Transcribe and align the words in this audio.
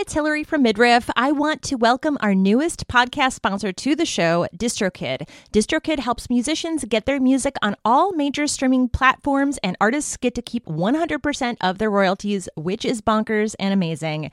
it's 0.00 0.14
Hilary 0.14 0.42
from 0.42 0.62
Mid-Riff. 0.62 1.10
I 1.14 1.30
want 1.30 1.60
to 1.60 1.76
welcome 1.76 2.16
our 2.22 2.34
newest 2.34 2.88
podcast 2.88 3.34
sponsor 3.34 3.70
to 3.70 3.94
the 3.94 4.06
show, 4.06 4.46
DistroKid. 4.56 5.28
DistroKid 5.52 5.98
helps 5.98 6.30
musicians 6.30 6.86
get 6.86 7.04
their 7.04 7.20
music 7.20 7.54
on 7.60 7.76
all 7.84 8.14
major 8.14 8.46
streaming 8.46 8.88
platforms, 8.88 9.58
and 9.62 9.76
artists 9.78 10.16
get 10.16 10.34
to 10.36 10.40
keep 10.40 10.64
100% 10.64 11.56
of 11.60 11.76
their 11.76 11.90
royalties, 11.90 12.48
which 12.56 12.86
is 12.86 13.02
bonkers 13.02 13.54
and 13.60 13.74
amazing. 13.74 14.30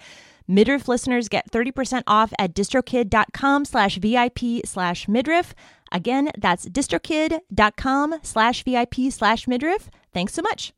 Mid-Riff 0.47 0.87
listeners 0.87 1.27
get 1.27 1.51
30% 1.51 2.03
off 2.07 2.31
at 2.39 2.53
distrokid.com 2.53 3.65
slash 3.65 3.97
VIP 3.97 4.63
slash 4.63 5.09
midriff. 5.09 5.53
Again, 5.91 6.31
that's 6.37 6.65
distrokid.com 6.69 8.19
slash 8.23 8.63
VIP 8.63 9.11
slash 9.11 9.49
midriff. 9.49 9.89
Thanks 10.13 10.33
so 10.33 10.41
much. 10.41 10.71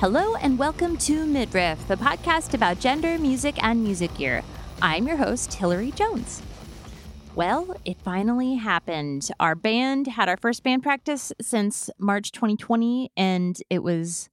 Hello 0.00 0.34
and 0.36 0.58
welcome 0.58 0.96
to 0.96 1.26
Mid-Riff, 1.26 1.86
the 1.86 1.94
podcast 1.94 2.54
about 2.54 2.80
gender, 2.80 3.18
music, 3.18 3.62
and 3.62 3.84
music 3.84 4.16
gear. 4.16 4.42
I'm 4.80 5.06
your 5.06 5.18
host, 5.18 5.52
Hilary 5.52 5.90
Jones. 5.90 6.40
Well, 7.34 7.76
it 7.84 7.98
finally 8.00 8.54
happened. 8.54 9.28
Our 9.38 9.54
band 9.54 10.06
had 10.06 10.30
our 10.30 10.38
first 10.38 10.62
band 10.62 10.82
practice 10.82 11.34
since 11.42 11.90
March 11.98 12.32
2020, 12.32 13.12
and 13.14 13.58
it 13.68 13.82
was 13.82 14.30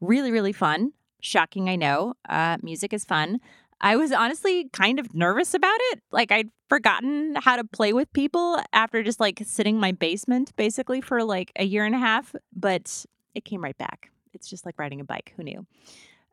really, 0.00 0.30
really 0.30 0.52
fun. 0.52 0.92
Shocking, 1.20 1.68
I 1.68 1.74
know. 1.74 2.14
Uh, 2.28 2.58
music 2.62 2.92
is 2.92 3.04
fun. 3.04 3.40
I 3.80 3.96
was 3.96 4.12
honestly 4.12 4.68
kind 4.72 5.00
of 5.00 5.12
nervous 5.12 5.52
about 5.52 5.80
it. 5.90 6.00
Like, 6.12 6.30
I'd 6.30 6.50
forgotten 6.68 7.34
how 7.42 7.56
to 7.56 7.64
play 7.64 7.92
with 7.92 8.12
people 8.12 8.62
after 8.72 9.02
just 9.02 9.18
like 9.18 9.42
sitting 9.44 9.74
in 9.74 9.80
my 9.80 9.90
basement 9.90 10.54
basically 10.54 11.00
for 11.00 11.24
like 11.24 11.50
a 11.56 11.64
year 11.64 11.84
and 11.84 11.96
a 11.96 11.98
half, 11.98 12.36
but 12.54 13.04
it 13.34 13.44
came 13.44 13.64
right 13.64 13.76
back. 13.76 14.12
It's 14.32 14.48
just 14.48 14.66
like 14.66 14.78
riding 14.78 15.00
a 15.00 15.04
bike. 15.04 15.32
Who 15.36 15.42
knew? 15.42 15.66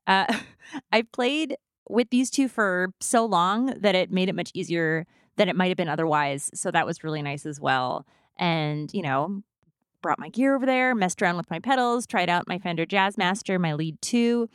Uh, 0.06 0.26
I 0.92 1.04
played 1.04 1.56
with 1.90 2.10
these 2.10 2.30
two 2.30 2.48
for 2.48 2.90
so 3.00 3.26
long 3.26 3.68
that 3.80 3.96
it 3.96 4.12
made 4.12 4.30
it 4.30 4.36
much 4.36 4.52
easier 4.54 5.06
than 5.38 5.50
it 5.50 5.56
might 5.56 5.70
have 5.70 5.78
been 5.78 5.90
otherwise. 5.90 6.50
So 6.54 6.72
that 6.72 6.86
was 6.86 7.04
really 7.04 7.22
nice 7.22 7.46
as 7.46 7.60
well. 7.60 8.06
And, 8.38 8.94
you 8.94 9.02
know, 9.02 9.42
brought 10.02 10.20
my 10.20 10.30
gear 10.30 10.56
over 10.56 10.66
there, 10.66 10.94
messed 10.96 11.22
around 11.22 11.38
with 11.38 11.50
my 11.50 11.60
pedals, 11.60 12.06
tried 12.06 12.30
out 12.30 12.48
my 12.48 12.60
Fender 12.60 12.86
Jazzmaster, 12.86 13.60
my 13.60 13.74
lead 13.74 14.02
two. 14.02 14.50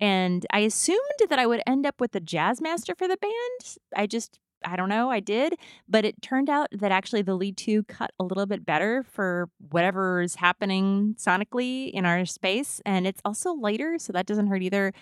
And 0.00 0.46
I 0.50 0.60
assumed 0.60 0.98
that 1.28 1.38
I 1.38 1.46
would 1.46 1.62
end 1.66 1.86
up 1.86 2.00
with 2.00 2.12
the 2.12 2.20
Jazzmaster 2.20 2.96
for 2.96 3.06
the 3.06 3.16
band. 3.16 3.76
I 3.94 4.06
just 4.06 4.38
I 4.64 4.76
don't 4.76 4.88
know, 4.88 5.10
I 5.10 5.20
did, 5.20 5.54
but 5.88 6.04
it 6.04 6.20
turned 6.22 6.48
out 6.48 6.68
that 6.72 6.92
actually 6.92 7.22
the 7.22 7.34
lead 7.34 7.56
two 7.56 7.82
cut 7.84 8.10
a 8.18 8.24
little 8.24 8.46
bit 8.46 8.64
better 8.64 9.02
for 9.02 9.48
whatever 9.70 10.22
is 10.22 10.36
happening 10.36 11.14
sonically 11.18 11.90
in 11.90 12.06
our 12.06 12.24
space. 12.24 12.80
And 12.84 13.06
it's 13.06 13.20
also 13.24 13.52
lighter, 13.52 13.98
so 13.98 14.12
that 14.12 14.26
doesn't 14.26 14.46
hurt 14.46 14.62
either. 14.62 14.92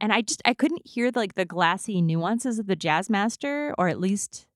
And 0.00 0.12
I 0.12 0.22
just 0.22 0.40
I 0.44 0.54
couldn't 0.54 0.86
hear 0.86 1.10
the, 1.10 1.18
like 1.18 1.34
the 1.34 1.44
glassy 1.44 2.00
nuances 2.00 2.58
of 2.58 2.66
the 2.66 2.76
Jazzmaster, 2.76 3.74
or 3.76 3.88
at 3.88 4.00
least 4.00 4.46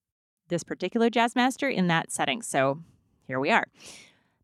this 0.47 0.63
particular 0.63 1.09
Jazzmaster 1.09 1.71
in 1.71 1.87
that 1.87 2.11
setting. 2.11 2.41
So 2.41 2.81
here 3.27 3.39
we 3.39 3.51
are. 3.51 3.65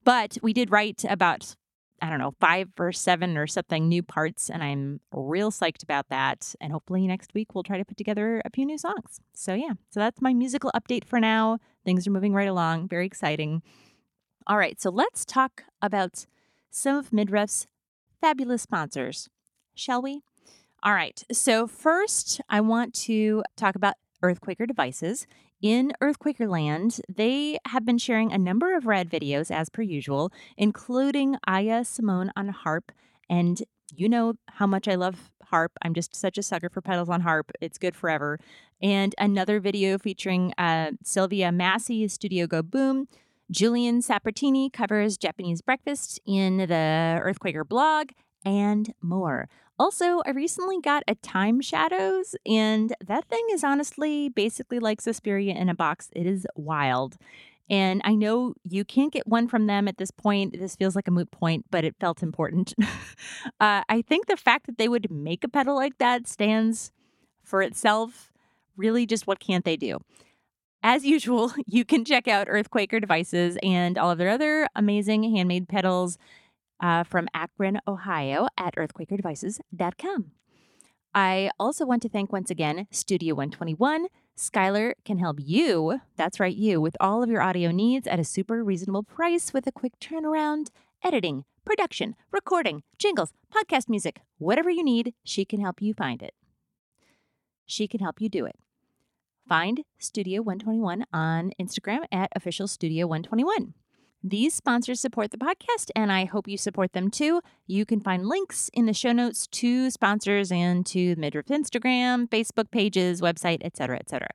But 0.03 0.37
we 0.41 0.53
did 0.53 0.71
write 0.71 1.03
about 1.07 1.55
I 2.01 2.09
don't 2.09 2.19
know, 2.19 2.33
five 2.39 2.69
or 2.79 2.91
seven 2.91 3.37
or 3.37 3.45
something 3.45 3.87
new 3.87 4.01
parts. 4.01 4.49
And 4.49 4.63
I'm 4.63 5.01
real 5.13 5.51
psyched 5.51 5.83
about 5.83 6.09
that. 6.09 6.55
And 6.59 6.73
hopefully 6.73 7.05
next 7.05 7.33
week 7.35 7.53
we'll 7.53 7.63
try 7.63 7.77
to 7.77 7.85
put 7.85 7.97
together 7.97 8.41
a 8.43 8.49
few 8.49 8.65
new 8.65 8.77
songs. 8.77 9.19
So, 9.33 9.53
yeah, 9.53 9.73
so 9.91 9.99
that's 9.99 10.19
my 10.21 10.33
musical 10.33 10.71
update 10.75 11.05
for 11.05 11.19
now. 11.19 11.59
Things 11.85 12.07
are 12.07 12.11
moving 12.11 12.33
right 12.33 12.47
along. 12.47 12.87
Very 12.87 13.05
exciting. 13.05 13.61
All 14.47 14.57
right, 14.57 14.81
so 14.81 14.89
let's 14.89 15.23
talk 15.23 15.63
about 15.81 16.25
some 16.71 16.95
of 16.95 17.13
Mid-Riff's 17.13 17.67
fabulous 18.19 18.63
sponsors, 18.63 19.29
shall 19.75 20.01
we? 20.01 20.21
All 20.81 20.93
right, 20.93 21.23
so 21.31 21.67
first 21.67 22.41
I 22.49 22.61
want 22.61 22.95
to 23.05 23.43
talk 23.55 23.75
about 23.75 23.93
EarthQuaker 24.23 24.67
devices. 24.67 25.27
In 25.61 25.91
EarthQuaker 26.01 26.49
Land, 26.49 27.01
they 27.07 27.59
have 27.67 27.85
been 27.85 27.99
sharing 27.99 28.31
a 28.31 28.37
number 28.39 28.75
of 28.75 28.87
rad 28.87 29.11
videos 29.11 29.51
as 29.51 29.69
per 29.69 29.83
usual, 29.83 30.31
including 30.57 31.35
Ahya 31.47 31.85
Simone 31.85 32.31
on 32.35 32.49
harp. 32.49 32.91
And 33.29 33.61
you 33.93 34.09
know 34.09 34.33
how 34.49 34.65
much 34.65 34.87
I 34.87 34.95
love 34.95 35.31
harp. 35.45 35.73
I'm 35.83 35.93
just 35.93 36.15
such 36.15 36.39
a 36.39 36.43
sucker 36.43 36.69
for 36.69 36.81
pedals 36.81 37.09
on 37.09 37.21
harp. 37.21 37.51
It's 37.61 37.77
good 37.77 37.95
forever. 37.95 38.39
And 38.81 39.13
another 39.19 39.59
video 39.59 39.99
featuring 39.99 40.53
uh, 40.57 40.91
Sylvia 41.03 41.51
Massy, 41.51 42.07
Studio 42.07 42.47
Go 42.47 42.63
Boom. 42.63 43.07
Julian 43.51 44.01
Sapertini 44.01 44.73
covers 44.73 45.15
Japanese 45.15 45.61
breakfast 45.61 46.19
in 46.25 46.57
the 46.57 47.21
EarthQuaker 47.23 47.67
blog, 47.67 48.07
and 48.43 48.93
more. 49.01 49.47
Also, 49.81 50.21
I 50.27 50.29
recently 50.29 50.79
got 50.79 51.01
a 51.07 51.15
Time 51.15 51.59
Shadows, 51.59 52.35
and 52.45 52.93
that 53.03 53.27
thing 53.29 53.43
is 53.51 53.63
honestly 53.63 54.29
basically 54.29 54.77
like 54.77 55.01
Suspiria 55.01 55.55
in 55.55 55.69
a 55.69 55.73
box. 55.73 56.11
It 56.15 56.27
is 56.27 56.45
wild. 56.55 57.17
And 57.67 57.99
I 58.05 58.13
know 58.13 58.53
you 58.63 58.85
can't 58.85 59.11
get 59.11 59.25
one 59.25 59.47
from 59.47 59.65
them 59.65 59.87
at 59.87 59.97
this 59.97 60.11
point. 60.11 60.59
This 60.59 60.75
feels 60.75 60.95
like 60.95 61.07
a 61.07 61.11
moot 61.11 61.31
point, 61.31 61.65
but 61.71 61.83
it 61.83 61.95
felt 61.99 62.21
important. 62.21 62.75
uh, 63.59 63.81
I 63.89 64.03
think 64.07 64.27
the 64.27 64.37
fact 64.37 64.67
that 64.67 64.77
they 64.77 64.87
would 64.87 65.09
make 65.09 65.43
a 65.43 65.49
pedal 65.49 65.73
like 65.73 65.97
that 65.97 66.27
stands 66.27 66.91
for 67.41 67.63
itself. 67.63 68.31
Really, 68.77 69.07
just 69.07 69.25
what 69.25 69.39
can't 69.39 69.65
they 69.65 69.77
do? 69.77 69.97
As 70.83 71.05
usual, 71.17 71.53
you 71.65 71.85
can 71.85 72.05
check 72.05 72.27
out 72.27 72.45
EarthQuaker 72.45 73.01
devices 73.01 73.57
and 73.63 73.97
all 73.97 74.11
of 74.11 74.19
their 74.19 74.29
other 74.29 74.67
amazing 74.75 75.23
handmade 75.35 75.67
pedals 75.67 76.19
uh, 76.81 77.03
from 77.03 77.27
Akron, 77.33 77.79
Ohio 77.87 78.47
at 78.57 78.75
earthquakerdevices.com. 78.75 80.31
I 81.13 81.51
also 81.59 81.85
want 81.85 82.01
to 82.03 82.09
thank 82.09 82.31
once 82.31 82.49
again 82.49 82.87
Studio 82.89 83.35
121. 83.35 84.07
Skylar 84.37 84.93
can 85.05 85.17
help 85.17 85.37
you, 85.39 85.99
that's 86.15 86.39
right, 86.39 86.55
you, 86.55 86.79
with 86.81 86.95
all 86.99 87.21
of 87.21 87.29
your 87.29 87.41
audio 87.41 87.69
needs 87.71 88.07
at 88.07 88.19
a 88.19 88.23
super 88.23 88.63
reasonable 88.63 89.03
price 89.03 89.53
with 89.53 89.67
a 89.67 89.71
quick 89.71 89.99
turnaround, 89.99 90.69
editing, 91.03 91.43
production, 91.65 92.15
recording, 92.31 92.83
jingles, 92.97 93.33
podcast 93.53 93.89
music, 93.89 94.21
whatever 94.37 94.69
you 94.69 94.83
need, 94.83 95.13
she 95.23 95.45
can 95.45 95.59
help 95.59 95.81
you 95.81 95.93
find 95.93 96.23
it. 96.23 96.33
She 97.65 97.87
can 97.87 97.99
help 97.99 98.19
you 98.19 98.29
do 98.29 98.45
it. 98.45 98.55
Find 99.47 99.81
Studio 99.99 100.41
121 100.41 101.05
on 101.13 101.51
Instagram 101.59 102.05
at 102.11 102.31
official 102.35 102.67
Studio 102.67 103.05
121. 103.05 103.73
These 104.23 104.53
sponsors 104.53 104.99
support 104.99 105.31
the 105.31 105.37
podcast, 105.37 105.89
and 105.95 106.11
I 106.11 106.25
hope 106.25 106.47
you 106.47 106.57
support 106.57 106.93
them 106.93 107.09
too. 107.09 107.41
You 107.65 107.87
can 107.87 107.99
find 107.99 108.27
links 108.27 108.69
in 108.71 108.85
the 108.85 108.93
show 108.93 109.11
notes 109.11 109.47
to 109.47 109.89
sponsors 109.89 110.51
and 110.51 110.85
to 110.87 111.15
Mid-Riff 111.15 111.47
Instagram, 111.47 112.29
Facebook 112.29 112.69
pages, 112.69 113.19
website, 113.19 113.63
etc., 113.63 113.97
etc. 113.97 114.27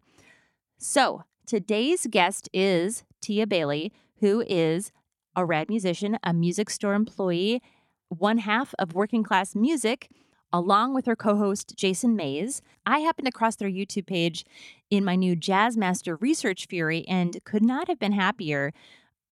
So 0.76 1.22
today's 1.46 2.08
guest 2.10 2.48
is 2.52 3.04
Tia 3.20 3.46
Bailey, 3.46 3.92
who 4.18 4.42
is 4.48 4.90
a 5.36 5.44
rad 5.44 5.68
musician, 5.68 6.18
a 6.24 6.32
music 6.32 6.68
store 6.68 6.94
employee, 6.94 7.62
one 8.08 8.38
half 8.38 8.74
of 8.80 8.92
Working 8.92 9.22
Class 9.22 9.54
Music, 9.54 10.10
along 10.52 10.94
with 10.94 11.06
her 11.06 11.14
co 11.14 11.36
host, 11.36 11.74
Jason 11.76 12.16
Mays. 12.16 12.60
I 12.84 13.00
happened 13.00 13.28
across 13.28 13.54
their 13.54 13.70
YouTube 13.70 14.06
page 14.06 14.44
in 14.90 15.04
my 15.04 15.14
new 15.14 15.36
Jazzmaster 15.36 16.20
Research 16.20 16.66
Fury 16.66 17.06
and 17.06 17.38
could 17.44 17.62
not 17.64 17.86
have 17.86 18.00
been 18.00 18.12
happier 18.12 18.72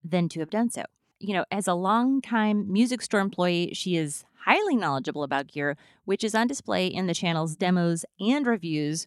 than 0.05 0.29
to 0.31 0.41
have 0.41 0.51
done 0.51 0.71
so. 0.71 0.85
You 1.19 1.35
know, 1.35 1.45
as 1.51 1.67
a 1.67 1.75
longtime 1.75 2.71
music 2.71 3.01
store 3.03 3.21
employee, 3.21 3.71
she 3.73 3.97
is 3.97 4.25
highly 4.45 4.77
knowledgeable 4.77 5.23
about 5.23 5.49
gear, 5.49 5.77
which 6.05 6.23
is 6.23 6.35
on 6.35 6.47
display 6.47 6.87
in 6.87 7.07
the 7.07 7.15
channel's 7.15 7.57
demos 7.57 8.05
and 8.21 8.47
reviews 8.47 9.07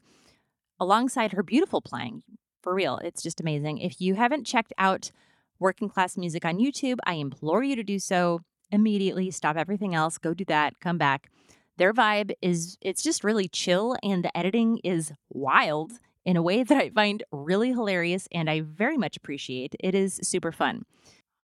alongside 0.80 1.34
her 1.34 1.44
beautiful 1.44 1.82
playing. 1.82 2.24
For 2.64 2.74
real, 2.74 2.98
it's 3.04 3.22
just 3.22 3.40
amazing. 3.40 3.78
If 3.78 4.02
you 4.02 4.16
haven't 4.16 4.48
checked 4.48 4.74
out 4.78 5.12
Working 5.60 5.90
Class 5.90 6.18
Music 6.18 6.44
on 6.44 6.58
YouTube, 6.58 6.98
I 7.06 7.14
implore 7.14 7.64
you 7.64 7.76
to 7.76 7.84
do 7.84 8.00
so 8.00 8.42
immediately. 8.72 9.32
Stop 9.32 9.58
everything 9.58 9.96
else, 9.96 10.18
go 10.18 10.34
do 10.34 10.46
that, 10.46 10.80
come 10.80 10.98
back. 10.98 11.30
Their 11.78 11.94
vibe 11.94 12.32
is 12.42 12.78
it's 12.82 13.04
just 13.04 13.24
really 13.24 13.48
chill 13.48 13.96
and 14.02 14.24
the 14.24 14.36
editing 14.36 14.80
is 14.84 15.14
wild 15.30 15.94
in 16.28 16.36
a 16.36 16.42
way 16.42 16.62
that 16.64 16.78
I 16.78 16.90
find 16.92 17.24
really 17.32 17.70
hilarious 17.70 18.28
and 18.32 18.48
I 18.48 18.62
very 18.62 18.98
much 18.98 19.18
appreciate. 19.18 19.76
It 19.80 19.96
is 19.96 20.20
super 20.22 20.52
fun. 20.52 20.84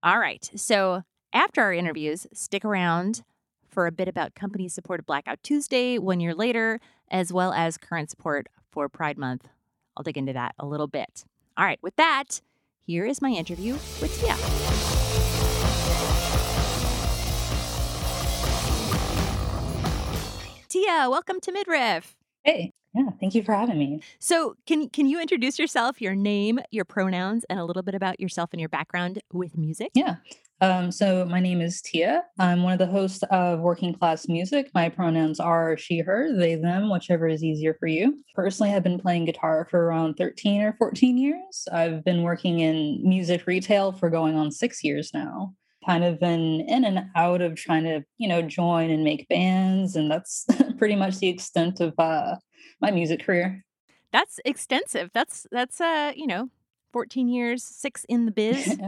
All 0.03 0.19
right. 0.19 0.50
So 0.56 1.03
after 1.32 1.62
our 1.62 1.73
interviews, 1.73 2.27
stick 2.32 2.65
around 2.65 3.23
for 3.69 3.87
a 3.87 3.93
bit 3.93 4.09
about 4.09 4.35
company 4.35 4.67
supported 4.69 5.06
Blackout 5.06 5.38
Tuesday 5.44 5.99
one 5.99 6.19
year 6.19 6.35
later, 6.35 6.81
as 7.09 7.32
well 7.32 7.53
as 7.53 7.77
current 7.77 8.11
support 8.11 8.49
for 8.73 8.88
Pride 8.88 9.17
Month. 9.17 9.47
I'll 9.97 10.03
dig 10.03 10.19
into 10.19 10.32
that 10.32 10.55
a 10.59 10.67
little 10.67 10.88
bit. 10.88 11.25
All 11.56 11.65
right. 11.65 11.79
With 11.82 11.94
that, 11.97 12.41
here 12.81 13.05
is 13.05 13.23
my 13.23 13.31
interview 13.31 13.75
with 14.00 14.19
Tia. 14.19 14.37
Tia, 20.69 21.11
welcome 21.11 21.41
to 21.41 21.53
Mid-Riff. 21.53 22.17
Hey, 22.43 22.73
Yeah, 22.94 23.10
thank 23.20 23.34
you 23.34 23.42
for 23.42 23.54
having 23.54 23.78
me. 23.78 24.02
So, 24.19 24.56
can 24.66 24.88
can 24.88 25.06
you 25.06 25.20
introduce 25.20 25.58
yourself, 25.58 26.00
your 26.00 26.16
name, 26.16 26.58
your 26.70 26.84
pronouns, 26.84 27.44
and 27.48 27.60
a 27.60 27.64
little 27.64 27.82
bit 27.82 27.94
about 27.94 28.19
yourself 28.19 28.50
and 28.52 28.60
your 28.60 28.69
background 28.69 29.20
with 29.32 29.56
music? 29.56 29.90
Yeah. 29.94 30.16
Um, 30.62 30.92
so 30.92 31.25
my 31.25 31.40
name 31.40 31.62
is 31.62 31.81
Tia. 31.81 32.22
I'm 32.38 32.62
one 32.62 32.75
of 32.75 32.78
the 32.78 32.87
hosts 32.87 33.25
of 33.31 33.60
Working 33.60 33.94
Class 33.94 34.28
Music. 34.28 34.70
My 34.75 34.90
pronouns 34.90 35.40
are 35.40 35.78
she, 35.78 36.00
her, 36.00 36.37
they, 36.37 36.54
them, 36.54 36.90
whichever 36.90 37.26
is 37.28 37.42
easier 37.42 37.75
for 37.81 37.87
you. 37.87 38.22
Personally, 38.34 38.75
I've 38.75 38.82
been 38.82 39.00
playing 39.00 39.25
guitar 39.25 39.66
for 39.70 39.86
around 39.86 40.14
13 40.14 40.60
or 40.60 40.75
14 40.75 41.16
years. 41.16 41.66
I've 41.72 42.04
been 42.04 42.22
working 42.22 42.60
in 42.60 43.00
music 43.02 43.46
retail 43.46 43.93
for 43.93 44.10
going 44.10 44.36
on 44.36 44.50
six 44.50 44.84
years 44.84 45.12
now. 45.14 45.54
Kind 45.86 46.04
of 46.04 46.20
been 46.20 46.60
in 46.69 46.84
and 46.84 47.06
out 47.16 47.40
of 47.40 47.56
trying 47.56 47.84
to, 47.84 48.04
you 48.19 48.28
know, 48.28 48.43
join 48.43 48.90
and 48.90 49.02
make 49.02 49.28
bands, 49.28 49.96
and 49.96 50.10
that's 50.10 50.44
pretty 50.76 50.94
much 50.94 51.20
the 51.20 51.28
extent 51.28 51.81
of 51.81 51.94
uh, 51.98 52.36
my 52.80 52.90
music 52.90 53.24
career. 53.24 53.64
That's 54.12 54.40
extensive. 54.44 55.10
That's 55.12 55.46
that's 55.50 55.80
uh, 55.80 56.12
you 56.14 56.26
know, 56.26 56.50
14 56.92 57.28
years, 57.28 57.62
six 57.62 58.04
in 58.08 58.26
the 58.26 58.32
biz. 58.32 58.78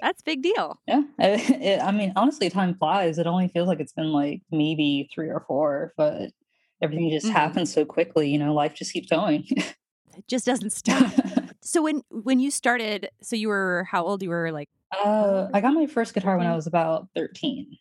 That's 0.00 0.20
big 0.20 0.42
deal. 0.42 0.80
Yeah. 0.86 1.02
It, 1.18 1.80
I 1.80 1.92
mean, 1.92 2.12
honestly, 2.16 2.50
time 2.50 2.74
flies. 2.74 3.18
It 3.18 3.28
only 3.28 3.46
feels 3.48 3.68
like 3.68 3.78
it's 3.78 3.92
been 3.92 4.12
like 4.12 4.42
maybe 4.50 5.08
three 5.14 5.28
or 5.28 5.44
four, 5.46 5.92
but 5.96 6.32
everything 6.82 7.08
just 7.10 7.26
mm-hmm. 7.26 7.36
happens 7.36 7.72
so 7.72 7.84
quickly. 7.84 8.28
You 8.28 8.38
know, 8.38 8.52
life 8.52 8.74
just 8.74 8.92
keeps 8.92 9.08
going. 9.08 9.44
it 9.48 10.26
just 10.26 10.44
doesn't 10.44 10.70
stop. 10.72 11.12
so 11.62 11.82
when 11.82 12.02
when 12.10 12.40
you 12.40 12.50
started, 12.50 13.10
so 13.22 13.36
you 13.36 13.48
were 13.48 13.86
how 13.90 14.04
old? 14.04 14.22
You 14.22 14.30
were 14.30 14.50
like. 14.50 14.68
Uh, 14.92 15.48
I 15.54 15.60
got 15.60 15.72
my 15.72 15.86
first 15.86 16.12
guitar 16.12 16.36
when 16.36 16.48
I 16.48 16.56
was 16.56 16.66
about 16.66 17.08
thirteen. 17.14 17.78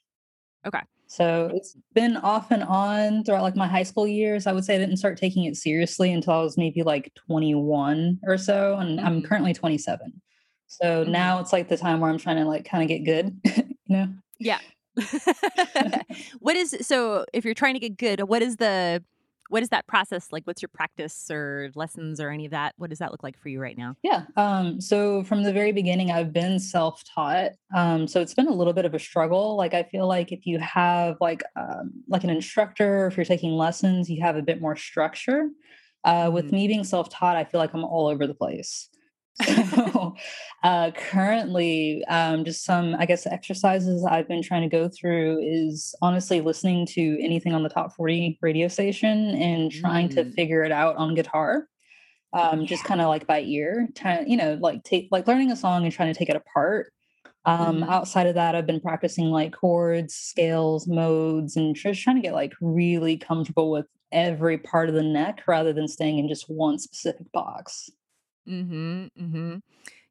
Okay. 0.65 0.81
So 1.11 1.51
it's 1.53 1.75
been 1.93 2.15
off 2.15 2.51
and 2.51 2.63
on 2.63 3.25
throughout 3.25 3.41
like 3.41 3.57
my 3.57 3.67
high 3.67 3.83
school 3.83 4.07
years. 4.07 4.47
I 4.47 4.53
would 4.53 4.63
say 4.63 4.75
I 4.75 4.77
didn't 4.77 4.95
start 4.95 5.17
taking 5.17 5.43
it 5.43 5.57
seriously 5.57 6.09
until 6.09 6.31
I 6.31 6.41
was 6.41 6.57
maybe 6.57 6.83
like 6.83 7.11
21 7.27 8.21
or 8.23 8.37
so. 8.37 8.77
And 8.77 8.97
mm-hmm. 8.97 9.05
I'm 9.05 9.21
currently 9.21 9.53
27. 9.53 10.21
So 10.67 10.85
mm-hmm. 10.85 11.11
now 11.11 11.39
it's 11.39 11.51
like 11.51 11.67
the 11.67 11.75
time 11.75 11.99
where 11.99 12.09
I'm 12.09 12.17
trying 12.17 12.37
to 12.37 12.45
like 12.45 12.63
kind 12.63 12.81
of 12.81 12.87
get 12.87 12.99
good, 12.99 13.37
you 13.57 13.97
know? 13.97 14.07
Yeah. 14.39 14.59
what 16.39 16.55
is 16.55 16.77
so 16.79 17.25
if 17.33 17.43
you're 17.43 17.55
trying 17.55 17.73
to 17.73 17.81
get 17.81 17.97
good, 17.97 18.21
what 18.21 18.41
is 18.41 18.55
the 18.55 19.03
what 19.51 19.61
is 19.61 19.69
that 19.69 19.85
process 19.85 20.29
like? 20.31 20.43
What's 20.45 20.61
your 20.61 20.69
practice 20.73 21.29
or 21.29 21.71
lessons 21.75 22.21
or 22.21 22.29
any 22.29 22.45
of 22.45 22.51
that? 22.51 22.73
What 22.77 22.89
does 22.89 22.99
that 22.99 23.11
look 23.11 23.21
like 23.21 23.37
for 23.37 23.49
you 23.49 23.59
right 23.59 23.77
now? 23.77 23.97
Yeah. 24.01 24.23
Um, 24.37 24.79
so 24.79 25.25
from 25.25 25.43
the 25.43 25.51
very 25.51 25.73
beginning, 25.73 26.09
I've 26.09 26.31
been 26.31 26.57
self-taught. 26.57 27.51
Um, 27.75 28.07
so 28.07 28.21
it's 28.21 28.33
been 28.33 28.47
a 28.47 28.53
little 28.53 28.71
bit 28.71 28.85
of 28.85 28.93
a 28.93 28.99
struggle. 28.99 29.57
Like 29.57 29.73
I 29.73 29.83
feel 29.83 30.07
like 30.07 30.31
if 30.31 30.45
you 30.45 30.57
have 30.59 31.17
like 31.19 31.43
um, 31.57 31.91
like 32.07 32.23
an 32.23 32.29
instructor, 32.29 33.07
if 33.07 33.17
you're 33.17 33.25
taking 33.25 33.51
lessons, 33.51 34.09
you 34.09 34.21
have 34.21 34.37
a 34.37 34.41
bit 34.41 34.61
more 34.61 34.77
structure. 34.77 35.49
Uh, 36.05 36.31
with 36.33 36.45
mm-hmm. 36.45 36.55
me 36.55 36.67
being 36.67 36.83
self-taught, 36.85 37.35
I 37.35 37.43
feel 37.43 37.59
like 37.59 37.73
I'm 37.73 37.83
all 37.83 38.07
over 38.07 38.25
the 38.25 38.33
place. 38.33 38.87
So, 39.35 40.15
uh, 40.63 40.91
currently, 40.91 42.03
um, 42.05 42.45
just 42.45 42.63
some, 42.63 42.95
I 42.97 43.05
guess, 43.05 43.25
exercises 43.25 44.05
I've 44.05 44.27
been 44.27 44.41
trying 44.41 44.69
to 44.69 44.75
go 44.75 44.89
through 44.89 45.39
is 45.41 45.95
honestly 46.01 46.41
listening 46.41 46.85
to 46.87 47.17
anything 47.21 47.53
on 47.53 47.63
the 47.63 47.69
top 47.69 47.95
40 47.95 48.39
radio 48.41 48.67
station 48.67 49.29
and 49.35 49.71
trying 49.71 50.09
mm. 50.09 50.15
to 50.15 50.31
figure 50.31 50.63
it 50.63 50.71
out 50.71 50.95
on 50.97 51.15
guitar. 51.15 51.67
Um, 52.33 52.65
just 52.65 52.85
kind 52.85 53.01
of 53.01 53.07
like 53.07 53.27
by 53.27 53.41
ear, 53.41 53.89
you 54.25 54.37
know, 54.37 54.57
like 54.61 54.83
take 54.83 55.09
like 55.11 55.27
learning 55.27 55.51
a 55.51 55.55
song 55.55 55.83
and 55.83 55.91
trying 55.91 56.13
to 56.13 56.17
take 56.17 56.29
it 56.29 56.37
apart. 56.37 56.93
Um, 57.43 57.81
mm. 57.81 57.89
Outside 57.89 58.27
of 58.27 58.35
that, 58.35 58.55
I've 58.55 58.67
been 58.67 58.79
practicing 58.79 59.31
like 59.31 59.51
chords, 59.51 60.13
scales, 60.13 60.87
modes, 60.87 61.57
and 61.57 61.75
just 61.75 62.01
trying 62.01 62.15
to 62.17 62.21
get 62.21 62.33
like 62.33 62.53
really 62.61 63.17
comfortable 63.17 63.71
with 63.71 63.85
every 64.11 64.57
part 64.57 64.89
of 64.89 64.95
the 64.95 65.03
neck 65.03 65.43
rather 65.47 65.73
than 65.73 65.87
staying 65.87 66.19
in 66.19 66.27
just 66.27 66.49
one 66.49 66.77
specific 66.77 67.31
box. 67.31 67.89
Mm-hmm. 68.47 69.05
Mm-hmm. 69.19 69.55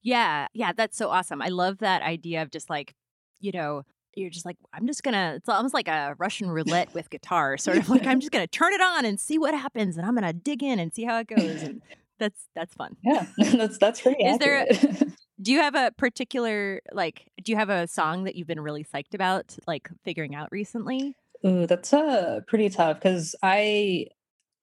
Yeah. 0.02 0.46
Yeah. 0.54 0.72
That's 0.76 0.96
so 0.96 1.10
awesome. 1.10 1.42
I 1.42 1.48
love 1.48 1.78
that 1.78 2.02
idea 2.02 2.42
of 2.42 2.50
just 2.50 2.70
like, 2.70 2.94
you 3.40 3.52
know, 3.52 3.82
you're 4.14 4.30
just 4.30 4.44
like, 4.44 4.56
I'm 4.72 4.86
just 4.86 5.02
gonna 5.02 5.34
it's 5.36 5.48
almost 5.48 5.74
like 5.74 5.88
a 5.88 6.14
Russian 6.18 6.50
roulette 6.50 6.92
with 6.94 7.10
guitar, 7.10 7.56
sort 7.56 7.76
of 7.76 7.88
like 7.88 8.06
I'm 8.06 8.20
just 8.20 8.32
gonna 8.32 8.46
turn 8.46 8.72
it 8.72 8.80
on 8.80 9.04
and 9.04 9.20
see 9.20 9.38
what 9.38 9.54
happens 9.54 9.96
and 9.96 10.06
I'm 10.06 10.14
gonna 10.14 10.32
dig 10.32 10.62
in 10.62 10.78
and 10.78 10.92
see 10.92 11.04
how 11.04 11.18
it 11.18 11.28
goes. 11.28 11.62
And 11.62 11.82
that's 12.18 12.48
that's 12.54 12.74
fun. 12.74 12.96
Yeah. 13.02 13.26
that's 13.38 13.78
that's 13.78 14.00
pretty 14.00 14.22
Is 14.24 14.34
accurate. 14.36 14.68
there 14.80 14.88
a, 15.08 15.42
do 15.42 15.52
you 15.52 15.60
have 15.60 15.74
a 15.74 15.90
particular 15.96 16.80
like 16.92 17.30
do 17.42 17.52
you 17.52 17.56
have 17.56 17.70
a 17.70 17.86
song 17.86 18.24
that 18.24 18.36
you've 18.36 18.48
been 18.48 18.60
really 18.60 18.84
psyched 18.84 19.14
about 19.14 19.56
like 19.66 19.88
figuring 20.04 20.34
out 20.34 20.48
recently? 20.50 21.14
Ooh, 21.46 21.66
that's 21.66 21.92
uh 21.92 22.40
pretty 22.46 22.68
tough 22.68 22.98
because 22.98 23.34
I 23.42 24.06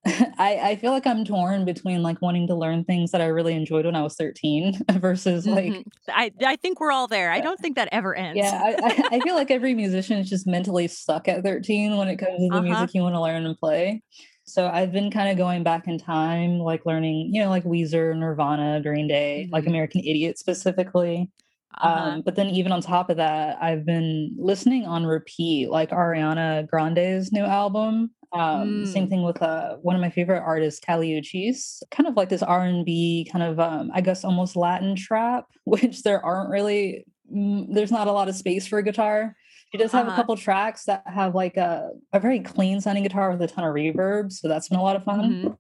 I, 0.38 0.59
I 0.62 0.75
feel 0.77 0.92
like 0.92 1.06
I'm 1.06 1.25
torn 1.25 1.65
between 1.65 2.01
like 2.01 2.21
wanting 2.21 2.48
to 2.48 2.56
learn 2.56 2.83
things 2.83 3.12
that 3.12 3.21
I 3.21 3.25
really 3.25 3.54
enjoyed 3.54 3.86
when 3.86 3.95
I 3.95 4.04
was 4.04 4.15
13 4.15 4.80
versus 4.94 5.45
like 5.45 5.74
mm-hmm. 5.74 5.89
I 6.09 6.31
I 6.45 6.56
think 6.56 6.80
we're 6.80 6.92
all 6.92 7.07
there. 7.07 7.31
I 7.31 7.42
don't 7.42 7.59
think 7.59 7.75
that 7.75 7.89
ever 7.92 8.15
ends. 8.15 8.38
Yeah, 8.38 8.59
I, 8.63 9.09
I, 9.12 9.19
feel 9.19 9.36
like 9.36 9.51
every 9.51 9.74
musician 9.74 10.18
is 10.18 10.30
just 10.30 10.48
mentally 10.48 10.88
stuck 10.88 11.27
at 11.27 11.44
13 11.44 11.98
when 11.98 12.07
it 12.07 12.18
comes 12.18 12.39
to 12.39 12.48
the 12.50 12.56
uh-huh. 12.56 12.62
music 12.62 12.94
you 12.94 13.01
want 13.01 13.15
to 13.15 13.21
learn 13.21 13.45
and 13.45 13.57
play. 13.57 14.01
So 14.44 14.68
I've 14.68 14.94
been 14.94 15.12
kind 15.12 15.30
of 15.30 15.38
going 15.38 15.63
back 15.63 15.88
in 15.88 15.98
time, 15.98 16.60
like 16.60 16.86
learning, 16.86 17.33
you 17.33 17.44
know, 17.44 17.50
like 17.50 17.65
Weezer, 17.65 18.15
Nirvana, 18.15 18.81
Green 18.81 19.07
Day, 19.07 19.44
mm-hmm. 19.44 19.53
like 19.53 19.68
American 19.68 20.01
Idiot 20.01 20.39
specifically. 20.39 21.30
Uh-huh. 21.79 22.09
Um, 22.09 22.21
but 22.21 22.35
then 22.35 22.50
even 22.50 22.71
on 22.71 22.81
top 22.81 23.09
of 23.09 23.18
that, 23.18 23.57
I've 23.62 23.85
been 23.85 24.35
listening 24.38 24.85
on 24.85 25.06
repeat, 25.06 25.69
like 25.69 25.91
Ariana 25.91 26.68
Grande's 26.68 27.31
new 27.31 27.44
album. 27.44 28.12
Um, 28.33 28.83
mm. 28.83 28.88
Same 28.88 29.09
thing 29.09 29.24
with 29.24 29.41
uh, 29.41 29.75
one 29.77 29.95
of 29.95 30.01
my 30.01 30.09
favorite 30.09 30.41
artists, 30.41 30.81
Kali 30.83 31.09
Uchis. 31.09 31.81
Kind 31.91 32.07
of 32.07 32.15
like 32.15 32.29
this 32.29 32.44
R 32.44 32.63
and 32.63 32.85
B, 32.85 33.27
kind 33.31 33.44
of 33.44 33.59
um, 33.59 33.91
I 33.94 34.01
guess 34.01 34.25
almost 34.25 34.56
Latin 34.56 34.95
trap, 34.95 35.45
which 35.65 36.03
there 36.03 36.24
aren't 36.24 36.50
really. 36.50 37.06
Mm, 37.33 37.74
there's 37.74 37.91
not 37.91 38.07
a 38.07 38.12
lot 38.12 38.29
of 38.29 38.35
space 38.35 38.68
for 38.68 38.79
a 38.79 38.83
guitar. 38.83 39.35
She 39.71 39.77
does 39.77 39.91
have 39.91 40.07
uh-huh. 40.07 40.13
a 40.13 40.15
couple 40.15 40.38
tracks 40.38 40.85
that 40.85 41.03
have 41.06 41.35
like 41.35 41.57
a, 41.57 41.89
a 42.13 42.21
very 42.21 42.39
clean 42.39 42.79
sounding 42.79 43.03
guitar 43.03 43.31
with 43.31 43.41
a 43.41 43.47
ton 43.47 43.65
of 43.65 43.74
reverb, 43.74 44.31
so 44.31 44.47
that's 44.47 44.69
been 44.69 44.79
a 44.79 44.83
lot 44.83 44.95
of 44.95 45.03
fun. 45.03 45.31
Mm-hmm. 45.31 45.53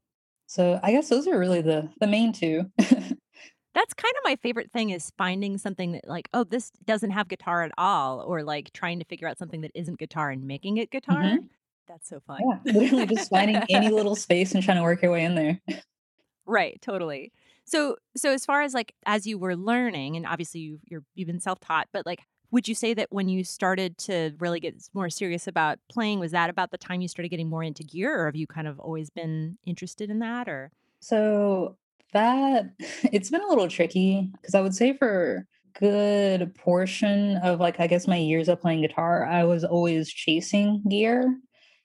So 0.47 0.79
I 0.81 0.91
guess 0.91 1.09
those 1.09 1.27
are 1.27 1.37
really 1.37 1.61
the 1.61 1.89
the 1.99 2.07
main 2.07 2.31
two. 2.31 2.71
that's 3.77 3.93
kind 3.93 4.13
of 4.17 4.21
my 4.23 4.35
favorite 4.37 4.71
thing 4.71 4.89
is 4.89 5.11
finding 5.17 5.57
something 5.57 5.91
that 5.91 6.07
like 6.07 6.27
oh 6.33 6.43
this 6.43 6.71
doesn't 6.85 7.11
have 7.11 7.27
guitar 7.27 7.63
at 7.63 7.71
all 7.77 8.21
or 8.21 8.43
like 8.43 8.73
trying 8.73 8.99
to 8.99 9.05
figure 9.05 9.27
out 9.27 9.37
something 9.37 9.61
that 9.61 9.71
isn't 9.75 9.99
guitar 9.99 10.31
and 10.31 10.43
making 10.43 10.77
it 10.77 10.89
guitar 10.89 11.21
mm-hmm. 11.21 11.45
That's 11.87 12.09
so 12.09 12.19
fun. 12.19 12.41
Yeah, 12.65 12.73
literally 12.73 13.05
just 13.05 13.29
finding 13.29 13.63
any 13.69 13.89
little 13.89 14.15
space 14.27 14.53
and 14.53 14.63
trying 14.63 14.77
to 14.77 14.83
work 14.83 15.01
your 15.01 15.11
way 15.11 15.23
in 15.23 15.35
there. 15.35 15.61
Right, 16.45 16.81
totally. 16.81 17.31
So, 17.65 17.97
so 18.15 18.31
as 18.31 18.45
far 18.45 18.61
as 18.61 18.73
like 18.73 18.93
as 19.05 19.25
you 19.25 19.37
were 19.37 19.55
learning, 19.55 20.15
and 20.15 20.25
obviously 20.25 20.61
you, 20.61 20.79
you're 20.85 21.03
you've 21.15 21.27
been 21.27 21.39
self 21.39 21.59
taught, 21.59 21.87
but 21.91 22.05
like, 22.05 22.21
would 22.51 22.67
you 22.67 22.75
say 22.75 22.93
that 22.93 23.07
when 23.09 23.29
you 23.29 23.43
started 23.43 23.97
to 23.99 24.33
really 24.39 24.59
get 24.59 24.75
more 24.93 25.09
serious 25.09 25.47
about 25.47 25.79
playing, 25.89 26.19
was 26.19 26.31
that 26.31 26.49
about 26.49 26.71
the 26.71 26.77
time 26.77 27.01
you 27.01 27.07
started 27.07 27.29
getting 27.29 27.49
more 27.49 27.63
into 27.63 27.83
gear, 27.83 28.21
or 28.21 28.25
have 28.25 28.35
you 28.35 28.47
kind 28.47 28.67
of 28.67 28.79
always 28.79 29.09
been 29.09 29.57
interested 29.65 30.09
in 30.09 30.19
that, 30.19 30.47
or? 30.47 30.71
So 30.99 31.77
that 32.13 32.65
it's 33.11 33.29
been 33.29 33.41
a 33.41 33.47
little 33.47 33.67
tricky 33.67 34.29
because 34.41 34.55
I 34.55 34.61
would 34.61 34.75
say 34.75 34.97
for 34.97 35.45
good 35.79 36.55
portion 36.55 37.37
of 37.37 37.59
like 37.59 37.79
I 37.79 37.87
guess 37.87 38.07
my 38.07 38.17
years 38.17 38.47
of 38.49 38.61
playing 38.61 38.81
guitar, 38.81 39.25
I 39.25 39.43
was 39.43 39.63
always 39.63 40.09
chasing 40.09 40.83
gear. 40.89 41.35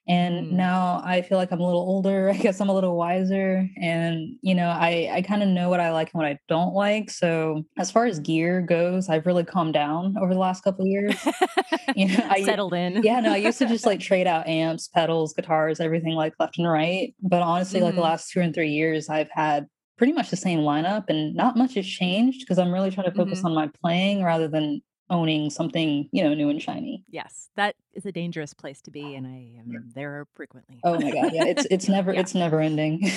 And 0.05 0.47
mm. 0.47 0.51
now 0.51 1.01
I 1.05 1.21
feel 1.21 1.37
like 1.37 1.51
I'm 1.51 1.61
a 1.61 1.65
little 1.65 1.81
older. 1.81 2.29
I 2.33 2.37
guess 2.37 2.59
I'm 2.59 2.69
a 2.69 2.73
little 2.73 2.97
wiser. 2.97 3.67
And, 3.77 4.37
you 4.41 4.53
know, 4.53 4.67
I, 4.67 5.09
I 5.13 5.21
kind 5.21 5.41
of 5.41 5.49
know 5.49 5.69
what 5.69 5.79
I 5.79 5.91
like 5.91 6.11
and 6.13 6.21
what 6.21 6.27
I 6.27 6.37
don't 6.49 6.73
like. 6.73 7.09
So 7.09 7.63
as 7.77 7.89
far 7.89 8.05
as 8.05 8.19
gear 8.19 8.61
goes, 8.61 9.07
I've 9.09 9.25
really 9.25 9.45
calmed 9.45 9.73
down 9.73 10.15
over 10.21 10.33
the 10.33 10.39
last 10.39 10.63
couple 10.63 10.85
years. 10.85 11.15
you 11.95 12.09
know, 12.09 12.27
I 12.29 12.43
settled 12.43 12.73
in. 12.73 13.01
yeah, 13.03 13.21
no, 13.21 13.31
I 13.31 13.37
used 13.37 13.59
to 13.59 13.65
just 13.65 13.85
like 13.85 13.99
trade 14.01 14.27
out 14.27 14.47
amps, 14.47 14.89
pedals, 14.89 15.33
guitars, 15.33 15.79
everything 15.79 16.15
like 16.15 16.33
left 16.39 16.57
and 16.57 16.69
right. 16.69 17.15
But 17.21 17.41
honestly, 17.41 17.79
mm. 17.79 17.83
like 17.83 17.95
the 17.95 18.01
mm-hmm. 18.01 18.09
last 18.09 18.29
two 18.31 18.41
and 18.41 18.53
three 18.53 18.71
years, 18.71 19.07
I've 19.07 19.31
had 19.31 19.67
pretty 20.03 20.11
much 20.11 20.29
the 20.29 20.35
same 20.35 20.59
lineup 20.59 21.05
and 21.07 21.33
not 21.33 21.55
much 21.55 21.75
has 21.75 21.87
changed 21.87 22.41
because 22.41 22.59
I'm 22.59 22.73
really 22.73 22.91
trying 22.91 23.09
to 23.09 23.15
focus 23.15 23.37
mm-hmm. 23.37 23.47
on 23.47 23.53
my 23.55 23.69
playing 23.81 24.21
rather 24.21 24.49
than 24.49 24.81
owning 25.09 25.49
something, 25.49 26.09
you 26.11 26.21
know, 26.21 26.33
new 26.33 26.49
and 26.49 26.61
shiny. 26.61 27.05
Yes, 27.07 27.49
that 27.55 27.77
is 27.93 28.05
a 28.05 28.11
dangerous 28.11 28.53
place 28.53 28.81
to 28.81 28.91
be, 28.91 29.15
and 29.15 29.25
I 29.25 29.57
am 29.57 29.91
there 29.95 30.27
frequently. 30.33 30.81
Oh 30.83 30.99
my 30.99 31.09
god, 31.09 31.31
yeah, 31.31 31.45
it's 31.45 31.65
it's 31.71 31.87
never 31.97 32.13
yeah. 32.13 32.19
it's 32.19 32.35
never 32.35 32.59
ending. 32.59 33.01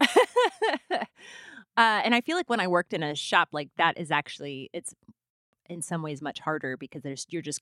uh, 0.90 0.96
and 1.76 2.12
I 2.12 2.20
feel 2.22 2.36
like 2.36 2.50
when 2.50 2.58
I 2.58 2.66
worked 2.66 2.92
in 2.92 3.04
a 3.04 3.14
shop, 3.14 3.50
like 3.52 3.68
that 3.78 3.96
is 3.96 4.10
actually 4.10 4.68
it's 4.72 4.96
in 5.70 5.80
some 5.80 6.02
ways 6.02 6.20
much 6.20 6.40
harder 6.40 6.76
because 6.76 7.04
there's 7.04 7.24
you're 7.30 7.40
just 7.40 7.60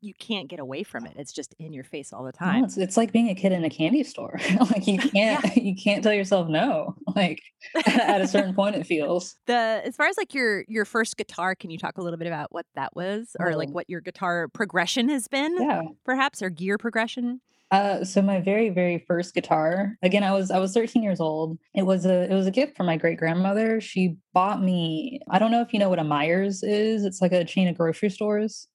you 0.00 0.14
can't 0.14 0.48
get 0.48 0.60
away 0.60 0.82
from 0.82 1.06
it. 1.06 1.14
It's 1.16 1.32
just 1.32 1.54
in 1.58 1.72
your 1.72 1.84
face 1.84 2.12
all 2.12 2.24
the 2.24 2.32
time. 2.32 2.60
No, 2.60 2.66
it's, 2.66 2.76
it's 2.76 2.96
like 2.96 3.12
being 3.12 3.28
a 3.28 3.34
kid 3.34 3.52
in 3.52 3.64
a 3.64 3.70
candy 3.70 4.02
store. 4.02 4.38
like 4.60 4.86
you 4.86 4.98
can't 5.12 5.14
yeah. 5.14 5.40
you 5.54 5.74
can't 5.74 6.02
tell 6.02 6.12
yourself 6.12 6.48
no. 6.48 6.94
Like 7.14 7.40
at 7.86 8.20
a 8.20 8.28
certain 8.28 8.54
point 8.54 8.76
it 8.76 8.86
feels. 8.86 9.36
The 9.46 9.82
as 9.84 9.96
far 9.96 10.06
as 10.06 10.16
like 10.16 10.34
your 10.34 10.64
your 10.68 10.84
first 10.84 11.16
guitar, 11.16 11.54
can 11.54 11.70
you 11.70 11.78
talk 11.78 11.98
a 11.98 12.02
little 12.02 12.18
bit 12.18 12.28
about 12.28 12.52
what 12.52 12.66
that 12.74 12.94
was 12.94 13.36
or 13.38 13.52
oh. 13.52 13.56
like 13.56 13.70
what 13.70 13.88
your 13.88 14.00
guitar 14.00 14.48
progression 14.48 15.08
has 15.08 15.28
been? 15.28 15.56
Yeah. 15.60 15.82
Perhaps 16.04 16.42
or 16.42 16.50
gear 16.50 16.78
progression? 16.78 17.40
Uh, 17.70 18.02
so 18.02 18.20
my 18.20 18.40
very 18.40 18.68
very 18.68 19.04
first 19.06 19.32
guitar. 19.32 19.96
Again, 20.02 20.24
I 20.24 20.32
was 20.32 20.50
I 20.50 20.58
was 20.58 20.72
13 20.72 21.02
years 21.02 21.20
old. 21.20 21.56
It 21.74 21.82
was 21.82 22.04
a 22.04 22.30
it 22.30 22.34
was 22.34 22.46
a 22.46 22.50
gift 22.50 22.76
from 22.76 22.86
my 22.86 22.96
great 22.96 23.18
grandmother. 23.18 23.80
She 23.80 24.16
bought 24.32 24.60
me. 24.60 25.20
I 25.30 25.38
don't 25.38 25.52
know 25.52 25.60
if 25.60 25.72
you 25.72 25.78
know 25.78 25.88
what 25.88 26.00
a 26.00 26.04
Meijers 26.04 26.60
is. 26.62 27.04
It's 27.04 27.20
like 27.22 27.32
a 27.32 27.44
chain 27.44 27.68
of 27.68 27.76
grocery 27.76 28.10
stores. 28.10 28.66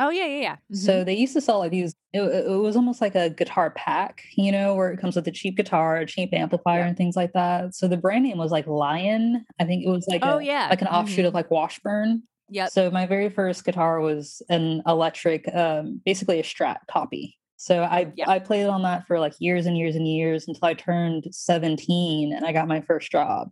Oh 0.00 0.08
yeah, 0.08 0.24
yeah, 0.24 0.40
yeah. 0.40 0.54
Mm-hmm. 0.54 0.76
So 0.76 1.04
they 1.04 1.14
used 1.14 1.34
to 1.34 1.42
sell 1.42 1.58
like 1.58 1.70
these. 1.70 1.94
It, 2.14 2.22
it, 2.22 2.48
was 2.48 2.74
almost 2.74 3.02
like 3.02 3.14
a 3.14 3.28
guitar 3.28 3.70
pack, 3.70 4.24
you 4.34 4.50
know, 4.50 4.74
where 4.74 4.90
it 4.90 4.98
comes 4.98 5.14
with 5.14 5.28
a 5.28 5.30
cheap 5.30 5.58
guitar, 5.58 5.98
a 5.98 6.06
cheap 6.06 6.30
amplifier, 6.32 6.80
and 6.80 6.96
things 6.96 7.16
like 7.16 7.34
that. 7.34 7.74
So 7.74 7.86
the 7.86 7.98
brand 7.98 8.24
name 8.24 8.38
was 8.38 8.50
like 8.50 8.66
Lyon. 8.66 9.44
I 9.60 9.64
think 9.64 9.84
it 9.84 9.90
was 9.90 10.08
like 10.08 10.24
oh 10.24 10.38
a, 10.38 10.42
yeah, 10.42 10.68
like 10.70 10.80
an 10.80 10.88
offshoot 10.88 11.18
mm-hmm. 11.18 11.26
of 11.26 11.34
like 11.34 11.50
Washburn. 11.50 12.22
Yeah. 12.48 12.66
So 12.66 12.90
my 12.90 13.06
very 13.06 13.28
first 13.28 13.64
guitar 13.64 14.00
was 14.00 14.42
an 14.48 14.82
electric, 14.86 15.54
um, 15.54 16.00
basically 16.04 16.40
a 16.40 16.42
Strat 16.42 16.78
copy. 16.90 17.36
So 17.56 17.82
I 17.82 18.10
yep. 18.16 18.26
I 18.26 18.38
played 18.38 18.66
on 18.68 18.82
that 18.84 19.06
for 19.06 19.20
like 19.20 19.34
years 19.38 19.66
and 19.66 19.76
years 19.76 19.96
and 19.96 20.08
years 20.08 20.48
until 20.48 20.64
I 20.64 20.72
turned 20.72 21.26
17 21.30 22.32
and 22.32 22.46
I 22.46 22.52
got 22.52 22.66
my 22.68 22.80
first 22.80 23.12
job. 23.12 23.50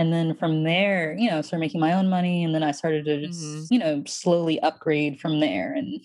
And 0.00 0.10
then 0.10 0.34
from 0.34 0.64
there, 0.64 1.14
you 1.18 1.30
know, 1.30 1.42
started 1.42 1.60
making 1.60 1.78
my 1.78 1.92
own 1.92 2.08
money. 2.08 2.42
And 2.42 2.54
then 2.54 2.62
I 2.62 2.70
started 2.70 3.04
to 3.04 3.26
just, 3.26 3.44
mm-hmm. 3.44 3.64
you 3.68 3.78
know, 3.78 4.02
slowly 4.06 4.58
upgrade 4.60 5.20
from 5.20 5.40
there. 5.40 5.74
And 5.74 6.00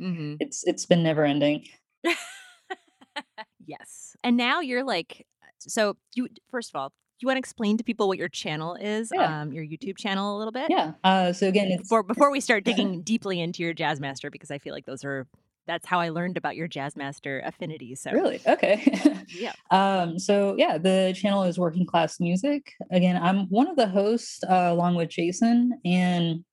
mm-hmm. 0.00 0.34
it's 0.38 0.62
it's 0.64 0.86
been 0.86 1.02
never 1.02 1.24
ending. 1.24 1.66
yes. 3.66 4.14
And 4.22 4.36
now 4.36 4.60
you're 4.60 4.84
like 4.84 5.26
so 5.58 5.96
you 6.14 6.28
first 6.52 6.70
of 6.70 6.78
all, 6.78 6.92
you 7.18 7.26
want 7.26 7.34
to 7.34 7.40
explain 7.40 7.76
to 7.78 7.82
people 7.82 8.06
what 8.06 8.16
your 8.16 8.28
channel 8.28 8.76
is, 8.76 9.10
yeah. 9.12 9.40
um, 9.40 9.52
your 9.52 9.64
YouTube 9.64 9.98
channel 9.98 10.36
a 10.36 10.38
little 10.38 10.52
bit? 10.52 10.70
Yeah. 10.70 10.92
Uh, 11.02 11.32
so 11.32 11.48
again, 11.48 11.76
before 11.78 12.04
before 12.04 12.30
we 12.30 12.38
start 12.38 12.62
digging 12.64 13.02
deeply 13.02 13.40
into 13.40 13.64
your 13.64 13.74
jazz 13.74 13.98
master, 13.98 14.30
because 14.30 14.52
I 14.52 14.58
feel 14.58 14.72
like 14.72 14.86
those 14.86 15.04
are 15.04 15.26
that's 15.66 15.86
how 15.86 16.00
I 16.00 16.08
learned 16.08 16.36
about 16.36 16.56
your 16.56 16.68
Jazzmaster 16.68 17.46
affinity. 17.46 17.94
So 17.94 18.12
really, 18.12 18.40
okay, 18.46 19.24
yeah. 19.28 19.52
Um, 19.70 20.18
so 20.18 20.54
yeah, 20.58 20.78
the 20.78 21.14
channel 21.16 21.44
is 21.44 21.58
Working 21.58 21.86
Class 21.86 22.20
Music. 22.20 22.72
Again, 22.90 23.20
I'm 23.20 23.46
one 23.48 23.68
of 23.68 23.76
the 23.76 23.88
hosts 23.88 24.42
uh, 24.44 24.68
along 24.70 24.96
with 24.96 25.08
Jason, 25.08 25.78
and 25.84 26.44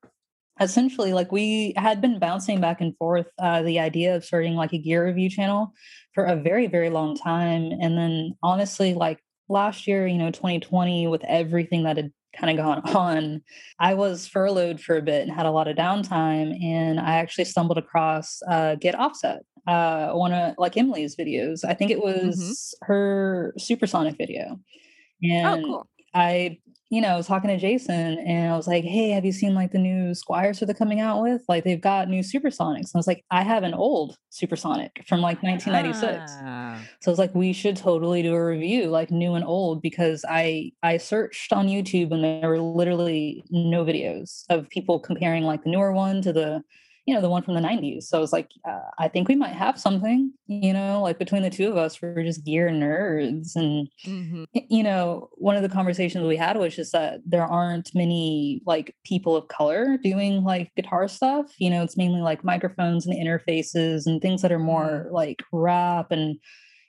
essentially, 0.59 1.13
like 1.13 1.31
we 1.31 1.73
had 1.77 2.01
been 2.01 2.19
bouncing 2.19 2.61
back 2.61 2.81
and 2.81 2.95
forth 2.97 3.27
uh, 3.39 3.61
the 3.63 3.79
idea 3.79 4.15
of 4.15 4.25
starting 4.25 4.55
like 4.55 4.73
a 4.73 4.77
gear 4.77 5.05
review 5.05 5.29
channel 5.29 5.73
for 6.13 6.25
a 6.25 6.35
very 6.35 6.67
very 6.67 6.89
long 6.89 7.15
time, 7.15 7.71
and 7.81 7.97
then 7.97 8.33
honestly, 8.43 8.93
like 8.93 9.19
last 9.47 9.87
year, 9.87 10.05
you 10.05 10.17
know, 10.17 10.31
2020, 10.31 11.07
with 11.07 11.23
everything 11.25 11.83
that 11.83 11.97
had 11.97 12.11
kind 12.39 12.57
of 12.57 12.65
gone 12.65 12.81
on, 12.95 13.41
I 13.79 13.93
was 13.93 14.27
furloughed 14.27 14.79
for 14.81 14.97
a 14.97 15.01
bit 15.01 15.27
and 15.27 15.31
had 15.31 15.45
a 15.45 15.51
lot 15.51 15.67
of 15.67 15.75
downtime. 15.75 16.63
And 16.63 16.99
I 16.99 17.15
actually 17.15 17.45
stumbled 17.45 17.77
across 17.77 18.41
uh, 18.47 18.75
Get 18.75 18.95
Offset, 18.95 19.43
uh, 19.67 20.11
one 20.11 20.33
of 20.33 20.55
like 20.57 20.77
Emily's 20.77 21.15
videos. 21.15 21.63
I 21.63 21.73
think 21.73 21.91
it 21.91 21.99
mm-hmm. 21.99 22.27
was 22.27 22.37
mm-hmm. 22.37 22.91
her 22.91 23.53
supersonic 23.57 24.17
video. 24.17 24.59
Oh, 24.59 25.27
and 25.29 25.47
oh, 25.47 25.67
cool. 25.67 25.89
I 26.13 26.57
you 26.89 27.01
know, 27.01 27.09
I 27.09 27.15
was 27.17 27.27
talking 27.27 27.51
to 27.51 27.57
Jason 27.57 28.17
and 28.19 28.51
I 28.51 28.57
was 28.57 28.67
like, 28.67 28.83
hey, 28.83 29.11
have 29.11 29.23
you 29.23 29.31
seen 29.31 29.53
like 29.53 29.71
the 29.71 29.77
new 29.77 30.11
Squiers 30.13 30.59
that 30.59 30.65
they're 30.65 30.73
coming 30.73 30.99
out 30.99 31.21
with? 31.21 31.43
Like 31.47 31.63
they've 31.63 31.79
got 31.79 32.09
new 32.09 32.23
supersonics. 32.23 32.77
And 32.77 32.95
I 32.95 32.97
was 32.97 33.07
like, 33.07 33.23
I 33.29 33.43
have 33.43 33.61
an 33.61 33.75
old 33.75 34.17
supersonic 34.29 35.03
from 35.07 35.21
like 35.21 35.43
1996. 35.43 36.31
Ah. 36.41 36.81
So 37.01 37.11
I 37.11 37.13
was 37.13 37.19
like, 37.19 37.35
we 37.35 37.53
should 37.53 37.77
totally 37.77 38.23
do 38.23 38.33
a 38.33 38.43
review, 38.43 38.87
like 38.87 39.11
new 39.11 39.35
and 39.35 39.45
old, 39.45 39.83
because 39.83 40.25
I 40.27 40.71
I 40.81 40.97
searched 40.97 41.53
on 41.53 41.67
YouTube 41.67 42.11
and 42.11 42.23
there 42.23 42.49
were 42.49 42.59
literally 42.59 43.43
no 43.51 43.85
videos 43.85 44.45
of 44.49 44.67
people 44.69 44.99
comparing 44.99 45.43
like 45.43 45.63
the 45.63 45.69
newer 45.69 45.91
one 45.91 46.23
to 46.23 46.33
the 46.33 46.63
you 47.09 47.15
know 47.15 47.21
the 47.21 47.29
one 47.29 47.43
from 47.43 47.55
the 47.55 47.59
90s 47.59 48.03
so 48.03 48.17
i 48.17 48.21
was 48.21 48.31
like 48.31 48.51
uh, 48.67 48.89
i 48.99 49.07
think 49.07 49.27
we 49.27 49.35
might 49.35 49.53
have 49.53 49.79
something 49.79 50.31
you 50.47 50.73
know 50.73 51.01
like 51.01 51.17
between 51.17 51.41
the 51.41 51.49
two 51.49 51.67
of 51.67 51.75
us 51.77 51.99
we're 52.01 52.23
just 52.23 52.45
gear 52.45 52.69
nerds. 52.69 53.55
And 53.55 53.89
mm-hmm. 54.05 54.43
you 54.69 54.83
know 54.83 55.29
one 55.33 55.55
of 55.55 55.61
the 55.61 55.69
conversations 55.69 56.25
we 56.25 56.35
had 56.35 56.57
was 56.57 56.75
just 56.75 56.91
that 56.93 57.19
there 57.25 57.45
aren't 57.45 57.93
many 57.93 58.61
like 58.65 58.95
people 59.03 59.35
of 59.35 59.47
color 59.47 59.97
doing 59.97 60.43
like 60.43 60.71
guitar 60.75 61.07
stuff. 61.07 61.53
You 61.57 61.69
know 61.69 61.83
it's 61.83 61.97
mainly 61.97 62.21
like 62.21 62.43
microphones 62.43 63.05
and 63.05 63.15
interfaces 63.15 64.05
and 64.05 64.21
things 64.21 64.41
that 64.41 64.51
are 64.51 64.59
more 64.59 65.05
mm-hmm. 65.05 65.13
like 65.13 65.43
rap 65.51 66.11
and 66.11 66.37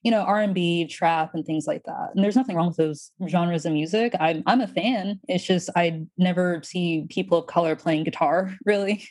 you 0.03 0.11
know 0.11 0.23
r&b 0.23 0.87
trap 0.87 1.35
and 1.35 1.45
things 1.45 1.67
like 1.67 1.83
that. 1.85 2.11
And 2.15 2.25
there's 2.25 2.37
nothing 2.37 2.57
wrong 2.57 2.69
with 2.69 2.77
those 2.77 3.11
genres 3.29 3.67
of 3.67 3.73
music. 3.73 4.15
I'm, 4.19 4.43
I'm 4.47 4.61
a 4.61 4.69
fan. 4.69 5.21
It's 5.29 5.45
just 5.45 5.71
i 5.77 6.03
never 6.17 6.63
see 6.65 7.07
people 7.11 7.39
of 7.39 7.47
color 7.47 7.77
playing 7.77 8.05
guitar 8.05 8.55
really 8.65 9.07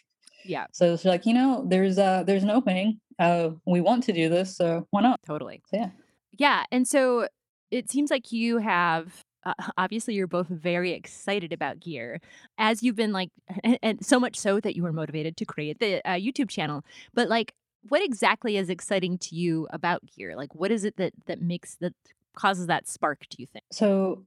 yeah. 0.49 0.65
So 0.73 0.93
it's 0.93 1.05
like, 1.05 1.25
you 1.25 1.33
know, 1.33 1.63
there's 1.67 1.97
uh 1.97 2.23
there's 2.23 2.43
an 2.43 2.49
opening. 2.49 2.99
Uh 3.19 3.51
we 3.65 3.81
want 3.81 4.03
to 4.05 4.13
do 4.13 4.29
this, 4.29 4.57
so 4.57 4.87
why 4.89 5.01
not? 5.01 5.19
Totally. 5.25 5.61
So, 5.67 5.77
yeah. 5.77 5.89
Yeah, 6.37 6.63
and 6.71 6.87
so 6.87 7.27
it 7.69 7.89
seems 7.89 8.09
like 8.09 8.31
you 8.31 8.57
have 8.57 9.23
uh, 9.45 9.53
obviously 9.77 10.15
you're 10.15 10.27
both 10.27 10.47
very 10.47 10.91
excited 10.91 11.53
about 11.53 11.79
gear 11.79 12.19
as 12.57 12.81
you've 12.81 12.95
been 12.95 13.13
like 13.13 13.29
and, 13.63 13.77
and 13.83 14.05
so 14.05 14.19
much 14.19 14.37
so 14.37 14.59
that 14.59 14.75
you 14.75 14.83
were 14.83 14.93
motivated 14.93 15.37
to 15.37 15.45
create 15.45 15.79
the 15.79 16.01
uh, 16.03 16.15
YouTube 16.15 16.49
channel. 16.49 16.83
But 17.13 17.29
like 17.29 17.53
what 17.87 18.03
exactly 18.03 18.57
is 18.57 18.69
exciting 18.69 19.17
to 19.19 19.35
you 19.35 19.67
about 19.71 20.01
gear? 20.17 20.35
Like 20.35 20.55
what 20.55 20.71
is 20.71 20.83
it 20.83 20.97
that 20.97 21.13
that 21.27 21.41
makes 21.41 21.75
that 21.75 21.93
causes 22.35 22.67
that 22.67 22.87
spark, 22.87 23.25
do 23.29 23.37
you 23.37 23.45
think? 23.45 23.65
So 23.71 24.25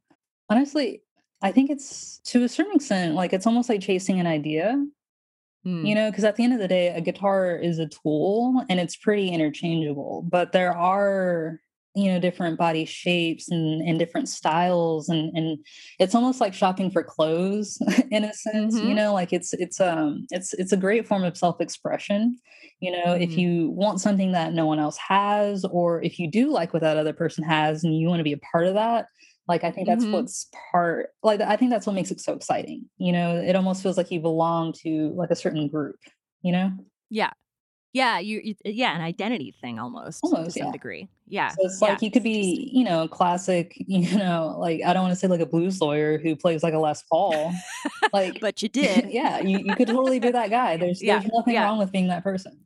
honestly, 0.49 1.02
I 1.43 1.50
think 1.50 1.71
it's 1.71 2.21
to 2.26 2.45
a 2.45 2.49
certain 2.49 2.76
extent 2.76 3.17
like 3.17 3.33
it's 3.33 3.47
almost 3.47 3.69
like 3.69 3.81
chasing 3.81 4.21
an 4.21 4.29
idea 4.29 4.87
Mm. 5.66 5.87
You 5.87 5.95
know, 5.95 6.11
because 6.11 6.25
at 6.25 6.37
the 6.37 6.45
end 6.45 6.52
of 6.52 6.59
the 6.59 6.69
day, 6.69 6.88
a 6.88 7.00
guitar 7.00 7.54
is 7.54 7.78
a 7.78 7.87
tool 7.87 8.64
and 8.69 8.81
it's 8.81 8.97
pretty 8.97 9.28
interchangeable, 9.28 10.26
but 10.28 10.52
there 10.52 10.76
are, 10.76 11.61
you 11.95 12.11
know, 12.11 12.19
different 12.19 12.59
body 12.59 12.85
shapes 12.85 13.49
and, 13.50 13.81
and 13.83 13.99
different 13.99 14.28
styles. 14.28 15.09
And, 15.09 15.37
and 15.37 15.59
it's 16.00 16.14
almost 16.14 16.40
like 16.40 16.54
shopping 16.54 16.90
for 16.90 17.04
clothes 17.04 17.78
in 18.11 18.25
a 18.25 18.33
sense, 18.33 18.76
mm-hmm. 18.76 18.88
you 18.88 18.95
know, 18.95 19.12
like 19.12 19.33
it's, 19.33 19.52
it's, 19.52 19.81
um, 19.81 20.26
it's, 20.31 20.52
it's 20.54 20.73
a 20.73 20.76
great 20.76 21.07
form 21.07 21.23
of 21.23 21.37
self-expression. 21.37 22.38
You 22.81 22.90
know, 22.90 23.04
mm-hmm. 23.04 23.23
if 23.23 23.38
you 23.38 23.71
want 23.71 24.00
something 24.00 24.33
that 24.33 24.54
no 24.54 24.66
one 24.66 24.81
else 24.81 24.97
has, 24.97 25.64
or 25.66 26.02
if 26.02 26.19
you 26.19 26.28
do 26.28 26.50
like 26.50 26.73
what 26.73 26.83
that 26.83 26.97
other 26.97 27.12
person 27.12 27.45
has 27.45 27.85
and 27.85 27.97
you 27.97 28.09
want 28.09 28.19
to 28.19 28.25
be 28.25 28.33
a 28.33 28.38
part 28.38 28.66
of 28.66 28.75
that, 28.75 29.07
like 29.49 29.65
I 29.65 29.71
think 29.71 29.89
that's 29.89 30.05
mm-hmm. 30.05 30.13
what's 30.13 30.49
part 30.71 31.11
like 31.23 31.41
I 31.41 31.57
think 31.57 31.71
that's 31.71 31.87
what 31.87 31.95
makes 31.95 32.11
it 32.11 32.21
so 32.21 32.33
exciting. 32.33 32.89
You 32.99 33.13
know, 33.13 33.37
it 33.37 33.57
almost 33.57 33.83
feels 33.83 33.97
like 33.97 34.11
you 34.11 34.21
belong 34.21 34.73
to 34.85 35.13
like 35.17 35.31
a 35.31 35.37
certain 35.37 35.69
group, 35.69 35.97
you 36.43 36.53
know? 36.53 36.73
Yeah. 37.11 37.31
Yeah, 37.95 38.21
you, 38.21 38.55
yeah, 38.65 38.95
an 38.95 39.03
identity 39.03 39.55
thing 39.61 39.79
almost, 39.79 40.21
almost 40.23 40.45
to 40.45 40.51
some 40.53 40.69
yeah. 40.69 40.73
degree. 40.73 41.11
Yeah. 41.27 41.49
So 41.51 41.57
it's 41.61 41.83
like 41.83 42.01
you 42.01 42.11
could 42.11 42.23
be, 42.23 42.71
you 42.73 42.85
know, 42.85 43.07
classic, 43.07 43.75
you 43.77 44.17
know, 44.17 44.57
like 44.59 44.81
I 44.87 44.95
don't 44.95 45.03
want 45.03 45.13
to 45.13 45.17
say 45.17 45.27
like 45.27 45.41
a 45.41 45.47
blues 45.47 45.79
lawyer 45.79 46.17
who 46.17 46.35
plays 46.35 46.63
like 46.63 46.75
a 46.75 46.79
Les 46.79 47.03
Paul. 47.03 47.53
Like 48.13 48.41
But 48.41 48.63
you 48.63 48.69
did. 48.71 49.11
yeah, 49.11 49.41
you, 49.41 49.59
you 49.59 49.75
could 49.75 49.89
totally 49.89 50.21
be 50.21 50.31
that 50.31 50.51
guy. 50.51 50.77
There's 50.77 51.03
yeah. 51.03 51.19
there's 51.19 51.33
nothing 51.33 51.55
yeah. 51.55 51.65
wrong 51.65 51.79
with 51.79 51.91
being 51.91 52.09
that 52.09 52.23
person. 52.23 52.59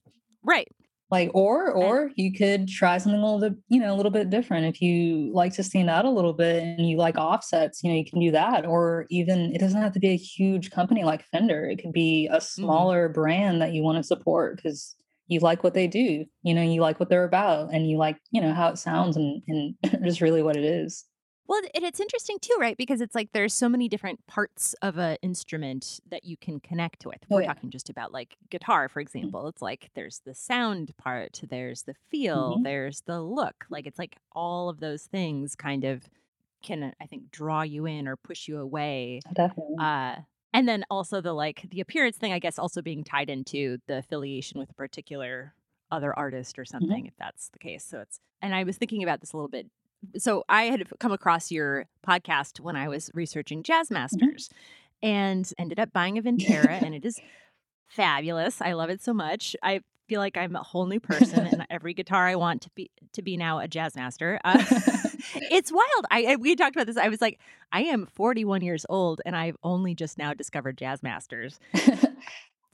Right 0.43 0.69
like 1.11 1.31
or 1.35 1.71
or 1.71 2.11
you 2.17 2.33
could 2.33 2.67
try 2.67 2.99
something 2.99 3.21
a 3.21 3.25
little 3.25 3.51
bit 3.51 3.59
you 3.69 3.81
know 3.81 3.95
a 3.95 3.97
little 3.97 4.11
bit 4.11 4.29
different 4.29 4.67
if 4.67 4.83
you 4.83 5.31
like 5.33 5.53
to 5.53 5.63
stand 5.63 5.89
out 5.89 6.05
a 6.05 6.11
little 6.11 6.33
bit 6.33 6.63
and 6.63 6.89
you 6.89 6.97
like 6.97 7.17
offsets 7.17 7.83
you 7.83 7.91
know 7.91 7.97
you 7.97 8.05
can 8.05 8.19
do 8.19 8.33
that 8.33 8.67
or 8.67 9.07
even 9.09 9.55
it 9.55 9.59
doesn't 9.59 9.81
have 9.81 9.93
to 9.93 10.01
be 10.01 10.09
a 10.09 10.17
huge 10.17 10.71
company 10.71 11.05
like 11.05 11.25
fender 11.27 11.65
it 11.69 11.81
could 11.81 11.93
be 11.93 12.27
a 12.27 12.37
mm-hmm. 12.37 12.41
smaller 12.41 13.07
mm-hmm. 13.07 13.21
brand 13.21 13.63
that 13.63 13.73
you 13.73 13.83
want 13.83 13.97
to 13.97 14.03
support 14.03 14.57
because 14.57 14.97
you 15.29 15.39
like 15.41 15.63
what 15.63 15.75
they 15.75 15.87
do 15.87 16.25
you 16.43 16.55
know 16.55 16.63
you 16.63 16.81
like 16.81 16.99
what 16.99 17.09
they're 17.09 17.25
about 17.25 17.73
and 17.73 17.89
you 17.89 17.97
like 17.97 18.17
you 18.33 18.41
know 18.41 18.53
how 18.53 18.69
it 18.69 18.79
sounds 18.79 19.17
and 19.17 19.43
and 19.49 19.75
just 20.05 20.21
really 20.21 20.43
what 20.43 20.57
it 20.57 20.65
is 20.65 21.05
well, 21.49 21.61
and 21.75 21.85
it's 21.85 22.01
interesting 22.01 22.39
too, 22.41 22.57
right? 22.61 22.77
Because 22.77 23.01
it's 23.01 23.15
like 23.15 23.33
there's 23.33 23.55
so 23.55 23.69
many 23.69 23.89
different 23.89 24.27
parts 24.27 24.75
of 24.83 24.99
an 24.99 25.17
instrument 25.23 26.01
that 26.11 26.25
you 26.25 26.37
can 26.37 26.61
connect 26.61 27.07
with. 27.07 27.19
Oh, 27.31 27.37
We're 27.37 27.43
yeah. 27.43 27.49
talking 27.49 27.71
just 27.71 27.89
about 27.89 28.13
like 28.13 28.37
guitar, 28.51 28.89
for 28.89 29.01
mm-hmm. 29.01 29.19
example. 29.19 29.41
Mm-hmm. 29.41 29.49
It's 29.49 29.63
like 29.63 29.91
there's 29.95 30.21
the 30.25 30.35
sound 30.35 30.97
part, 30.97 31.41
there's 31.49 31.83
the 31.83 31.95
feel, 32.11 32.55
mm-hmm. 32.55 32.63
there's 32.65 33.03
the 33.03 33.21
look. 33.21 33.67
Like 33.71 33.87
it's 33.87 33.99
like 33.99 34.17
all 34.33 34.69
of 34.69 34.81
those 34.81 35.05
things 35.05 35.55
kind 35.55 35.85
of 35.85 36.03
can, 36.63 36.93
I 37.01 37.07
think, 37.07 37.31
draw 37.31 37.63
you 37.63 37.87
in 37.87 38.09
or 38.09 38.17
push 38.17 38.49
you 38.49 38.59
away. 38.59 39.21
Definitely. 39.33 39.77
Uh, 39.81 40.17
and 40.53 40.69
then 40.69 40.85
also 40.91 41.21
the 41.21 41.33
like 41.33 41.67
the 41.71 41.81
appearance 41.81 42.17
thing, 42.17 42.33
I 42.33 42.39
guess, 42.39 42.59
also 42.59 42.83
being 42.83 43.05
tied 43.05 43.31
into 43.31 43.79
the 43.87 43.99
affiliation 43.99 44.59
with 44.59 44.71
a 44.71 44.75
particular 44.75 45.55
other 45.93 46.13
artist 46.19 46.59
or 46.59 46.63
mm-hmm. 46.63 46.79
something, 46.79 46.99
mm-hmm. 46.99 47.09
if 47.09 47.17
that's 47.19 47.51
the 47.51 47.59
case. 47.59 47.85
So 47.85 48.01
it's, 48.01 48.21
and 48.43 48.55
I 48.55 48.65
was 48.65 48.77
thinking 48.77 49.03
about 49.03 49.21
this 49.21 49.33
a 49.33 49.37
little 49.37 49.49
bit 49.51 49.67
so 50.17 50.45
I 50.49 50.65
had 50.65 50.87
come 50.99 51.13
across 51.13 51.51
your 51.51 51.87
podcast 52.07 52.61
when 52.61 52.77
I 52.77 52.89
was 52.89 53.11
researching 53.15 53.63
Jazz 53.63 53.87
mm-hmm. 53.87 53.95
Masters 53.95 54.49
mm-hmm. 54.49 55.07
and 55.09 55.53
ended 55.59 55.79
up 55.79 55.93
buying 55.93 56.19
a 56.19 56.23
Vintera 56.25 56.83
and 56.83 56.95
it 56.95 57.05
is 57.05 57.21
fabulous. 57.89 58.61
I 58.61 58.73
love 58.73 58.91
it 58.91 59.03
so 59.03 59.13
much. 59.13 59.57
I 59.63 59.81
feel 60.09 60.21
like 60.21 60.37
I'm 60.37 60.55
a 60.55 60.63
whole 60.63 60.87
new 60.87 61.01
person 61.01 61.47
and 61.47 61.67
every 61.71 61.95
guitar 61.95 62.27
I 62.27 62.37
want 62.37 62.63
to 62.63 62.71
be 62.71 62.91
to 63.13 63.23
be 63.23 63.37
now 63.37 63.59
a 63.59 63.69
jazz 63.69 63.97
master. 63.97 64.39
Uh, 64.45 64.63
it's 65.51 65.73
wild. 65.73 66.07
I, 66.11 66.37
we 66.37 66.55
talked 66.55 66.77
about 66.77 66.87
this. 66.87 66.97
I 66.97 67.09
was 67.09 67.21
like, 67.21 67.41
I 67.73 67.83
am 67.83 68.07
41 68.07 68.63
years 68.63 68.87
old 68.89 69.21
and 69.27 69.37
I've 69.37 69.57
only 69.63 69.95
just 69.95 70.19
now 70.19 70.35
discovered 70.35 70.79
jazz 70.79 71.03
masters. 71.03 71.59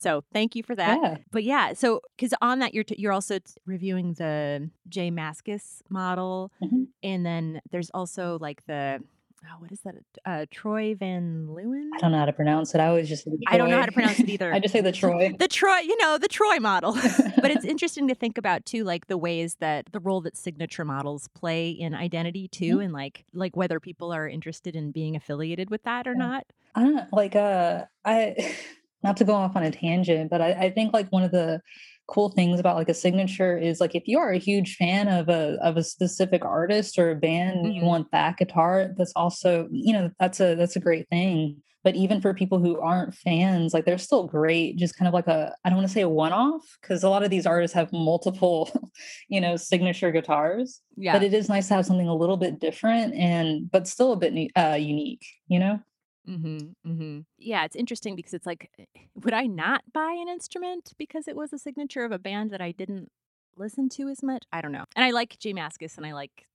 So 0.03 0.25
thank 0.33 0.57
you 0.57 0.63
for 0.65 0.75
that. 0.75 0.99
Yeah. 1.01 1.17
But 1.31 1.45
yeah, 1.45 1.73
so 1.75 2.01
because 2.17 2.35
on 2.43 2.59
that 2.59 2.75
you're 2.75 2.83
t- 2.85 2.97
you're 2.99 3.13
also 3.13 3.39
t- 3.39 3.45
reviewing 3.67 4.15
the 4.15 4.69
J 4.89 5.11
Mascis 5.11 5.81
model, 5.89 6.51
Mhm. 6.63 6.89
and 7.05 7.25
then 7.25 7.61
there's 7.71 7.91
also 7.95 8.37
like 8.41 8.67
the 8.67 9.01
oh, 9.45 9.57
what 9.61 9.71
is 9.73 9.81
that? 9.83 9.95
Uh, 10.25 10.47
Troy 10.51 10.95
Van 10.95 11.47
Leeuwen. 11.49 11.89
I 11.95 11.99
don't 11.99 12.13
know 12.13 12.19
how 12.19 12.25
to 12.27 12.33
pronounce 12.33 12.75
it. 12.75 12.81
I 12.81 12.87
always 12.89 13.09
just 13.09 13.27
I 13.47 13.57
don't 13.59 13.71
know 13.71 13.79
how 13.79 13.87
to 13.87 13.93
pronounce 13.93 14.19
it 14.21 14.29
either. 14.29 14.53
I 14.57 14.59
just 14.59 14.73
say 14.73 14.81
the 14.81 14.93
Troy. 14.93 15.33
the 15.39 15.49
Troy, 15.49 15.79
you 15.79 15.97
know, 15.99 16.19
the 16.19 16.29
Troy 16.29 16.59
model. 16.59 16.93
but 17.41 17.51
it's 17.53 17.65
interesting 17.65 18.09
to 18.09 18.15
think 18.15 18.37
about 18.39 18.65
too, 18.67 18.83
like 18.85 19.07
the 19.07 19.19
ways 19.19 19.57
that 19.61 19.87
the 19.93 20.01
role 20.01 20.21
that 20.23 20.37
signature 20.37 20.85
models 20.85 21.29
play 21.29 21.71
in 21.71 21.95
identity 21.95 22.49
too, 22.49 22.79
Mhm. 22.79 22.85
and 22.85 22.93
like 22.93 23.25
like 23.33 23.57
whether 23.57 23.79
people 23.79 24.13
are 24.13 24.29
interested 24.29 24.75
in 24.75 24.91
being 24.91 25.15
affiliated 25.17 25.71
with 25.71 25.83
that 25.85 26.07
or 26.09 26.13
Yeah. 26.13 26.19
not. 26.27 26.47
I 26.75 26.81
don't 26.83 26.95
know, 26.97 27.07
like 27.13 27.37
uh 27.37 27.85
I 28.05 28.35
not 29.03 29.17
to 29.19 29.25
go 29.25 29.35
off 29.35 29.57
on 29.57 29.63
a 29.63 29.71
tangent, 29.71 30.31
but 30.31 30.41
I, 30.41 30.53
I 30.53 30.71
think 30.71 30.93
like 30.93 31.09
one 31.11 31.23
of 31.23 31.31
the 31.31 31.61
cool 32.09 32.31
things 32.31 32.61
about 32.61 32.77
like 32.77 32.89
a 32.89 32.95
signature 32.95 33.57
is 33.57 33.81
like 33.81 33.95
if 33.95 34.07
you 34.07 34.19
are 34.19 34.33
a 34.33 34.39
huge 34.39 34.77
fan 34.77 35.09
of 35.09 35.29
a 35.29 35.57
of 35.63 35.77
a 35.77 35.85
specific 35.85 36.45
artist 36.45 36.99
or 36.99 37.11
a 37.11 37.17
band 37.17 37.65
and 37.65 37.75
you 37.75 37.83
want 37.83 38.11
that 38.13 38.37
guitar, 38.37 38.91
that's 38.97 39.13
also, 39.17 39.69
you 39.71 39.93
know, 39.93 40.11
that's 40.19 40.41
a 40.41 40.55
that's 40.55 40.77
a 40.77 40.81
great 40.81 41.09
thing. 41.09 41.63
But 41.85 41.97
even 41.97 42.21
for 42.21 42.33
people 42.33 42.61
who 42.61 42.79
aren't 42.81 43.15
fans, 43.15 43.75
like 43.75 43.85
they're 43.85 43.99
still 43.99 44.25
great, 44.25 44.77
just 44.77 44.97
kind 44.97 45.09
of 45.09 45.15
like 45.15 45.27
a 45.27 45.55
I 45.65 45.69
don't 45.69 45.79
want 45.79 45.89
to 45.89 45.95
say 45.95 46.03
a 46.03 46.09
one-off, 46.09 46.63
because 46.81 47.03
a 47.03 47.09
lot 47.09 47.25
of 47.25 47.31
these 47.31 47.47
artists 47.47 47.75
have 47.75 47.93
multiple, 47.93 48.71
you 49.29 49.41
know, 49.41 49.57
signature 49.57 50.13
guitars. 50.13 50.81
Yeah. 50.97 51.15
But 51.15 51.23
it 51.23 51.35
is 51.35 51.49
nice 51.49 51.69
to 51.69 51.75
have 51.75 51.87
something 51.87 52.09
a 52.09 52.15
little 52.15 52.37
bit 52.37 52.61
different 52.61 53.15
and 53.15 53.71
but 53.71 53.89
still 53.89 54.13
a 54.13 54.17
bit 54.17 54.51
uh 54.57 54.77
unique, 54.79 55.27
you 55.49 55.59
know? 55.59 55.81
Mm-hmm, 56.29 56.91
mm-hmm. 56.91 57.21
Yeah, 57.38 57.64
it's 57.64 57.76
interesting 57.76 58.17
because 58.17 58.35
it's 58.35 58.47
like, 58.47 58.71
eh, 58.79 58.85
would 59.23 59.35
I 59.35 59.47
not 59.47 59.83
buy 59.93 60.17
an 60.21 60.29
instrument 60.29 60.93
because 60.99 61.29
it 61.29 61.37
was 61.37 61.52
a 61.52 61.59
signature 61.59 62.05
of 62.05 62.12
a 62.12 62.19
band 62.19 62.50
that 62.50 62.61
I 62.61 62.73
didn't 62.73 63.11
listen 63.57 63.88
to 63.91 64.09
as 64.09 64.23
much? 64.23 64.45
I 64.52 64.61
don't 64.61 64.73
know. 64.73 64.85
And 64.97 65.05
I 65.05 65.11
like 65.11 65.38
J 65.38 65.52
Mascis 65.52 65.97
and 65.97 66.07
I 66.07 66.12
like 66.12 66.47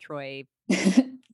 Troy, 0.00 0.44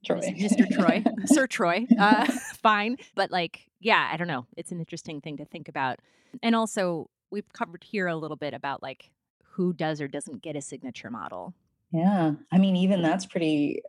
Troy. 0.04 0.20
Mr. 0.20 0.68
Troy, 0.72 1.04
Sir 1.26 1.46
Troy. 1.46 1.86
Uh, 1.98 2.26
fine, 2.62 2.96
but 3.14 3.30
like, 3.30 3.66
yeah, 3.80 4.08
I 4.12 4.16
don't 4.16 4.28
know. 4.28 4.46
It's 4.56 4.72
an 4.72 4.78
interesting 4.78 5.20
thing 5.20 5.38
to 5.38 5.44
think 5.44 5.68
about. 5.68 5.98
And 6.42 6.54
also, 6.54 7.08
we've 7.30 7.52
covered 7.52 7.84
here 7.84 8.06
a 8.06 8.16
little 8.16 8.36
bit 8.36 8.54
about 8.54 8.82
like 8.82 9.10
who 9.42 9.72
does 9.72 10.00
or 10.00 10.08
doesn't 10.08 10.42
get 10.42 10.56
a 10.56 10.62
signature 10.62 11.10
model. 11.10 11.54
Yeah. 11.92 12.32
I 12.52 12.58
mean, 12.58 12.76
even 12.76 13.02
that's 13.02 13.26
pretty 13.26 13.82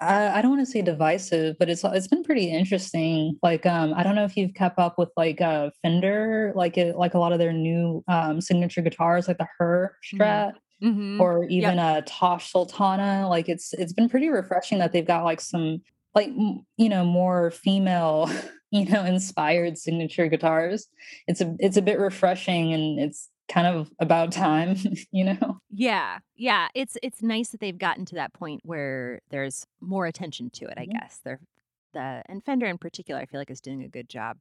I, 0.00 0.38
I 0.38 0.42
don't 0.42 0.52
want 0.52 0.64
to 0.64 0.70
say 0.70 0.82
divisive, 0.82 1.56
but 1.58 1.68
it's 1.68 1.82
it's 1.84 2.06
been 2.08 2.22
pretty 2.22 2.52
interesting. 2.52 3.38
Like, 3.42 3.66
um, 3.66 3.94
I 3.94 4.02
don't 4.02 4.14
know 4.14 4.24
if 4.24 4.36
you've 4.36 4.54
kept 4.54 4.78
up 4.78 4.98
with 4.98 5.10
like 5.16 5.40
uh 5.40 5.70
Fender, 5.82 6.52
like 6.54 6.78
it, 6.78 6.96
like 6.96 7.14
a 7.14 7.18
lot 7.18 7.32
of 7.32 7.38
their 7.38 7.52
new 7.52 8.04
um 8.08 8.40
signature 8.40 8.82
guitars, 8.82 9.26
like 9.28 9.38
the 9.38 9.44
H.E.R. 9.44 9.96
Strat 10.04 10.52
Mm-hmm. 10.82 11.20
or 11.20 11.44
even 11.46 11.80
a 11.80 12.02
Tash 12.02 12.52
Sultana. 12.52 13.28
Like 13.28 13.48
it's 13.48 13.74
it's 13.74 13.92
been 13.92 14.08
pretty 14.08 14.28
refreshing 14.28 14.78
that 14.78 14.92
they've 14.92 15.04
got 15.04 15.24
like 15.24 15.40
some 15.40 15.82
like 16.14 16.30
you 16.76 16.88
know 16.88 17.04
more 17.04 17.50
female 17.50 18.30
you 18.70 18.84
know 18.84 19.04
inspired 19.04 19.76
signature 19.76 20.28
guitars. 20.28 20.86
It's 21.26 21.40
a 21.40 21.56
it's 21.58 21.76
a 21.76 21.82
bit 21.82 21.98
refreshing 21.98 22.72
and 22.72 23.00
it's 23.00 23.28
kind 23.48 23.66
of 23.66 23.90
about 24.00 24.32
time, 24.32 24.76
you 25.12 25.24
know. 25.24 25.60
Yeah, 25.70 26.20
yeah. 26.34 26.68
It's 26.74 26.96
it's 27.02 27.22
nice 27.22 27.50
that 27.50 27.60
they've 27.60 27.76
gotten 27.76 28.04
to 28.06 28.14
that 28.14 28.32
point 28.32 28.60
where 28.64 29.20
there's 29.30 29.66
more 29.80 30.06
attention 30.06 30.50
to 30.50 30.66
it. 30.66 30.74
I 30.78 30.86
Mhm. 30.86 30.92
guess 31.00 31.20
they're 31.22 31.40
the 31.92 32.22
and 32.26 32.42
Fender 32.44 32.66
in 32.66 32.78
particular, 32.78 33.20
I 33.20 33.26
feel 33.26 33.40
like 33.40 33.50
is 33.50 33.60
doing 33.60 33.82
a 33.82 33.88
good 33.88 34.08
job 34.08 34.38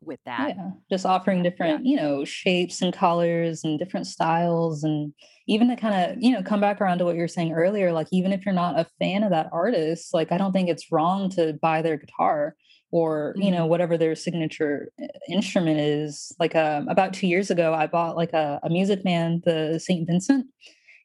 with 0.00 0.20
that. 0.24 0.54
Yeah, 0.56 0.70
just 0.90 1.04
offering 1.04 1.42
different, 1.42 1.84
you 1.84 1.96
know, 1.96 2.24
shapes 2.24 2.80
and 2.80 2.94
colors 2.94 3.62
and 3.62 3.78
different 3.78 4.06
styles, 4.06 4.82
and 4.82 5.12
even 5.46 5.68
to 5.68 5.76
kind 5.76 6.12
of, 6.12 6.22
you 6.22 6.32
know, 6.32 6.42
come 6.42 6.60
back 6.60 6.80
around 6.80 6.98
to 6.98 7.04
what 7.04 7.14
you 7.14 7.20
were 7.20 7.28
saying 7.28 7.52
earlier. 7.52 7.92
Like, 7.92 8.06
even 8.10 8.32
if 8.32 8.46
you're 8.46 8.54
not 8.54 8.78
a 8.78 8.86
fan 8.98 9.22
of 9.22 9.30
that 9.30 9.50
artist, 9.52 10.14
like, 10.14 10.32
I 10.32 10.38
don't 10.38 10.52
think 10.52 10.70
it's 10.70 10.90
wrong 10.90 11.28
to 11.30 11.58
buy 11.60 11.82
their 11.82 11.98
guitar 11.98 12.54
or, 12.92 13.34
you 13.38 13.50
know, 13.50 13.66
whatever 13.66 13.96
their 13.96 14.14
signature 14.16 14.90
uh, 15.02 15.06
instrument 15.28 15.78
is. 15.80 16.32
Like, 16.40 16.54
um, 16.56 16.88
about 16.88 17.12
two 17.14 17.26
years 17.28 17.50
ago, 17.50 17.74
I 17.74 17.86
bought 17.86 18.16
like 18.16 18.32
a, 18.32 18.60
a 18.62 18.70
Music 18.70 19.04
Man, 19.04 19.42
the 19.44 19.78
St. 19.78 20.06
Vincent. 20.06 20.46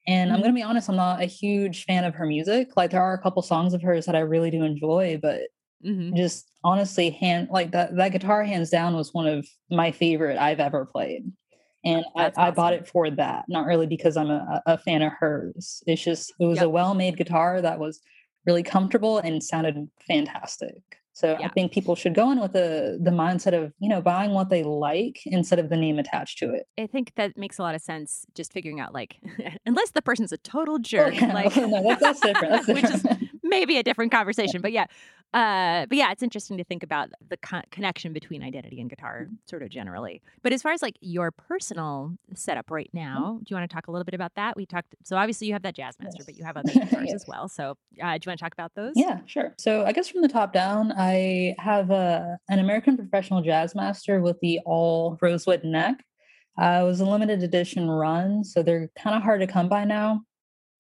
And 0.08 0.32
I'm 0.32 0.40
Mhm. 0.40 0.44
going 0.44 0.54
to 0.54 0.58
be 0.60 0.64
honest, 0.64 0.90
I'm 0.90 0.96
not 0.98 1.22
a 1.22 1.26
huge 1.26 1.86
fan 1.86 2.04
of 2.06 2.16
her 2.16 2.26
music. 2.28 2.70
Like, 2.78 2.92
there 2.92 3.04
are 3.04 3.14
a 3.14 3.22
couple 3.22 3.42
songs 3.44 3.74
of 3.74 3.82
hers 3.84 4.06
that 4.08 4.16
I 4.16 4.20
really 4.20 4.52
do 4.52 4.64
enjoy, 4.64 5.20
but 5.22 5.42
hmm 5.84 6.16
just 6.16 6.52
honestly 6.64 7.10
hand 7.10 7.48
like 7.52 7.72
that 7.72 7.96
that 7.96 8.12
guitar 8.12 8.44
hands 8.44 8.70
down 8.70 8.96
was 8.96 9.14
one 9.14 9.28
of 9.28 9.48
my 9.72 9.92
favorite 9.92 10.38
I've 10.38 10.60
ever 10.60 10.86
played. 10.86 11.32
And 11.84 12.06
I, 12.16 12.24
That's 12.24 12.38
I 12.38 12.52
bought 12.52 12.74
it 12.74 12.88
for 12.88 13.10
that, 13.12 13.46
not 13.48 13.66
really 13.68 13.88
because 13.88 14.18
I'm 14.18 14.30
a, 14.32 14.62
a 14.66 14.78
fan 14.78 15.02
of 15.02 15.12
hers. 15.20 15.84
It's 15.86 16.04
just 16.04 16.34
it 16.40 16.46
was 16.46 16.58
Yep. 16.58 16.64
a 16.64 16.70
well-made 16.70 17.18
guitar 17.18 17.62
that 17.62 17.80
was 17.80 18.00
really 18.46 18.64
comfortable 18.64 19.20
and 19.20 19.44
sounded 19.44 19.90
fantastic. 20.08 20.76
So 21.16 21.38
I 21.42 21.48
think 21.48 21.72
people 21.72 21.96
should 21.96 22.14
go 22.14 22.30
in 22.32 22.42
with 22.42 22.52
the 22.52 23.00
the 23.02 23.10
mindset 23.10 23.54
of, 23.54 23.72
you 23.80 23.88
know, 23.88 24.02
buying 24.02 24.32
what 24.32 24.50
they 24.50 24.64
like 24.64 25.22
instead 25.26 25.60
of 25.60 25.70
the 25.70 25.78
name 25.78 25.98
attached 25.98 26.38
to 26.40 26.54
it. 26.54 26.68
I 26.78 26.88
think 26.88 27.14
that 27.16 27.38
makes 27.38 27.58
a 27.58 27.62
lot 27.62 27.74
of 27.74 27.82
sense. 27.82 28.26
Just 28.36 28.52
figuring 28.52 28.82
out 28.82 28.94
like, 28.94 29.18
unless 29.66 29.92
the 29.92 30.02
person's 30.02 30.34
a 30.34 30.38
total 30.38 30.76
Oh, 30.76 30.80
jerk, 30.80 31.16
yeah. 31.16 31.34
like 31.34 31.56
oh, 31.58 31.68
no, 31.68 31.82
that's, 31.84 32.02
that's 32.02 32.20
different. 32.20 32.52
That's 32.52 32.68
which 32.68 32.84
is 32.84 33.06
maybe 33.44 33.78
a 33.78 33.84
different 33.84 34.12
conversation. 34.12 34.62
But 34.62 34.74
yeah, 34.74 34.88
uh, 35.36 35.86
but 35.88 35.98
yeah, 35.98 36.12
it's 36.12 36.24
interesting 36.24 36.58
to 36.58 36.64
think 36.64 36.82
about 36.82 37.10
the 37.30 37.38
co- 37.38 37.62
connection 37.70 38.14
between 38.14 38.42
identity 38.42 38.80
and 38.82 38.90
guitar, 38.90 39.24
Mm-hmm. 39.26 39.36
sort 39.46 39.62
of 39.64 39.70
generally. 39.70 40.22
But 40.44 40.54
as 40.54 40.62
far 40.62 40.72
as 40.72 40.82
like 40.82 40.96
your 41.02 41.30
personal 41.32 42.18
setup 42.34 42.72
right 42.72 42.90
Mm-hmm. 42.96 42.98
now, 43.14 43.40
do 43.44 43.46
you 43.50 43.56
want 43.58 43.70
to 43.70 43.74
talk 43.74 43.88
a 43.88 43.92
little 43.92 44.06
bit 44.06 44.14
about 44.16 44.34
that? 44.36 44.56
We 44.56 44.66
talked. 44.66 44.96
So 45.04 45.18
obviously 45.18 45.48
you 45.48 45.54
have 45.54 45.64
that 45.64 45.76
jazz 45.76 45.96
master, 46.02 46.24
but 46.26 46.36
you 46.38 46.44
have 46.46 46.56
other 46.58 46.72
guitars 46.74 47.06
Yes. 47.08 47.14
as 47.16 47.26
well. 47.28 47.48
So 47.50 47.72
uh, 47.72 47.74
do 47.96 48.00
you 48.02 48.08
want 48.08 48.22
to 48.24 48.38
talk 48.38 48.54
about 48.54 48.72
those? 48.76 48.94
Yeah, 48.96 49.20
sure. 49.26 49.54
So 49.60 49.86
I 49.86 49.92
guess 49.92 50.08
from 50.08 50.22
the 50.22 50.30
top 50.30 50.54
down, 50.54 50.94
I 50.98 51.56
have 51.60 51.92
a, 51.92 52.38
an 52.50 52.60
American 52.60 52.96
Professional 52.98 53.42
Jazz 53.42 53.76
Master 53.76 54.22
with 54.22 54.40
the 54.42 54.60
all 54.66 55.18
rosewood 55.22 55.64
neck. 55.66 55.96
Uh, 56.58 56.80
it 56.84 56.86
was 56.86 57.02
a 57.02 57.06
limited 57.06 57.44
edition 57.44 57.90
run, 57.90 58.42
so 58.46 58.64
they're 58.64 58.90
kind 58.98 59.14
of 59.16 59.22
hard 59.22 59.42
to 59.42 59.48
come 59.48 59.68
by 59.68 59.84
now. 59.84 60.22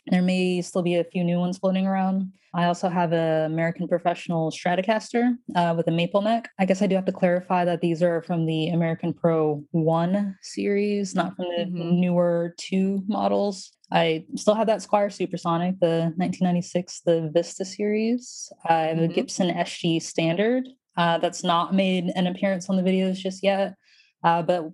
There 0.07 0.21
may 0.21 0.61
still 0.61 0.81
be 0.83 0.95
a 0.95 1.03
few 1.03 1.23
new 1.23 1.39
ones 1.39 1.57
floating 1.57 1.87
around. 1.87 2.31
I 2.53 2.65
also 2.65 2.87
have 2.87 3.11
an 3.11 3.51
American 3.51 3.87
Professional 3.87 4.49
Stratocaster 4.51 5.35
uh, 5.55 5.73
with 5.75 5.87
a 5.87 5.91
maple 5.91 6.21
neck. 6.21 6.49
I 6.57 6.65
guess 6.65 6.81
I 6.81 6.87
do 6.87 6.95
have 6.95 7.05
to 7.05 7.11
clarify 7.11 7.65
that 7.65 7.81
these 7.81 8.01
are 8.01 8.21
from 8.23 8.45
the 8.45 8.69
American 8.69 9.13
Pro 9.13 9.61
1 9.71 10.37
series, 10.41 11.15
not 11.15 11.35
from 11.35 11.45
the 11.45 11.65
Mhm. 11.65 11.97
newer 11.99 12.53
2 12.57 13.03
models. 13.07 13.71
I 13.91 14.25
still 14.35 14.55
have 14.55 14.67
that 14.67 14.79
Squier 14.79 15.11
Supersonic, 15.11 15.79
the 15.79 16.13
1996, 16.17 17.01
the 17.01 17.29
Vista 17.33 17.65
series. 17.65 18.51
I 18.69 18.73
have 18.83 18.99
a 18.99 19.07
Mhm. 19.07 19.13
Gibson 19.15 19.49
SG 19.51 19.99
Standard 19.99 20.67
uh, 20.97 21.17
that's 21.17 21.43
not 21.43 21.73
made 21.73 22.05
an 22.15 22.25
appearance 22.25 22.69
on 22.69 22.77
the 22.77 22.83
videos 22.83 23.15
just 23.17 23.43
yet. 23.43 23.75
Uh, 24.23 24.41
but 24.41 24.71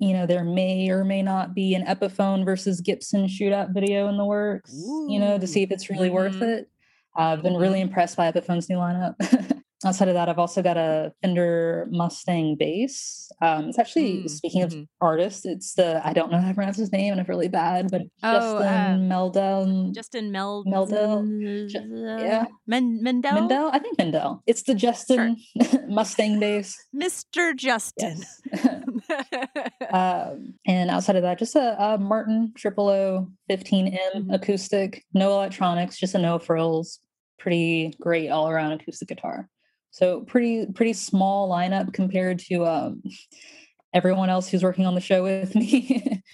you 0.00 0.12
know, 0.14 0.26
there 0.26 0.44
may 0.44 0.88
or 0.90 1.04
may 1.04 1.22
not 1.22 1.54
be 1.54 1.74
an 1.74 1.84
Epiphone 1.84 2.44
versus 2.44 2.80
Gibson 2.80 3.26
shootout 3.26 3.72
video 3.74 4.08
in 4.08 4.16
the 4.16 4.24
works, 4.24 4.72
you 5.08 5.18
know, 5.20 5.38
to 5.38 5.46
see 5.46 5.62
if 5.62 5.70
it's 5.70 5.90
really 5.90 6.10
worth 6.10 6.36
Mhm. 6.36 6.58
it. 6.58 6.70
Uh, 7.18 7.22
I've 7.34 7.42
been 7.42 7.54
really 7.56 7.80
impressed 7.80 8.16
by 8.16 8.30
Epiphone's 8.32 8.68
new 8.68 8.76
lineup. 8.76 9.14
Outside 9.84 10.08
of 10.08 10.14
that, 10.14 10.28
I've 10.28 10.38
also 10.38 10.62
got 10.62 10.76
a 10.76 11.10
Fender 11.22 11.88
Mustang 11.90 12.54
bass. 12.58 13.30
Um, 13.40 13.70
it's 13.70 13.78
actually, 13.78 14.24
Mm, 14.24 14.28
speaking 14.30 14.62
of 14.62 14.72
mhm. 14.72 14.86
artists, 15.00 15.46
it's 15.46 15.72
the, 15.72 16.06
I 16.06 16.12
don't 16.12 16.30
know 16.30 16.38
how 16.38 16.48
to 16.48 16.54
pronounce 16.54 16.76
his 16.76 16.92
name 16.92 17.12
and 17.12 17.20
I'm 17.20 17.26
really 17.26 17.48
bad, 17.48 17.90
but 17.90 18.02
Oh, 18.22 18.58
Justin 18.60 18.94
um, 18.94 19.08
Meldel. 19.08 19.94
Justin 19.94 20.30
Mel 20.30 20.64
Meldel, 20.66 21.68
Ju- 21.70 21.80
yeah. 22.20 22.44
Men- 22.66 23.00
Mendel 23.02 23.32
Mendel? 23.32 23.70
I 23.72 23.78
think 23.78 23.96
Mendel. 23.96 24.42
It's 24.46 24.62
the 24.64 24.74
Justin 24.74 25.36
Mustang 25.88 26.38
bass. 26.38 26.76
Mr. 26.94 27.56
Justin. 27.56 28.18
Yes. 28.52 28.82
um, 29.92 30.54
and 30.66 30.90
outside 30.90 31.16
of 31.16 31.22
that, 31.22 31.38
just 31.38 31.56
a, 31.56 31.76
a 31.82 31.98
Martin 31.98 32.52
Triple 32.56 32.88
O 32.88 33.28
15M 33.48 33.98
Mhm. 34.14 34.34
acoustic, 34.34 35.04
no 35.14 35.32
electronics, 35.32 35.98
just 35.98 36.14
a 36.14 36.18
no 36.18 36.38
frills, 36.38 37.00
pretty 37.38 37.94
great 38.00 38.28
all 38.30 38.48
around 38.48 38.72
acoustic 38.72 39.08
guitar. 39.08 39.48
So 39.90 40.22
pretty 40.22 40.66
pretty 40.74 40.92
small 40.92 41.48
lineup 41.50 41.92
compared 41.92 42.38
to 42.50 42.66
um, 42.66 43.02
everyone 43.94 44.30
else 44.30 44.48
who's 44.48 44.62
working 44.62 44.86
on 44.86 44.94
the 44.94 45.00
show 45.00 45.22
with 45.22 45.54
me. 45.54 46.22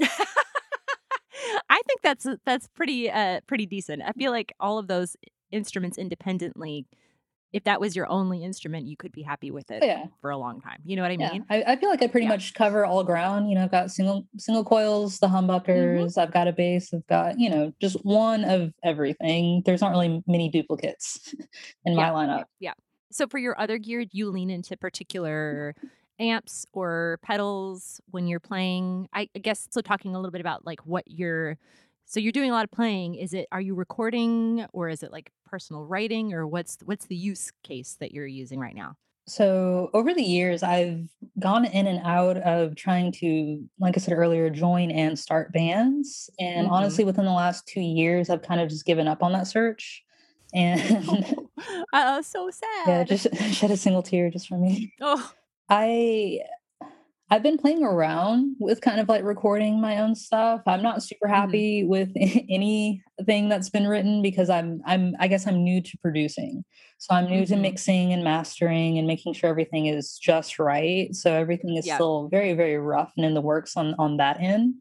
I 1.68 1.80
think 1.86 2.00
that's 2.02 2.26
that's 2.44 2.68
pretty 2.68 3.10
uh 3.10 3.40
pretty 3.46 3.66
decent. 3.66 4.02
I 4.02 4.12
feel 4.12 4.32
like 4.32 4.52
all 4.60 4.78
of 4.78 4.88
those 4.88 5.16
instruments 5.50 5.98
independently, 5.98 6.86
if 7.56 7.64
that 7.64 7.80
was 7.80 7.96
your 7.96 8.06
only 8.10 8.44
instrument, 8.44 8.86
you 8.86 8.98
could 8.98 9.12
be 9.12 9.22
happy 9.22 9.50
with 9.50 9.70
it 9.70 9.82
yeah, 9.82 10.04
for 10.20 10.28
a 10.28 10.36
long 10.36 10.60
time. 10.60 10.78
You 10.84 10.94
know 10.94 11.00
what 11.00 11.10
I 11.10 11.16
yeah. 11.18 11.32
mean? 11.32 11.46
I, 11.48 11.64
I 11.68 11.76
feel 11.76 11.88
like 11.88 12.02
I 12.02 12.06
pretty 12.06 12.26
Yeah. 12.26 12.32
much 12.32 12.52
cover 12.52 12.84
all 12.84 13.02
ground. 13.02 13.48
You 13.48 13.54
know, 13.54 13.64
I've 13.64 13.70
got 13.70 13.90
single 13.90 14.26
single 14.36 14.62
coils, 14.62 15.18
the 15.20 15.26
mm-hmm. 15.26 15.50
humbuckers. 15.50 16.18
I've 16.18 16.34
got 16.34 16.48
a 16.48 16.52
bass. 16.52 16.92
I've 16.92 17.06
got 17.06 17.40
you 17.40 17.48
know 17.48 17.72
just 17.80 17.96
one 18.04 18.44
of 18.44 18.74
everything. 18.84 19.62
There's 19.64 19.80
not 19.80 19.90
really 19.92 20.22
many 20.26 20.50
duplicates 20.50 21.34
in 21.86 21.96
my 21.96 22.10
lineup. 22.10 22.44
Yeah. 22.60 22.74
So 23.10 23.26
for 23.26 23.38
your 23.38 23.58
other 23.58 23.78
gear, 23.78 24.04
do 24.04 24.10
you 24.12 24.28
lean 24.28 24.50
into 24.50 24.76
particular 24.76 25.74
amps 26.20 26.66
or 26.74 27.18
pedals 27.22 28.02
when 28.10 28.26
you're 28.26 28.38
playing? 28.38 29.08
I, 29.14 29.30
I 29.34 29.38
guess 29.38 29.66
so. 29.70 29.80
Talking 29.80 30.14
a 30.14 30.18
little 30.18 30.30
bit 30.30 30.42
about 30.42 30.66
like 30.66 30.80
what 30.80 31.04
you're. 31.06 31.56
So 32.06 32.20
you're 32.20 32.32
doing 32.32 32.50
a 32.50 32.54
lot 32.54 32.64
of 32.64 32.70
playing. 32.70 33.16
Is 33.16 33.34
it? 33.34 33.48
Are 33.50 33.60
you 33.60 33.74
recording 33.74 34.66
or 34.72 34.88
is 34.88 35.02
it 35.02 35.10
like 35.12 35.32
personal 35.44 35.84
writing 35.84 36.32
or 36.32 36.46
what's 36.46 36.78
what's 36.84 37.06
the 37.06 37.16
use 37.16 37.50
case 37.64 37.96
that 38.00 38.12
you're 38.12 38.26
using 38.26 38.60
right 38.60 38.74
now? 38.74 38.96
So 39.28 39.90
over 39.92 40.14
the 40.14 40.22
years, 40.22 40.62
I've 40.62 41.08
gone 41.40 41.64
in 41.64 41.88
and 41.88 42.00
out 42.06 42.36
of 42.38 42.76
trying 42.76 43.10
to, 43.12 43.68
like 43.80 43.96
I 43.96 44.00
said 44.00 44.14
earlier, 44.14 44.48
join 44.50 44.92
and 44.92 45.18
start 45.18 45.52
bands. 45.52 46.30
And 46.38 46.68
hmm 46.68 46.68
honestly, 46.68 47.04
within 47.04 47.24
the 47.24 47.32
last 47.32 47.66
two 47.66 47.80
years, 47.80 48.30
I've 48.30 48.42
kind 48.42 48.60
of 48.60 48.68
just 48.68 48.84
given 48.86 49.08
up 49.08 49.22
on 49.22 49.32
that 49.32 49.46
search. 49.48 50.04
And 50.54 51.26
Oh, 51.92 52.20
so 52.22 52.50
sad. 52.50 52.64
yeah, 52.84 53.04
just 53.04 53.26
shed 53.52 53.70
a 53.70 53.76
single 53.76 54.02
tear 54.02 54.30
just 54.30 54.48
for 54.48 54.58
me. 54.58 54.94
Oh. 55.00 55.34
I 55.68 56.40
I've 57.28 57.42
been 57.42 57.58
playing 57.58 57.82
around 57.82 58.54
with 58.60 58.80
kind 58.80 59.00
of 59.00 59.08
like 59.08 59.24
recording 59.24 59.80
my 59.80 59.98
own 59.98 60.14
stuff. 60.14 60.62
I'm 60.66 60.82
not 60.82 61.02
super 61.02 61.26
hmm 61.26 61.34
happy 61.34 61.82
with 61.82 62.12
anything 62.16 63.48
that's 63.48 63.68
been 63.68 63.88
written 63.88 64.22
because 64.22 64.48
I'm 64.48 64.80
I'm 64.86 65.14
I 65.18 65.26
guess 65.26 65.46
I'm 65.46 65.64
new 65.64 65.80
to 65.82 65.98
producing. 65.98 66.64
So 66.98 67.14
I'm 67.14 67.26
new 67.26 67.44
to 67.46 67.56
hmm 67.56 67.62
mixing 67.62 68.12
and 68.12 68.22
mastering 68.22 68.96
and 68.98 69.08
making 69.08 69.34
sure 69.34 69.50
everything 69.50 69.86
is 69.86 70.16
just 70.18 70.60
right. 70.60 71.12
So 71.14 71.32
everything 71.32 71.76
is 71.76 71.84
Yep. 71.86 71.94
still 71.94 72.28
very 72.28 72.52
very 72.54 72.78
rough 72.78 73.12
and 73.16 73.26
in 73.26 73.34
the 73.34 73.40
works 73.40 73.76
on 73.76 73.94
on 73.98 74.18
that 74.18 74.40
end. 74.40 74.74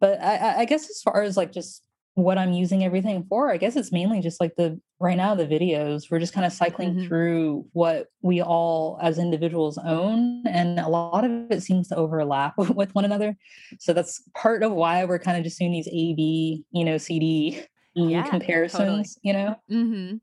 But 0.00 0.20
I 0.20 0.60
I 0.60 0.64
guess 0.66 0.90
as 0.90 1.00
far 1.00 1.22
as 1.22 1.36
like 1.38 1.52
just 1.52 1.82
what 2.14 2.36
I'm 2.36 2.52
using 2.52 2.84
everything 2.84 3.24
for, 3.28 3.50
I 3.50 3.56
guess 3.56 3.76
it's 3.76 3.92
mainly 3.92 4.20
just 4.20 4.40
like 4.40 4.56
the 4.56 4.78
right 5.02 5.16
now 5.16 5.34
the 5.34 5.46
videos. 5.46 6.10
We're 6.10 6.20
just 6.20 6.32
kind 6.32 6.46
of 6.46 6.52
cycling 6.52 6.94
hmm 6.94 7.06
through 7.06 7.66
what 7.72 8.08
we 8.22 8.40
all 8.40 8.98
as 9.02 9.18
individuals 9.18 9.78
own, 9.78 10.46
and 10.46 10.78
a 10.78 10.88
lot 10.88 11.24
of 11.24 11.50
it 11.50 11.62
seems 11.62 11.88
to 11.88 11.96
overlap 11.96 12.54
with 12.56 12.94
one 12.94 13.04
another. 13.04 13.36
So 13.78 13.92
that's 13.92 14.22
part 14.34 14.62
of 14.62 14.72
why 14.72 15.04
we're 15.04 15.18
kind 15.18 15.36
of 15.36 15.44
just 15.44 15.58
doing 15.58 15.72
these 15.72 15.88
A 15.88 16.14
B, 16.14 16.64
you 16.70 16.84
know, 16.84 16.98
cd 16.98 17.66
Yeah. 17.94 18.22
Totally. 18.22 18.30
comparisons. 18.30 19.18
You 19.22 19.32
know, 19.34 19.56
hmm 19.68 20.16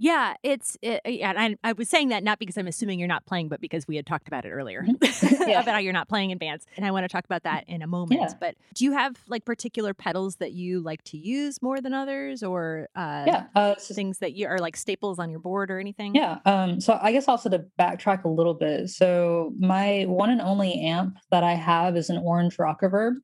Yeah, 0.00 0.34
it's 0.44 0.76
it, 0.80 1.00
yeah. 1.04 1.30
And 1.36 1.58
I, 1.64 1.70
I 1.70 1.72
was 1.72 1.88
saying 1.88 2.08
that 2.10 2.22
not 2.22 2.38
because 2.38 2.56
I'm 2.56 2.68
assuming 2.68 3.00
you're 3.00 3.08
not 3.08 3.26
playing, 3.26 3.48
but 3.48 3.60
because 3.60 3.88
we 3.88 3.96
had 3.96 4.06
talked 4.06 4.28
about 4.28 4.44
it 4.44 4.50
earlier 4.50 4.82
Mhm. 4.88 5.42
about 5.42 5.66
how 5.66 5.78
you're 5.78 5.92
not 5.92 6.08
playing 6.08 6.30
in 6.30 6.38
bands, 6.38 6.66
and 6.76 6.86
I 6.86 6.90
want 6.92 7.02
to 7.04 7.08
talk 7.08 7.24
about 7.24 7.42
that 7.42 7.64
in 7.68 7.82
a 7.82 7.86
moment. 7.88 8.20
yeah. 8.20 8.32
But 8.38 8.54
do 8.74 8.84
you 8.84 8.92
have 8.92 9.16
like 9.26 9.44
particular 9.44 9.94
pedals 9.94 10.36
that 10.36 10.52
you 10.52 10.80
like 10.80 11.02
to 11.04 11.16
use 11.18 11.60
more 11.60 11.80
than 11.80 11.94
others, 11.94 12.42
or 12.44 12.88
uh, 12.94 13.24
Yeah. 13.26 13.46
Uh, 13.56 13.74
so 13.76 13.92
things 13.92 14.18
that 14.18 14.34
you 14.34 14.46
are 14.46 14.58
like 14.58 14.76
staples 14.76 15.18
on 15.18 15.30
your 15.30 15.40
board 15.40 15.68
or 15.70 15.80
anything? 15.80 16.14
Yeah. 16.14 16.38
Um, 16.46 16.80
so 16.80 16.96
I 17.02 17.10
guess 17.12 17.26
also 17.26 17.48
to 17.50 17.64
backtrack 17.78 18.22
a 18.24 18.28
little 18.28 18.54
bit. 18.54 18.90
So 18.90 19.52
my 19.58 20.04
one 20.06 20.30
and 20.30 20.40
only 20.40 20.80
amp 20.80 21.16
that 21.32 21.42
I 21.42 21.54
have 21.54 21.96
is 21.96 22.08
an 22.08 22.18
orange 22.18 22.56
rock 22.58 22.82
reverb, 22.82 23.14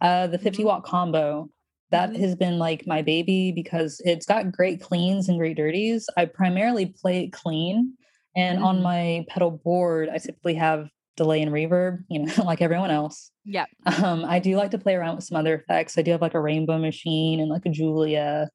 uh, 0.00 0.26
the 0.28 0.38
50 0.38 0.62
hmm 0.62 0.68
watt 0.68 0.84
combo. 0.84 1.50
That 1.90 2.14
hmm 2.14 2.16
has 2.16 2.34
been 2.34 2.58
like 2.58 2.86
my 2.86 3.02
baby 3.02 3.52
because 3.52 4.00
it's 4.04 4.26
got 4.26 4.50
great 4.52 4.80
cleans 4.80 5.28
and 5.28 5.38
great 5.38 5.56
dirties. 5.56 6.08
I 6.16 6.24
primarily 6.26 6.86
play 6.86 7.24
it 7.24 7.32
clean. 7.32 7.94
And 8.36 8.58
on 8.58 8.76
hmm 8.76 8.82
my 8.82 9.24
pedal 9.28 9.52
board, 9.52 10.08
I 10.08 10.18
typically 10.18 10.54
have 10.54 10.88
delay 11.16 11.40
and 11.42 11.52
reverb, 11.52 11.98
you 12.08 12.24
know, 12.24 12.32
like 12.44 12.60
everyone 12.60 12.90
else. 12.90 13.30
Yeah. 13.44 13.66
Um, 14.02 14.24
I 14.24 14.38
do 14.38 14.56
like 14.56 14.70
to 14.72 14.78
play 14.78 14.94
around 14.94 15.16
with 15.16 15.24
some 15.24 15.36
other 15.36 15.54
effects. 15.54 15.96
I 15.98 16.02
do 16.02 16.10
have 16.12 16.22
like 16.22 16.34
a 16.34 16.40
rainbow 16.40 16.78
machine 16.78 17.38
and 17.40 17.50
like 17.50 17.66
a 17.66 17.70
Julia 17.70 18.48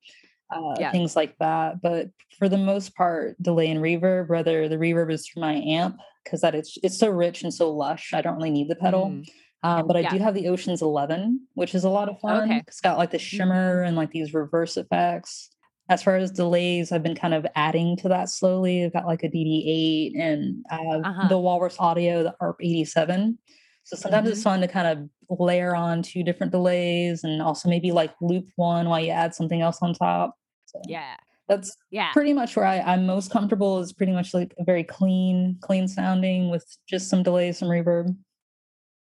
uh, 0.52 0.76
Yep. 0.80 0.92
things 0.92 1.16
like 1.16 1.38
that. 1.40 1.82
But 1.82 2.08
for 2.38 2.50
the 2.50 2.58
most 2.58 2.96
part, 2.96 3.42
delay 3.42 3.70
and 3.70 3.82
reverb, 3.82 4.30
whether 4.30 4.68
the 4.68 4.78
reverb 4.78 5.12
is 5.12 5.28
through 5.28 5.42
my 5.42 5.54
amp, 5.54 5.98
because 6.24 6.42
that 6.42 6.56
it's 6.56 6.78
it's 6.84 6.98
so 6.98 7.10
rich 7.10 7.44
and 7.44 7.54
so 7.54 7.72
lush, 7.72 8.14
I 8.14 8.22
don't 8.22 8.36
really 8.38 8.50
need 8.52 8.70
the 8.70 8.76
pedal. 8.76 9.12
Mm. 9.12 9.28
Um, 9.64 9.88
but 9.88 9.98
I 9.98 10.04
Yeah. 10.04 10.10
do 10.12 10.20
have 10.20 10.34
the 10.36 10.48
Ocean's 10.48 10.82
Eleven, 10.82 11.46
which 11.56 11.76
is 11.76 11.84
a 11.84 11.90
lot 11.90 12.10
of 12.10 12.20
fun. 12.22 12.44
Okay. 12.46 12.64
It's 12.68 12.80
got 12.82 12.98
like 12.98 13.12
the 13.12 13.20
shimmer 13.20 13.82
and 13.82 13.96
like 13.96 14.12
these 14.12 14.34
reverse 14.34 14.78
effects. 14.78 15.50
As 15.90 16.04
far 16.04 16.16
as 16.18 16.32
delays, 16.32 16.92
I've 16.92 17.04
been 17.04 17.16
kind 17.16 17.34
of 17.34 17.46
adding 17.56 17.98
to 17.98 18.10
that 18.10 18.30
slowly. 18.30 18.86
I've 18.86 18.94
got 18.94 19.08
like 19.08 19.24
a 19.24 19.28
DD8 19.30 20.22
and 20.22 20.64
uh, 20.72 21.00
Uh 21.04 21.14
huh. 21.14 21.28
the 21.30 21.40
Walrus 21.40 21.78
Audio, 21.80 22.24
the 22.24 22.36
ARP 22.40 22.58
87. 22.62 23.38
So 23.84 23.96
sometimes 23.98 24.28
hmm 24.28 24.34
it's 24.34 24.44
fun 24.44 24.62
to 24.62 24.68
kind 24.68 24.88
of 25.30 25.40
layer 25.40 25.76
on 25.76 26.04
two 26.04 26.24
different 26.24 26.52
delays 26.52 27.24
and 27.24 27.42
also 27.42 27.68
maybe 27.70 27.92
like 27.92 28.14
loop 28.22 28.46
one 28.56 28.88
while 28.88 29.00
you 29.00 29.10
add 29.12 29.34
something 29.34 29.62
else 29.62 29.80
on 29.82 29.94
top. 29.96 30.36
So 30.68 30.80
Yeah. 30.88 31.18
that's 31.48 31.76
Yeah. 31.90 32.12
pretty 32.14 32.34
much 32.34 32.56
where 32.56 32.66
I, 32.66 32.80
I'm 32.82 33.06
most 33.08 33.32
comfortable 33.32 33.80
is 33.80 33.92
pretty 33.94 34.12
much 34.12 34.34
like 34.34 34.54
a 34.60 34.64
very 34.64 34.84
clean, 34.84 35.58
clean 35.62 35.88
sounding 35.88 36.50
with 36.52 36.66
just 36.88 37.10
some 37.10 37.24
delays, 37.24 37.58
some 37.58 37.68
reverb. 37.70 38.16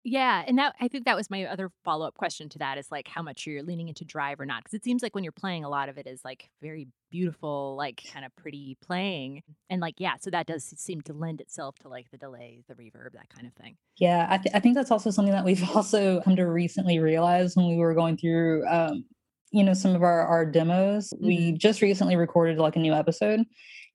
Yeah, 0.03 0.43
and 0.47 0.57
that 0.57 0.75
I 0.81 0.87
think 0.87 1.05
that 1.05 1.15
was 1.15 1.29
my 1.29 1.45
other 1.45 1.69
follow-up 1.83 2.15
question 2.15 2.49
to 2.49 2.59
that 2.59 2.79
is 2.79 2.89
like 2.91 3.07
how 3.07 3.21
much 3.21 3.45
you're 3.45 3.61
leaning 3.61 3.87
into 3.87 4.03
drive 4.03 4.39
or 4.39 4.47
not 4.47 4.63
because 4.63 4.73
it 4.73 4.83
seems 4.83 5.03
like 5.03 5.13
when 5.13 5.23
you're 5.23 5.31
playing 5.31 5.63
a 5.63 5.69
lot 5.69 5.89
of 5.89 5.97
it 5.99 6.07
is 6.07 6.25
like 6.25 6.49
very 6.59 6.87
beautiful, 7.11 7.75
like 7.77 8.01
kind 8.11 8.25
of 8.25 8.35
pretty 8.35 8.77
playing. 8.81 9.43
And 9.69 9.79
like 9.79 9.95
yeah, 9.99 10.15
so 10.19 10.31
that 10.31 10.47
does 10.47 10.63
seem 10.65 11.01
to 11.01 11.13
lend 11.13 11.39
itself 11.39 11.77
to 11.79 11.87
like 11.87 12.09
the 12.09 12.17
delay, 12.17 12.63
the 12.67 12.73
reverb, 12.75 13.13
that 13.13 13.29
kind 13.29 13.45
of 13.45 13.53
thing. 13.53 13.77
Yeah, 13.97 14.27
I, 14.29 14.37
th- 14.37 14.55
I 14.55 14.59
think 14.59 14.75
that's 14.75 14.91
also 14.91 15.11
something 15.11 15.33
that 15.33 15.45
we've 15.45 15.63
also 15.75 16.21
come 16.21 16.35
to 16.35 16.43
recently 16.45 16.99
realize 16.99 17.55
when 17.55 17.67
we 17.67 17.77
were 17.77 17.93
going 17.93 18.17
through, 18.17 18.65
um, 18.67 19.05
you 19.51 19.63
know, 19.63 19.73
some 19.73 19.95
of 19.95 20.01
our 20.03 20.21
our 20.25 20.45
demos. 20.45 21.13
We 21.21 21.53
Mhm. 21.53 21.57
just 21.57 21.81
recently 21.81 22.15
recorded 22.15 22.57
like 22.57 22.75
a 22.75 22.79
new 22.79 22.93
episode, 22.93 23.41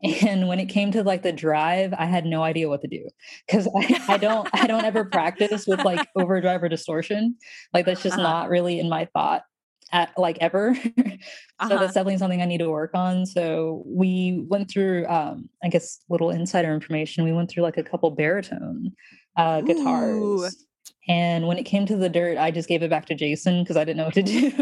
and 0.02 0.48
when 0.48 0.60
it 0.60 0.66
came 0.66 0.92
to 0.92 1.02
like 1.02 1.22
the 1.22 1.32
drive, 1.32 1.94
I 1.94 2.06
had 2.06 2.26
no 2.26 2.42
idea 2.42 2.68
what 2.68 2.82
to 2.82 2.88
do 2.88 3.08
because 3.46 3.68
I, 3.76 4.14
I 4.14 4.16
don't 4.18 4.48
I 4.52 4.66
don't 4.66 4.84
ever 4.84 5.04
practice 5.06 5.64
with 5.66 5.84
like 5.84 6.08
overdrive 6.16 6.62
or 6.62 6.68
distortion. 6.68 7.36
Like 7.72 7.86
that's 7.86 8.02
just 8.02 8.16
Uh-huh. 8.16 8.18
not 8.18 8.48
really 8.50 8.78
in 8.78 8.88
my 8.88 9.06
thought 9.14 9.42
at 9.92 10.12
like 10.18 10.38
ever. 10.40 10.76
so 11.62 11.76
Uh-huh. 11.76 11.78
that's 11.78 11.94
definitely 11.94 12.18
something 12.18 12.42
I 12.42 12.46
need 12.46 12.58
to 12.58 12.70
work 12.70 12.90
on. 12.94 13.24
So 13.26 13.82
we 13.86 14.44
went 14.48 14.70
through, 14.70 15.06
um, 15.06 15.48
I 15.64 15.68
guess, 15.68 16.00
little 16.08 16.30
insider 16.30 16.72
information. 16.74 17.24
We 17.24 17.32
went 17.32 17.50
through 17.50 17.62
like 17.62 17.76
a 17.78 17.82
couple 17.82 18.10
baritone 18.10 18.92
uh, 19.36 19.62
guitars. 19.62 20.65
And 21.08 21.46
when 21.46 21.56
it 21.58 21.64
came 21.64 21.86
to 21.86 21.96
the 21.96 22.08
dirt, 22.08 22.36
I 22.38 22.50
just 22.50 22.68
gave 22.68 22.82
it 22.82 22.90
back 22.90 23.06
to 23.06 23.14
Jason 23.14 23.62
because 23.62 23.76
I 23.76 23.84
didn't 23.84 23.98
know 23.98 24.04
what 24.06 24.14
to 24.14 24.22
do. 24.22 24.52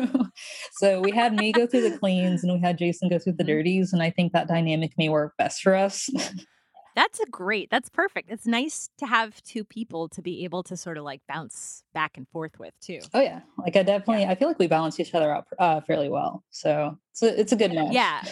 so 0.73 1.01
we 1.01 1.11
had 1.11 1.35
me 1.35 1.53
go 1.53 1.67
through 1.67 1.89
the 1.89 1.99
cleans 1.99 2.45
and 2.45 2.53
we 2.53 2.61
had 2.61 2.77
Jason 2.79 3.09
go 3.09 3.19
through 3.19 3.35
the 3.35 3.45
Mhm. 3.45 3.49
dirties. 3.49 3.93
And 3.93 4.03
I 4.03 4.11
think 4.11 4.33
that 4.33 4.49
dynamic 4.49 4.93
may 4.99 5.09
work 5.09 5.35
best 5.39 5.63
for 5.63 5.75
us. 5.75 6.09
That's 6.97 7.19
a 7.19 7.27
great. 7.27 7.71
That's 7.71 7.89
perfect. 7.89 8.31
It's 8.31 8.47
nice 8.47 8.89
to 8.99 9.07
have 9.07 9.43
two 9.43 9.65
people 9.65 10.09
to 10.11 10.23
be 10.23 10.45
able 10.45 10.63
to 10.65 10.77
sort 10.77 10.97
of 10.97 11.03
like 11.03 11.23
bounce 11.29 11.83
back 11.93 12.17
and 12.17 12.29
forth 12.29 12.59
with 12.61 12.73
too. 12.81 13.01
oh, 13.15 13.21
yeah. 13.21 13.41
Like 13.59 13.75
I 13.75 13.83
definitely, 13.83 14.27
I 14.27 14.37
feel 14.37 14.47
like 14.47 14.61
we 14.61 14.69
balance 14.69 15.01
each 15.01 15.13
other 15.13 15.35
out 15.35 15.47
uh, 15.59 15.81
fairly 15.81 16.09
well. 16.09 16.45
So 16.51 16.97
it's 17.11 17.23
a, 17.23 17.41
it's 17.41 17.53
a 17.53 17.57
good 17.57 17.73
match. 17.73 17.93
Yeah. 17.93 18.23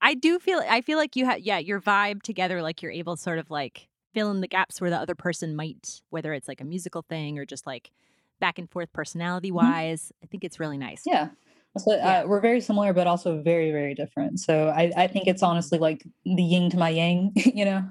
I 0.00 0.14
do 0.14 0.38
feel 0.38 0.60
I 0.68 0.82
feel 0.82 0.98
like 0.98 1.16
you 1.16 1.24
have 1.24 1.40
yeah, 1.40 1.58
your 1.58 1.80
vibe 1.80 2.22
together 2.22 2.62
like 2.62 2.82
you're 2.82 2.92
able 2.92 3.16
to 3.16 3.22
sort 3.22 3.38
of 3.40 3.50
like 3.50 3.88
fill 4.14 4.30
in 4.30 4.40
the 4.40 4.48
gaps 4.48 4.80
where 4.80 4.90
the 4.90 4.96
other 4.98 5.14
person 5.14 5.56
might 5.56 6.00
whether 6.10 6.32
it's 6.32 6.48
like 6.48 6.60
a 6.60 6.64
musical 6.64 7.02
thing 7.02 7.38
or 7.38 7.44
just 7.44 7.66
like 7.66 7.90
back 8.40 8.58
and 8.58 8.70
forth 8.70 8.92
personality 8.92 9.50
wise. 9.50 10.12
I 10.22 10.26
think 10.26 10.44
it's 10.44 10.58
really 10.60 10.78
nice. 10.78 11.02
Yeah. 11.06 11.30
So 11.76 11.94
Yeah. 11.94 12.20
uh, 12.22 12.26
we're 12.26 12.40
very 12.40 12.60
similar, 12.60 12.92
but 12.92 13.06
also 13.06 13.42
very, 13.42 13.72
very 13.72 13.94
different. 13.94 14.38
So 14.40 14.68
I, 14.68 14.92
I 14.96 15.06
think 15.08 15.26
it's 15.26 15.42
honestly 15.42 15.78
like 15.78 16.04
the 16.24 16.42
yin 16.42 16.70
to 16.70 16.76
my 16.78 16.88
yang, 16.90 17.32
you 17.36 17.64
know? 17.64 17.82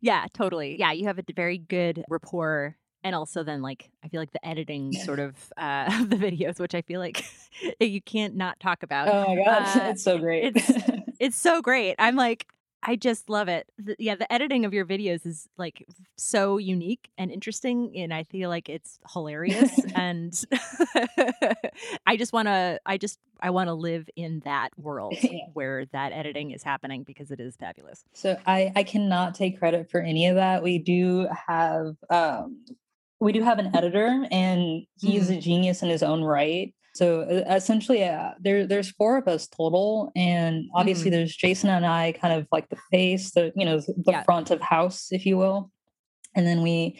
Yeah, 0.00 0.26
totally. 0.32 0.78
Yeah, 0.78 0.92
you 0.92 1.06
have 1.06 1.18
a 1.18 1.24
very 1.34 1.58
good 1.58 2.04
rapport 2.08 2.76
and 3.02 3.14
also 3.14 3.42
then 3.44 3.60
like 3.60 3.90
I 4.02 4.08
feel 4.08 4.20
like 4.20 4.32
the 4.32 4.46
editing 4.46 4.92
sort 4.92 5.20
of 5.20 5.52
uh 5.56 5.90
of 6.00 6.10
the 6.10 6.16
videos 6.16 6.58
which 6.58 6.74
I 6.74 6.82
feel 6.82 7.00
like 7.00 7.24
you 7.80 8.00
can't 8.00 8.34
not 8.36 8.60
talk 8.60 8.82
about. 8.82 9.08
Oh 9.08 9.24
my 9.26 9.36
God. 9.44 9.62
Uh 9.66 9.90
It's 9.90 10.02
so 10.04 10.18
great. 10.18 10.56
it's 10.56 10.72
It's 11.20 11.36
so 11.36 11.60
great. 11.62 11.94
I'm 11.98 12.16
like, 12.16 12.46
I 12.86 12.96
just 12.96 13.28
love 13.30 13.48
it. 13.48 13.66
The, 13.78 13.96
yeah, 13.98 14.14
the 14.14 14.30
editing 14.32 14.64
of 14.64 14.72
your 14.74 14.84
videos 14.84 15.26
is 15.26 15.48
like 15.56 15.86
so 16.16 16.58
unique 16.58 17.08
and 17.18 17.30
interesting, 17.30 17.92
and 17.96 18.12
I 18.12 18.24
feel 18.24 18.48
like 18.50 18.68
it's 18.68 18.98
hilarious. 19.12 19.72
and 19.94 20.32
I 22.06 22.16
just 22.16 22.32
want 22.32 22.48
to, 22.48 22.80
I 22.86 22.98
just, 22.98 23.18
I 23.40 23.50
want 23.50 23.68
to 23.68 23.74
live 23.74 24.08
in 24.16 24.40
that 24.44 24.70
world 24.76 25.16
Yeah. 25.20 25.46
where 25.52 25.86
that 25.86 26.12
editing 26.12 26.50
is 26.50 26.62
happening 26.62 27.02
because 27.02 27.30
it 27.30 27.40
is 27.40 27.56
fabulous. 27.56 28.04
So 28.12 28.38
I, 28.46 28.72
I 28.76 28.82
cannot 28.82 29.34
take 29.34 29.58
credit 29.58 29.90
for 29.90 30.00
any 30.00 30.26
of 30.28 30.36
that. 30.36 30.62
We 30.62 30.78
do 30.78 31.28
have 31.46 31.96
um, 32.10 32.64
we 33.20 33.32
do 33.32 33.42
have 33.42 33.58
an 33.58 33.74
editor, 33.74 34.26
and 34.30 34.82
he's 35.00 35.30
Mhm. 35.30 35.38
a 35.38 35.40
genius 35.40 35.82
in 35.82 35.88
his 35.88 36.02
own 36.02 36.22
right. 36.22 36.74
So 36.94 37.22
essentially, 37.22 38.04
uh, 38.04 38.30
there 38.40 38.66
there's 38.66 38.90
four 38.92 39.16
of 39.16 39.26
us 39.26 39.48
total, 39.48 40.12
and 40.14 40.64
obviously 40.74 41.10
Mhm. 41.10 41.14
there's 41.14 41.36
Jason 41.36 41.70
and 41.70 41.84
I, 41.86 42.12
kind 42.12 42.34
of 42.34 42.46
like 42.52 42.68
the 42.68 42.78
face, 42.90 43.32
the 43.32 43.52
you 43.56 43.64
know 43.64 43.80
the 43.80 43.94
Yeah. 44.06 44.22
front 44.22 44.50
of 44.50 44.60
house, 44.60 45.08
if 45.10 45.26
you 45.26 45.36
will, 45.36 45.70
and 46.36 46.46
then 46.46 46.62
we 46.62 46.98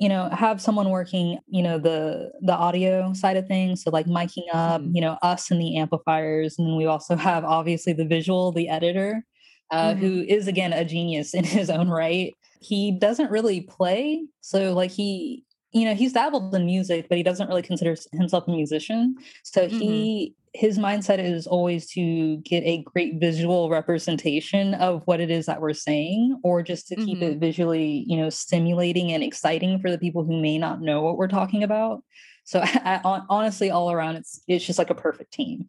you 0.00 0.08
know 0.08 0.28
have 0.30 0.60
someone 0.60 0.90
working 0.90 1.38
you 1.46 1.62
know 1.62 1.78
the 1.78 2.32
the 2.42 2.52
audio 2.52 3.12
side 3.12 3.36
of 3.36 3.46
things 3.46 3.80
so 3.84 3.90
like 3.90 4.06
miking 4.06 4.42
up 4.52 4.80
Mhm. 4.82 4.90
you 4.92 5.00
know 5.00 5.16
us 5.22 5.52
and 5.52 5.60
the 5.60 5.76
amplifiers 5.76 6.58
and 6.58 6.66
then 6.66 6.76
we 6.76 6.84
also 6.84 7.14
have 7.16 7.44
obviously 7.44 7.92
the 7.92 8.04
visual 8.04 8.50
the 8.50 8.68
editor 8.68 9.24
uh, 9.70 9.94
Mhm. 9.94 9.98
who 9.98 10.22
is 10.28 10.48
again 10.48 10.72
a 10.72 10.84
genius 10.84 11.32
in 11.32 11.44
his 11.44 11.70
own 11.70 11.88
right 11.88 12.34
he 12.60 12.92
doesn't 12.92 13.30
really 13.30 13.60
play. 13.62 14.26
So 14.40 14.72
like 14.72 14.90
he 14.90 15.44
you 15.74 15.84
know, 15.84 15.94
he's 15.94 16.12
dabbled 16.12 16.54
in 16.54 16.64
music, 16.64 17.08
but 17.08 17.18
he 17.18 17.24
doesn't 17.24 17.48
really 17.48 17.60
consider 17.60 17.96
himself 18.12 18.46
a 18.46 18.50
musician. 18.50 19.16
So 19.42 19.66
mm-hmm. 19.66 19.78
he 19.78 20.34
his 20.54 20.78
mindset 20.78 21.18
is 21.18 21.48
always 21.48 21.90
to 21.90 22.36
get 22.38 22.62
a 22.62 22.82
great 22.84 23.16
visual 23.16 23.68
representation 23.68 24.74
of 24.74 25.02
what 25.06 25.18
it 25.18 25.28
is 25.28 25.46
that 25.46 25.60
we're 25.60 25.72
saying 25.72 26.38
or 26.44 26.62
just 26.62 26.86
to 26.86 26.94
keep 26.94 27.18
mm-hmm. 27.18 27.32
it 27.32 27.38
visually, 27.38 28.04
you 28.06 28.16
know, 28.16 28.30
stimulating 28.30 29.10
and 29.10 29.24
exciting 29.24 29.80
for 29.80 29.90
the 29.90 29.98
people 29.98 30.22
who 30.22 30.40
may 30.40 30.56
not 30.56 30.80
know 30.80 31.02
what 31.02 31.18
we're 31.18 31.26
talking 31.26 31.64
about. 31.64 32.04
So 32.44 32.60
I, 32.62 33.00
I, 33.04 33.22
honestly 33.28 33.72
all 33.72 33.90
around 33.90 34.14
it's 34.14 34.40
it's 34.46 34.64
just 34.64 34.78
like 34.78 34.90
a 34.90 34.94
perfect 34.94 35.32
team. 35.32 35.66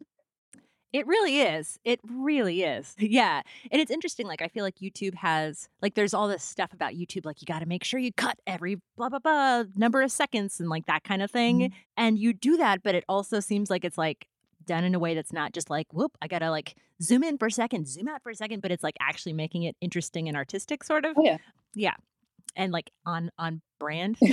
It 0.92 1.06
really 1.06 1.40
is. 1.40 1.78
It 1.84 2.00
really 2.04 2.62
is. 2.62 2.94
Yeah. 3.06 3.42
And 3.70 3.80
it's 3.80 3.90
interesting. 3.90 4.26
Like, 4.26 4.42
I 4.42 4.48
feel 4.48 4.64
like 4.64 4.76
YouTube 4.76 5.14
has, 5.14 5.68
like, 5.80 5.94
there's 5.94 6.12
all 6.12 6.28
this 6.28 6.42
stuff 6.42 6.72
about 6.72 6.94
YouTube. 6.94 7.24
Like, 7.24 7.40
you 7.40 7.46
got 7.46 7.60
to 7.60 7.66
make 7.66 7.84
sure 7.84 8.00
you 8.00 8.12
cut 8.12 8.38
every 8.46 8.76
blah, 8.96 9.08
blah, 9.08 9.20
blah 9.20 9.64
number 9.76 10.02
of 10.02 10.10
seconds 10.10 10.60
and 10.60 10.68
like 10.68 10.86
that 10.86 11.04
kind 11.04 11.22
of 11.22 11.30
thing. 11.30 11.60
Mm-hmm. 11.60 11.74
And 11.96 12.18
you 12.18 12.32
do 12.32 12.56
that, 12.58 12.82
but 12.82 12.94
it 12.94 13.04
also 13.08 13.40
seems 13.40 13.70
like 13.70 13.84
it's 13.84 13.96
like 13.96 14.26
done 14.66 14.84
in 14.84 14.94
a 14.94 14.98
way 14.98 15.14
that's 15.14 15.32
not 15.32 15.52
just 15.52 15.70
like, 15.70 15.86
whoop, 15.92 16.16
I 16.20 16.26
got 16.26 16.40
to 16.40 16.50
like 16.50 16.74
zoom 17.00 17.22
in 17.22 17.38
for 17.38 17.46
a 17.46 17.50
second, 17.52 17.88
zoom 17.88 18.08
out 18.08 18.22
for 18.22 18.30
a 18.30 18.34
second, 18.34 18.60
but 18.60 18.70
it's 18.70 18.82
like 18.82 18.96
actually 19.00 19.32
making 19.32 19.62
it 19.62 19.76
interesting 19.80 20.28
and 20.28 20.36
artistic, 20.36 20.84
sort 20.84 21.04
of. 21.04 21.14
Oh, 21.16 21.22
yeah. 21.22 21.38
Yeah 21.74 21.94
and 22.56 22.72
like 22.72 22.90
on 23.04 23.30
on 23.38 23.60
brand. 23.78 24.16
yeah, 24.20 24.32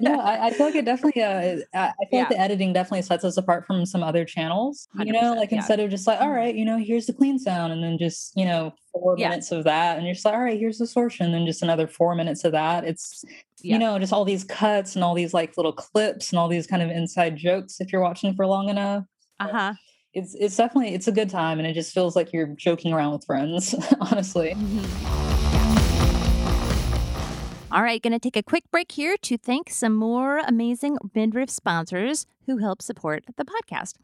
I, 0.00 0.46
I, 0.46 0.50
feel 0.52 0.66
like 0.66 0.76
it 0.76 0.84
definitely. 0.86 1.22
Uh, 1.22 1.58
I 1.74 1.92
feel 2.08 2.08
yeah. 2.12 2.18
like 2.20 2.28
the 2.28 2.40
editing 2.40 2.72
definitely 2.72 3.02
sets 3.02 3.24
us 3.24 3.36
apart 3.36 3.66
from 3.66 3.84
some 3.84 4.02
other 4.02 4.24
channels. 4.24 4.88
You 4.98 5.12
know, 5.12 5.34
like 5.34 5.50
yeah. 5.50 5.58
instead 5.58 5.80
of 5.80 5.90
just 5.90 6.06
like, 6.06 6.20
all 6.20 6.28
mm-hmm. 6.28 6.56
you 6.56 6.64
know, 6.64 6.78
here's 6.78 7.06
the 7.06 7.12
clean 7.12 7.38
sound, 7.38 7.72
and 7.72 7.82
then 7.82 7.98
just 7.98 8.32
you 8.36 8.44
know 8.44 8.72
four 8.92 9.16
yeah. 9.18 9.28
minutes 9.28 9.52
of 9.52 9.64
that, 9.64 9.96
and 9.96 10.06
you're 10.06 10.14
just 10.14 10.24
like, 10.24 10.34
all 10.34 10.40
right, 10.40 10.58
here's 10.58 10.78
the 10.78 10.84
distortion, 10.84 11.26
and 11.26 11.34
then 11.34 11.46
just 11.46 11.62
another 11.62 11.86
four 11.86 12.14
minutes 12.14 12.44
of 12.44 12.52
that. 12.52 12.84
It's 12.84 13.24
you 13.62 13.78
know, 13.78 13.98
just 13.98 14.12
all 14.12 14.24
these 14.24 14.44
cuts 14.44 14.94
and 14.94 15.02
all 15.02 15.14
these 15.14 15.34
like 15.34 15.56
little 15.56 15.72
clips 15.72 16.30
and 16.30 16.38
all 16.38 16.46
these 16.46 16.66
kind 16.66 16.82
of 16.82 16.90
inside 16.90 17.36
jokes 17.36 17.80
if 17.80 17.92
you're 17.92 18.02
watching 18.02 18.34
for 18.34 18.46
long 18.46 18.68
enough. 18.68 19.04
Uh 19.40 19.48
huh 19.48 19.74
it's 20.14 20.34
it's 20.36 20.56
definitely 20.56 20.94
it's 20.94 21.08
a 21.08 21.12
good 21.12 21.28
time 21.28 21.58
and 21.58 21.68
it 21.68 21.74
just 21.74 21.92
feels 21.92 22.16
like 22.16 22.32
you're 22.32 22.46
joking 22.46 22.90
around 22.90 23.12
with 23.12 23.26
friends 23.26 23.74
honestly 24.00 24.54
mm-hmm. 24.56 25.45
All 27.76 27.82
right, 27.82 28.02
going 28.02 28.14
to 28.14 28.18
take 28.18 28.38
a 28.38 28.42
quick 28.42 28.64
break 28.70 28.92
here 28.92 29.18
to 29.18 29.36
thank 29.36 29.68
some 29.68 29.94
more 29.94 30.38
amazing 30.38 30.96
midriff 31.14 31.50
sponsors 31.50 32.26
who 32.46 32.56
help 32.56 32.80
support 32.80 33.24
the 33.36 33.44
podcast. 33.44 33.96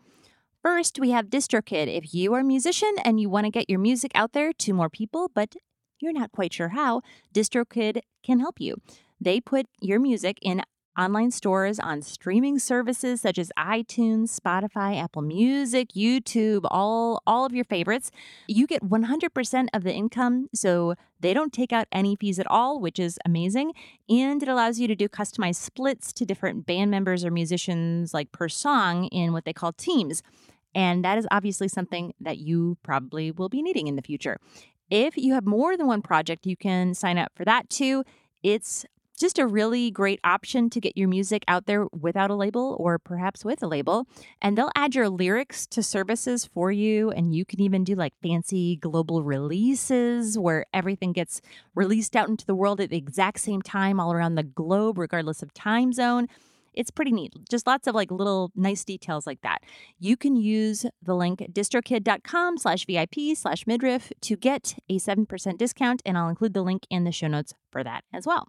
First, 0.60 1.00
we 1.00 1.12
have 1.12 1.30
DistroKid. 1.30 1.86
If 1.86 2.12
you 2.12 2.34
are 2.34 2.40
a 2.40 2.44
musician 2.44 2.94
and 3.02 3.18
you 3.18 3.30
want 3.30 3.46
to 3.46 3.50
get 3.50 3.70
your 3.70 3.78
music 3.78 4.12
out 4.14 4.34
there 4.34 4.52
to 4.52 4.74
more 4.74 4.90
people, 4.90 5.30
but 5.34 5.56
you're 6.00 6.12
not 6.12 6.32
quite 6.32 6.52
sure 6.52 6.68
how, 6.68 7.00
DistroKid 7.32 8.02
can 8.22 8.40
help 8.40 8.60
you. 8.60 8.76
They 9.18 9.40
put 9.40 9.64
your 9.80 9.98
music 9.98 10.36
in 10.42 10.62
online 10.98 11.30
stores 11.30 11.78
on 11.78 12.02
streaming 12.02 12.58
services 12.58 13.20
such 13.20 13.38
as 13.38 13.50
iTunes, 13.58 14.38
Spotify, 14.38 15.02
Apple 15.02 15.22
Music, 15.22 15.88
YouTube, 15.96 16.66
all 16.70 17.22
all 17.26 17.44
of 17.44 17.54
your 17.54 17.64
favorites. 17.64 18.10
You 18.46 18.66
get 18.66 18.82
100% 18.82 19.68
of 19.72 19.82
the 19.84 19.92
income, 19.92 20.48
so 20.54 20.94
they 21.20 21.32
don't 21.32 21.52
take 21.52 21.72
out 21.72 21.86
any 21.92 22.16
fees 22.16 22.38
at 22.38 22.46
all, 22.48 22.80
which 22.80 22.98
is 22.98 23.18
amazing, 23.24 23.72
and 24.08 24.42
it 24.42 24.48
allows 24.48 24.78
you 24.78 24.86
to 24.88 24.94
do 24.94 25.08
customized 25.08 25.56
splits 25.56 26.12
to 26.14 26.26
different 26.26 26.66
band 26.66 26.90
members 26.90 27.24
or 27.24 27.30
musicians 27.30 28.12
like 28.12 28.32
per 28.32 28.48
song 28.48 29.06
in 29.06 29.32
what 29.32 29.44
they 29.44 29.52
call 29.52 29.72
teams. 29.72 30.22
And 30.74 31.04
that 31.04 31.18
is 31.18 31.26
obviously 31.30 31.68
something 31.68 32.14
that 32.20 32.38
you 32.38 32.78
probably 32.82 33.30
will 33.30 33.48
be 33.48 33.62
needing 33.62 33.88
in 33.88 33.96
the 33.96 34.02
future. 34.02 34.38
If 34.90 35.16
you 35.16 35.34
have 35.34 35.46
more 35.46 35.76
than 35.76 35.86
one 35.86 36.02
project, 36.02 36.46
you 36.46 36.56
can 36.56 36.94
sign 36.94 37.18
up 37.18 37.32
for 37.34 37.44
that 37.44 37.70
too. 37.70 38.04
It's 38.42 38.84
just 39.22 39.38
a 39.38 39.46
really 39.46 39.90
great 39.90 40.18
option 40.24 40.68
to 40.68 40.80
get 40.80 40.96
your 40.96 41.08
music 41.08 41.44
out 41.46 41.66
there 41.66 41.86
without 41.98 42.28
a 42.28 42.34
label 42.34 42.76
or 42.80 42.98
perhaps 42.98 43.44
with 43.44 43.62
a 43.62 43.68
label. 43.68 44.04
And 44.42 44.58
they'll 44.58 44.72
add 44.74 44.96
your 44.96 45.08
lyrics 45.08 45.64
to 45.68 45.82
services 45.82 46.44
for 46.44 46.72
you. 46.72 47.10
And 47.10 47.32
you 47.34 47.44
can 47.44 47.60
even 47.60 47.84
do 47.84 47.94
like 47.94 48.14
fancy 48.20 48.76
global 48.76 49.22
releases 49.22 50.36
where 50.36 50.66
everything 50.74 51.12
gets 51.12 51.40
released 51.74 52.16
out 52.16 52.28
into 52.28 52.44
the 52.44 52.54
world 52.54 52.80
at 52.80 52.90
the 52.90 52.96
exact 52.96 53.38
same 53.38 53.62
time 53.62 54.00
all 54.00 54.12
around 54.12 54.34
the 54.34 54.42
globe, 54.42 54.98
regardless 54.98 55.40
of 55.40 55.54
time 55.54 55.92
zone. 55.92 56.26
It's 56.74 56.90
pretty 56.90 57.12
neat. 57.12 57.32
Just 57.48 57.66
lots 57.66 57.86
of 57.86 57.94
like 57.94 58.10
little 58.10 58.50
nice 58.56 58.84
details 58.84 59.26
like 59.26 59.42
that. 59.42 59.62
You 60.00 60.16
can 60.16 60.34
use 60.34 60.84
the 61.00 61.14
link 61.14 61.38
distrokid.com 61.52 62.58
slash 62.58 62.86
VIP 62.86 63.36
slash 63.36 63.66
midriff 63.66 64.12
to 64.22 64.36
get 64.36 64.74
a 64.88 64.98
7% 64.98 65.58
discount. 65.58 66.02
And 66.04 66.18
I'll 66.18 66.28
include 66.28 66.54
the 66.54 66.62
link 66.62 66.86
in 66.90 67.04
the 67.04 67.12
show 67.12 67.28
notes 67.28 67.54
for 67.70 67.84
that 67.84 68.02
as 68.12 68.26
well. 68.26 68.48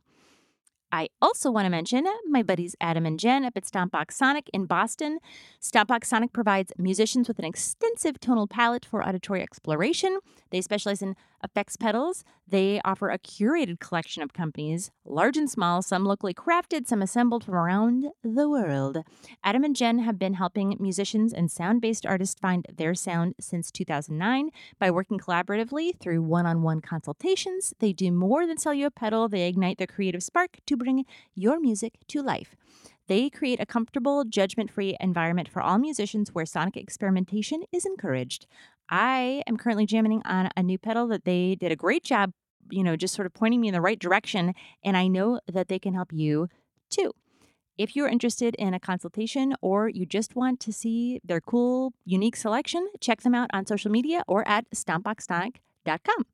I 0.94 1.10
also 1.24 1.50
want 1.50 1.66
to 1.66 1.72
mention 1.72 2.06
my 2.30 2.44
buddies 2.44 2.76
Adam 2.80 3.08
and 3.08 3.20
Jen 3.20 3.46
up 3.46 3.58
at 3.58 3.64
Stompbox 3.64 4.12
Sonic 4.12 4.48
in 4.54 4.68
Boston. 4.68 5.18
Stompbox 5.60 6.06
Sonic 6.06 6.34
provides 6.34 6.72
musicians 6.78 7.28
with 7.28 7.40
an 7.40 7.46
extensive 7.46 8.20
tonal 8.20 8.46
palette 8.46 8.86
for 8.86 9.04
auditory 9.04 9.42
exploration. 9.42 10.20
They 10.52 10.62
specialize 10.62 11.02
in 11.02 11.16
effects 11.44 11.78
pedals. 11.78 12.24
They 12.48 12.80
offer 12.86 13.10
a 13.10 13.18
curated 13.18 13.80
collection 13.80 14.22
of 14.22 14.34
companies, 14.34 14.92
large 15.04 15.36
and 15.36 15.50
small, 15.50 15.82
some 15.82 16.06
locally 16.06 16.34
crafted, 16.34 16.88
some 16.88 17.02
assembled 17.02 17.44
from 17.44 17.56
around 17.56 18.12
the 18.24 18.48
world. 18.48 19.04
Adam 19.44 19.64
and 19.64 19.76
Jen 19.76 20.00
have 20.00 20.20
been 20.20 20.36
helping 20.36 20.78
musicians 20.80 21.34
and 21.34 21.50
sound 21.50 21.82
based 21.82 22.06
artists 22.06 22.40
find 22.40 22.68
their 22.72 22.94
sound 22.94 23.34
since 23.40 23.72
2009 23.72 24.52
by 24.78 24.92
working 24.92 25.18
collaboratively 25.18 26.00
through 26.00 26.22
one 26.22 26.46
on 26.46 26.62
one 26.62 26.82
consultations. 26.82 27.74
They 27.80 27.94
do 27.94 28.12
more 28.12 28.46
than 28.46 28.60
sell 28.60 28.76
you 28.76 28.86
a 28.86 28.92
pedal, 28.92 29.28
they 29.28 29.48
ignite 29.48 29.80
the 29.80 29.88
creative 29.88 30.22
spark 30.22 30.60
to 30.68 30.78
bring 30.84 31.06
your 31.34 31.60
music 31.60 31.94
to 32.10 32.22
life. 32.22 32.56
They 33.08 33.30
create 33.30 33.60
a 33.60 33.66
comfortable, 33.66 34.24
judgment 34.24 34.72
free 34.72 34.96
environment 35.00 35.50
for 35.50 35.62
all 35.62 35.78
musicians 35.78 36.34
where 36.34 36.46
sonic 36.46 36.78
experimentation 36.78 37.64
is 37.72 37.86
encouraged. 37.86 38.48
I 38.90 39.44
am 39.48 39.58
currently 39.58 39.86
jamming 39.86 40.22
on 40.26 40.50
a 40.56 40.64
new 40.64 40.78
pedal 40.78 41.08
that 41.08 41.26
they 41.26 41.56
did 41.56 41.72
a 41.72 41.76
great 41.76 42.04
job, 42.04 42.32
you 42.70 42.84
know, 42.84 42.96
just 42.96 43.14
sort 43.14 43.26
of 43.26 43.34
pointing 43.34 43.62
me 43.62 43.68
in 43.68 43.74
the 43.74 43.82
right 43.82 44.00
direction. 44.00 44.54
And 44.84 44.96
I 44.96 45.08
know 45.08 45.40
that 45.52 45.68
they 45.68 45.80
can 45.80 45.94
help 45.94 46.14
you 46.14 46.48
too. 46.90 47.12
If 47.78 47.96
you're 47.96 48.08
interested 48.08 48.56
in 48.56 48.74
a 48.74 48.80
consultation 48.80 49.56
or 49.62 49.90
you 49.90 50.06
just 50.06 50.36
want 50.36 50.60
to 50.62 50.72
see 50.72 51.20
their 51.24 51.42
cool, 51.42 51.94
unique 52.06 52.36
selection, 52.36 52.88
check 53.02 53.22
them 53.22 53.34
out 53.34 53.50
on 53.52 53.66
social 53.66 53.90
media 53.90 54.24
or 54.28 54.48
at 54.48 54.70
stompboxsonic.com. 54.70 56.26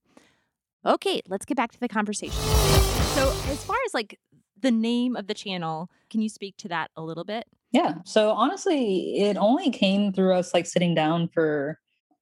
Okay, 0.86 1.22
let's 1.28 1.46
get 1.46 1.58
back 1.58 1.72
to 1.72 1.80
the 1.80 1.88
conversation. 1.88 2.42
So, 3.16 3.30
as 3.48 3.64
far 3.64 3.78
as 3.86 3.94
like 3.94 4.20
the 4.62 4.72
name 4.72 5.16
of 5.16 5.28
the 5.28 5.34
channel. 5.34 5.90
Can 6.10 6.22
you 6.22 6.30
speak 6.30 6.58
to 6.58 6.68
that 6.70 6.92
a 6.96 7.02
little 7.02 7.24
bit? 7.24 7.46
Yeah. 7.72 7.96
So 8.06 8.32
honestly, 8.32 9.20
it 9.20 9.38
only 9.38 9.70
came 9.70 10.12
through 10.12 10.34
us 10.34 10.54
like 10.54 10.66
sitting 10.66 10.96
down 10.96 11.30
for 11.34 11.80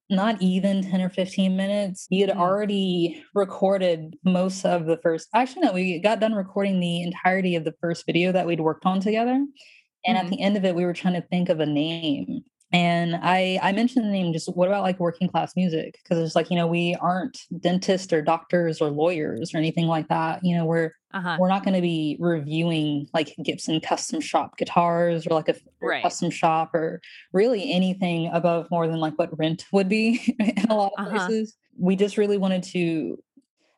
not 0.09 0.41
even 0.41 0.81
10 0.83 1.01
or 1.01 1.09
15 1.09 1.55
minutes. 1.55 2.07
You 2.09 2.25
had 2.25 2.31
mm-hmm. 2.31 2.41
already 2.41 3.23
recorded 3.33 4.17
most 4.23 4.65
of 4.65 4.85
the 4.85 4.97
first, 4.97 5.27
actually, 5.33 5.63
no, 5.63 5.73
we 5.73 5.99
got 5.99 6.19
done 6.19 6.33
recording 6.33 6.79
the 6.79 7.01
entirety 7.01 7.55
of 7.55 7.65
the 7.65 7.75
first 7.81 8.05
video 8.05 8.31
that 8.31 8.45
we'd 8.45 8.61
worked 8.61 8.85
on 8.85 8.99
together. 8.99 9.33
And 9.33 10.17
mm-hmm. 10.17 10.25
at 10.25 10.29
the 10.29 10.41
end 10.41 10.57
of 10.57 10.65
it, 10.65 10.75
we 10.75 10.85
were 10.85 10.93
trying 10.93 11.15
to 11.15 11.27
think 11.27 11.49
of 11.49 11.59
a 11.59 11.65
name 11.65 12.43
and 12.71 13.15
i 13.21 13.59
i 13.63 13.71
mentioned 13.71 14.05
the 14.05 14.09
name 14.09 14.33
just 14.33 14.53
what 14.55 14.67
about 14.67 14.83
like 14.83 14.99
working 14.99 15.27
class 15.27 15.55
music 15.55 15.99
because 16.03 16.17
it's 16.17 16.35
like 16.35 16.49
you 16.49 16.55
know 16.55 16.67
we 16.67 16.95
aren't 16.99 17.39
dentists 17.59 18.11
or 18.11 18.21
doctors 18.21 18.81
or 18.81 18.89
lawyers 18.89 19.53
or 19.53 19.57
anything 19.57 19.87
like 19.87 20.07
that 20.09 20.43
you 20.43 20.55
know 20.55 20.65
we're 20.65 20.91
uh-huh. 21.13 21.37
we're 21.39 21.47
not 21.47 21.63
going 21.63 21.73
to 21.73 21.81
be 21.81 22.17
reviewing 22.19 23.07
like 23.13 23.33
gibson 23.43 23.79
custom 23.79 24.19
shop 24.19 24.57
guitars 24.57 25.25
or 25.25 25.33
like 25.33 25.47
a 25.47 25.55
right. 25.81 26.03
custom 26.03 26.29
shop 26.29 26.75
or 26.75 27.01
really 27.31 27.71
anything 27.71 28.29
above 28.33 28.69
more 28.69 28.87
than 28.87 28.99
like 28.99 29.17
what 29.17 29.37
rent 29.39 29.65
would 29.71 29.87
be 29.87 30.35
in 30.39 30.69
a 30.69 30.75
lot 30.75 30.91
of 30.97 31.05
uh-huh. 31.05 31.25
places 31.25 31.55
we 31.79 31.95
just 31.95 32.17
really 32.17 32.37
wanted 32.37 32.63
to 32.63 33.17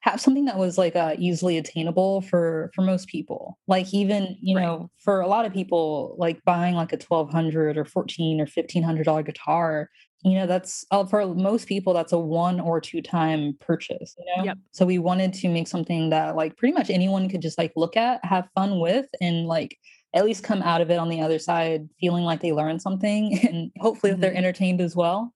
have 0.01 0.21
something 0.21 0.45
that 0.45 0.57
was 0.57 0.77
like 0.77 0.95
uh, 0.95 1.15
easily 1.17 1.57
attainable 1.57 2.21
for 2.21 2.71
for 2.73 2.81
most 2.81 3.07
people 3.07 3.57
like 3.67 3.93
even 3.93 4.37
you 4.41 4.55
right. 4.55 4.63
know 4.63 4.89
for 4.97 5.21
a 5.21 5.27
lot 5.27 5.45
of 5.45 5.53
people 5.53 6.15
like 6.17 6.43
buying 6.45 6.75
like 6.75 6.93
a 6.93 6.97
1200 6.97 7.77
or 7.77 7.85
14 7.85 8.39
or 8.39 8.43
1500 8.43 9.03
dollar 9.03 9.23
guitar 9.23 9.89
you 10.23 10.35
know 10.35 10.45
that's 10.45 10.85
uh, 10.91 11.05
for 11.05 11.33
most 11.33 11.67
people 11.67 11.93
that's 11.93 12.11
a 12.11 12.19
one 12.19 12.59
or 12.59 12.81
two 12.81 13.01
time 13.01 13.57
purchase 13.59 14.15
you 14.17 14.37
know 14.37 14.43
yep. 14.43 14.57
so 14.71 14.85
we 14.85 14.97
wanted 14.97 15.33
to 15.33 15.47
make 15.47 15.67
something 15.67 16.09
that 16.09 16.35
like 16.35 16.55
pretty 16.57 16.73
much 16.73 16.89
anyone 16.89 17.29
could 17.29 17.41
just 17.41 17.57
like 17.57 17.71
look 17.75 17.95
at 17.95 18.23
have 18.23 18.47
fun 18.55 18.79
with 18.79 19.05
and 19.21 19.47
like 19.47 19.77
at 20.13 20.25
least 20.25 20.43
come 20.43 20.61
out 20.63 20.81
of 20.81 20.89
it 20.89 20.97
on 20.97 21.09
the 21.09 21.21
other 21.21 21.39
side 21.39 21.87
feeling 21.99 22.23
like 22.23 22.41
they 22.41 22.51
learned 22.51 22.81
something 22.81 23.37
and 23.47 23.71
hopefully 23.79 24.11
mm-hmm. 24.11 24.21
they're 24.21 24.35
entertained 24.35 24.81
as 24.81 24.95
well 24.95 25.33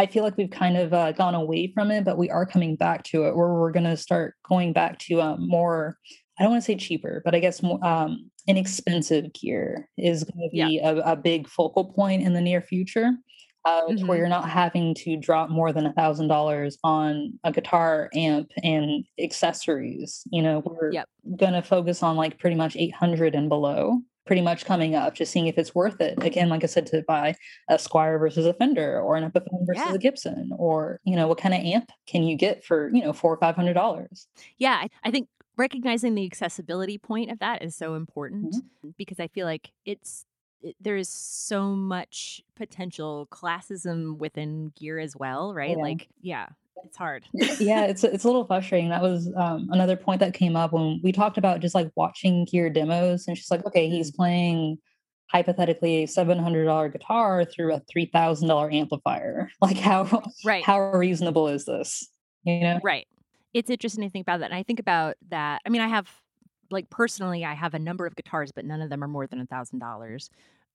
I 0.00 0.06
feel 0.06 0.24
like 0.24 0.38
we've 0.38 0.50
kind 0.50 0.78
of 0.78 0.94
uh, 0.94 1.12
gone 1.12 1.34
away 1.34 1.70
from 1.74 1.90
it, 1.90 2.06
but 2.06 2.16
we 2.16 2.30
are 2.30 2.46
coming 2.46 2.74
back 2.74 3.04
to 3.04 3.24
it 3.24 3.36
where 3.36 3.52
we're 3.52 3.70
going 3.70 3.84
to 3.84 3.98
start 3.98 4.34
going 4.48 4.72
back 4.72 4.98
to 5.00 5.20
um, 5.20 5.46
more, 5.46 5.98
I 6.38 6.42
don't 6.42 6.52
want 6.52 6.62
to 6.62 6.66
say 6.66 6.76
cheaper, 6.76 7.20
but 7.22 7.34
I 7.34 7.38
guess 7.38 7.62
more 7.62 7.84
um, 7.84 8.30
inexpensive 8.46 9.30
gear 9.34 9.90
is 9.98 10.24
going 10.24 10.48
to 10.48 10.50
be 10.50 10.80
yeah. 10.82 10.88
a, 10.88 11.12
a, 11.12 11.16
big 11.16 11.46
focal 11.46 11.92
point 11.92 12.22
in 12.22 12.32
the 12.32 12.40
near 12.40 12.62
future. 12.62 13.10
uh, 13.66 13.82
mm-hmm. 13.82 14.06
where 14.06 14.16
you're 14.16 14.26
not 14.26 14.48
having 14.48 14.94
to 14.94 15.18
drop 15.18 15.50
more 15.50 15.70
than 15.70 15.84
a 15.84 15.92
thousand 15.92 16.28
dollars 16.28 16.78
on 16.82 17.38
a 17.44 17.52
guitar 17.52 18.08
amp 18.14 18.50
and 18.62 19.04
accessories 19.22 20.22
you 20.30 20.40
know 20.40 20.62
we're 20.64 20.90
yep. 20.92 21.06
going 21.36 21.52
to 21.52 21.60
focus 21.60 22.02
on 22.02 22.16
like 22.16 22.38
pretty 22.38 22.56
much 22.56 22.74
800 22.74 23.34
and 23.34 23.50
below 23.50 24.00
pretty 24.30 24.42
much 24.42 24.64
coming 24.64 24.94
up 24.94 25.12
just 25.12 25.32
seeing 25.32 25.48
if 25.48 25.58
it's 25.58 25.74
worth 25.74 26.00
it 26.00 26.16
again 26.22 26.48
like 26.48 26.62
i 26.62 26.66
said 26.68 26.86
to 26.86 27.02
buy 27.08 27.34
a 27.68 27.74
squier 27.74 28.16
versus 28.16 28.46
a 28.46 28.54
fender 28.54 29.00
or 29.00 29.16
an 29.16 29.28
epiphone 29.28 29.66
versus 29.66 29.82
yeah. 29.84 29.92
a 29.92 29.98
gibson 29.98 30.52
or 30.56 31.00
you 31.02 31.16
know 31.16 31.26
what 31.26 31.36
kind 31.36 31.52
of 31.52 31.58
amp 31.58 31.90
can 32.06 32.22
you 32.22 32.36
get 32.36 32.62
for 32.64 32.94
you 32.94 33.02
know 33.02 33.12
four 33.12 33.34
or 33.34 33.36
five 33.38 33.56
hundred 33.56 33.74
dollars 33.74 34.28
yeah 34.56 34.86
I, 35.02 35.10
think 35.10 35.26
recognizing 35.56 36.14
the 36.14 36.24
accessibility 36.24 36.96
point 36.96 37.32
of 37.32 37.40
that 37.40 37.64
is 37.64 37.74
so 37.74 37.96
important 37.96 38.54
mm-hmm. 38.54 38.90
because 38.96 39.18
i 39.18 39.26
feel 39.26 39.46
like 39.46 39.72
it's 39.84 40.24
it, 40.62 40.76
there 40.80 40.96
is 40.96 41.08
so 41.08 41.74
much 41.74 42.40
potential 42.54 43.26
classism 43.32 44.18
within 44.18 44.72
gear 44.78 44.98
as 44.98 45.16
well, 45.16 45.54
right? 45.54 45.70
Yeah. 45.70 45.82
Like, 45.82 46.08
yeah, 46.20 46.46
it's 46.84 46.96
hard. 46.96 47.24
yeah, 47.32 47.84
it's 47.84 48.04
it's 48.04 48.24
a 48.24 48.26
little 48.26 48.44
frustrating. 48.44 48.90
That 48.90 49.02
was 49.02 49.30
um, 49.36 49.68
another 49.70 49.96
point 49.96 50.20
that 50.20 50.34
came 50.34 50.56
up 50.56 50.72
when 50.72 51.00
we 51.02 51.12
talked 51.12 51.38
about 51.38 51.60
just 51.60 51.74
like 51.74 51.90
watching 51.96 52.44
gear 52.44 52.70
demos, 52.70 53.26
and 53.26 53.36
she's 53.36 53.50
like, 53.50 53.64
okay, 53.66 53.88
he's 53.88 54.10
mm-hmm. 54.10 54.16
playing 54.16 54.78
hypothetically 55.30 56.04
a 56.04 56.08
seven 56.08 56.38
hundred 56.38 56.64
dollar 56.64 56.88
guitar 56.88 57.44
through 57.44 57.74
a 57.74 57.80
three 57.90 58.06
thousand 58.06 58.48
dollar 58.48 58.70
amplifier. 58.70 59.50
Like, 59.60 59.76
how 59.76 60.22
right? 60.44 60.64
How 60.64 60.80
reasonable 60.92 61.48
is 61.48 61.64
this? 61.64 62.08
You 62.44 62.60
know, 62.60 62.80
right? 62.82 63.06
It's 63.52 63.70
interesting 63.70 64.04
to 64.04 64.10
think 64.10 64.24
about 64.24 64.40
that, 64.40 64.50
and 64.50 64.54
I 64.54 64.62
think 64.62 64.80
about 64.80 65.16
that. 65.28 65.60
I 65.66 65.68
mean, 65.68 65.82
I 65.82 65.88
have 65.88 66.08
like 66.70 66.88
personally, 66.90 67.44
I 67.44 67.54
have 67.54 67.74
a 67.74 67.78
number 67.78 68.06
of 68.06 68.16
guitars, 68.16 68.52
but 68.52 68.64
none 68.64 68.80
of 68.80 68.90
them 68.90 69.02
are 69.02 69.08
more 69.08 69.26
than 69.26 69.40
a 69.40 69.46
thousand 69.46 69.80
dollars. 69.80 70.30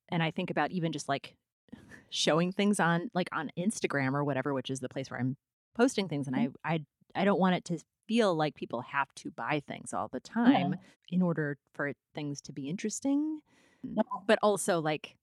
And 0.10 0.22
I 0.22 0.32
think 0.32 0.52
about 0.52 0.72
even 0.72 0.92
just 0.92 1.10
like 1.10 1.36
showing 2.10 2.52
things 2.52 2.80
on 2.80 3.10
like 3.14 3.30
on 3.32 3.52
Instagram 3.58 4.14
or 4.14 4.24
whatever, 4.24 4.54
which 4.54 4.70
is 4.70 4.80
the 4.80 4.90
place 4.90 5.10
where 5.10 5.20
I'm 5.20 5.38
posting 5.76 6.08
things, 6.08 6.28
and 6.28 6.36
mm-hmm. 6.36 6.56
I 6.64 6.74
I 7.16 7.22
I 7.22 7.26
don't 7.26 7.40
want 7.40 7.56
it 7.56 7.66
to 7.66 7.80
feel 8.08 8.36
like 8.36 8.56
people 8.56 8.82
have 8.82 9.14
to 9.16 9.32
buy 9.32 9.62
things 9.68 9.94
all 9.94 10.10
the 10.12 10.20
time 10.20 10.72
yeah. 10.74 11.16
in 11.16 11.22
order 11.22 11.58
for 11.74 11.94
things 12.14 12.42
to 12.42 12.52
be 12.52 12.70
interesting, 12.70 13.40
no. 13.84 14.04
but 14.28 14.40
also 14.42 14.80
like 14.80 15.16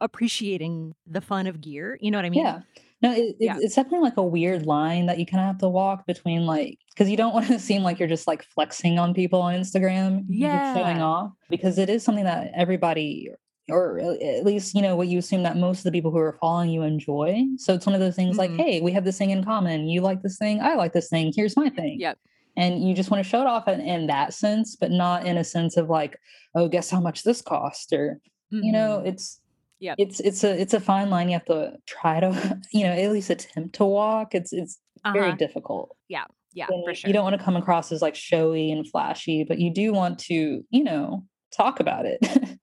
appreciating 0.00 0.94
the 1.06 1.20
fun 1.20 1.46
of 1.46 1.60
gear. 1.60 1.98
You 2.00 2.10
know 2.10 2.18
what 2.18 2.24
I 2.24 2.30
mean? 2.30 2.44
Yeah. 2.44 2.60
No, 3.02 3.12
it, 3.12 3.36
yeah. 3.38 3.56
it's 3.60 3.74
definitely 3.74 4.00
like 4.00 4.16
a 4.16 4.22
weird 4.22 4.64
line 4.64 5.06
that 5.06 5.18
you 5.18 5.26
kind 5.26 5.40
of 5.40 5.46
have 5.46 5.58
to 5.58 5.68
walk 5.68 6.06
between 6.06 6.46
like 6.46 6.78
because 6.90 7.10
you 7.10 7.16
don't 7.16 7.34
want 7.34 7.46
to 7.48 7.58
seem 7.58 7.82
like 7.82 7.98
you're 7.98 8.08
just 8.08 8.26
like 8.26 8.44
flexing 8.44 8.98
on 8.98 9.14
people 9.14 9.40
on 9.42 9.54
Instagram, 9.54 10.24
yeah, 10.28 10.74
showing 10.74 11.02
off 11.02 11.32
because 11.50 11.78
it 11.78 11.90
is 11.90 12.02
something 12.02 12.24
that 12.24 12.50
everybody 12.54 13.30
or 13.70 13.98
at 13.98 14.44
least 14.44 14.74
you 14.74 14.82
know 14.82 14.96
what 14.96 15.08
you 15.08 15.18
assume 15.18 15.42
that 15.42 15.56
most 15.56 15.78
of 15.78 15.84
the 15.84 15.92
people 15.92 16.10
who 16.10 16.18
are 16.18 16.36
following 16.40 16.70
you 16.70 16.82
enjoy. 16.82 17.44
So 17.56 17.74
it's 17.74 17.86
one 17.86 17.94
of 17.94 18.00
those 18.00 18.16
things 18.16 18.36
mm-hmm. 18.36 18.56
like, 18.56 18.66
hey, 18.66 18.80
we 18.80 18.92
have 18.92 19.04
this 19.04 19.18
thing 19.18 19.30
in 19.30 19.44
common. 19.44 19.88
You 19.88 20.00
like 20.00 20.22
this 20.22 20.38
thing, 20.38 20.60
I 20.60 20.74
like 20.74 20.92
this 20.92 21.08
thing. 21.08 21.32
Here's 21.34 21.56
my 21.56 21.70
thing. 21.70 21.98
Yep. 22.00 22.18
And 22.56 22.86
you 22.86 22.94
just 22.94 23.10
want 23.10 23.24
to 23.24 23.28
show 23.28 23.40
it 23.40 23.46
off 23.46 23.66
in, 23.66 23.80
in 23.80 24.06
that 24.06 24.32
sense, 24.32 24.76
but 24.76 24.90
not 24.90 25.26
in 25.26 25.36
a 25.38 25.44
sense 25.44 25.76
of 25.76 25.88
like, 25.88 26.18
oh, 26.54 26.68
guess 26.68 26.88
how 26.88 27.00
much 27.00 27.24
this 27.24 27.42
cost, 27.42 27.92
or 27.92 28.20
mm-hmm. 28.52 28.62
you 28.62 28.72
know, 28.72 28.98
mm-hmm. 28.98 29.08
it's 29.08 29.40
yeah 29.80 29.94
it's 29.98 30.20
it's 30.20 30.44
a 30.44 30.60
it's 30.60 30.72
a 30.72 30.80
fine 30.80 31.10
line 31.10 31.28
you 31.28 31.34
have 31.34 31.44
to 31.44 31.72
try 31.86 32.20
to 32.20 32.60
you 32.72 32.84
know 32.84 32.92
at 32.92 33.10
least 33.12 33.28
attempt 33.28 33.74
to 33.74 33.84
walk 33.84 34.34
it's 34.34 34.52
it's 34.52 34.78
uh-huh. 35.04 35.12
very 35.12 35.32
difficult 35.34 35.96
yeah 36.08 36.24
yeah 36.54 36.66
for 36.66 36.94
sure 36.94 37.08
you 37.08 37.12
don't 37.12 37.24
want 37.24 37.36
to 37.36 37.44
come 37.44 37.56
across 37.56 37.92
as 37.92 38.00
like 38.00 38.14
showy 38.14 38.70
and 38.70 38.88
flashy 38.88 39.44
but 39.44 39.58
you 39.58 39.70
do 39.70 39.92
want 39.92 40.18
to 40.18 40.64
you 40.70 40.84
know 40.84 41.24
talk 41.54 41.80
about 41.80 42.06
it 42.06 42.18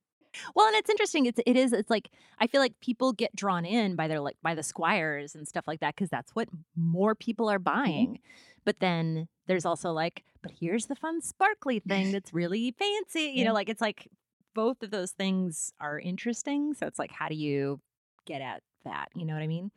well 0.56 0.67
and 0.67 0.76
it's 0.76 0.89
interesting 0.89 1.26
it's 1.26 1.39
it 1.46 1.58
is 1.58 1.74
it's 1.74 1.89
like 1.89 2.10
i 2.39 2.48
feel 2.48 2.62
like 2.62 2.80
people 2.82 3.13
get 3.13 3.36
drawn 3.36 3.65
in 3.65 3.96
by 3.96 4.08
their 4.08 4.20
like 4.20 4.38
by 4.41 4.56
the 4.56 4.62
Squiers 4.62 5.36
and 5.36 5.48
stuff 5.48 5.67
like 5.67 5.80
that 5.80 5.96
because 5.96 6.10
that's 6.10 6.34
what 6.36 6.48
more 6.76 7.15
people 7.15 7.50
are 7.50 7.60
buying 7.60 8.08
mm-hmm. 8.08 8.62
but 8.65 8.80
then 8.80 9.28
there's 9.48 9.65
also 9.65 9.91
like 9.91 10.24
but 10.41 10.52
here's 10.60 10.88
the 10.88 10.96
fun 10.96 11.22
sparkly 11.22 11.80
thing 11.80 12.12
that's 12.13 12.34
really 12.34 12.76
fancy 12.78 13.34
you 13.36 13.46
know 13.46 13.54
like 13.54 13.70
it's 13.70 13.82
like 13.82 14.08
both 14.54 14.84
of 14.84 14.91
those 14.91 15.12
things 15.12 15.74
are 15.80 16.00
interesting. 16.00 16.74
So 16.74 16.88
it's 16.88 17.00
like, 17.00 17.12
how 17.12 17.28
do 17.28 17.36
you 17.36 17.80
get 18.26 18.41
at 18.41 18.62
that? 18.86 19.10
You 19.15 19.26
know 19.26 19.34
what 19.34 19.44
I 19.44 19.48
mean? 19.48 19.72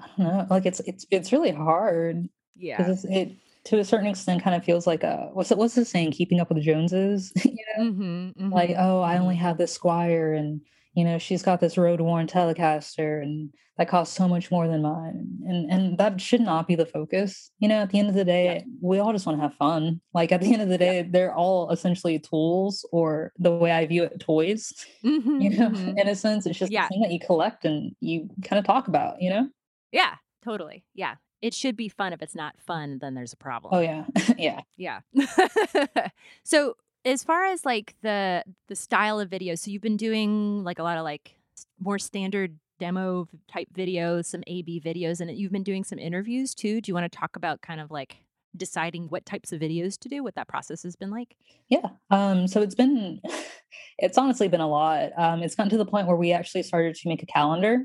I 0.00 0.06
don't 0.16 0.26
know. 0.26 0.46
Like 0.50 0.66
it's 0.66 0.80
it's 0.80 1.06
it's 1.10 1.32
really 1.32 1.50
hard. 1.50 2.28
Yeah. 2.56 2.94
it 3.04 3.32
to 3.68 3.78
a 3.78 3.84
certain 3.84 4.06
extent 4.06 4.42
kind 4.42 4.56
of 4.56 4.64
feels 4.64 4.86
like 4.86 5.02
a 5.02 5.28
what's 5.34 5.50
it 5.50 5.58
what's 5.58 5.74
the 5.74 5.84
saying? 5.84 6.12
Keeping 6.12 6.40
up 6.40 6.48
with 6.48 6.56
the 6.56 6.64
Joneses. 6.64 7.32
you 7.44 7.64
know? 7.76 7.84
Mm-hmm, 7.84 8.02
mm-hmm. 8.02 8.52
Like, 8.52 8.74
oh, 8.78 9.02
I 9.02 9.18
only 9.18 9.34
mm-hmm. 9.34 9.42
have 9.44 9.58
this 9.58 9.76
Squier 9.76 10.36
and 10.38 10.62
you 10.94 11.04
know, 11.04 11.18
she's 11.18 11.42
got 11.42 11.60
this 11.60 11.76
road 11.76 12.00
worn 12.00 12.26
Telecaster 12.26 13.22
and 13.22 13.50
that 13.76 13.88
costs 13.88 14.16
so 14.16 14.26
much 14.26 14.50
more 14.50 14.66
than 14.66 14.82
mine. 14.82 15.38
And 15.46 15.70
and 15.70 15.98
that 15.98 16.18
should 16.18 16.40
not 16.40 16.66
be 16.66 16.76
the 16.76 16.86
focus. 16.86 17.50
You 17.58 17.68
know, 17.68 17.76
at 17.82 17.90
the 17.90 17.98
end 17.98 18.08
of 18.08 18.14
the 18.14 18.24
day, 18.24 18.44
yeah. 18.56 18.72
we 18.80 18.98
all 19.00 19.12
just 19.12 19.26
want 19.26 19.38
to 19.38 19.42
have 19.42 19.54
fun. 19.54 20.00
Like 20.14 20.32
at 20.32 20.40
the 20.40 20.50
end 20.52 20.62
of 20.62 20.70
the 20.70 20.78
day, 20.78 21.02
yeah. 21.02 21.08
they're 21.10 21.34
all 21.34 21.70
essentially 21.70 22.18
tools 22.18 22.88
or 22.90 23.32
the 23.38 23.54
way 23.54 23.70
I 23.70 23.86
view 23.86 24.04
it, 24.04 24.18
toys. 24.18 24.72
Mm-hmm, 25.04 25.40
you 25.40 25.50
know, 25.50 25.70
mm-hmm. 25.70 25.96
in 25.96 26.08
a 26.08 26.14
sense, 26.16 26.44
it's 26.44 26.58
just 26.58 26.72
yeah. 26.72 26.88
thing 26.88 27.00
that 27.02 27.12
you 27.12 27.20
collect 27.20 27.64
and 27.64 27.94
you 28.00 28.28
kind 28.42 28.58
of 28.58 28.66
talk 28.66 28.88
about, 28.88 29.22
you 29.22 29.30
know? 29.30 29.48
Yeah, 29.92 30.14
totally. 30.44 30.84
Yeah. 30.92 31.14
It 31.40 31.54
should 31.54 31.76
be 31.76 31.88
fun. 31.88 32.12
If 32.12 32.22
it's 32.22 32.34
not 32.34 32.56
fun, 32.58 32.98
then 32.98 33.14
there's 33.14 33.32
a 33.32 33.36
problem. 33.36 33.74
Oh 33.74 33.80
yeah. 33.80 34.04
yeah. 34.36 34.60
Yeah. 34.76 35.00
so 36.44 36.74
as 37.04 37.24
far 37.24 37.44
as 37.44 37.64
like 37.64 37.94
the 38.02 38.44
the 38.68 38.76
style 38.76 39.20
of 39.20 39.30
video, 39.30 39.54
so 39.54 39.70
you've 39.70 39.82
been 39.82 39.96
doing 39.96 40.64
like 40.64 40.78
a 40.78 40.82
lot 40.82 40.98
of 40.98 41.04
like 41.04 41.36
more 41.80 41.98
standard 41.98 42.58
demo 42.78 43.28
type 43.50 43.68
videos, 43.74 44.26
some 44.26 44.42
A/B 44.46 44.80
videos, 44.84 45.20
and 45.20 45.30
you've 45.36 45.52
been 45.52 45.62
doing 45.62 45.84
some 45.84 45.98
interviews 45.98 46.54
too. 46.54 46.80
Do 46.80 46.90
you 46.90 46.94
want 46.94 47.10
to 47.10 47.18
talk 47.18 47.36
about 47.36 47.60
kind 47.60 47.80
of 47.80 47.90
like 47.90 48.16
deciding 48.56 49.04
what 49.04 49.26
types 49.26 49.52
of 49.52 49.60
videos 49.60 49.98
to 50.00 50.08
do? 50.08 50.22
What 50.22 50.34
that 50.36 50.48
process 50.48 50.82
has 50.82 50.96
been 50.96 51.10
like? 51.10 51.36
Yeah. 51.68 51.88
Um. 52.10 52.46
So 52.46 52.62
it's 52.62 52.74
been, 52.74 53.20
it's 53.98 54.18
honestly 54.18 54.48
been 54.48 54.60
a 54.60 54.68
lot. 54.68 55.10
Um. 55.16 55.42
It's 55.42 55.54
gotten 55.54 55.70
to 55.70 55.78
the 55.78 55.86
point 55.86 56.06
where 56.06 56.16
we 56.16 56.32
actually 56.32 56.62
started 56.62 56.94
to 56.96 57.08
make 57.08 57.22
a 57.22 57.26
calendar 57.26 57.84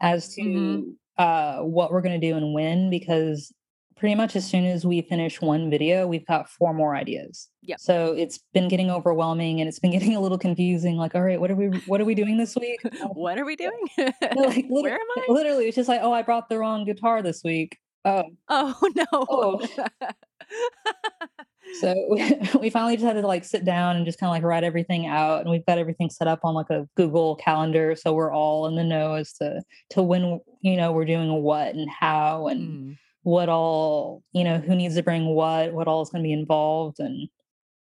as 0.00 0.34
to 0.34 0.42
mm-hmm. 0.42 0.90
Uh 1.20 1.58
what 1.58 1.92
we're 1.92 2.00
going 2.00 2.18
to 2.18 2.26
do 2.30 2.36
and 2.36 2.54
when 2.54 2.88
because 2.88 3.52
pretty 4.00 4.14
much 4.14 4.34
as 4.34 4.48
soon 4.48 4.64
as 4.64 4.86
we 4.86 5.02
finish 5.02 5.42
one 5.42 5.68
video, 5.68 6.06
we've 6.06 6.26
got 6.26 6.48
four 6.48 6.72
more 6.72 6.96
ideas. 6.96 7.50
Yeah. 7.60 7.76
So 7.78 8.14
it's 8.14 8.38
been 8.54 8.66
getting 8.66 8.90
overwhelming 8.90 9.60
and 9.60 9.68
it's 9.68 9.78
been 9.78 9.90
getting 9.96 10.16
a 10.16 10.20
little 10.20 10.38
confusing. 10.38 10.96
Like, 10.96 11.14
all 11.14 11.20
right, 11.20 11.38
what 11.38 11.50
are 11.50 11.56
we 11.56 11.66
what 11.86 12.00
are 12.00 12.06
we 12.06 12.14
doing 12.14 12.38
this 12.38 12.56
week? 12.56 12.80
what 13.12 13.38
are 13.38 13.44
we 13.44 13.56
doing? 13.56 13.88
like, 13.98 14.64
Where 14.68 14.94
am 14.94 15.00
I? 15.18 15.24
Literally, 15.28 15.66
it's 15.66 15.76
just 15.76 15.88
like, 15.88 16.00
oh, 16.02 16.12
I 16.12 16.22
brought 16.22 16.48
the 16.48 16.58
wrong 16.58 16.86
guitar 16.86 17.22
this 17.22 17.42
week. 17.44 17.78
Oh. 18.06 18.24
Oh 18.48 18.90
no. 18.96 19.04
Oh. 19.12 19.60
So 21.78 21.94
we, 22.10 22.40
we 22.60 22.70
finally 22.70 22.96
just 22.96 23.06
had 23.06 23.14
to 23.14 23.26
like 23.26 23.44
sit 23.44 23.64
down 23.64 23.96
and 23.96 24.04
just 24.04 24.18
kind 24.18 24.28
of 24.28 24.34
like 24.34 24.42
write 24.42 24.64
everything 24.64 25.06
out 25.06 25.40
and 25.40 25.50
we've 25.50 25.66
got 25.66 25.78
everything 25.78 26.10
set 26.10 26.28
up 26.28 26.40
on 26.44 26.54
like 26.54 26.70
a 26.70 26.86
google 26.96 27.36
calendar 27.36 27.94
so 27.94 28.12
we're 28.12 28.32
all 28.32 28.66
in 28.66 28.76
the 28.76 28.84
know 28.84 29.14
as 29.14 29.32
to 29.32 29.62
to 29.88 30.02
when 30.02 30.40
you 30.60 30.76
know 30.76 30.92
we're 30.92 31.04
doing 31.04 31.42
what 31.42 31.74
and 31.74 31.88
how 31.90 32.46
and 32.48 32.68
mm. 32.68 32.96
what 33.22 33.48
all 33.48 34.22
you 34.32 34.44
know 34.44 34.58
who 34.58 34.74
needs 34.74 34.96
to 34.96 35.02
bring 35.02 35.26
what 35.26 35.72
what 35.72 35.88
all 35.88 36.02
is 36.02 36.10
going 36.10 36.22
to 36.22 36.26
be 36.26 36.32
involved 36.32 36.98
and 36.98 37.28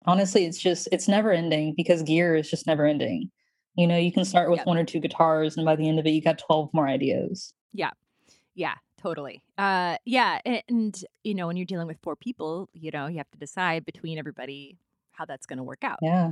honestly 0.06 0.46
it's 0.46 0.60
just 0.60 0.88
it's 0.92 1.08
never 1.08 1.32
ending 1.32 1.74
because 1.76 2.02
gear 2.04 2.36
is 2.36 2.50
just 2.50 2.68
never 2.68 2.86
ending. 2.86 3.30
You 3.76 3.86
know 3.86 3.98
you 3.98 4.12
can 4.12 4.26
start 4.26 4.50
with 4.50 4.58
yep. 4.58 4.68
one 4.68 4.78
or 4.78 4.84
two 4.84 5.00
guitars 5.00 5.56
and 5.56 5.66
by 5.66 5.76
the 5.76 5.88
end 5.88 6.00
of 6.00 6.06
it 6.08 6.12
you 6.12 6.22
got 6.22 6.40
12 6.40 6.72
more 6.74 6.88
ideas. 6.88 7.54
Yeah. 7.74 7.92
Yeah 8.56 8.74
totally 9.02 9.44
uh 9.58 9.96
yeah 10.06 10.40
and 10.68 11.04
you 11.24 11.36
know 11.36 11.48
when 11.48 11.56
you're 11.56 11.66
dealing 11.66 11.88
with 11.88 11.98
four 12.02 12.16
people 12.16 12.70
you 12.74 12.90
know 12.92 13.08
you 13.08 13.18
have 13.18 13.30
to 13.32 13.38
decide 13.38 13.86
between 13.86 14.18
everybody 14.18 14.78
how 15.12 15.26
that's 15.26 15.46
going 15.46 15.58
to 15.58 15.64
work 15.64 15.84
out 15.84 16.00
yeah 16.02 16.32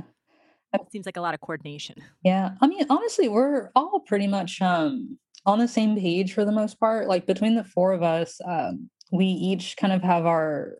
it 0.72 0.80
seems 0.90 1.06
like 1.06 1.16
a 1.16 1.20
lot 1.20 1.32
of 1.32 1.40
coordination 1.40 1.94
yeah 2.24 2.50
i 2.60 2.66
mean 2.66 2.84
honestly 2.90 3.28
we're 3.28 3.70
all 3.74 4.00
pretty 4.00 4.26
much 4.26 4.60
um 4.60 5.16
on 5.46 5.60
the 5.60 5.68
same 5.68 5.96
page 5.96 6.34
for 6.34 6.44
the 6.44 6.52
most 6.52 6.78
part. 6.78 7.06
Like 7.06 7.24
between 7.24 7.54
the 7.54 7.64
four 7.64 7.92
of 7.92 8.02
us, 8.02 8.40
um, 8.44 8.90
we 9.12 9.26
each 9.26 9.76
kind 9.76 9.92
of 9.92 10.02
have 10.02 10.26
our 10.26 10.74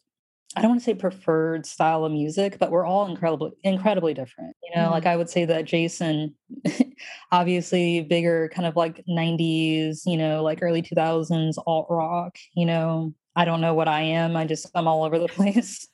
I 0.56 0.62
don't 0.62 0.70
want 0.70 0.80
to 0.80 0.84
say 0.84 0.94
preferred 0.94 1.66
style 1.66 2.06
of 2.06 2.12
music, 2.12 2.56
but 2.58 2.70
we're 2.70 2.86
all 2.86 3.06
incredibly 3.06 3.52
incredibly 3.62 4.14
different. 4.14 4.55
You 4.66 4.76
know, 4.76 4.84
mm-hmm. 4.84 4.92
like 4.92 5.06
I 5.06 5.16
would 5.16 5.30
say 5.30 5.44
that 5.44 5.64
Jason, 5.64 6.34
obviously 7.32 8.02
bigger 8.02 8.50
kind 8.52 8.66
of 8.66 8.74
like 8.74 9.04
90s, 9.08 10.00
you 10.06 10.16
know, 10.16 10.42
like 10.42 10.58
early 10.60 10.82
2000s 10.82 11.54
alt 11.66 11.86
rock, 11.88 12.36
you 12.54 12.66
know. 12.66 13.14
I 13.36 13.44
don't 13.44 13.60
know 13.60 13.74
what 13.74 13.86
I 13.86 14.00
am. 14.00 14.34
I 14.34 14.46
just 14.46 14.70
I'm 14.74 14.88
all 14.88 15.04
over 15.04 15.18
the 15.18 15.28
place. 15.28 15.86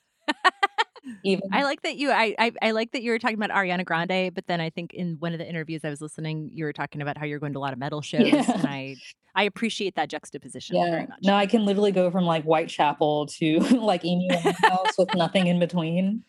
Even 1.25 1.43
I 1.51 1.63
like 1.63 1.81
that 1.81 1.97
you 1.97 2.11
I, 2.11 2.33
I, 2.39 2.51
I 2.61 2.71
like 2.71 2.93
that 2.93 3.03
you 3.03 3.11
were 3.11 3.19
talking 3.19 3.41
about 3.41 3.49
Ariana 3.49 3.83
Grande, 3.83 4.33
but 4.33 4.47
then 4.47 4.61
I 4.61 4.69
think 4.69 4.93
in 4.93 5.17
one 5.19 5.33
of 5.33 5.39
the 5.39 5.47
interviews 5.47 5.81
I 5.83 5.89
was 5.89 6.01
listening, 6.01 6.49
you 6.53 6.63
were 6.63 6.71
talking 6.71 7.01
about 7.01 7.17
how 7.17 7.25
you're 7.25 7.39
going 7.39 7.51
to 7.53 7.59
a 7.59 7.61
lot 7.61 7.73
of 7.73 7.79
metal 7.79 8.01
shows, 8.01 8.27
yeah. 8.27 8.49
and 8.49 8.65
I 8.65 8.95
I 9.35 9.43
appreciate 9.43 9.95
that 9.95 10.09
juxtaposition 10.09 10.77
yeah. 10.77 10.89
very 10.89 11.07
much. 11.07 11.19
No, 11.23 11.35
I 11.35 11.45
can 11.45 11.65
literally 11.65 11.91
go 11.91 12.09
from 12.09 12.25
like 12.25 12.43
Whitechapel 12.43 13.27
to 13.27 13.59
like 13.59 14.05
Amy 14.05 14.29
House 14.33 14.97
with 14.97 15.13
nothing 15.15 15.47
in 15.47 15.59
between. 15.59 16.23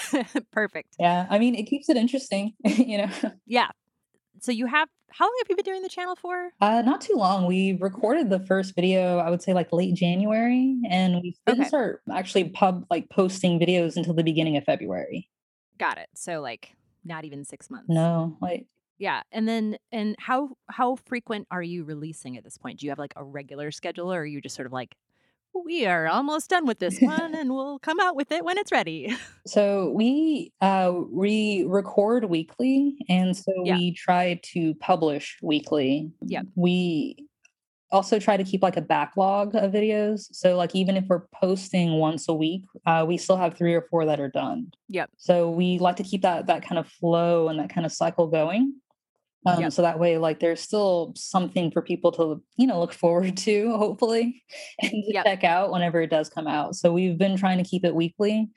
Perfect. 0.52 0.94
Yeah, 0.98 1.26
I 1.30 1.38
mean 1.38 1.54
it 1.54 1.64
keeps 1.64 1.88
it 1.88 1.96
interesting, 1.96 2.54
you 2.64 2.98
know. 2.98 3.10
Yeah. 3.46 3.70
So 4.40 4.52
you 4.52 4.66
have 4.66 4.88
how 5.10 5.26
long 5.26 5.34
have 5.40 5.46
you 5.50 5.56
been 5.56 5.64
doing 5.64 5.82
the 5.82 5.88
channel 5.90 6.16
for? 6.16 6.50
Uh, 6.60 6.82
not 6.82 7.00
too 7.02 7.14
long. 7.14 7.46
We 7.46 7.74
recorded 7.74 8.30
the 8.30 8.40
first 8.40 8.74
video, 8.74 9.18
I 9.18 9.28
would 9.30 9.42
say 9.42 9.52
like 9.52 9.72
late 9.72 9.94
January, 9.94 10.78
and 10.88 11.16
we 11.16 11.36
didn't 11.46 11.60
Okay. 11.62 11.68
start 11.68 12.02
actually 12.10 12.48
pub 12.50 12.86
like 12.90 13.10
posting 13.10 13.60
videos 13.60 13.96
until 13.96 14.14
the 14.14 14.24
beginning 14.24 14.56
of 14.56 14.64
February. 14.64 15.28
Got 15.78 15.98
it. 15.98 16.08
So 16.14 16.40
like 16.40 16.74
not 17.04 17.24
even 17.24 17.44
6 17.44 17.70
months. 17.70 17.88
No, 17.88 18.36
like 18.40 18.66
Yeah. 18.98 19.22
And 19.32 19.46
then 19.48 19.76
and 19.90 20.16
how 20.18 20.50
how 20.70 20.96
frequent 20.96 21.46
are 21.50 21.62
you 21.62 21.84
releasing 21.84 22.36
at 22.38 22.44
this 22.44 22.56
point? 22.58 22.80
Do 22.80 22.86
you 22.86 22.90
have 22.90 22.98
like 22.98 23.12
a 23.16 23.24
regular 23.24 23.70
schedule 23.70 24.12
or 24.12 24.20
are 24.20 24.26
you 24.26 24.40
just 24.40 24.54
sort 24.56 24.66
of 24.66 24.72
like 24.72 24.94
we 25.54 25.86
are 25.86 26.06
almost 26.08 26.50
done 26.50 26.66
with 26.66 26.78
this 26.78 26.98
one 27.00 27.34
and 27.34 27.52
we'll 27.52 27.78
come 27.78 28.00
out 28.00 28.16
with 28.16 28.32
it 28.32 28.44
when 28.44 28.58
it's 28.58 28.72
ready? 28.72 29.14
so 29.46 29.90
we 29.94 30.52
uh 30.60 30.92
we 31.10 31.64
record 31.66 32.24
weekly 32.26 32.96
and 33.08 33.36
so 33.36 33.52
Yeah. 33.64 33.76
we 33.76 33.92
try 33.94 34.40
to 34.54 34.74
publish 34.76 35.38
weekly. 35.42 36.10
Yeah. 36.22 36.42
We 36.54 37.26
also 37.90 38.18
try 38.18 38.38
to 38.38 38.44
keep 38.44 38.62
like 38.62 38.78
a 38.78 38.80
backlog 38.80 39.54
of 39.54 39.70
videos. 39.72 40.26
So 40.32 40.56
like 40.56 40.74
even 40.74 40.96
if 40.96 41.04
we're 41.08 41.26
posting 41.34 41.92
once 41.98 42.26
a 42.26 42.32
week, 42.32 42.64
uh, 42.86 43.04
we 43.06 43.18
still 43.18 43.36
have 43.36 43.54
three 43.54 43.74
or 43.74 43.82
four 43.90 44.06
that 44.06 44.18
are 44.18 44.30
done. 44.30 44.72
Yep. 44.88 45.10
So 45.18 45.50
we 45.50 45.78
like 45.78 45.96
to 45.96 46.02
keep 46.02 46.22
that 46.22 46.46
that 46.46 46.66
kind 46.66 46.78
of 46.78 46.88
flow 46.88 47.48
and 47.48 47.58
that 47.60 47.68
kind 47.68 47.84
of 47.84 47.92
cycle 47.92 48.28
going. 48.28 48.74
Um, 49.44 49.60
Yep. 49.60 49.72
So 49.72 49.82
that 49.82 49.98
way, 49.98 50.18
like, 50.18 50.38
there's 50.40 50.60
still 50.60 51.12
something 51.16 51.70
for 51.72 51.82
people 51.82 52.12
to, 52.12 52.42
you 52.56 52.66
know, 52.66 52.78
look 52.80 52.92
forward 52.92 53.36
to, 53.48 53.76
hopefully, 53.76 54.42
and 54.82 54.90
to 54.90 55.02
Yep. 55.14 55.24
check 55.24 55.44
out 55.44 55.72
whenever 55.72 56.00
it 56.00 56.10
does 56.10 56.28
come 56.28 56.46
out. 56.46 56.76
So 56.76 56.92
we've 56.92 57.18
been 57.18 57.36
trying 57.36 57.58
to 57.58 57.64
keep 57.68 57.84
it 57.84 57.94
weekly. 57.94 58.50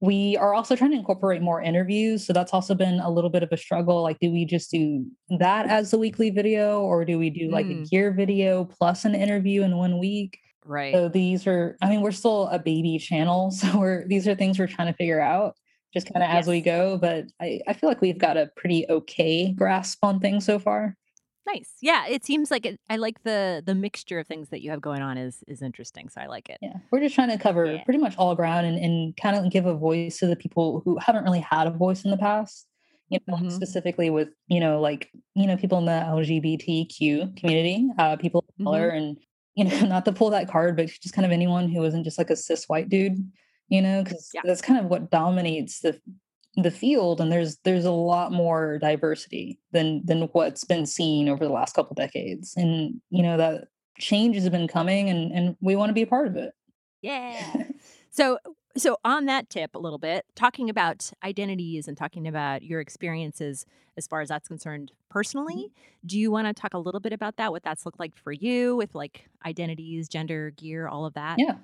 We 0.00 0.36
are 0.38 0.52
also 0.52 0.74
trying 0.74 0.90
to 0.92 0.96
incorporate 0.96 1.42
more 1.42 1.62
interviews. 1.62 2.26
So 2.26 2.32
that's 2.32 2.52
also 2.52 2.74
been 2.74 2.98
a 2.98 3.10
little 3.10 3.30
bit 3.30 3.44
of 3.44 3.50
a 3.52 3.56
struggle. 3.56 4.02
Like, 4.02 4.18
do 4.18 4.32
we 4.32 4.44
just 4.44 4.70
do 4.70 5.06
that 5.38 5.66
as 5.68 5.92
the 5.92 5.98
weekly 5.98 6.30
video, 6.30 6.80
or 6.80 7.04
do 7.04 7.18
we 7.18 7.30
do 7.30 7.48
like 7.50 7.66
a 7.66 7.74
Mm. 7.74 7.88
gear 7.90 8.10
video 8.12 8.64
plus 8.64 9.04
an 9.04 9.14
interview 9.14 9.62
in 9.62 9.76
one 9.76 9.98
week? 9.98 10.38
Right. 10.64 10.92
So 10.94 11.08
these 11.08 11.46
are, 11.46 11.76
I 11.82 11.88
mean, 11.88 12.00
we're 12.00 12.10
still 12.12 12.48
a 12.48 12.58
baby 12.58 12.98
channel. 12.98 13.50
So 13.60 13.78
we're, 13.78 14.06
these 14.08 14.26
are 14.26 14.34
things 14.34 14.58
we're 14.58 14.66
trying 14.66 14.88
to 14.88 14.94
figure 14.96 15.20
out 15.20 15.54
just 15.92 16.12
kind 16.12 16.22
of 16.22 16.30
as 16.30 16.46
we 16.46 16.60
go. 16.60 16.98
But 16.98 17.26
I, 17.40 17.60
I 17.66 17.72
feel 17.72 17.88
like 17.88 18.00
we've 18.00 18.18
got 18.18 18.36
a 18.36 18.50
pretty 18.56 18.86
okay 18.88 19.52
grasp 19.52 19.98
on 20.04 20.20
things 20.20 20.44
so 20.44 20.58
far. 20.58 20.96
Nice. 21.46 21.72
Yeah, 21.82 22.06
it 22.06 22.24
seems 22.24 22.52
like 22.52 22.64
it, 22.64 22.78
I 22.88 22.96
like 22.96 23.24
the 23.24 23.62
the 23.66 23.74
mixture 23.74 24.20
of 24.20 24.28
things 24.28 24.50
that 24.50 24.62
you 24.62 24.70
have 24.70 24.80
going 24.80 25.02
on 25.02 25.18
is 25.18 25.42
is 25.48 25.60
interesting. 25.60 26.08
So 26.08 26.20
I 26.20 26.26
like 26.26 26.48
it. 26.48 26.58
Yeah. 26.62 26.76
We're 26.92 27.00
just 27.00 27.14
trying 27.16 27.30
to 27.30 27.38
cover 27.38 27.66
Yeah. 27.66 27.82
pretty 27.84 27.98
much 27.98 28.16
all 28.16 28.34
ground 28.36 28.64
and, 28.66 28.78
and 28.78 29.16
kind 29.16 29.34
of 29.36 29.50
give 29.50 29.66
a 29.66 29.74
voice 29.74 30.18
to 30.20 30.26
the 30.28 30.36
people 30.36 30.82
who 30.84 30.98
haven't 30.98 31.24
really 31.24 31.40
had 31.40 31.66
a 31.66 31.70
voice 31.70 32.04
in 32.04 32.10
the 32.12 32.16
past. 32.16 32.66
You 33.08 33.18
know, 33.26 33.34
Mhm. 33.36 33.52
specifically 33.52 34.08
with, 34.08 34.28
you 34.48 34.58
know, 34.60 34.80
like, 34.80 35.10
you 35.34 35.46
know, 35.46 35.56
people 35.58 35.76
in 35.78 35.84
the 35.84 35.90
LGBTQ 35.92 37.36
community, 37.36 37.88
uh, 37.98 38.16
people 38.16 38.44
of 38.48 38.64
color, 38.64 38.88
and, 38.88 39.18
you 39.54 39.64
know, 39.64 39.80
not 39.86 40.04
to 40.06 40.12
pull 40.12 40.30
that 40.30 40.48
card, 40.48 40.76
but 40.76 40.86
just 40.86 41.12
kind 41.14 41.26
of 41.26 41.32
anyone 41.32 41.68
who 41.68 41.84
isn't 41.84 42.04
just 42.04 42.16
like 42.18 42.30
a 42.30 42.36
cis 42.36 42.68
white 42.68 42.88
dude, 42.88 43.18
you 43.68 43.80
know, 43.82 44.02
because 44.02 44.30
Yeah. 44.34 44.42
that's 44.44 44.62
kind 44.62 44.80
of 44.80 44.86
what 44.86 45.10
dominates 45.10 45.80
the 45.80 46.00
the 46.56 46.70
field 46.70 47.18
and 47.20 47.32
there's 47.32 47.56
there's 47.64 47.86
a 47.86 47.90
lot 47.90 48.30
more 48.30 48.78
diversity 48.78 49.58
than 49.72 50.04
than 50.04 50.22
what's 50.32 50.64
been 50.64 50.84
seen 50.84 51.28
over 51.28 51.46
the 51.46 51.52
last 51.52 51.74
couple 51.74 51.94
decades 51.94 52.52
and 52.56 53.00
you 53.08 53.22
know 53.22 53.38
that 53.38 53.68
change 53.98 54.34
has 54.36 54.50
been 54.50 54.68
coming 54.68 55.08
and 55.08 55.32
and 55.32 55.56
we 55.62 55.76
want 55.76 55.88
to 55.88 55.94
be 55.94 56.02
a 56.02 56.06
part 56.06 56.26
of 56.26 56.36
it 56.36 56.52
Yeah. 57.02 57.64
So 58.14 58.38
so 58.76 58.98
on 59.04 59.24
that 59.26 59.48
tip 59.48 59.74
a 59.74 59.78
little 59.78 59.98
bit, 59.98 60.26
talking 60.34 60.68
about 60.68 61.10
identities 61.24 61.88
and 61.88 61.96
talking 61.96 62.28
about 62.28 62.62
your 62.62 62.80
experiences 62.80 63.64
as 63.96 64.06
far 64.06 64.20
as 64.20 64.28
that's 64.28 64.48
concerned 64.48 64.92
personally, 65.10 65.70
do 66.04 66.18
you 66.18 66.30
want 66.30 66.46
to 66.46 66.52
talk 66.54 66.74
a 66.74 66.78
little 66.78 67.00
bit 67.00 67.12
about 67.14 67.36
that? 67.36 67.52
What 67.52 67.62
that's 67.62 67.86
looked 67.86 67.98
like 67.98 68.14
for 68.16 68.32
you 68.32 68.76
with 68.76 68.94
like 68.94 69.28
identities, 69.46 70.08
gender, 70.08 70.50
gear, 70.50 70.88
all 70.88 71.06
of 71.06 71.14
that? 71.14 71.40
Yeah, 71.40 71.58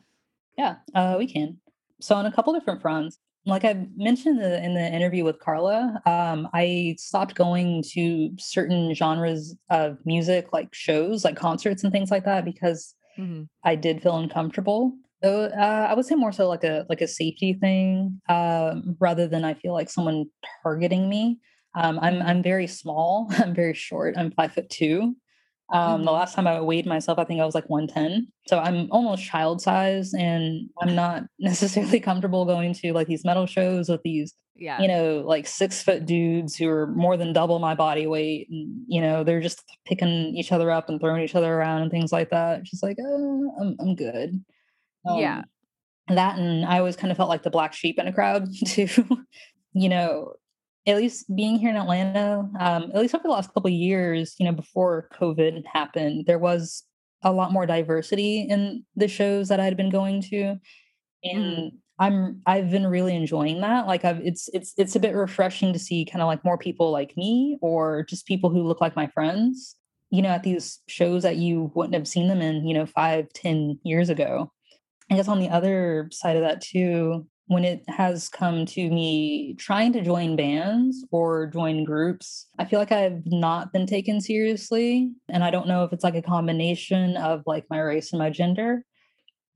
yeah, 0.59 0.77
uh, 0.95 1.17
we 1.19 1.27
can. 1.33 1.61
So 2.01 2.15
on 2.15 2.27
a 2.27 2.33
couple 2.33 2.53
different 2.53 2.81
fronts, 2.81 3.19
like 3.47 3.65
I 3.65 3.87
mentioned 3.97 4.41
in 4.41 4.51
the, 4.51 4.63
in 4.65 4.75
the 4.75 4.93
interview 4.93 5.25
with 5.25 5.39
Carla, 5.39 6.01
um, 6.07 6.49
I 6.53 6.97
stopped 6.99 7.35
going 7.35 7.83
to 7.93 8.31
certain 8.39 8.95
genres 8.95 9.57
of 9.71 9.99
music, 10.05 10.53
like 10.53 10.69
shows, 10.75 11.25
like 11.25 11.37
concerts 11.37 11.83
and 11.83 11.93
things 11.93 12.11
like 12.11 12.25
that, 12.25 12.45
because 12.45 12.95
hmm 13.17 13.45
I 13.65 13.75
did 13.75 14.03
feel 14.03 14.17
uncomfortable. 14.17 14.93
So 15.23 15.45
uh, 15.47 15.87
I 15.91 15.95
would 15.95 16.07
say 16.07 16.15
more 16.15 16.31
so 16.31 16.47
like 16.49 16.63
a 16.63 16.87
like 16.89 17.01
a 17.01 17.09
safety 17.09 17.55
thing, 17.55 18.21
um, 18.29 18.97
rather 19.01 19.27
than 19.27 19.45
I 19.45 19.55
feel 19.55 19.73
like 19.73 19.91
someone 19.91 20.27
targeting 20.63 21.09
me. 21.09 21.39
Um, 21.75 21.99
I'm 22.01 22.23
I'm 22.23 22.43
very 22.43 22.69
small. 22.69 23.27
I'm 23.39 23.55
very 23.55 23.75
short. 23.75 24.17
I'm 24.17 24.31
five 24.31 24.53
foot 24.53 24.71
two. 24.71 25.17
Um, 25.71 26.05
the 26.05 26.11
Mhm. 26.11 26.15
last 26.15 26.35
time 26.35 26.47
I 26.47 26.61
weighed 26.61 26.87
myself, 26.87 27.19
I 27.19 27.25
think 27.25 27.41
I 27.41 27.45
was 27.45 27.55
like 27.55 27.69
110. 27.69 28.27
So 28.47 28.59
I'm 28.59 28.89
almost 28.91 29.23
child 29.25 29.61
size, 29.61 30.15
and 30.15 30.69
I'm 30.81 30.95
not 30.95 31.25
necessarily 31.39 32.01
comfortable 32.01 32.45
going 32.47 32.73
to 32.75 32.93
like 32.93 33.07
these 33.07 33.25
metal 33.25 33.47
shows 33.47 33.89
with 33.89 34.03
these 34.03 34.33
Yeah. 34.57 34.81
you 34.81 34.89
know, 34.89 35.23
like 35.27 35.47
six 35.47 35.83
foot 35.83 36.05
dudes 36.07 36.57
who 36.57 36.69
are 36.69 36.87
more 36.89 37.17
than 37.17 37.33
double 37.33 37.59
my 37.59 37.75
body 37.75 38.07
weight. 38.07 38.49
And, 38.51 38.83
you 38.89 39.01
know, 39.01 39.23
they're 39.25 39.41
just 39.43 39.63
picking 39.85 40.35
each 40.37 40.51
other 40.53 40.71
up 40.71 40.89
and 40.89 40.99
throwing 41.01 41.23
each 41.23 41.35
other 41.37 41.55
around 41.55 41.83
and 41.83 41.91
things 41.91 42.13
like 42.13 42.31
that. 42.31 42.63
Just 42.65 42.83
like, 42.83 42.97
oh, 43.01 43.55
I'm, 43.61 43.77
I'm 43.79 43.95
good. 43.95 44.43
Yeah. 45.07 45.39
Um, 46.09 46.17
that 46.17 46.39
and 46.39 46.65
I 46.65 46.79
always 46.79 46.97
kind 46.97 47.11
of 47.11 47.17
felt 47.19 47.29
like 47.29 47.43
the 47.43 47.51
black 47.51 47.73
sheep 47.75 47.99
in 47.99 48.09
a 48.09 48.13
crowd 48.13 48.49
too. 48.67 48.89
you 49.75 49.89
know, 49.91 50.33
at 50.89 50.97
least 50.97 51.35
being 51.37 51.59
here 51.59 51.71
in 51.71 51.77
Atlanta, 51.77 52.49
um, 52.59 52.91
at 52.95 53.01
least 53.01 53.15
over 53.15 53.23
the 53.23 53.29
last 53.29 53.53
couple 53.53 53.69
of 53.69 53.73
years, 53.75 54.35
you 54.39 54.47
know, 54.47 54.53
before 54.53 55.09
COVID 55.15 55.65
happened, 55.67 56.25
there 56.27 56.39
was 56.39 56.85
a 57.23 57.33
lot 57.33 57.53
more 57.53 57.67
diversity 57.67 58.43
in 58.43 58.85
the 58.97 59.09
shows 59.09 59.49
that 59.49 59.61
I 59.61 59.65
had 59.65 59.77
been 59.77 59.91
going 59.91 60.23
to. 60.23 60.57
And 61.25 61.73
i'm 62.01 62.41
i've 62.47 62.71
been 62.71 62.87
really 62.87 63.15
enjoying 63.15 63.61
that. 63.61 63.87
Like 63.87 64.05
i've 64.05 64.21
it's 64.21 64.49
it's 64.53 64.73
it's 64.79 64.95
a 64.97 65.01
bit 65.01 65.15
refreshing 65.15 65.73
to 65.73 65.79
see 65.79 66.05
kind 66.05 66.23
of 66.23 66.29
like 66.29 66.45
more 66.45 66.57
people 66.57 66.91
like 66.93 67.17
me 67.17 67.59
or 67.61 68.05
just 68.09 68.27
people 68.27 68.51
who 68.51 68.63
look 68.63 68.81
like 68.81 68.95
my 68.95 69.09
friends 69.09 69.75
you 70.11 70.23
know 70.23 70.29
at 70.29 70.43
these 70.43 70.81
shows 70.89 71.23
that 71.25 71.37
you 71.37 71.73
wouldn't 71.75 71.95
have 71.95 72.09
seen 72.09 72.29
them 72.29 72.41
in 72.41 72.67
you 72.67 72.75
know 72.75 72.87
five 72.87 73.29
ten 73.35 73.79
years 73.83 74.09
ago. 74.11 74.53
I 75.11 75.17
guess 75.17 75.29
on 75.29 75.41
the 75.41 75.49
other 75.49 76.09
side 76.13 76.37
of 76.37 76.43
that 76.43 76.61
too 76.61 77.27
when 77.49 77.65
it 77.65 77.83
has 77.89 78.29
come 78.29 78.65
to 78.65 78.89
me 78.91 79.55
trying 79.59 79.93
to 79.93 80.03
join 80.03 80.37
bands 80.37 81.05
or 81.11 81.47
join 81.47 81.85
groups 81.85 82.47
i 82.59 82.65
feel 82.65 82.79
like 82.79 82.93
i've 82.93 83.23
not 83.27 83.73
been 83.73 83.87
taken 83.87 84.21
seriously 84.21 85.11
and 85.29 85.43
i 85.43 85.51
don't 85.51 85.69
know 85.69 85.85
if 85.85 85.93
it's 85.93 86.05
like 86.05 86.15
a 86.15 86.23
combination 86.23 87.17
of 87.17 87.43
like 87.47 87.65
my 87.69 87.81
race 87.81 88.13
and 88.13 88.19
my 88.19 88.31
gender 88.31 88.85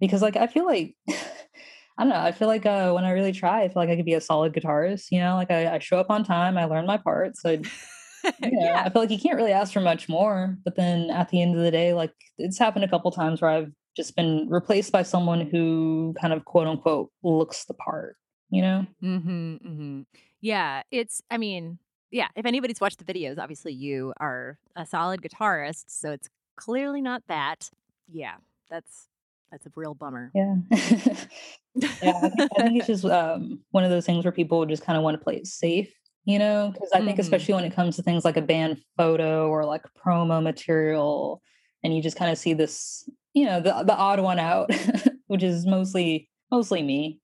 because 0.02 0.20
like 0.20 0.36
I 0.36 0.48
feel 0.48 0.66
like 0.66 0.96
I 1.08 2.04
don't 2.04 2.08
know. 2.08 2.20
I 2.20 2.32
feel 2.32 2.48
like 2.48 2.66
uh, 2.66 2.90
when 2.92 3.04
I 3.04 3.10
really 3.10 3.32
try, 3.32 3.62
I 3.62 3.68
feel 3.68 3.76
like 3.76 3.88
I 3.88 3.96
could 3.96 4.04
be 4.04 4.14
a 4.14 4.20
solid 4.20 4.52
guitarist. 4.52 5.06
You 5.12 5.20
know, 5.20 5.36
like 5.36 5.50
I, 5.50 5.76
I 5.76 5.78
show 5.78 5.98
up 5.98 6.10
on 6.10 6.24
time, 6.24 6.58
I 6.58 6.64
learn 6.64 6.86
my 6.86 6.96
parts. 6.96 7.42
I, 7.44 7.50
you 8.42 8.50
know, 8.50 8.64
yeah. 8.64 8.82
I 8.84 8.90
feel 8.90 9.02
like 9.02 9.10
you 9.10 9.18
can't 9.18 9.36
really 9.36 9.52
ask 9.52 9.72
for 9.72 9.80
much 9.80 10.08
more. 10.08 10.58
But 10.64 10.74
then 10.74 11.10
at 11.10 11.28
the 11.28 11.40
end 11.40 11.54
of 11.54 11.62
the 11.62 11.70
day, 11.70 11.94
like 11.94 12.12
it's 12.36 12.58
happened 12.58 12.84
a 12.84 12.88
couple 12.88 13.10
times 13.12 13.40
where 13.40 13.50
I've 13.50 13.72
just 13.96 14.16
been 14.16 14.48
replaced 14.48 14.92
by 14.92 15.02
someone 15.02 15.42
who 15.42 16.14
kind 16.20 16.32
of 16.32 16.44
quote 16.44 16.66
unquote 16.66 17.10
looks 17.22 17.64
the 17.64 17.74
part. 17.74 18.16
You 18.50 18.62
know? 18.62 18.86
Mm-hmm, 19.02 19.54
mm-hmm. 19.54 20.00
Yeah, 20.40 20.82
it's, 20.90 21.22
I 21.30 21.38
mean, 21.38 21.78
yeah, 22.10 22.28
if 22.36 22.44
anybody's 22.44 22.80
watched 22.80 23.04
the 23.04 23.10
videos, 23.10 23.38
obviously 23.38 23.72
you 23.72 24.12
are 24.20 24.58
a 24.76 24.84
solid 24.84 25.22
guitarist, 25.22 25.84
so 25.88 26.12
it's 26.12 26.28
clearly 26.56 27.00
not 27.00 27.22
that. 27.28 27.70
Yeah, 28.12 28.34
that's 28.68 29.08
that's 29.50 29.64
a 29.66 29.70
real 29.74 29.94
bummer. 29.94 30.30
Yeah. 30.34 30.56
yeah. 31.74 31.88
I 32.02 32.28
think, 32.28 32.50
I 32.58 32.62
think 32.62 32.78
it's 32.78 32.86
just 32.86 33.04
um, 33.04 33.60
one 33.70 33.84
of 33.84 33.90
those 33.90 34.04
things 34.06 34.24
where 34.24 34.32
people 34.32 34.64
just 34.66 34.82
kind 34.84 34.96
of 34.96 35.02
want 35.04 35.18
to 35.18 35.22
play 35.22 35.36
it 35.36 35.46
safe, 35.46 35.92
you 36.24 36.38
know? 36.38 36.70
Because 36.72 36.90
I 36.92 37.00
think, 37.04 37.16
Mhm. 37.16 37.20
especially 37.20 37.54
when 37.54 37.64
it 37.64 37.74
comes 37.74 37.96
to 37.96 38.02
things 38.02 38.24
like 38.24 38.36
a 38.38 38.42
band 38.42 38.82
photo 38.96 39.48
or 39.48 39.64
like 39.64 39.82
promo 40.04 40.42
material, 40.42 41.42
and 41.84 41.94
you 41.94 42.02
just 42.02 42.16
kind 42.16 42.30
of 42.30 42.38
see 42.38 42.54
this, 42.54 43.08
you 43.34 43.44
know, 43.46 43.60
the, 43.60 43.82
the 43.84 43.94
odd 43.96 44.20
one 44.20 44.38
out, 44.38 44.70
which 45.26 45.42
is 45.42 45.66
mostly 45.66 46.28
mostly 46.50 46.82
me. 46.82 47.18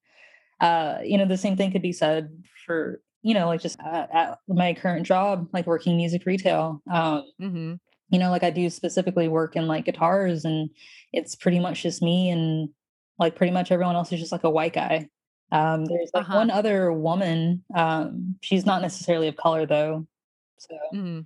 Uh, 0.60 0.98
you 1.04 1.16
know, 1.18 1.26
the 1.26 1.36
same 1.36 1.56
thing 1.56 1.70
could 1.70 1.82
be 1.82 1.92
said 1.92 2.30
for, 2.66 3.00
you 3.22 3.34
know, 3.34 3.46
like 3.46 3.60
just 3.60 3.78
at, 3.80 4.08
at 4.12 4.38
my 4.48 4.74
current 4.74 5.06
job, 5.06 5.48
like 5.52 5.66
working 5.66 5.96
music 5.96 6.24
retail. 6.26 6.82
Um, 6.90 7.24
mm-hmm. 7.40 7.74
you 8.10 8.18
know 8.18 8.30
like 8.30 8.42
i 8.42 8.50
do 8.50 8.70
specifically 8.70 9.28
work 9.28 9.54
in 9.54 9.66
like 9.68 9.84
guitars 9.84 10.44
and 10.46 10.70
it's 11.12 11.36
pretty 11.36 11.58
much 11.60 11.82
just 11.82 12.00
me 12.02 12.30
and 12.30 12.70
like 13.18 13.36
pretty 13.36 13.52
much 13.52 13.70
everyone 13.70 13.94
else 13.96 14.10
is 14.12 14.18
just 14.20 14.32
like 14.32 14.44
a 14.44 14.50
white 14.50 14.72
guy 14.72 15.06
um 15.52 15.84
there's 15.84 16.10
like 16.14 16.24
Uh-huh. 16.24 16.38
one 16.38 16.50
other 16.50 16.90
woman 16.92 17.62
um 17.74 18.36
she's 18.40 18.64
not 18.64 18.80
necessarily 18.82 19.28
of 19.28 19.36
color 19.36 19.66
though 19.66 20.06
so 20.58 20.74
Mm-hmm. 20.94 21.20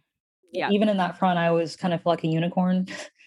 Yeah. 0.52 0.70
even 0.70 0.88
in 0.88 0.96
that 0.96 1.18
front 1.18 1.38
i 1.38 1.46
always 1.46 1.76
kind 1.76 1.94
of 1.94 2.04
like 2.04 2.24
a 2.24 2.28
unicorn 2.28 2.86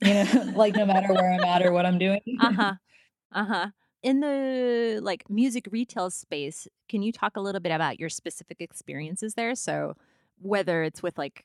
you 0.00 0.14
know 0.14 0.26
like 0.54 0.74
no 0.74 0.86
matter 0.86 1.14
where 1.14 1.32
i'm 1.32 1.44
at 1.44 1.62
or 1.62 1.72
what 1.72 1.86
i'm 1.86 1.98
doing 1.98 2.20
Uh-huh. 2.38 2.74
Uh-huh. 3.32 3.70
In 4.02 4.20
the 4.20 5.00
like 5.02 5.28
music 5.30 5.68
retail 5.72 6.10
space, 6.10 6.68
can 6.88 7.02
you 7.02 7.12
talk 7.12 7.36
a 7.36 7.40
little 7.40 7.60
bit 7.60 7.72
about 7.72 8.00
your 8.00 8.08
specific 8.08 8.60
experiences 8.60 9.34
there? 9.34 9.54
So 9.54 9.96
whether 10.40 10.82
it's 10.84 11.02
with 11.02 11.18
like 11.18 11.44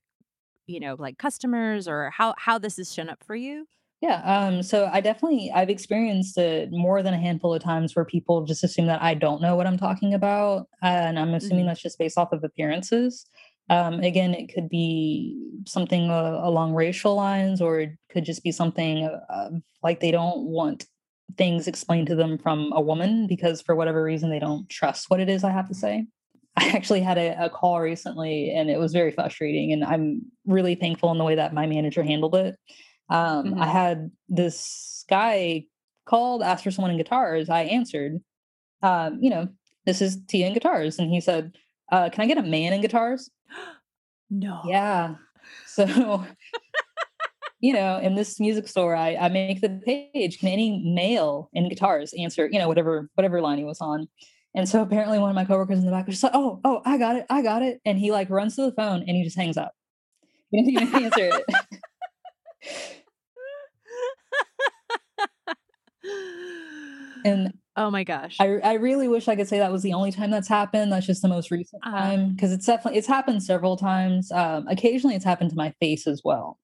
you 0.68 0.80
know, 0.80 0.96
like 1.00 1.18
customers 1.20 1.88
or 1.88 2.12
how 2.12 2.36
how 2.38 2.60
this 2.60 2.78
has 2.78 2.94
shown 2.94 3.10
up 3.10 3.24
for 3.24 3.36
you? 3.36 3.68
Yeah, 4.02 4.22
um, 4.24 4.64
so 4.64 4.90
I 4.94 5.02
definitely 5.02 5.52
I've 5.54 5.70
experienced 5.70 6.38
it 6.38 6.72
more 6.72 7.04
than 7.04 7.14
a 7.14 7.18
handful 7.20 7.54
of 7.54 7.62
times 7.62 7.96
where 7.96 8.06
people 8.06 8.46
just 8.46 8.64
assume 8.64 8.86
that 8.88 9.02
I 9.02 9.14
don't 9.14 9.42
know 9.42 9.58
what 9.58 9.68
I'm 9.68 9.78
talking 9.78 10.14
about, 10.14 10.70
and 10.82 11.20
I'm 11.20 11.34
assuming 11.34 11.66
Mhm. 11.66 11.66
that's 11.66 11.82
just 11.82 12.00
based 12.00 12.18
off 12.18 12.32
of 12.32 12.44
appearances. 12.46 13.26
Um, 13.70 14.00
again, 14.00 14.34
it 14.34 14.54
could 14.54 14.70
be 14.70 15.38
something 15.68 16.10
uh, 16.10 16.40
along 16.44 16.74
racial 16.74 17.16
lines, 17.16 17.62
or 17.62 17.80
it 17.82 17.92
could 18.12 18.26
just 18.26 18.44
be 18.44 18.52
something 18.52 19.06
uh, 19.06 19.50
like 19.84 20.00
they 20.00 20.12
don't 20.12 20.46
want 20.46 20.86
things 21.38 21.68
explained 21.68 22.08
to 22.08 22.16
them 22.16 22.38
from 22.40 22.72
a 22.74 22.82
woman 22.82 23.28
because 23.28 23.62
for 23.62 23.76
whatever 23.76 24.04
reason 24.04 24.32
they 24.32 24.40
don't 24.40 24.68
trust 24.70 25.10
what 25.10 25.20
it 25.20 25.30
is 25.30 25.44
I 25.44 25.52
have 25.52 25.68
to 25.68 25.76
say. 25.76 26.08
I 26.58 26.70
actually 26.70 27.02
had 27.02 27.18
a, 27.18 27.46
a 27.46 27.50
call 27.50 27.80
recently, 27.80 28.52
and 28.52 28.70
it 28.70 28.80
was 28.80 28.92
very 28.92 29.12
frustrating, 29.12 29.72
and 29.72 29.84
I'm 29.84 30.24
really 30.46 30.76
thankful 30.76 31.12
in 31.12 31.18
the 31.18 31.24
way 31.24 31.36
that 31.36 31.54
my 31.54 31.68
manager 31.68 32.04
handled 32.04 32.36
it 32.36 32.56
um, 33.10 33.56
I 33.56 33.66
Mhm. 33.66 33.72
had 33.72 34.12
this 34.28 35.04
guy 35.10 35.66
called, 36.06 36.44
asked 36.44 36.64
for 36.64 36.72
someone 36.72 36.92
in 36.92 36.98
guitars. 36.98 37.50
I 37.50 37.62
answered, 37.64 38.22
um, 38.82 39.18
you 39.22 39.30
know, 39.30 39.50
this 39.86 40.02
is 40.02 40.18
Tia 40.28 40.48
in 40.48 40.54
guitars. 40.54 41.00
And 41.00 41.10
he 41.12 41.20
said, 41.20 41.56
uh, 41.92 42.10
can 42.10 42.24
I 42.24 42.28
get 42.28 42.38
a 42.38 42.44
man 42.44 42.74
in 42.74 42.82
guitars? 42.82 43.30
No. 44.30 44.62
Yeah. 44.66 45.16
So, 45.68 46.26
you 47.60 47.74
know, 47.74 48.00
in 48.00 48.16
this 48.16 48.40
music 48.40 48.68
store, 48.68 48.96
I, 48.96 49.16
I 49.16 49.30
make 49.30 49.62
the 49.62 49.82
page, 49.86 50.40
can 50.40 50.50
any 50.50 50.84
male 50.94 51.50
in 51.54 51.70
guitars 51.70 52.14
answer, 52.18 52.48
you 52.52 52.60
know, 52.60 52.68
whatever, 52.68 53.10
whatever 53.16 53.42
line 53.42 53.58
he 53.58 53.64
was 53.64 53.82
on. 53.82 54.08
And 54.56 54.68
so 54.68 54.82
apparently 54.82 55.20
one 55.20 55.30
of 55.30 55.36
my 55.36 55.46
coworkers 55.46 55.80
in 55.80 55.86
the 55.86 55.92
back 55.92 56.08
was 56.08 56.16
just 56.16 56.24
like, 56.24 56.34
oh, 56.36 56.60
oh, 56.64 56.82
I 56.86 56.98
got 56.98 57.16
it. 57.16 57.26
I 57.30 57.42
got 57.42 57.62
it. 57.62 57.80
And 57.86 58.00
he 58.00 58.12
like 58.12 58.30
runs 58.30 58.56
to 58.56 58.64
the 58.64 58.72
phone 58.72 59.02
and 59.02 59.16
he 59.16 59.24
just 59.24 59.38
hangs 59.38 59.58
up. 59.58 59.74
He 60.52 60.64
didn't 60.64 60.90
even 60.90 61.04
answer 61.06 61.30
it. 61.32 61.46
And 67.26 67.54
oh 67.80 67.90
my 67.90 68.04
gosh. 68.04 68.38
I 68.40 68.58
I 68.60 68.74
really 68.74 69.08
wish 69.08 69.28
I 69.28 69.36
could 69.36 69.48
say 69.48 69.58
that 69.60 69.72
was 69.72 69.82
the 69.82 69.94
only 69.94 70.12
time 70.12 70.30
that's 70.30 70.48
happened. 70.48 70.92
That's 70.92 71.08
just 71.08 71.22
the 71.22 71.28
most 71.28 71.50
recent 71.50 71.82
Uh, 71.86 71.92
time 71.92 72.34
because 72.34 72.52
it's 72.52 72.66
definitely 72.66 73.00
it's 73.00 73.08
happened 73.08 73.42
several 73.42 73.78
times. 73.78 74.32
Um, 74.32 74.68
occasionally, 74.68 75.16
it's 75.16 75.26
happened 75.26 75.50
to 75.52 75.56
my 75.56 75.74
face 75.80 76.06
as 76.06 76.22
well. 76.24 76.60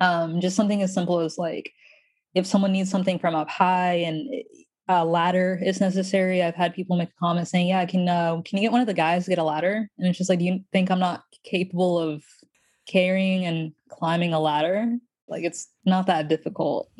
Um, 0.00 0.40
just 0.40 0.56
something 0.56 0.80
as 0.82 0.94
simple 0.94 1.18
as 1.20 1.36
like 1.38 1.72
if 2.34 2.46
someone 2.46 2.72
needs 2.72 2.90
something 2.90 3.18
from 3.18 3.34
up 3.34 3.48
high 3.50 3.94
and 3.94 4.28
a 4.88 5.04
ladder 5.04 5.58
is 5.64 5.80
necessary. 5.80 6.42
I've 6.42 6.54
had 6.54 6.74
people 6.74 6.96
make 6.96 7.08
a 7.08 7.18
comment 7.18 7.48
saying, 7.48 7.68
"Yeah, 7.68 7.84
can 7.86 8.08
uh, 8.08 8.40
can 8.42 8.58
you 8.58 8.62
get 8.62 8.72
one 8.72 8.80
of 8.80 8.86
the 8.86 8.94
guys 8.94 9.24
to 9.24 9.30
get 9.30 9.38
a 9.38 9.44
ladder?" 9.44 9.88
And 9.98 10.08
it's 10.08 10.18
just 10.18 10.30
like, 10.30 10.38
do 10.38 10.44
you 10.44 10.60
think 10.72 10.90
I'm 10.90 10.98
not 11.00 11.24
capable 11.42 11.98
of 11.98 12.22
carrying 12.86 13.44
and 13.46 13.72
climbing 13.88 14.34
a 14.34 14.40
ladder? 14.40 14.96
Like 15.26 15.44
it's 15.44 15.68
not 15.84 16.06
that 16.06 16.28
difficult. 16.28 16.90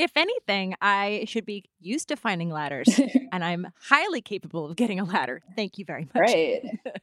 if 0.00 0.16
anything, 0.16 0.74
I 0.80 1.24
should 1.26 1.44
be 1.44 1.64
used 1.78 2.08
to 2.08 2.16
finding 2.16 2.50
ladders 2.50 2.88
and 3.32 3.44
I'm 3.44 3.68
highly 3.78 4.22
capable 4.22 4.64
of 4.64 4.76
getting 4.76 4.98
a 4.98 5.04
ladder. 5.04 5.42
Thank 5.54 5.76
you 5.78 5.84
very 5.84 6.08
much. 6.14 6.20
right 6.20 6.62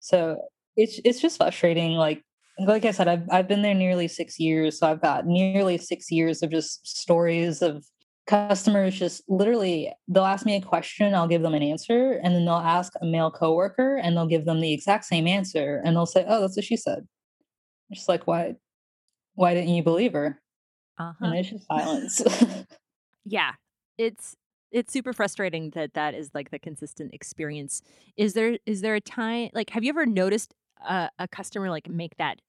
so 0.00 0.36
it's 0.76 1.00
it's 1.04 1.20
just 1.20 1.38
frustrating 1.38 1.92
like 1.92 2.22
like 2.60 2.84
i 2.84 2.90
said 2.90 3.08
I've, 3.08 3.24
I've 3.30 3.48
been 3.48 3.62
there 3.62 3.74
nearly 3.74 4.08
six 4.08 4.38
years 4.38 4.78
so 4.78 4.90
i've 4.90 5.02
got 5.02 5.26
nearly 5.26 5.78
six 5.78 6.10
years 6.10 6.42
of 6.42 6.50
just 6.50 6.86
stories 6.86 7.62
of 7.62 7.84
customers 8.26 8.98
just 8.98 9.22
literally 9.28 9.92
they'll 10.08 10.24
ask 10.24 10.46
me 10.46 10.56
a 10.56 10.60
question 10.60 11.14
i'll 11.14 11.28
give 11.28 11.42
them 11.42 11.54
an 11.54 11.62
answer 11.62 12.20
and 12.22 12.34
then 12.34 12.44
they'll 12.44 12.54
ask 12.54 12.92
a 13.00 13.06
male 13.06 13.30
coworker 13.30 13.96
and 13.96 14.16
they'll 14.16 14.26
give 14.26 14.44
them 14.44 14.60
the 14.60 14.72
exact 14.72 15.04
same 15.04 15.26
answer 15.26 15.82
and 15.84 15.96
they'll 15.96 16.06
say 16.06 16.24
oh 16.28 16.40
that's 16.40 16.56
what 16.56 16.64
she 16.64 16.76
said 16.76 17.06
just 17.92 18.08
like 18.08 18.26
why 18.26 18.54
why 19.34 19.54
didn't 19.54 19.74
you 19.74 19.82
believe 19.82 20.12
her 20.12 20.40
Uh-huh. 20.98 21.26
and 21.26 21.36
it's 21.38 21.50
just 21.50 21.66
silence 21.66 22.22
yeah 23.24 23.52
it's 23.98 24.36
it's 24.72 24.92
super 24.92 25.12
frustrating 25.12 25.70
that 25.70 25.94
that 25.94 26.14
is 26.14 26.30
like 26.34 26.50
the 26.50 26.58
consistent 26.58 27.12
experience 27.14 27.82
is 28.16 28.34
there 28.34 28.58
is 28.66 28.80
there 28.80 28.94
a 28.94 29.00
time 29.00 29.50
like 29.54 29.70
have 29.70 29.84
you 29.84 29.90
ever 29.90 30.06
noticed 30.06 30.54
a, 30.88 31.08
a 31.18 31.28
customer 31.28 31.70
like 31.70 31.88
make 31.88 32.16
that 32.16 32.40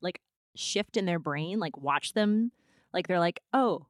like 0.00 0.20
shift 0.56 0.96
in 0.96 1.04
their 1.04 1.18
brain 1.18 1.58
like 1.58 1.76
watch 1.76 2.12
them 2.14 2.50
like 2.92 3.06
they're 3.08 3.20
like 3.20 3.40
oh 3.52 3.86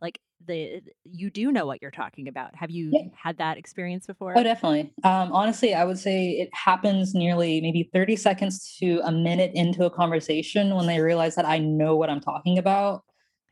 like 0.00 0.18
the 0.46 0.80
you 1.04 1.30
do 1.30 1.52
know 1.52 1.66
what 1.66 1.80
you're 1.82 1.90
talking 1.90 2.28
about 2.28 2.54
have 2.56 2.70
you 2.70 2.90
Yeah. 2.92 3.02
had 3.14 3.38
that 3.38 3.58
experience 3.58 4.06
before 4.06 4.34
Oh, 4.36 4.42
definitely. 4.42 4.92
Um, 5.02 5.32
honestly, 5.32 5.74
I 5.74 5.84
would 5.84 5.98
say 5.98 6.30
it 6.30 6.48
happens 6.52 7.14
nearly 7.14 7.60
maybe 7.60 7.90
30 7.92 8.16
seconds 8.16 8.76
to 8.78 9.00
a 9.04 9.10
minute 9.12 9.50
into 9.54 9.84
a 9.84 9.90
conversation 9.90 10.74
when 10.76 10.86
they 10.86 11.00
realize 11.00 11.34
that 11.34 11.44
I 11.44 11.58
know 11.58 11.96
what 11.96 12.08
I'm 12.10 12.20
talking 12.20 12.56
about. 12.56 13.02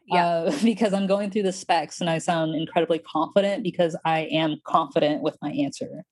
Yeah 0.08 0.26
Uh, 0.26 0.58
because 0.64 0.92
I'm 0.92 1.06
going 1.06 1.30
through 1.30 1.44
the 1.44 1.52
specs 1.52 2.00
and 2.00 2.08
I 2.10 2.18
sound 2.18 2.54
incredibly 2.54 2.98
confident 2.98 3.62
because 3.62 3.96
I 4.04 4.20
am 4.32 4.60
confident 4.64 5.22
with 5.22 5.36
my 5.42 5.50
answer. 5.50 6.04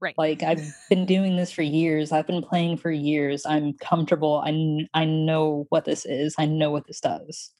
right 0.00 0.14
Like 0.16 0.42
I've 0.42 0.62
been 0.88 1.06
doing 1.06 1.36
this 1.36 1.50
for 1.52 1.62
years. 1.62 2.12
I've 2.12 2.26
been 2.26 2.42
playing 2.42 2.78
for 2.78 2.90
years. 2.90 3.44
I'm 3.44 3.74
comfortable. 3.74 4.40
I, 4.44 4.50
kn- 4.50 4.88
I 4.94 5.04
know 5.04 5.66
what 5.70 5.84
this 5.84 6.06
is. 6.06 6.34
I 6.38 6.46
know 6.46 6.70
what 6.70 6.86
this 6.86 7.00
does. 7.00 7.52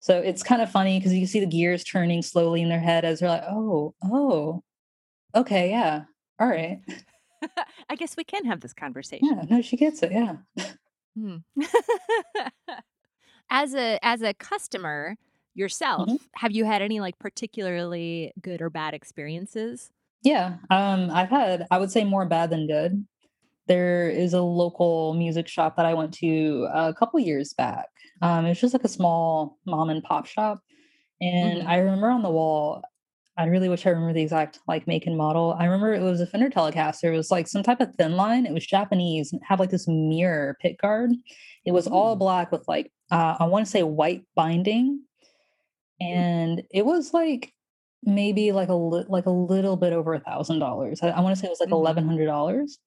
So 0.00 0.18
it's 0.18 0.42
kind 0.42 0.60
of 0.60 0.70
funny 0.70 0.98
because 0.98 1.14
you 1.14 1.26
see 1.26 1.40
the 1.40 1.46
gears 1.46 1.82
turning 1.84 2.20
slowly 2.22 2.60
in 2.62 2.68
their 2.68 2.80
head 2.80 3.04
as 3.04 3.20
they're 3.20 3.28
like, 3.30 3.44
oh, 3.48 3.94
oh, 4.04 4.62
okay, 5.34 5.70
yeah, 5.70 6.04
all 6.38 6.46
right. 6.48 6.80
i 7.90 7.94
guess 7.96 8.16
we 8.16 8.24
can 8.24 8.44
have 8.46 8.60
this 8.60 8.72
conversation 8.72 9.28
Yeah, 9.30 9.44
no, 9.48 9.62
she 9.62 9.76
gets 9.76 10.02
it. 10.02 10.12
Yeah. 10.12 10.36
Hmm. 11.16 11.36
as 13.50 13.74
a 13.74 13.98
as 14.02 14.22
a 14.22 14.34
customer 14.34 15.16
yourself, 15.54 16.10
Mhm. 16.10 16.18
have 16.36 16.52
you 16.52 16.64
had 16.64 16.82
any 16.82 17.00
like 17.00 17.18
particularly 17.18 18.32
good 18.42 18.60
or 18.62 18.70
bad 18.70 18.94
experiences? 18.94 19.92
Yeah. 20.22 20.56
Um, 20.70 21.10
I've 21.10 21.28
had, 21.28 21.66
I 21.70 21.78
would 21.78 21.90
say 21.90 22.02
more 22.04 22.24
bad 22.26 22.50
than 22.50 22.66
good. 22.66 23.06
There 23.68 24.10
is 24.10 24.34
a 24.34 24.42
local 24.42 25.14
music 25.14 25.48
shop 25.48 25.76
that 25.76 25.86
I 25.86 25.94
went 25.94 26.14
to 26.14 26.68
a 26.72 26.94
couple 26.94 27.20
years 27.20 27.54
back. 27.54 27.88
Um, 28.22 28.46
it 28.46 28.50
was 28.50 28.60
just 28.60 28.74
like 28.74 28.84
a 28.84 28.88
small 28.88 29.58
mom 29.66 29.90
and 29.90 30.02
pop 30.02 30.26
shop. 30.26 30.60
And 31.20 31.62
Mhm. 31.62 31.66
I 31.66 31.78
remember 31.78 32.10
on 32.10 32.22
the 32.22 32.30
wall, 32.30 32.82
I 33.38 33.46
really 33.46 33.68
wish 33.68 33.86
I 33.86 33.90
remember 33.90 34.12
the 34.14 34.22
exact 34.22 34.60
like 34.68 34.86
make 34.86 35.06
and 35.06 35.16
model. 35.18 35.56
I 35.58 35.64
remember 35.66 35.94
it 35.94 36.02
was 36.02 36.20
a 36.20 36.26
Fender 36.26 36.50
Telecaster. 36.50 37.12
It 37.14 37.16
was 37.16 37.30
like 37.32 37.48
some 37.48 37.64
type 37.64 37.80
of 37.80 37.96
Thinline. 37.96 38.46
It 38.46 38.52
was 38.54 38.66
Japanese 38.66 39.32
and 39.32 39.42
had 39.44 39.58
like 39.60 39.70
this 39.70 39.88
mirror 39.88 40.56
pickguard. 40.64 41.10
It 41.66 41.72
was 41.72 41.88
all 41.88 42.16
black 42.16 42.52
with 42.52 42.66
like 42.68 42.92
uh, 43.10 43.36
I 43.40 43.46
want 43.46 43.66
to 43.66 43.70
say 43.70 43.82
white 43.82 44.24
binding, 44.34 45.02
and 46.00 46.62
it 46.70 46.84
was 46.84 47.12
like 47.14 47.52
maybe 48.02 48.52
like 48.52 48.68
a 48.68 48.74
li- 48.74 49.06
like 49.08 49.26
a 49.26 49.30
little 49.30 49.76
bit 49.76 49.92
over 49.92 50.14
a 50.14 50.20
thousand 50.20 50.58
dollars. 50.58 51.00
I, 51.02 51.08
I 51.10 51.20
want 51.20 51.34
to 51.36 51.40
say 51.40 51.46
it 51.46 51.50
was 51.50 51.60
like 51.60 51.70
Mhm. 51.70 51.72
eleven 51.72 52.06
hundred 52.06 52.26
dollars. 52.26 52.78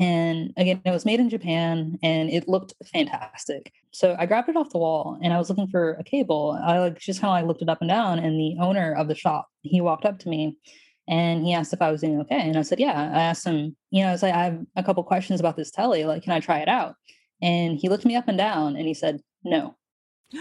And 0.00 0.52
again, 0.56 0.80
it 0.84 0.90
was 0.90 1.04
made 1.04 1.20
in 1.20 1.30
Japan 1.30 1.98
and 2.02 2.28
it 2.28 2.48
looked 2.48 2.74
fantastic. 2.92 3.72
So 3.92 4.16
I 4.18 4.26
grabbed 4.26 4.48
it 4.48 4.56
off 4.56 4.70
the 4.70 4.78
wall 4.78 5.18
and 5.22 5.32
I 5.32 5.38
was 5.38 5.48
looking 5.50 5.68
for 5.68 5.92
a 5.94 6.02
cable. 6.04 6.58
I 6.62 6.80
like 6.80 6.98
just 6.98 7.20
kind 7.20 7.30
of 7.30 7.34
like 7.36 7.46
looked 7.48 7.62
it 7.62 7.68
up 7.68 7.80
and 7.80 7.88
down 7.90 8.18
and 8.18 8.38
the 8.38 8.56
owner 8.60 8.92
of 8.94 9.06
the 9.06 9.14
shop, 9.14 9.46
he 9.62 9.80
walked 9.80 10.04
up 10.04 10.18
to 10.20 10.28
me 10.28 10.58
and 11.06 11.44
he 11.46 11.54
asked 11.54 11.72
if 11.72 11.80
I 11.80 11.92
was 11.92 12.00
doing 12.00 12.20
okay. 12.22 12.40
And 12.40 12.56
I 12.56 12.62
said, 12.62 12.80
yeah. 12.80 12.92
I 13.14 13.22
asked 13.22 13.46
him, 13.46 13.76
you 13.90 14.02
know, 14.02 14.08
I 14.08 14.12
was 14.12 14.22
like, 14.24 14.34
I 14.34 14.44
have 14.44 14.60
a 14.74 14.82
couple 14.82 15.04
questions 15.04 15.38
about 15.38 15.56
this 15.56 15.70
telly. 15.70 16.04
Like, 16.04 16.24
can 16.24 16.32
I 16.32 16.40
try 16.40 16.58
it 16.58 16.68
out? 16.68 16.96
And 17.42 17.78
he 17.78 17.88
looked 17.88 18.04
me 18.04 18.16
up 18.16 18.28
and 18.28 18.38
down 18.38 18.76
and 18.76 18.86
he 18.86 18.94
said, 18.94 19.20
no. 19.44 19.76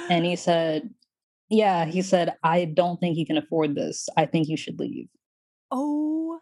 And 0.09 0.25
he 0.25 0.35
said, 0.35 0.89
yeah, 1.49 1.85
he 1.85 2.01
said, 2.01 2.35
I 2.43 2.65
don't 2.65 2.99
think 2.99 3.17
you 3.17 3.25
can 3.25 3.37
afford 3.37 3.75
this. 3.75 4.07
I 4.17 4.25
think 4.25 4.47
you 4.47 4.57
should 4.57 4.79
leave. 4.79 5.07
oh, 5.71 6.39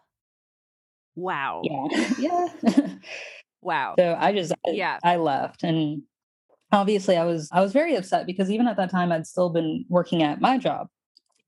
wow, 1.14 1.60
Yeah. 1.64 2.08
yeah. 2.18 2.88
wow, 3.62 3.94
So 3.98 4.16
I 4.18 4.32
just 4.32 4.52
I, 4.66 4.70
Yeah. 4.70 4.98
I 5.04 5.16
left 5.16 5.62
and 5.62 6.02
obviously 6.70 7.16
I 7.18 7.24
was 7.24 7.50
I 7.52 7.60
was 7.60 7.72
very 7.72 7.96
upset 7.96 8.24
because 8.26 8.50
even 8.50 8.66
at 8.66 8.76
that 8.78 8.90
time 8.90 9.12
I'd 9.12 9.26
still 9.26 9.50
been 9.50 9.84
working 9.88 10.22
at 10.22 10.40
my 10.40 10.56
job. 10.58 10.88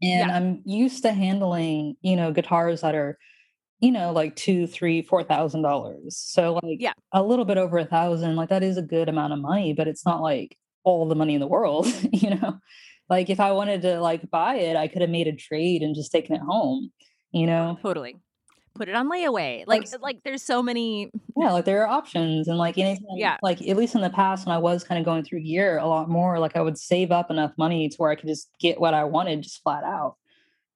And 0.03 0.29
Yeah. 0.29 0.37
I'm 0.37 0.61
used 0.67 1.03
to 1.05 1.13
handling, 1.13 1.97
you 2.03 2.17
know, 2.17 2.33
guitars 2.33 2.83
that 2.83 2.95
are, 2.95 3.17
you 3.85 3.93
know, 3.93 4.13
like 4.13 4.35
two, 4.37 4.67
three, 4.67 5.03
four 5.03 5.23
thousand 5.23 5.63
dollars. 5.63 6.17
So 6.17 6.55
like 6.63 6.79
Yeah. 6.81 6.93
a 7.13 7.23
little 7.23 7.45
bit 7.45 7.59
over 7.59 7.79
a 7.79 7.85
thousand, 7.85 8.37
like 8.37 8.49
that 8.49 8.63
is 8.63 8.77
a 8.79 8.83
good 8.83 9.09
amount 9.09 9.33
of 9.33 9.39
money, 9.41 9.73
but 9.75 9.87
it's 9.89 10.05
not 10.07 10.23
like 10.23 10.57
all 10.85 11.07
the 11.09 11.15
money 11.15 11.35
in 11.35 11.41
the 11.41 11.47
world, 11.47 11.87
you 12.13 12.31
know. 12.31 12.59
Like 13.11 13.29
if 13.29 13.41
I 13.41 13.53
wanted 13.53 13.83
to 13.83 14.01
like 14.01 14.31
buy 14.31 14.55
it, 14.57 14.77
I 14.77 14.89
could 14.89 15.03
have 15.03 15.11
made 15.11 15.27
a 15.29 15.37
trade 15.37 15.83
and 15.83 15.95
just 15.95 16.11
taken 16.11 16.35
it 16.35 16.41
home, 16.41 16.91
you 17.33 17.47
know. 17.47 17.79
totally. 17.83 18.17
Put 18.77 18.89
it 18.89 18.95
on 18.97 19.09
layaway. 19.09 19.65
Like, 19.69 19.83
Like- 19.83 19.95
uh, 19.95 19.99
like 20.03 20.19
there's 20.25 20.43
so 20.43 20.61
many. 20.63 21.11
Yeah, 21.37 21.53
like 21.53 21.65
there 21.65 21.83
are 21.85 21.87
options, 21.87 22.49
and 22.49 22.59
like 22.59 22.77
anything, 22.79 23.07
Yeah. 23.17 23.37
like 23.43 23.61
at 23.63 23.77
least 23.77 23.95
in 23.95 24.01
the 24.01 24.11
past 24.11 24.47
when 24.47 24.55
I 24.55 24.59
was 24.59 24.83
kind 24.83 24.99
of 24.99 25.05
going 25.05 25.23
through 25.25 25.43
gear 25.43 25.79
a 25.79 25.87
lot 25.87 26.09
more, 26.09 26.39
like 26.41 26.57
I 26.57 26.61
would 26.63 26.77
save 26.79 27.13
up 27.13 27.31
enough 27.31 27.53
money 27.59 27.89
to 27.89 27.97
where 27.99 28.11
I 28.11 28.17
could 28.17 28.29
just 28.29 28.49
get 28.59 28.81
what 28.81 28.95
I 28.95 29.05
wanted 29.05 29.43
just 29.43 29.63
flat 29.63 29.85
out. 29.85 30.17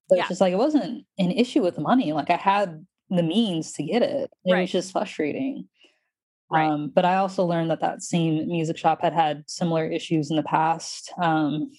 But 0.09 0.16
Yeah. 0.16 0.22
it's 0.22 0.28
just 0.28 0.40
like 0.40 0.52
it 0.52 0.59
wasn't 0.59 1.06
an 1.18 1.30
issue 1.32 1.61
with 1.62 1.74
the 1.74 1.80
money. 1.80 2.12
Like 2.12 2.30
I 2.30 2.36
had 2.36 2.86
the 3.11 3.22
means 3.22 3.72
to 3.74 3.82
get 3.82 4.02
it. 4.02 4.30
It 4.44 4.52
Right. 4.52 4.61
was 4.62 4.70
just 4.72 4.92
frustrating. 4.92 5.68
Right. 6.50 6.68
Um, 6.70 6.90
but 6.94 7.04
I 7.04 7.16
also 7.16 7.44
learned 7.44 7.70
that 7.70 7.80
that 7.80 8.02
same 8.02 8.46
music 8.48 8.78
shop 8.78 9.02
had 9.02 9.12
had 9.12 9.44
similar 9.46 9.86
issues 9.86 10.30
in 10.30 10.36
the 10.36 10.42
past. 10.42 11.12
Um, 11.20 11.70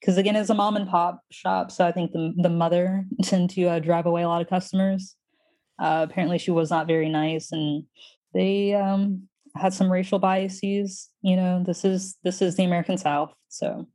because 0.00 0.18
again, 0.18 0.36
it's 0.36 0.50
a 0.50 0.54
mom 0.54 0.76
and 0.76 0.88
pop 0.88 1.20
shop, 1.30 1.70
so 1.72 1.86
I 1.86 1.90
think 1.90 2.12
the 2.12 2.32
the 2.36 2.50
mother 2.50 3.04
tend 3.22 3.50
to 3.50 3.64
uh, 3.66 3.78
drive 3.78 4.06
away 4.06 4.22
a 4.22 4.28
lot 4.28 4.42
of 4.42 4.48
customers. 4.48 5.16
Uh, 5.78 6.06
apparently, 6.08 6.38
she 6.38 6.50
was 6.50 6.70
not 6.70 6.86
very 6.86 7.08
nice, 7.08 7.50
and 7.50 7.84
they 8.34 8.74
um, 8.74 9.28
had 9.56 9.72
some 9.72 9.90
racial 9.90 10.18
biases. 10.18 11.08
You 11.22 11.36
know, 11.36 11.62
this 11.64 11.84
is 11.84 12.16
this 12.24 12.42
is 12.42 12.56
the 12.56 12.64
American 12.64 12.98
South, 12.98 13.34
so 13.48 13.86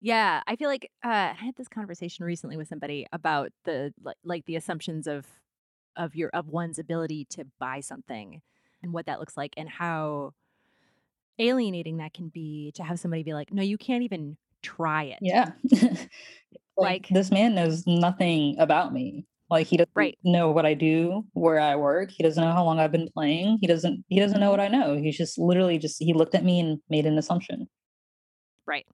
yeah, 0.00 0.42
I 0.46 0.56
feel 0.56 0.68
like 0.68 0.90
uh, 1.04 1.08
I 1.08 1.36
had 1.36 1.56
this 1.56 1.68
conversation 1.68 2.24
recently 2.24 2.56
with 2.56 2.68
somebody 2.68 3.06
about 3.12 3.50
the 3.64 3.92
like, 4.02 4.16
like 4.24 4.44
the 4.46 4.56
assumptions 4.56 5.06
of 5.06 5.26
of 5.96 6.14
your 6.14 6.30
of 6.30 6.48
one's 6.48 6.78
ability 6.78 7.26
to 7.30 7.46
buy 7.58 7.80
something 7.80 8.42
and 8.82 8.92
what 8.92 9.06
that 9.06 9.20
looks 9.20 9.36
like 9.36 9.54
and 9.56 9.68
how 9.68 10.32
alienating 11.38 11.98
that 11.98 12.14
can 12.14 12.28
be 12.28 12.72
to 12.74 12.82
have 12.82 13.00
somebody 13.00 13.22
be 13.22 13.34
like, 13.34 13.52
"No, 13.52 13.62
you 13.62 13.78
can't 13.78 14.02
even 14.02 14.36
try 14.62 15.04
it." 15.04 15.18
Yeah. 15.20 15.52
like, 15.72 16.08
like, 16.76 17.08
this 17.08 17.30
man 17.30 17.54
knows 17.54 17.86
nothing 17.86 18.56
about 18.58 18.92
me. 18.92 19.26
Like 19.50 19.66
he 19.66 19.76
doesn't 19.76 19.90
right. 19.96 20.16
know 20.22 20.52
what 20.52 20.64
I 20.64 20.74
do, 20.74 21.24
where 21.32 21.58
I 21.58 21.74
work. 21.74 22.10
He 22.12 22.22
doesn't 22.22 22.42
know 22.42 22.52
how 22.52 22.64
long 22.64 22.78
I've 22.78 22.92
been 22.92 23.10
playing. 23.12 23.58
He 23.60 23.66
doesn't 23.66 24.04
he 24.08 24.20
doesn't 24.20 24.38
know 24.38 24.50
what. 24.50 24.60
I 24.60 24.68
know. 24.68 24.96
He's 24.96 25.16
just 25.16 25.38
literally 25.38 25.76
just 25.76 25.96
he 25.98 26.12
looked 26.14 26.36
at 26.36 26.44
me 26.44 26.60
and 26.60 26.78
made 26.88 27.04
an 27.04 27.18
assumption. 27.18 27.68
Right. 28.64 28.86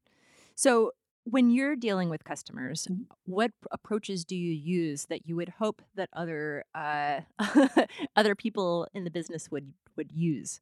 So 0.55 0.93
when 1.29 1.51
you're 1.51 1.75
dealing 1.75 2.09
with 2.09 2.25
customers, 2.25 2.87
mm-hmm. 2.91 3.03
what 3.25 3.51
approaches 3.73 4.25
do 4.25 4.37
you 4.37 4.53
use 4.53 5.07
that 5.07 5.27
you 5.27 5.35
would 5.37 5.49
hope 5.49 5.83
that 5.97 6.09
other 6.13 6.65
uh, 6.75 7.21
other 8.17 8.35
people 8.35 8.87
in 8.95 9.05
the 9.05 9.11
business 9.11 9.51
would 9.51 9.73
would 9.97 10.13
use? 10.13 10.61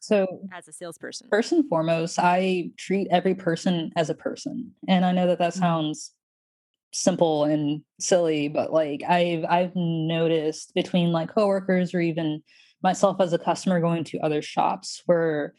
So, 0.00 0.40
as 0.52 0.68
a 0.68 0.72
salesperson, 0.72 1.28
first 1.30 1.52
and 1.52 1.68
foremost, 1.68 2.18
I 2.18 2.70
treat 2.76 3.08
every 3.10 3.34
person 3.34 3.92
as 3.96 4.10
a 4.10 4.14
person, 4.14 4.72
and 4.88 5.04
I 5.04 5.12
know 5.12 5.26
that 5.26 5.38
that 5.38 5.52
mm-hmm. 5.52 5.60
sounds 5.60 6.12
simple 6.92 7.44
and 7.44 7.82
silly, 8.00 8.48
but 8.48 8.72
like 8.72 9.02
I've 9.06 9.44
I've 9.44 9.76
noticed 9.76 10.74
between 10.74 11.12
like 11.12 11.34
coworkers 11.34 11.94
or 11.94 12.00
even 12.00 12.42
myself 12.82 13.20
as 13.20 13.32
a 13.34 13.38
customer 13.38 13.80
going 13.80 14.04
to 14.04 14.20
other 14.20 14.40
shops 14.40 15.02
where 15.06 15.54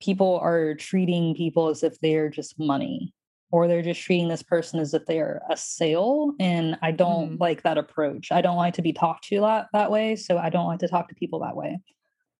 people 0.00 0.38
are 0.42 0.74
treating 0.74 1.34
people 1.34 1.68
as 1.68 1.82
if 1.82 1.98
they're 2.00 2.28
just 2.28 2.58
money 2.58 3.14
or 3.50 3.68
they're 3.68 3.82
just 3.82 4.02
treating 4.02 4.28
this 4.28 4.42
person 4.42 4.80
as 4.80 4.94
if 4.94 5.06
they 5.06 5.18
are 5.18 5.40
a 5.50 5.56
sale 5.56 6.32
and 6.40 6.76
i 6.82 6.90
don't 6.90 7.36
mm. 7.36 7.40
like 7.40 7.62
that 7.62 7.78
approach. 7.78 8.32
I 8.32 8.40
don't 8.40 8.56
like 8.56 8.74
to 8.74 8.82
be 8.82 8.92
talked 8.92 9.24
to 9.28 9.40
that, 9.40 9.68
that 9.72 9.90
way 9.90 10.16
so 10.16 10.38
i 10.38 10.50
don't 10.50 10.66
like 10.66 10.80
to 10.80 10.88
talk 10.88 11.08
to 11.08 11.14
people 11.14 11.40
that 11.40 11.56
way. 11.56 11.78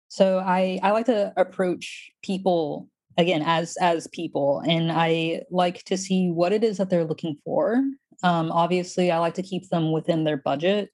So 0.08 0.38
i 0.38 0.80
i 0.82 0.90
like 0.90 1.06
to 1.06 1.32
approach 1.36 2.10
people 2.22 2.88
again 3.16 3.42
as 3.44 3.76
as 3.80 4.06
people 4.08 4.62
and 4.66 4.92
i 4.92 5.42
like 5.50 5.84
to 5.84 5.96
see 5.96 6.30
what 6.30 6.52
it 6.52 6.62
is 6.62 6.78
that 6.78 6.90
they're 6.90 7.04
looking 7.04 7.36
for. 7.44 7.82
Um, 8.22 8.50
obviously 8.50 9.10
i 9.10 9.18
like 9.18 9.34
to 9.34 9.42
keep 9.42 9.68
them 9.68 9.92
within 9.92 10.24
their 10.24 10.38
budget 10.38 10.90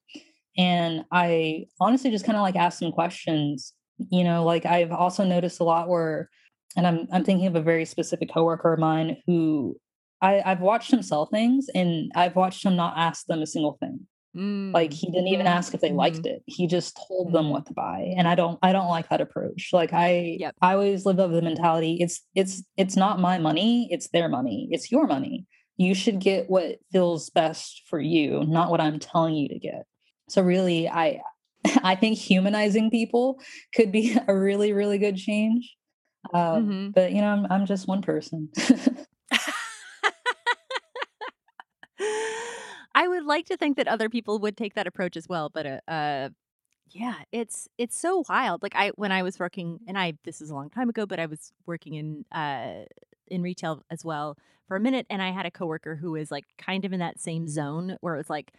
and 0.59 1.05
i 1.13 1.67
honestly 1.81 2.11
just 2.11 2.27
kind 2.27 2.37
of 2.37 2.43
like 2.43 2.57
ask 2.57 2.79
some 2.79 2.93
questions. 2.93 3.73
You 4.11 4.25
know 4.25 4.45
like 4.45 4.67
i've 4.67 4.91
also 4.91 5.25
noticed 5.25 5.61
a 5.61 5.65
lot 5.65 5.89
where 5.89 6.29
and 6.77 6.87
i'm 6.87 7.07
i'm 7.13 7.25
thinking 7.25 7.47
of 7.47 7.55
a 7.55 7.63
very 7.63 7.85
specific 7.85 8.33
coworker 8.33 8.73
of 8.73 8.81
mine 8.81 9.19
who 9.27 9.77
I, 10.23 10.41
I've 10.47 10.61
watched 10.61 10.93
him 10.93 11.03
sell 11.03 11.27
things 11.27 11.67
and 11.75 12.11
I've 12.15 12.37
watched 12.37 12.65
him 12.65 12.77
not 12.77 12.95
ask 12.97 13.27
them 13.27 13.43
a 13.43 13.47
single 13.47 13.77
thing. 13.81 14.07
Mm. 14.37 14.73
Like 14.73 14.93
he 14.93 15.11
didn't 15.11 15.29
even 15.29 15.47
ask 15.47 15.75
if 15.75 15.81
they 15.81 15.93
liked 15.93 16.25
it. 16.25 16.43
He 16.47 16.67
just 16.67 16.99
told 17.09 17.29
mm. 17.29 17.33
them 17.33 17.51
what 17.51 17.67
to 17.67 17.75
buy. 17.75 18.15
And 18.17 18.27
I 18.27 18.35
don't 18.35 18.59
I 18.63 18.73
don't 18.73 18.89
like 18.89 19.09
that 19.11 19.21
approach. 19.21 19.71
Like 19.73 19.93
I 19.93 20.37
yep. 20.39 20.55
I 20.63 20.73
always 20.73 21.05
live 21.05 21.19
up 21.19 21.33
the 21.33 21.43
mentality 21.43 21.99
it's 22.01 22.23
it's 22.35 22.63
it's 22.77 22.97
not 22.97 23.21
my 23.21 23.39
money, 23.39 23.89
it's 23.91 24.09
their 24.09 24.29
money. 24.29 24.69
It's 24.71 24.91
your 24.91 25.07
money. 25.07 25.47
You 25.77 25.95
should 25.95 26.21
get 26.21 26.49
what 26.49 26.79
feels 26.93 27.29
best 27.31 27.83
for 27.91 28.01
you, 28.01 28.45
not 28.47 28.71
what 28.71 28.81
I'm 28.81 28.99
telling 28.99 29.35
you 29.35 29.49
to 29.49 29.59
get. 29.59 29.85
So 30.31 30.41
really 30.41 30.89
I 30.89 31.21
I 31.83 31.95
think 31.95 32.17
humanizing 32.17 32.91
people 32.91 33.39
could 33.75 33.93
be 33.93 34.17
a 34.29 34.35
really 34.35 34.73
really 34.73 34.99
good 34.99 35.17
change. 35.17 35.77
Um, 36.33 36.41
mm-hmm. 36.41 36.91
but 36.93 37.13
you 37.13 37.21
know 37.21 37.29
I'm 37.29 37.47
I'm 37.51 37.67
just 37.67 37.87
one 37.87 38.01
person. 38.01 38.49
I 43.03 43.09
would 43.09 43.25
like 43.25 43.47
to 43.47 43.57
think 43.57 43.77
that 43.79 43.89
other 43.89 44.09
people 44.09 44.39
would 44.39 44.57
take 44.57 44.75
that 44.75 44.87
approach 44.87 45.17
as 45.17 45.29
well, 45.29 45.51
but 45.53 45.67
uh, 45.67 45.81
uh, 45.89 46.29
yeah, 46.91 47.17
it's 47.33 47.69
it's 47.77 47.99
so 47.99 48.23
wild. 48.29 48.63
Like 48.63 48.77
I 48.77 48.91
when 48.95 49.11
I 49.11 49.25
was 49.25 49.41
working, 49.41 49.81
and 49.89 49.99
I 49.99 50.15
this 50.23 50.41
is 50.41 50.51
a 50.51 50.55
long 50.55 50.71
time 50.71 50.89
ago, 50.89 51.05
but 51.05 51.19
I 51.19 51.27
was 51.27 51.53
working 51.67 51.95
in 51.95 52.25
uh 52.31 52.85
in 53.27 53.43
retail 53.43 53.83
as 53.91 54.05
well 54.05 54.39
for 54.69 54.77
a 54.77 54.81
minute, 54.81 55.07
and 55.11 55.21
I 55.21 55.33
had 55.33 55.47
a 55.47 55.51
coworker 55.51 55.97
who 55.97 56.13
was 56.13 56.31
like 56.31 56.45
kind 56.59 56.85
of 56.85 56.93
in 56.93 57.01
that 57.01 57.19
same 57.19 57.49
zone 57.49 57.97
where 58.03 58.15
it 58.15 58.19
was 58.19 58.31
like 58.31 58.53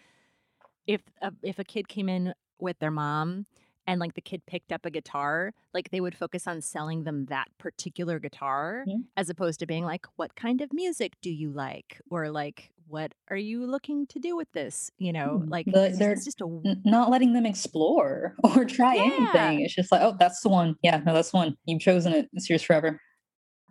if 0.88 1.02
a, 1.22 1.32
if 1.42 1.58
a 1.58 1.64
kid 1.64 1.88
came 1.88 2.10
in 2.10 2.34
with 2.60 2.80
their 2.80 2.92
mom 2.92 3.46
and 3.88 4.00
like 4.00 4.14
the 4.14 4.22
kid 4.22 4.42
picked 4.46 4.72
up 4.72 4.86
a 4.86 4.90
guitar, 4.90 5.54
like 5.74 5.90
they 5.92 6.02
would 6.02 6.16
focus 6.16 6.48
on 6.48 6.62
selling 6.62 7.04
them 7.04 7.26
that 7.26 7.48
particular 7.58 8.20
guitar 8.20 8.84
mm-hmm. 8.88 9.02
as 9.16 9.30
opposed 9.30 9.60
to 9.60 9.66
being 9.66 9.86
like, 9.86 10.06
what 10.16 10.36
kind 10.36 10.62
of 10.62 10.74
music 10.74 11.14
do 11.22 11.30
you 11.30 11.50
like? 11.50 12.02
Or 12.10 12.30
like, 12.30 12.72
what 12.88 13.14
are 13.30 13.38
you 13.38 13.66
looking 13.66 14.08
to 14.08 14.20
do 14.20 14.36
with 14.36 14.52
this? 14.52 14.92
You 14.98 15.14
know, 15.14 15.42
mm, 15.44 15.50
like 15.50 15.66
the, 15.66 15.96
they're 15.98 16.16
just 16.16 16.42
a 16.42 16.46
n- 16.66 16.82
not 16.86 17.10
letting 17.10 17.34
them 17.34 17.46
explore 17.46 18.36
or 18.44 18.66
try 18.66 18.96
yeah. 18.96 19.04
anything. 19.04 19.62
It's 19.62 19.76
just 19.76 19.92
like, 19.92 20.02
oh, 20.02 20.16
that's 20.20 20.42
the 20.42 20.50
one. 20.50 20.76
Yeah, 20.84 21.02
no, 21.06 21.14
that's 21.14 21.32
the 21.32 21.38
one. 21.38 21.58
You've 21.66 21.82
chosen 21.82 22.14
it. 22.14 22.30
It's 22.34 22.50
yours 22.50 22.64
forever. 22.64 23.00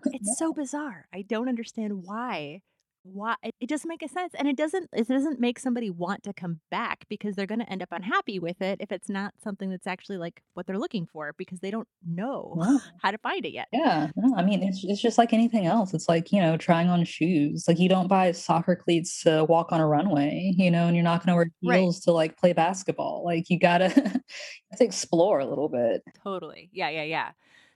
It's 0.06 0.38
so 0.38 0.52
bizarre. 0.52 1.06
I 1.14 1.22
don't 1.22 1.48
understand 1.48 2.04
why 2.04 2.62
why 3.05 3.34
it, 3.42 3.55
it 3.61 3.68
doesn't 3.68 3.88
make 3.88 4.03
a 4.03 4.09
sense 4.09 4.32
and 4.38 4.46
it 4.46 4.57
doesn't 4.57 4.88
it 4.92 5.09
doesn't 5.09 5.40
make 5.40 5.59
somebody 5.59 5.90
want 5.90 6.22
to 6.22 6.32
come 6.32 6.61
back 6.70 7.05
because 7.09 7.34
they're 7.34 7.46
going 7.46 7.61
to 7.61 7.70
end 7.70 7.82
up 7.82 7.88
unhappy 7.90 8.38
with 8.38 8.61
it 8.62 8.78
if 8.80 8.92
it's 8.92 9.09
not 9.09 9.34
something 9.42 9.70
that's 9.70 9.86
actually 9.86 10.18
like 10.18 10.42
what 10.55 10.66
they're 10.66 10.78
looking 10.78 11.07
for 11.07 11.32
because 11.36 11.61
they 11.61 11.70
don't 11.70 11.88
know 12.07 12.55
wow. 12.57 12.78
how 13.00 13.11
to 13.11 13.18
find 13.18 13.44
it 13.44 13.53
yet 13.53 13.66
yeah 13.72 14.09
no, 14.16 14.36
i 14.36 14.42
mean 14.42 14.62
it's, 14.62 14.84
it's 14.84 15.00
just 15.00 15.18
like 15.18 15.32
anything 15.32 15.66
else 15.66 15.92
it's 15.94 16.09
like 16.09 16.32
you 16.32 16.40
know 16.40 16.57
trying 16.57 16.88
on 16.88 17.05
shoes 17.05 17.64
like 17.66 17.78
you 17.78 17.88
don't 17.88 18.09
buy 18.09 18.30
soccer 18.30 18.76
cleats 18.76 19.22
to 19.22 19.44
walk 19.44 19.72
on 19.72 19.80
a 19.80 19.86
runway 19.86 20.53
you 20.57 20.70
know 20.70 20.86
and 20.86 20.96
you're 20.96 21.05
not 21.05 21.24
going 21.24 21.32
to 21.32 21.36
wear 21.36 21.78
heels 21.78 21.96
right. 21.96 22.03
to 22.05 22.12
like 22.12 22.36
play 22.38 22.53
basketball 22.53 23.22
like 23.24 23.50
you 23.50 23.59
gotta 23.59 23.88
to 24.76 24.84
explore 24.84 25.40
a 25.40 25.46
little 25.46 25.68
bit 25.68 26.03
totally 26.22 26.70
yeah 26.72 26.88
yeah 26.88 27.03
yeah 27.03 27.30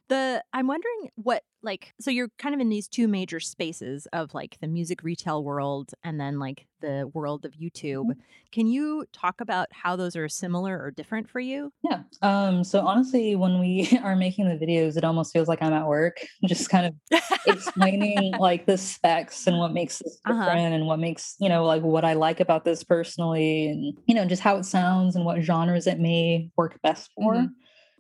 the 0.08 0.42
I'm 0.52 0.66
wondering 0.66 1.10
what 1.16 1.42
like 1.62 1.92
so 2.00 2.10
you're 2.10 2.28
kind 2.38 2.54
of 2.54 2.60
in 2.60 2.68
these 2.68 2.86
two 2.86 3.08
major 3.08 3.40
spaces 3.40 4.06
of 4.12 4.32
like 4.34 4.56
the 4.60 4.68
music 4.68 5.02
retail 5.02 5.42
world 5.42 5.90
and 6.04 6.20
then 6.20 6.38
like 6.38 6.66
the 6.80 7.10
world 7.12 7.44
of 7.44 7.52
YouTube. 7.52 8.04
Mm-hmm. 8.04 8.20
Can 8.52 8.68
you 8.68 9.04
talk 9.12 9.40
about 9.40 9.66
how 9.72 9.96
those 9.96 10.14
are 10.14 10.28
similar 10.28 10.80
or 10.80 10.92
different 10.92 11.28
for 11.28 11.40
you? 11.40 11.72
Yeah. 11.82 12.02
Um 12.22 12.62
so 12.62 12.86
honestly 12.86 13.34
when 13.34 13.58
we 13.58 13.98
are 14.04 14.16
making 14.16 14.48
the 14.48 14.54
videos 14.64 14.96
it 14.96 15.04
almost 15.04 15.32
feels 15.32 15.48
like 15.48 15.60
I'm 15.60 15.72
at 15.72 15.86
work 15.86 16.18
just 16.46 16.70
kind 16.70 16.86
of 16.86 17.20
explaining 17.46 18.32
like 18.38 18.66
the 18.66 18.78
specs 18.78 19.46
and 19.46 19.58
what 19.58 19.72
makes 19.72 19.98
this 19.98 20.20
uh-huh. 20.24 20.38
different 20.38 20.66
uh-huh. 20.66 20.74
and 20.74 20.86
what 20.86 21.00
makes, 21.00 21.34
you 21.40 21.48
know, 21.48 21.64
like 21.64 21.82
what 21.82 22.04
I 22.04 22.12
like 22.12 22.40
about 22.40 22.64
this 22.64 22.84
personally 22.84 23.68
and 23.68 23.98
you 24.06 24.14
know 24.14 24.24
just 24.24 24.42
how 24.42 24.56
it 24.56 24.64
sounds 24.64 25.16
and 25.16 25.24
what 25.24 25.42
genres 25.42 25.86
it 25.86 25.98
may 25.98 26.50
work 26.56 26.80
best 26.82 27.10
for. 27.16 27.34
Mm-hmm. 27.34 27.46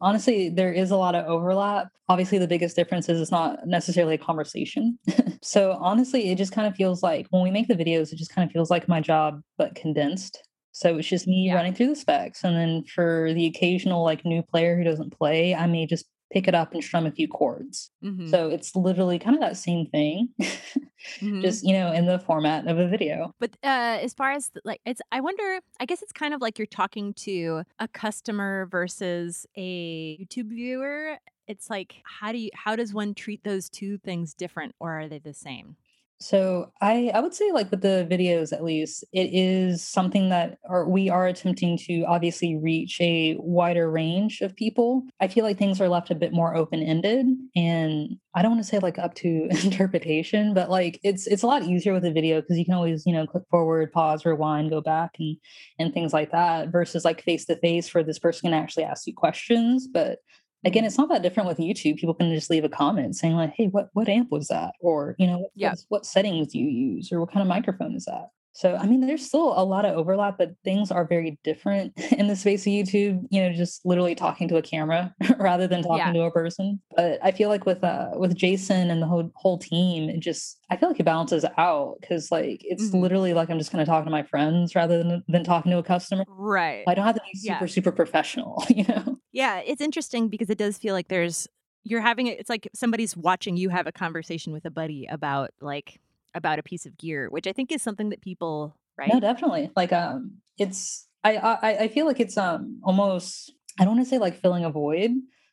Honestly, 0.00 0.48
there 0.48 0.72
is 0.72 0.90
a 0.90 0.96
lot 0.96 1.14
of 1.14 1.26
overlap. 1.26 1.88
Obviously, 2.08 2.38
the 2.38 2.46
biggest 2.46 2.76
difference 2.76 3.08
is 3.08 3.20
it's 3.20 3.30
not 3.30 3.66
necessarily 3.66 4.14
a 4.14 4.18
conversation. 4.18 4.98
so, 5.42 5.72
honestly, 5.80 6.30
it 6.30 6.36
just 6.36 6.52
kind 6.52 6.66
of 6.66 6.76
feels 6.76 7.02
like 7.02 7.26
when 7.30 7.42
we 7.42 7.50
make 7.50 7.68
the 7.68 7.74
videos, 7.74 8.12
it 8.12 8.16
just 8.16 8.34
kind 8.34 8.46
of 8.46 8.52
feels 8.52 8.70
like 8.70 8.88
my 8.88 9.00
job, 9.00 9.40
but 9.56 9.74
condensed. 9.74 10.42
So 10.72 10.98
it's 10.98 11.08
just 11.08 11.26
me 11.26 11.46
yeah. 11.46 11.54
running 11.54 11.74
through 11.74 11.88
the 11.88 11.96
specs. 11.96 12.44
And 12.44 12.54
then 12.54 12.84
for 12.84 13.32
the 13.32 13.46
occasional 13.46 14.04
like 14.04 14.26
new 14.26 14.42
player 14.42 14.76
who 14.76 14.84
doesn't 14.84 15.16
play, 15.16 15.54
I 15.54 15.66
may 15.66 15.86
just 15.86 16.04
pick 16.32 16.48
it 16.48 16.54
up 16.54 16.72
and 16.72 16.82
strum 16.82 17.06
a 17.06 17.10
few 17.10 17.28
chords. 17.28 17.90
Mm-hmm. 18.04 18.28
So 18.28 18.48
it's 18.48 18.74
literally 18.74 19.18
kind 19.18 19.36
of 19.36 19.40
that 19.40 19.56
same 19.56 19.86
thing, 19.86 20.28
mm-hmm. 20.40 21.40
just 21.40 21.64
you 21.64 21.72
know, 21.72 21.92
in 21.92 22.06
the 22.06 22.18
format 22.18 22.66
of 22.66 22.78
a 22.78 22.88
video. 22.88 23.34
But 23.38 23.50
uh, 23.62 23.98
as 24.02 24.14
far 24.14 24.32
as 24.32 24.50
like, 24.64 24.80
it's 24.84 25.00
I 25.12 25.20
wonder. 25.20 25.60
I 25.80 25.84
guess 25.84 26.02
it's 26.02 26.12
kind 26.12 26.34
of 26.34 26.40
like 26.40 26.58
you're 26.58 26.66
talking 26.66 27.14
to 27.14 27.62
a 27.78 27.88
customer 27.88 28.66
versus 28.66 29.46
a 29.56 30.18
YouTube 30.18 30.48
viewer. 30.48 31.18
It's 31.46 31.70
like 31.70 31.96
how 32.04 32.32
do 32.32 32.38
you 32.38 32.50
how 32.54 32.76
does 32.76 32.92
one 32.92 33.14
treat 33.14 33.44
those 33.44 33.68
two 33.68 33.98
things 33.98 34.34
different, 34.34 34.74
or 34.80 35.00
are 35.00 35.08
they 35.08 35.18
the 35.18 35.34
same? 35.34 35.76
So 36.18 36.72
I 36.80 37.10
I 37.12 37.20
would 37.20 37.34
say 37.34 37.52
like 37.52 37.70
with 37.70 37.82
the 37.82 38.06
videos 38.10 38.52
at 38.52 38.64
least 38.64 39.04
it 39.12 39.28
is 39.32 39.86
something 39.86 40.30
that 40.30 40.58
are, 40.68 40.88
we 40.88 41.10
are 41.10 41.26
attempting 41.26 41.76
to 41.86 42.04
obviously 42.04 42.56
reach 42.56 42.98
a 43.00 43.36
wider 43.38 43.90
range 43.90 44.40
of 44.40 44.56
people. 44.56 45.02
I 45.20 45.28
feel 45.28 45.44
like 45.44 45.58
things 45.58 45.80
are 45.80 45.88
left 45.90 46.10
a 46.10 46.14
bit 46.14 46.32
more 46.32 46.56
open-ended 46.56 47.26
and 47.54 48.16
I 48.34 48.42
don't 48.42 48.52
want 48.52 48.62
to 48.62 48.68
say 48.68 48.78
like 48.78 48.98
up 48.98 49.14
to 49.16 49.48
interpretation, 49.64 50.54
but 50.54 50.70
like 50.70 50.98
it's 51.04 51.26
it's 51.26 51.42
a 51.42 51.46
lot 51.46 51.64
easier 51.64 51.92
with 51.92 52.04
a 52.04 52.12
video 52.12 52.40
because 52.40 52.58
you 52.58 52.64
can 52.64 52.74
always, 52.74 53.04
you 53.04 53.12
know, 53.12 53.26
click 53.26 53.44
forward, 53.50 53.92
pause, 53.92 54.24
rewind, 54.24 54.70
go 54.70 54.80
back 54.80 55.10
and 55.18 55.36
and 55.78 55.92
things 55.92 56.14
like 56.14 56.32
that 56.32 56.68
versus 56.68 57.04
like 57.04 57.20
face 57.20 57.44
to 57.46 57.56
face 57.56 57.92
where 57.92 58.04
this 58.04 58.18
person 58.18 58.50
can 58.50 58.54
actually 58.58 58.84
ask 58.84 59.06
you 59.06 59.14
questions, 59.14 59.86
but 59.86 60.20
again, 60.66 60.84
it's 60.84 60.98
not 60.98 61.08
that 61.08 61.22
different 61.22 61.48
with 61.48 61.58
YouTube. 61.58 61.96
People 61.98 62.14
can 62.14 62.32
just 62.34 62.50
leave 62.50 62.64
a 62.64 62.68
comment 62.68 63.16
saying 63.16 63.34
like, 63.34 63.52
"Hey, 63.56 63.66
what 63.68 63.88
what 63.94 64.08
amp 64.08 64.30
was 64.30 64.48
that?" 64.48 64.72
or 64.80 65.14
you 65.18 65.26
know, 65.26 65.48
Yeah. 65.54 65.70
what, 65.70 65.78
what 65.88 66.06
settings 66.06 66.48
do 66.48 66.58
you 66.58 66.68
use, 66.68 67.10
or 67.12 67.20
what 67.20 67.30
kind 67.32 67.42
of 67.42 67.48
microphone 67.48 67.94
is 67.94 68.04
that? 68.06 68.28
So, 68.56 68.74
I 68.74 68.86
mean, 68.86 69.06
there's 69.06 69.26
still 69.26 69.52
a 69.54 69.62
lot 69.62 69.84
of 69.84 69.94
overlap, 69.96 70.38
but 70.38 70.52
things 70.64 70.90
are 70.90 71.04
very 71.06 71.38
different 71.44 71.92
in 72.12 72.26
the 72.26 72.34
space 72.34 72.66
of 72.66 72.70
YouTube. 72.72 73.22
You 73.30 73.42
know, 73.42 73.52
just 73.52 73.84
literally 73.84 74.14
talking 74.14 74.48
to 74.48 74.56
a 74.56 74.62
camera 74.62 75.14
rather 75.38 75.66
than 75.66 75.82
talking 75.82 75.98
Yeah. 75.98 76.12
to 76.14 76.22
a 76.22 76.30
person. 76.30 76.80
But 76.96 77.18
I 77.22 77.32
feel 77.32 77.50
like 77.50 77.66
with 77.66 77.84
uh 77.84 78.12
with 78.14 78.34
Jason 78.34 78.90
and 78.90 79.02
the 79.02 79.06
whole 79.06 79.30
whole 79.34 79.58
team, 79.58 80.08
it 80.08 80.20
just 80.20 80.58
I 80.70 80.76
feel 80.76 80.88
like 80.88 80.98
it 80.98 81.04
balances 81.04 81.44
out 81.58 81.96
because 82.00 82.32
like 82.32 82.60
it's 82.64 82.90
Mhm. 82.90 83.02
literally 83.02 83.34
like 83.34 83.50
I'm 83.50 83.58
just 83.58 83.70
going 83.72 83.84
to 83.84 83.90
talk 83.90 84.04
to 84.04 84.10
my 84.10 84.22
friends 84.22 84.74
rather 84.74 84.98
than 85.02 85.22
than 85.28 85.44
talking 85.44 85.70
to 85.72 85.78
a 85.78 85.82
customer. 85.82 86.24
Right. 86.26 86.84
I 86.88 86.94
don't 86.94 87.04
have 87.04 87.14
to 87.16 87.20
be 87.30 87.38
Yeah. 87.42 87.58
super 87.58 87.68
super 87.68 87.92
professional. 87.92 88.64
You 88.70 88.84
know. 88.84 89.18
Yeah, 89.32 89.60
it's 89.60 89.82
interesting 89.82 90.28
because 90.28 90.48
it 90.48 90.56
does 90.58 90.78
feel 90.78 90.94
like 90.94 91.08
there's 91.08 91.46
you're 91.84 92.00
having 92.00 92.26
it 92.26 92.40
it's 92.40 92.48
like 92.50 92.68
somebody's 92.74 93.16
watching 93.16 93.56
you 93.56 93.68
have 93.68 93.86
a 93.86 93.92
conversation 93.92 94.52
with 94.52 94.64
a 94.64 94.70
buddy 94.70 95.06
about 95.06 95.50
like 95.60 96.00
about 96.36 96.58
a 96.60 96.62
piece 96.62 96.86
of 96.86 96.96
gear, 96.96 97.28
which 97.30 97.46
I 97.48 97.52
think 97.52 97.72
is 97.72 97.82
something 97.82 98.10
that 98.10 98.20
people, 98.20 98.76
right? 98.96 99.12
No, 99.12 99.18
definitely. 99.20 99.70
Like, 99.74 99.92
um, 99.92 100.36
it's 100.58 101.08
I 101.24 101.36
I 101.36 101.76
I 101.84 101.88
feel 101.88 102.06
like 102.06 102.20
it's 102.20 102.36
um 102.36 102.80
almost 102.84 103.52
I 103.80 103.84
don't 103.84 103.96
want 103.96 104.06
to 104.06 104.10
say 104.10 104.18
like 104.18 104.40
filling 104.40 104.64
a 104.64 104.70
void, 104.70 105.10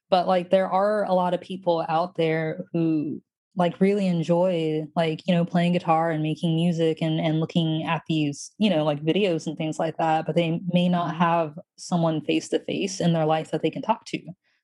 but 0.10 0.28
like 0.28 0.50
there 0.50 0.70
are 0.70 1.06
a 1.06 1.14
lot 1.14 1.34
of 1.34 1.42
people 1.42 1.86
out 1.90 2.16
there 2.16 2.66
who 2.74 3.22
like 3.56 3.80
really 3.80 4.08
enjoy 4.08 4.84
like 4.96 5.22
you 5.28 5.34
know 5.34 5.46
playing 5.46 5.74
guitar 5.74 6.10
and 6.12 6.24
making 6.24 6.56
music 6.56 7.02
and 7.02 7.20
and 7.20 7.40
looking 7.40 7.84
at 7.84 8.02
these 8.08 8.52
you 8.58 8.70
know 8.70 8.84
like 8.84 9.00
videos 9.04 9.46
and 9.46 9.58
things 9.58 9.78
like 9.78 9.96
that 9.98 10.26
but 10.26 10.36
they 10.36 10.60
may 10.72 10.90
not 10.90 11.16
have 11.16 11.60
someone 11.78 12.20
face 12.22 12.50
to 12.50 12.58
face 12.66 13.00
in 13.00 13.14
their 13.14 13.26
life 13.28 13.52
that 13.52 13.62
they 13.62 13.70
can 13.70 13.84
talk 13.84 14.06
to 14.06 14.20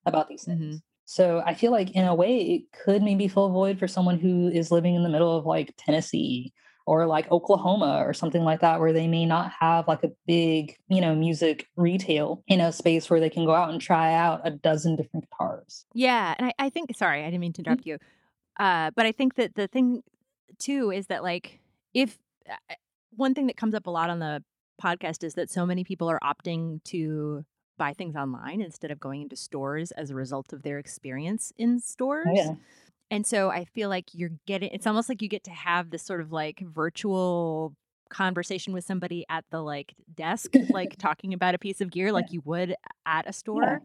about 0.07 0.27
these 0.27 0.43
things 0.43 0.77
Mhm. 0.77 0.81
So 1.09 1.41
i 1.45 1.53
feel 1.53 1.71
like 1.71 1.91
in 1.91 2.05
a 2.05 2.13
way 2.13 2.37
it 2.37 2.61
could 2.83 3.01
maybe 3.01 3.27
fill 3.27 3.47
a 3.47 3.51
void 3.51 3.79
for 3.79 3.87
someone 3.87 4.19
who 4.19 4.47
is 4.49 4.71
living 4.71 4.95
in 4.95 5.03
the 5.03 5.09
middle 5.09 5.35
of 5.35 5.45
like 5.45 5.73
tennessee 5.77 6.53
or 6.89 7.05
like 7.05 7.31
Oklahoma 7.31 8.03
or 8.03 8.15
something 8.15 8.43
like 8.43 8.61
that, 8.61 8.79
where 8.79 8.91
they 8.91 9.05
may 9.05 9.23
not 9.23 9.51
have 9.59 9.87
like 9.87 10.03
a 10.03 10.09
big, 10.25 10.75
you 10.87 10.99
know, 10.99 11.13
music 11.13 11.67
retail, 11.75 12.43
you 12.47 12.57
know, 12.57 12.71
space 12.71 13.11
where 13.11 13.19
they 13.19 13.29
can 13.29 13.45
go 13.45 13.53
out 13.53 13.69
and 13.69 13.79
try 13.79 14.15
out 14.15 14.41
a 14.43 14.49
dozen 14.49 14.95
different 14.95 15.29
guitars. 15.29 15.85
Yeah, 15.93 16.33
and 16.39 16.47
I, 16.47 16.53
I 16.57 16.69
think 16.71 16.97
sorry, 16.97 17.21
I 17.21 17.25
didn't 17.25 17.41
mean 17.41 17.53
to 17.53 17.61
interrupt 17.61 17.85
you. 17.85 17.99
Uh, 18.59 18.89
but 18.95 19.05
I 19.05 19.11
think 19.11 19.35
that 19.35 19.53
the 19.53 19.67
thing 19.67 20.01
too 20.57 20.89
is 20.89 21.05
that 21.07 21.21
like 21.21 21.59
if 21.93 22.17
uh, 22.49 22.73
one 23.15 23.35
thing 23.35 23.45
that 23.47 23.55
comes 23.55 23.75
up 23.75 23.85
a 23.85 23.91
lot 23.91 24.09
on 24.09 24.17
the 24.17 24.43
podcast 24.81 25.23
is 25.23 25.35
that 25.35 25.51
so 25.51 25.67
many 25.67 25.83
people 25.83 26.09
are 26.09 26.19
opting 26.23 26.83
to 26.85 27.45
buy 27.79 27.93
things 27.93 28.15
online 28.15 28.61
instead 28.61 28.91
of 28.91 28.99
going 28.99 29.23
into 29.23 29.35
stores 29.35 29.89
as 29.91 30.11
a 30.11 30.15
result 30.15 30.53
of 30.53 30.61
their 30.61 30.77
experience 30.77 31.51
in 31.57 31.77
oh, 31.77 31.79
stores. 31.83 32.27
Oh, 32.29 32.35
yeah. 32.35 32.51
And 33.09 33.25
so 33.25 33.49
I 33.49 33.65
feel 33.65 33.89
like 33.89 34.05
you're 34.13 34.29
getting 34.45 34.69
it's 34.71 34.85
almost 34.85 35.09
like 35.09 35.23
you 35.23 35.29
get 35.29 35.45
to 35.45 35.51
have 35.51 35.89
this 35.89 36.03
sort 36.03 36.21
of 36.21 36.31
like 36.31 36.59
virtual 36.59 37.73
conversation 38.11 38.73
with 38.73 38.83
somebody 38.83 39.25
at 39.29 39.45
the 39.51 39.61
like 39.61 39.95
desk 40.15 40.53
like 40.69 40.95
talking 40.99 41.33
about 41.33 41.55
a 41.55 41.59
piece 41.59 41.81
of 41.81 41.91
gear 41.91 42.11
like 42.11 42.31
you 42.31 42.41
would 42.45 42.75
at 43.05 43.27
a 43.27 43.33
store 43.33 43.81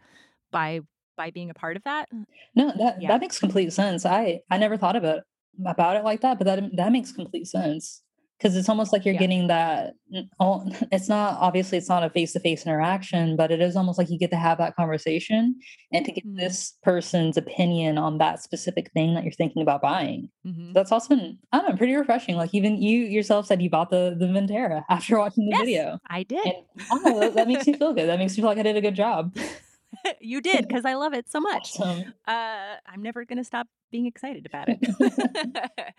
by 0.50 0.80
by 1.16 1.30
being 1.30 1.48
a 1.48 1.54
part 1.54 1.76
of 1.76 1.84
that. 1.84 2.08
No, 2.54 2.72
that 2.76 3.00
Yeah. 3.00 3.08
that 3.08 3.20
makes 3.20 3.38
complete 3.38 3.72
sense. 3.72 4.04
I 4.04 4.40
I 4.50 4.58
never 4.58 4.76
thought 4.76 4.96
about 4.96 5.20
about 5.66 5.96
it 5.96 6.04
like 6.04 6.20
that, 6.20 6.38
but 6.38 6.44
that 6.46 6.76
that 6.76 6.92
makes 6.92 7.12
complete 7.12 7.46
sense 7.46 8.03
because 8.38 8.56
it's 8.56 8.68
almost 8.68 8.92
like 8.92 9.04
you're 9.04 9.14
Yeah. 9.14 9.20
getting 9.20 9.46
that. 9.48 9.94
all- 10.38 10.68
It's 10.92 11.08
not 11.08 11.38
obviously 11.40 11.78
it's 11.78 11.88
not 11.88 12.02
a 12.04 12.10
face 12.10 12.32
to 12.34 12.40
face 12.40 12.64
interaction, 12.66 13.36
but 13.36 13.50
it 13.50 13.60
is 13.60 13.74
almost 13.76 13.98
like 13.98 14.10
you 14.10 14.18
get 14.18 14.30
to 14.30 14.36
have 14.36 14.58
that 14.58 14.76
conversation 14.76 15.56
and 15.92 16.04
to 16.04 16.12
get 16.12 16.24
Mhm. 16.26 16.36
this 16.36 16.74
person's 16.82 17.36
opinion 17.36 17.98
on 17.98 18.18
that 18.18 18.40
specific 18.42 18.90
thing 18.92 19.14
that 19.14 19.24
you're 19.24 19.32
thinking 19.32 19.62
about 19.62 19.80
buying. 19.82 20.28
Mm-hmm. 20.46 20.72
That's 20.72 20.92
also 20.92 21.14
been 21.16 21.38
I 21.52 21.58
don't 21.60 21.70
know 21.70 21.76
pretty 21.76 21.94
refreshing. 21.94 22.36
Like 22.36 22.54
even 22.54 22.80
you 22.82 23.00
yourself 23.00 23.46
said 23.46 23.62
you 23.62 23.70
bought 23.70 23.90
the 23.90 24.14
the 24.18 24.26
Vintera 24.26 24.84
after 24.90 25.18
watching 25.18 25.46
the 25.46 25.50
Yes, 25.56 25.60
video, 25.60 25.98
I 26.08 26.22
did. 26.22 26.44
and 26.46 26.56
I 26.92 27.20
that, 27.20 27.34
that 27.34 27.48
makes 27.48 27.66
me 27.66 27.74
feel 27.74 27.92
good. 27.94 28.08
That 28.08 28.18
makes 28.18 28.32
me 28.36 28.42
feel 28.42 28.50
like 28.50 28.58
I 28.58 28.62
did 28.62 28.76
a 28.76 28.80
good 28.80 28.94
job. 28.96 29.34
you 30.20 30.40
did 30.40 30.66
because 30.68 30.84
I 30.84 30.94
love 30.94 31.14
it 31.14 31.30
so 31.30 31.40
much. 31.40 31.78
Awesome. 31.80 32.12
Uh, 32.26 32.76
I'm 32.86 33.00
never 33.02 33.24
going 33.24 33.38
to 33.38 33.44
stop 33.44 33.68
being 33.92 34.06
excited 34.06 34.44
about 34.44 34.68
it. 34.68 34.80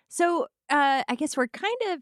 so, 0.10 0.44
uh, 0.70 1.04
I 1.08 1.16
guess 1.16 1.38
we're 1.38 1.48
kind 1.48 1.78
of 1.92 2.02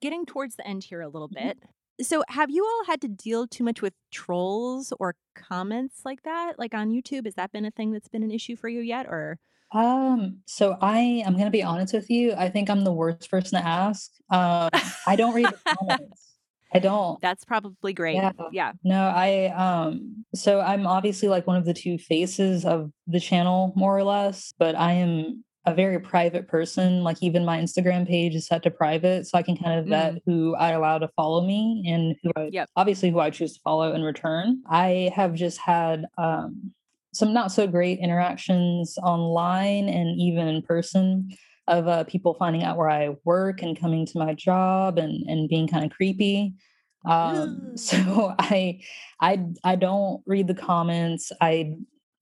getting 0.00 0.24
towards 0.26 0.56
the 0.56 0.66
end 0.66 0.84
here 0.84 1.00
a 1.00 1.08
little 1.08 1.28
Mhm. 1.28 1.34
bit. 1.34 1.58
So, 2.00 2.24
have 2.28 2.50
you 2.50 2.64
all 2.64 2.84
had 2.86 3.00
to 3.02 3.08
deal 3.08 3.46
too 3.46 3.62
much 3.64 3.82
with 3.82 3.92
trolls 4.10 4.92
or 4.98 5.14
comments 5.34 6.00
like 6.04 6.22
that, 6.22 6.58
like 6.58 6.74
on 6.74 6.90
YouTube? 6.90 7.26
Has 7.26 7.34
that 7.34 7.52
been 7.52 7.64
a 7.64 7.70
thing 7.70 7.92
that's 7.92 8.08
been 8.08 8.22
an 8.22 8.30
issue 8.30 8.56
for 8.56 8.68
you 8.68 8.80
yet? 8.80 9.06
Or 9.06 9.38
Um, 9.74 10.38
so 10.46 10.76
I 10.82 10.98
am 11.24 11.36
gonna 11.38 11.50
be 11.50 11.62
honest 11.62 11.94
with 11.94 12.10
you. 12.10 12.34
I 12.34 12.48
think 12.50 12.68
I'm 12.68 12.84
the 12.84 12.92
worst 12.92 13.30
person 13.30 13.58
to 13.60 13.66
ask. 13.66 14.10
Um, 14.30 14.68
I 15.06 15.16
don't 15.16 15.34
read 15.34 15.46
the 15.50 15.76
comments. 15.78 16.28
I 16.74 16.78
don't. 16.78 17.20
that's 17.20 17.44
probably 17.44 17.92
great. 17.92 18.14
Yeah. 18.14 18.32
Yeah. 18.50 18.72
No, 18.82 19.02
I 19.14 19.46
um 19.48 20.24
so 20.34 20.60
I'm 20.60 20.86
obviously 20.86 21.28
like 21.28 21.46
one 21.46 21.56
of 21.56 21.66
the 21.66 21.74
two 21.74 21.98
faces 21.98 22.64
of 22.64 22.90
the 23.06 23.20
channel 23.20 23.72
more 23.76 23.96
or 23.96 24.04
less, 24.04 24.54
but 24.58 24.74
I 24.74 24.92
am 24.94 25.44
a 25.64 25.74
very 25.74 26.00
private 26.00 26.48
person. 26.48 27.04
Like 27.04 27.18
even 27.20 27.44
my 27.44 27.58
Instagram 27.58 28.06
page 28.06 28.34
is 28.34 28.46
set 28.46 28.62
to 28.64 28.70
private, 28.70 29.26
so 29.26 29.38
I 29.38 29.42
can 29.42 29.56
kind 29.56 29.78
of 29.78 29.86
vet 29.86 30.22
who 30.26 30.54
I 30.56 30.70
allow 30.72 30.98
to 30.98 31.08
follow 31.16 31.46
me 31.46 31.84
and 31.86 32.16
who 32.22 32.30
I 32.36 32.48
Yep. 32.52 32.70
obviously 32.76 33.10
who 33.10 33.20
I 33.20 33.30
choose 33.30 33.54
to 33.54 33.60
follow 33.60 33.92
in 33.92 34.02
return. 34.02 34.62
I 34.68 35.12
have 35.14 35.34
just 35.34 35.58
had 35.58 36.06
um 36.18 36.72
some 37.14 37.32
not 37.32 37.52
so 37.52 37.66
great 37.66 37.98
interactions 37.98 38.96
online 39.02 39.88
and 39.88 40.18
even 40.18 40.48
in 40.48 40.62
person 40.62 41.30
of 41.68 41.86
uh, 41.86 42.04
people 42.04 42.34
finding 42.34 42.64
out 42.64 42.76
where 42.76 42.90
I 42.90 43.10
work 43.24 43.62
and 43.62 43.78
coming 43.78 44.04
to 44.06 44.18
my 44.18 44.34
job 44.34 44.98
and 44.98 45.24
and 45.28 45.48
being 45.48 45.68
kind 45.68 45.84
of 45.84 45.90
creepy. 45.90 46.54
Um, 47.04 47.72
so 47.76 48.32
I 48.38 48.80
I 49.20 49.44
I 49.64 49.74
don't 49.74 50.22
read 50.24 50.46
the 50.46 50.54
comments. 50.54 51.32
I 51.40 51.74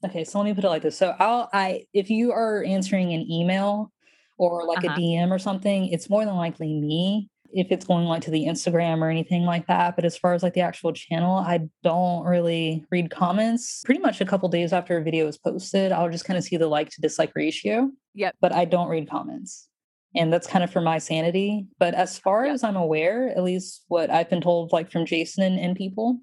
okay, 0.05 0.24
so 0.24 0.38
let 0.38 0.44
me 0.44 0.55
put 0.55 0.64
it 0.64 0.68
like 0.68 0.82
this. 0.82 0.96
So 0.96 1.14
I'll 1.18 1.48
I 1.53 1.86
if 1.92 2.11
you 2.11 2.32
are 2.32 2.64
answering 2.64 3.12
an 3.12 3.30
email 3.30 3.92
or 4.38 4.64
like 4.66 4.84
Uh-huh. 4.84 4.94
a 4.96 4.98
DM 5.01 5.30
or 5.30 5.38
something, 5.38 5.88
it's 5.88 6.09
more 6.11 6.24
than 6.24 6.36
likely 6.36 6.72
me 6.80 7.28
if 7.53 7.66
it's 7.72 7.84
going 7.84 8.05
like 8.07 8.22
to 8.22 8.30
the 8.30 8.46
Instagram 8.46 9.03
or 9.03 9.11
anything 9.11 9.42
like 9.42 9.66
that. 9.66 9.96
But 9.96 10.05
as 10.05 10.16
far 10.16 10.34
as 10.34 10.42
like 10.42 10.55
the 10.55 10.61
actual 10.61 10.92
channel, 10.92 11.36
I 11.38 11.68
don't 11.82 12.24
really 12.24 12.84
read 12.90 13.11
comments. 13.11 13.82
Pretty 13.84 14.01
much 14.01 14.20
a 14.20 14.24
couple 14.24 14.48
days 14.48 14.72
after 14.72 14.96
a 14.96 15.03
video 15.03 15.26
is 15.26 15.36
posted, 15.36 15.90
I'll 15.92 16.09
just 16.11 16.24
kind 16.24 16.38
of 16.38 16.44
see 16.44 16.57
the 16.57 16.68
like 16.68 16.90
to 16.90 17.01
dislike 17.01 17.32
ratio. 17.34 17.90
Yep. 18.14 18.36
But 18.40 18.53
I 18.53 18.64
don't 18.66 18.88
read 18.88 19.11
comments. 19.11 19.66
And 20.14 20.32
that's 20.32 20.46
kind 20.46 20.64
of 20.64 20.70
for 20.72 20.80
my 20.80 20.98
sanity. 20.98 21.66
But 21.78 21.94
as 21.94 22.18
far 22.18 22.44
Yep. 22.44 22.55
as 22.55 22.64
I'm 22.64 22.76
aware, 22.76 23.28
at 23.36 23.42
least 23.44 23.84
what 23.88 24.11
I've 24.11 24.30
been 24.30 24.40
told 24.40 24.72
like 24.72 24.90
from 24.90 25.05
Jason 25.05 25.42
and, 25.44 25.59
and 25.59 25.76
people, 25.76 26.18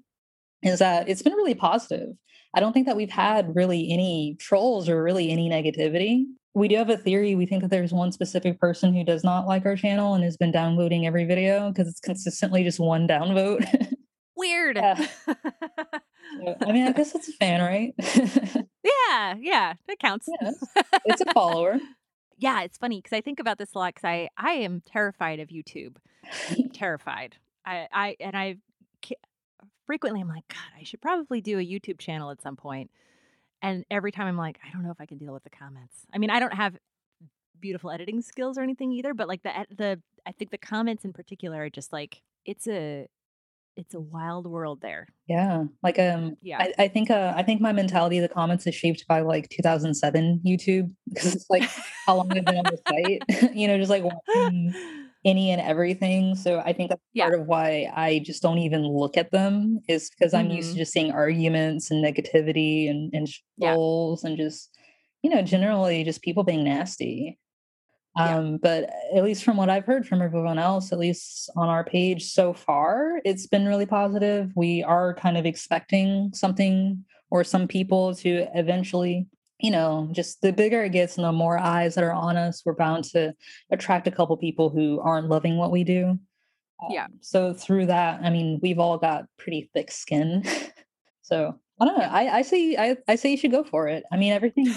is 0.62 0.78
that 0.80 1.08
it's 1.08 1.22
been 1.22 1.34
really 1.34 1.54
positive. 1.54 2.10
I 2.54 2.60
don't 2.60 2.72
think 2.72 2.86
that 2.86 2.96
we've 2.96 3.10
had 3.10 3.54
really 3.54 3.90
any 3.92 4.36
trolls 4.40 4.88
or 4.88 5.02
really 5.02 5.30
any 5.30 5.48
negativity. 5.50 6.24
We 6.54 6.66
do 6.68 6.76
have 6.76 6.90
a 6.90 6.96
theory. 6.96 7.34
We 7.34 7.46
think 7.46 7.62
that 7.62 7.70
there's 7.70 7.92
one 7.92 8.10
specific 8.10 8.58
person 8.58 8.94
who 8.94 9.04
does 9.04 9.22
not 9.22 9.46
like 9.46 9.64
our 9.66 9.76
channel 9.76 10.14
and 10.14 10.24
has 10.24 10.36
been 10.36 10.52
downvoting 10.52 11.04
every 11.06 11.24
video 11.24 11.70
because 11.70 11.88
it's 11.88 12.00
consistently 12.00 12.64
just 12.64 12.80
one 12.80 13.06
downvote. 13.06 13.92
Weird. 14.36 14.76
Yeah. 14.76 15.06
So, 15.26 15.34
I 16.62 16.72
mean, 16.72 16.86
I 16.86 16.92
guess 16.96 17.14
it's 17.14 17.28
a 17.28 17.32
fan, 17.32 17.60
right? 17.60 17.94
yeah. 18.84 19.34
Yeah. 19.38 19.74
That 19.86 19.98
counts. 19.98 20.28
Yes. 20.40 20.64
it's 21.04 21.20
a 21.20 21.32
follower. 21.32 21.78
yeah. 22.38 22.62
It's 22.62 22.78
funny 22.78 23.00
because 23.02 23.16
I 23.16 23.20
think 23.20 23.40
about 23.40 23.58
this 23.58 23.74
a 23.74 23.78
lot 23.78 23.94
because 23.94 24.08
I, 24.08 24.28
I 24.36 24.52
am 24.52 24.82
terrified 24.86 25.40
of 25.40 25.48
YouTube. 25.48 25.96
terrified. 26.72 27.36
I, 27.66 27.88
I 27.92 28.16
and 28.20 28.36
I 28.36 28.56
frequently 29.88 30.20
I'm 30.20 30.28
like, 30.28 30.46
God, 30.48 30.78
I 30.78 30.84
should 30.84 31.00
probably 31.00 31.40
do 31.40 31.58
a 31.58 31.62
YouTube 31.62 31.98
channel 31.98 32.30
at 32.30 32.42
some 32.42 32.56
point. 32.56 32.90
And 33.62 33.86
every 33.90 34.12
time 34.12 34.26
I'm 34.26 34.36
like, 34.36 34.60
I 34.62 34.70
don't 34.70 34.82
know 34.82 34.90
if 34.90 35.00
I 35.00 35.06
can 35.06 35.16
deal 35.16 35.32
with 35.32 35.44
the 35.44 35.50
comments. 35.50 36.04
I 36.12 36.18
mean, 36.18 36.28
I 36.28 36.40
don't 36.40 36.52
have 36.52 36.76
beautiful 37.58 37.90
editing 37.90 38.20
skills 38.20 38.58
or 38.58 38.62
anything 38.62 38.92
either, 38.92 39.14
but 39.14 39.28
like 39.28 39.42
the 39.42 39.66
the 39.74 40.00
I 40.26 40.32
think 40.32 40.50
the 40.50 40.58
comments 40.58 41.06
in 41.06 41.14
particular 41.14 41.62
are 41.62 41.70
just 41.70 41.90
like 41.90 42.20
it's 42.44 42.68
a 42.68 43.06
it's 43.76 43.94
a 43.94 44.00
wild 44.00 44.46
world 44.46 44.82
there. 44.82 45.08
Yeah. 45.26 45.64
Like 45.82 45.98
um 45.98 46.36
Yeah. 46.42 46.58
I, 46.60 46.84
I 46.84 46.88
think 46.88 47.10
uh 47.10 47.32
I 47.34 47.42
think 47.42 47.62
my 47.62 47.72
mentality 47.72 48.18
of 48.18 48.28
the 48.28 48.34
comments 48.34 48.66
is 48.66 48.74
shaped 48.74 49.06
by 49.08 49.22
like 49.22 49.48
2007 49.48 50.42
YouTube 50.46 50.92
because 51.08 51.34
it's 51.34 51.46
like 51.48 51.68
how 52.04 52.16
long 52.16 52.30
I've 52.30 52.44
been 52.44 52.58
on 52.58 52.64
the 52.64 52.78
site. 52.86 53.52
you 53.56 53.66
know, 53.66 53.78
just 53.78 53.90
like 53.90 54.04
watching 54.28 54.74
any 55.24 55.50
and 55.50 55.60
everything. 55.60 56.34
So 56.34 56.60
I 56.60 56.72
think 56.72 56.90
that's 56.90 57.02
Yeah. 57.12 57.28
part 57.28 57.40
of 57.40 57.46
why 57.46 57.90
I 57.94 58.20
just 58.20 58.42
don't 58.42 58.58
even 58.58 58.86
look 58.86 59.16
at 59.16 59.30
them 59.30 59.80
is 59.88 60.10
because 60.10 60.32
I'm 60.32 60.50
used 60.50 60.72
to 60.72 60.78
just 60.78 60.92
seeing 60.92 61.10
arguments 61.10 61.90
and 61.90 62.04
negativity 62.04 62.88
and, 62.88 63.12
and 63.12 63.28
Yeah. 63.56 63.72
trolls 63.72 64.24
and 64.24 64.36
just, 64.36 64.70
you 65.22 65.30
know, 65.30 65.42
generally 65.42 66.04
just 66.04 66.22
people 66.22 66.44
being 66.44 66.64
nasty. 66.64 67.38
Yeah. 68.16 68.36
Um, 68.38 68.58
but 68.58 68.90
at 69.14 69.22
least 69.24 69.44
from 69.44 69.56
what 69.56 69.70
I've 69.70 69.84
heard 69.84 70.06
from 70.06 70.22
everyone 70.22 70.58
else, 70.58 70.92
at 70.92 70.98
least 70.98 71.50
on 71.56 71.68
our 71.68 71.84
page 71.84 72.24
so 72.32 72.52
far, 72.52 73.20
it's 73.24 73.46
been 73.46 73.66
really 73.66 73.86
positive. 73.86 74.52
We 74.56 74.82
are 74.82 75.14
kind 75.14 75.36
of 75.36 75.46
expecting 75.46 76.30
something 76.32 77.04
or 77.30 77.44
some 77.44 77.68
people 77.68 78.14
to 78.16 78.46
eventually 78.54 79.26
you 79.60 79.70
know, 79.70 80.08
just 80.12 80.40
the 80.40 80.52
bigger 80.52 80.84
it 80.84 80.92
gets 80.92 81.16
and 81.16 81.24
the 81.24 81.32
more 81.32 81.58
eyes 81.58 81.94
that 81.94 82.04
are 82.04 82.12
on 82.12 82.36
us, 82.36 82.62
we're 82.64 82.74
bound 82.74 83.04
to 83.04 83.34
attract 83.70 84.06
a 84.06 84.12
couple 84.12 84.36
people 84.36 84.70
who 84.70 85.00
aren't 85.00 85.28
loving 85.28 85.56
what 85.56 85.70
we 85.70 85.84
do. 85.84 86.18
Um, 86.82 86.88
yeah. 86.90 87.06
So 87.20 87.52
through 87.52 87.86
that, 87.86 88.20
I 88.22 88.30
mean, 88.30 88.60
we've 88.62 88.78
all 88.78 88.98
got 88.98 89.26
pretty 89.36 89.70
thick 89.74 89.90
skin. 89.90 90.44
so 91.22 91.58
I 91.80 91.84
don't 91.84 91.98
know. 91.98 92.04
I, 92.04 92.38
I 92.38 92.42
say 92.42 92.76
I, 92.76 92.96
I 93.08 93.16
say 93.16 93.32
you 93.32 93.36
should 93.36 93.50
go 93.50 93.64
for 93.64 93.88
it. 93.88 94.04
I 94.12 94.16
mean, 94.16 94.32
everything 94.32 94.72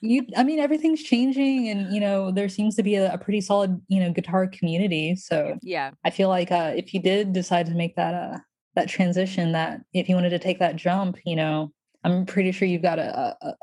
you 0.00 0.26
I 0.36 0.44
mean 0.44 0.58
everything's 0.58 1.02
changing 1.02 1.68
and 1.68 1.92
you 1.92 2.00
know 2.00 2.30
there 2.30 2.48
seems 2.48 2.76
to 2.76 2.82
be 2.82 2.96
a, 2.96 3.14
a, 3.14 3.18
pretty 3.18 3.40
solid 3.40 3.80
you 3.88 4.00
know 4.00 4.12
guitar 4.12 4.46
community 4.46 5.16
so 5.16 5.58
yeah 5.62 5.90
I 6.04 6.10
feel 6.10 6.28
like 6.28 6.52
uh 6.52 6.72
if 6.76 6.92
you 6.92 7.00
did 7.00 7.32
decide 7.32 7.66
to 7.66 7.74
make 7.74 7.96
that 7.96 8.14
uh 8.14 8.38
that 8.74 8.88
transition 8.88 9.52
that 9.52 9.80
if 9.94 10.08
you 10.08 10.14
wanted 10.14 10.30
to 10.30 10.38
take 10.38 10.58
that 10.58 10.76
jump 10.76 11.18
you 11.24 11.36
know 11.36 11.72
I'm 12.04 12.26
pretty 12.26 12.52
sure 12.52 12.68
you've 12.68 12.82
got 12.82 12.98
a 12.98 13.36
a, 13.40 13.54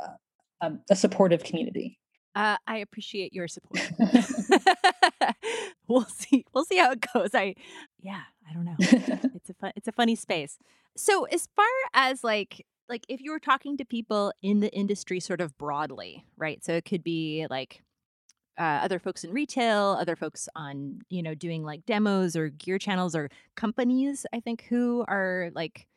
a, 0.64 0.72
a 0.90 0.96
supportive 0.96 1.44
community 1.44 2.00
uh, 2.36 2.58
I 2.66 2.78
appreciate 2.78 3.34
your 3.34 3.48
support. 3.48 3.92
we'll 5.88 6.06
see. 6.06 6.46
We'll 6.54 6.66
see 6.66 6.78
how 6.78 6.92
it 6.92 7.06
goes. 7.14 7.30
I, 7.34 7.56
yeah, 8.02 8.22
I 8.50 8.54
don't 8.54 8.66
know. 8.66 8.76
It's 9.36 9.50
a 9.50 9.54
fun. 9.54 9.72
It's 9.76 9.88
a 9.88 9.92
funny 9.92 10.16
space. 10.16 10.58
So 10.96 11.26
as 11.26 11.50
far 11.56 11.66
as 11.94 12.24
like 12.24 12.66
like 12.88 13.06
if 13.10 13.20
you 13.20 13.32
were 13.32 13.40
talking 13.40 13.76
to 13.78 13.86
people 13.86 14.32
in 14.42 14.62
the 14.62 14.74
industry 14.74 15.20
sort 15.20 15.42
of 15.42 15.58
broadly, 15.58 16.26
right? 16.38 16.64
So 16.64 16.74
it 16.74 16.86
could 16.86 17.04
be 17.04 17.46
like 17.50 17.84
uh, 18.58 18.80
other 18.84 19.00
folks 19.00 19.24
in 19.24 19.32
retail, 19.32 19.98
other 20.00 20.16
folks 20.16 20.48
on, 20.56 21.00
you 21.10 21.22
know, 21.22 21.34
doing 21.36 21.64
like 21.64 21.86
demos 21.86 22.36
or 22.36 22.50
gear 22.50 22.78
channels 22.78 23.16
or 23.16 23.30
companies, 23.56 24.26
I 24.34 24.40
think, 24.40 24.66
who 24.70 25.04
are 25.08 25.50
like 25.54 25.88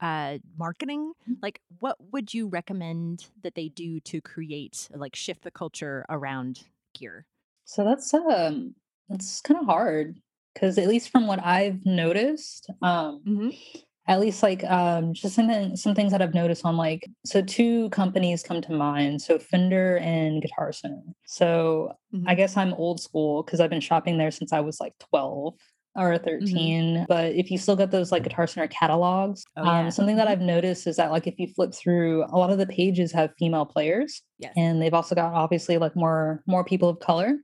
uh, 0.00 0.38
marketing. 0.58 1.12
Mm. 1.28 1.36
Like, 1.42 1.60
what 1.78 1.96
would 2.12 2.32
you 2.32 2.48
recommend 2.48 3.26
that 3.42 3.54
they 3.54 3.68
do 3.68 4.00
to 4.00 4.20
create, 4.20 4.88
like, 4.94 5.16
shift 5.16 5.42
the 5.42 5.50
culture 5.50 6.04
around 6.08 6.64
gear? 6.98 7.26
So 7.64 7.84
that's 7.84 8.12
um 8.12 8.74
that's 9.08 9.40
kind 9.40 9.58
of 9.58 9.66
hard 9.66 10.16
because 10.52 10.76
at 10.78 10.88
least 10.88 11.10
from 11.10 11.26
what 11.26 11.44
I've 11.44 11.84
noticed, 11.86 12.70
um, 12.82 13.22
mm-hmm 13.26 13.78
at 14.06 14.20
least 14.20 14.42
like 14.42 14.62
um, 14.64 15.14
just 15.14 15.34
something 15.34 15.76
some 15.76 15.94
things 15.94 16.12
that 16.12 16.20
I've 16.20 16.34
noticed 16.34 16.64
on 16.64 16.76
like 16.76 17.08
so 17.24 17.40
two 17.40 17.88
companies 17.90 18.42
come 18.42 18.60
to 18.62 18.72
mind 18.72 19.22
so 19.22 19.38
Fender 19.38 19.98
and 19.98 20.42
Guitar 20.42 20.72
Center 20.72 21.00
so 21.24 21.92
mm-hmm. 22.14 22.28
I 22.28 22.34
guess 22.34 22.56
I'm 22.56 22.74
old 22.74 23.00
school 23.00 23.42
because 23.42 23.60
I've 23.60 23.70
been 23.70 23.80
shopping 23.80 24.18
there 24.18 24.30
since 24.30 24.52
I 24.52 24.60
was 24.60 24.80
like 24.80 24.92
12 25.10 25.54
or 25.96 26.12
mm-hmm. 26.12 26.24
13 26.24 26.46
mm-hmm. 26.46 27.04
but 27.08 27.32
if 27.34 27.50
you 27.50 27.58
still 27.58 27.76
get 27.76 27.90
those 27.90 28.12
like 28.12 28.22
Guitar 28.24 28.46
Center 28.46 28.68
catalogs 28.68 29.44
oh, 29.56 29.64
yeah. 29.64 29.80
um, 29.80 29.90
something 29.90 30.16
that 30.16 30.26
mm-hmm. 30.26 30.32
I've 30.32 30.40
noticed 30.40 30.86
is 30.86 30.96
that 30.96 31.10
like 31.10 31.26
if 31.26 31.38
you 31.38 31.48
flip 31.48 31.74
through 31.74 32.24
a 32.24 32.36
lot 32.36 32.50
of 32.50 32.58
the 32.58 32.66
pages 32.66 33.12
have 33.12 33.30
female 33.38 33.66
players 33.66 34.22
yes. 34.38 34.52
and 34.56 34.80
they've 34.80 34.94
also 34.94 35.14
got 35.14 35.32
obviously 35.32 35.78
like 35.78 35.96
more 35.96 36.42
more 36.46 36.64
people 36.64 36.88
of 36.88 37.00
color 37.00 37.36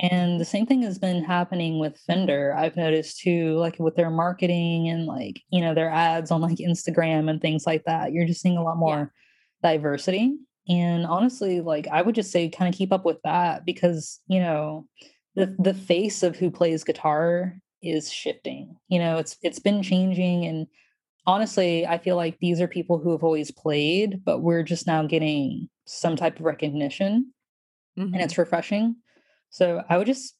and 0.00 0.40
the 0.40 0.46
same 0.46 0.64
thing 0.64 0.80
has 0.82 0.98
been 0.98 1.22
happening 1.22 1.78
with 1.78 2.00
Fender. 2.06 2.54
I've 2.56 2.76
noticed 2.76 3.20
too, 3.20 3.56
like 3.56 3.78
with 3.78 3.96
their 3.96 4.08
marketing 4.08 4.88
and 4.88 5.04
like, 5.04 5.42
you 5.50 5.60
know, 5.60 5.74
their 5.74 5.90
ads 5.90 6.30
on 6.30 6.40
like 6.40 6.56
Instagram 6.56 7.28
and 7.28 7.40
things 7.40 7.66
like 7.66 7.84
that. 7.84 8.12
You're 8.12 8.26
just 8.26 8.40
seeing 8.40 8.56
a 8.56 8.62
lot 8.62 8.78
more 8.78 9.12
yeah. 9.62 9.72
diversity. 9.72 10.38
And 10.70 11.04
honestly, 11.04 11.60
like 11.60 11.86
I 11.88 12.00
would 12.00 12.14
just 12.14 12.32
say 12.32 12.48
kind 12.48 12.72
of 12.72 12.78
keep 12.78 12.92
up 12.92 13.04
with 13.04 13.18
that 13.24 13.66
because, 13.66 14.20
you 14.26 14.40
know, 14.40 14.86
the 15.34 15.54
the 15.58 15.74
face 15.74 16.22
of 16.22 16.36
who 16.36 16.50
plays 16.50 16.82
guitar 16.82 17.56
is 17.82 18.12
shifting. 18.12 18.76
You 18.88 18.98
know, 18.98 19.18
it's 19.18 19.36
it's 19.42 19.58
been 19.58 19.82
changing 19.82 20.46
and 20.46 20.66
honestly, 21.26 21.86
I 21.86 21.98
feel 21.98 22.16
like 22.16 22.38
these 22.38 22.60
are 22.60 22.68
people 22.68 22.98
who 22.98 23.12
have 23.12 23.22
always 23.22 23.50
played, 23.50 24.24
but 24.24 24.40
we're 24.40 24.62
just 24.62 24.86
now 24.86 25.06
getting 25.06 25.68
some 25.84 26.16
type 26.16 26.38
of 26.38 26.44
recognition 26.44 27.32
mm-hmm. 27.98 28.12
and 28.12 28.22
it's 28.22 28.38
refreshing. 28.38 28.96
So 29.50 29.82
I 29.88 29.98
would 29.98 30.06
just, 30.06 30.34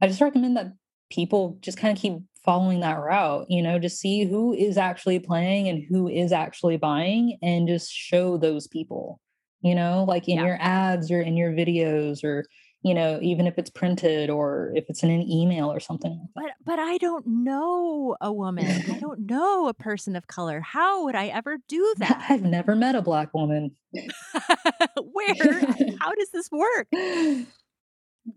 I 0.00 0.06
just 0.06 0.20
recommend 0.20 0.56
that 0.56 0.72
people 1.10 1.58
just 1.60 1.78
kind 1.78 1.96
of 1.96 2.00
keep 2.00 2.18
following 2.44 2.80
that 2.80 2.98
route, 2.98 3.46
you 3.48 3.62
know, 3.62 3.78
to 3.78 3.88
see 3.88 4.24
who 4.24 4.52
is 4.52 4.78
actually 4.78 5.18
playing 5.18 5.68
and 5.68 5.84
who 5.88 6.08
is 6.08 6.32
actually 6.32 6.76
buying 6.76 7.38
and 7.42 7.68
just 7.68 7.92
show 7.92 8.36
those 8.36 8.66
people, 8.66 9.20
you 9.60 9.74
know, 9.74 10.04
like 10.06 10.28
in 10.28 10.36
yeah. 10.36 10.46
your 10.46 10.58
ads 10.60 11.10
or 11.10 11.20
in 11.20 11.36
your 11.36 11.52
videos 11.52 12.24
or, 12.24 12.44
you 12.86 12.94
know, 12.94 13.18
even 13.20 13.48
if 13.48 13.58
it's 13.58 13.68
printed 13.68 14.30
or 14.30 14.70
if 14.76 14.88
it's 14.88 15.02
in 15.02 15.10
an 15.10 15.28
email 15.28 15.72
or 15.72 15.80
something. 15.80 16.28
But 16.36 16.52
but 16.64 16.78
I 16.78 16.98
don't 16.98 17.26
know 17.26 18.16
a 18.20 18.32
woman. 18.32 18.64
I 18.64 18.98
don't 19.00 19.28
know 19.28 19.66
a 19.66 19.74
person 19.74 20.14
of 20.14 20.28
color. 20.28 20.60
How 20.60 21.02
would 21.02 21.16
I 21.16 21.26
ever 21.26 21.58
do 21.66 21.94
that? 21.98 22.26
I've 22.28 22.44
never 22.44 22.76
met 22.76 22.94
a 22.94 23.02
black 23.02 23.34
woman. 23.34 23.72
Where? 23.92 25.60
How 25.98 26.12
does 26.12 26.30
this 26.32 26.48
work? 26.52 26.86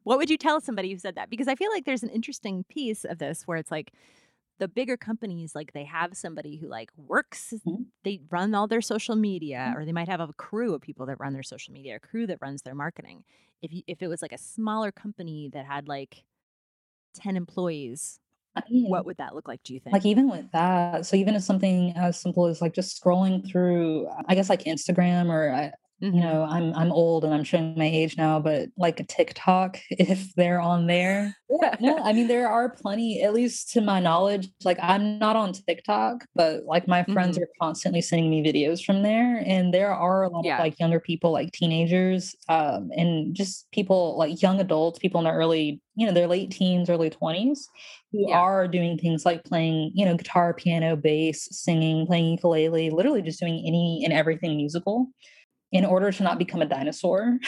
what 0.01 0.17
would 0.17 0.31
you 0.31 0.37
tell 0.37 0.59
somebody 0.61 0.91
who 0.91 0.97
said 0.97 1.13
that? 1.13 1.29
Because 1.29 1.47
I 1.47 1.53
feel 1.53 1.69
like 1.69 1.85
there's 1.85 2.03
an 2.03 2.09
interesting 2.09 2.65
piece 2.69 3.05
of 3.05 3.19
this 3.19 3.43
where 3.43 3.57
it's 3.59 3.69
like 3.69 3.93
the 4.59 4.67
bigger 4.67 4.97
companies 4.97 5.55
like 5.55 5.73
they 5.73 5.85
have 5.85 6.15
somebody 6.15 6.57
who 6.57 6.67
like 6.67 6.91
works 6.95 7.53
mm-hmm. 7.65 7.83
they 8.03 8.19
run 8.29 8.53
all 8.53 8.67
their 8.67 8.81
social 8.81 9.15
media 9.15 9.57
mm-hmm. 9.57 9.77
or 9.77 9.85
they 9.85 9.91
might 9.91 10.07
have 10.09 10.19
a 10.19 10.31
crew 10.33 10.73
of 10.75 10.81
people 10.81 11.05
that 11.05 11.19
run 11.19 11.33
their 11.33 11.43
social 11.43 11.73
media 11.73 11.95
a 11.95 11.99
crew 11.99 12.27
that 12.27 12.37
runs 12.41 12.61
their 12.61 12.75
marketing 12.75 13.23
if 13.61 13.73
you, 13.73 13.81
if 13.87 14.01
it 14.01 14.07
was 14.07 14.21
like 14.21 14.31
a 14.31 14.37
smaller 14.37 14.91
company 14.91 15.49
that 15.53 15.65
had 15.65 15.87
like 15.87 16.23
10 17.15 17.35
employees 17.35 18.19
I 18.55 18.63
mean, 18.69 18.89
what 18.89 19.05
would 19.05 19.17
that 19.17 19.35
look 19.35 19.47
like 19.47 19.63
do 19.63 19.73
you 19.73 19.79
think 19.79 19.93
like 19.93 20.05
even 20.05 20.29
with 20.29 20.51
that 20.51 21.05
so 21.05 21.15
even 21.15 21.35
if 21.35 21.43
something 21.43 21.93
as 21.95 22.19
simple 22.19 22.45
as 22.45 22.61
like 22.61 22.73
just 22.73 23.01
scrolling 23.01 23.47
through 23.49 24.07
i 24.27 24.35
guess 24.35 24.49
like 24.49 24.63
instagram 24.65 25.29
or 25.29 25.51
I, 25.51 25.71
Mm-hmm. 26.01 26.15
You 26.15 26.21
know, 26.21 26.47
I'm 26.49 26.73
I'm 26.75 26.91
old 26.91 27.25
and 27.25 27.33
I'm 27.33 27.43
showing 27.43 27.77
my 27.77 27.85
age 27.85 28.17
now, 28.17 28.39
but 28.39 28.69
like 28.77 28.99
a 28.99 29.03
TikTok, 29.03 29.79
if 29.89 30.33
they're 30.35 30.61
on 30.61 30.87
there. 30.87 31.35
Yeah, 31.61 31.75
no, 31.79 31.97
I 31.97 32.13
mean 32.13 32.27
there 32.27 32.47
are 32.51 32.69
plenty, 32.69 33.21
at 33.21 33.33
least 33.33 33.71
to 33.73 33.81
my 33.81 33.99
knowledge. 33.99 34.49
Like 34.63 34.77
I'm 34.81 35.19
not 35.19 35.35
on 35.35 35.51
TikTok, 35.51 36.25
but 36.35 36.63
like 36.65 36.87
my 36.87 37.03
friends 37.03 37.37
mm-hmm. 37.37 37.43
are 37.43 37.49
constantly 37.61 38.01
sending 38.01 38.29
me 38.29 38.43
videos 38.43 38.83
from 38.83 39.03
there. 39.03 39.43
And 39.45 39.73
there 39.73 39.93
are 39.93 40.23
a 40.23 40.29
lot 40.29 40.45
yeah. 40.45 40.55
of 40.55 40.59
like 40.61 40.79
younger 40.79 40.99
people, 40.99 41.31
like 41.31 41.51
teenagers, 41.51 42.33
um, 42.47 42.91
and 42.95 43.35
just 43.35 43.69
people 43.71 44.17
like 44.17 44.41
young 44.41 44.61
adults, 44.61 44.99
people 44.99 45.19
in 45.19 45.25
their 45.25 45.35
early, 45.35 45.81
you 45.95 46.05
know, 46.05 46.13
their 46.13 46.27
late 46.27 46.51
teens, 46.51 46.89
early 46.89 47.09
20s, 47.09 47.59
who 48.13 48.29
yeah. 48.29 48.37
are 48.37 48.67
doing 48.69 48.97
things 48.97 49.25
like 49.25 49.43
playing, 49.43 49.91
you 49.93 50.05
know, 50.05 50.15
guitar, 50.15 50.53
piano, 50.53 50.95
bass, 50.95 51.49
singing, 51.51 52.07
playing 52.07 52.31
ukulele, 52.31 52.89
literally 52.89 53.21
just 53.21 53.39
doing 53.39 53.63
any 53.67 54.01
and 54.05 54.13
everything 54.13 54.55
musical 54.55 55.09
in 55.71 55.85
order 55.85 56.11
to 56.11 56.23
not 56.23 56.39
become 56.39 56.61
a 56.61 56.65
dinosaur, 56.65 57.39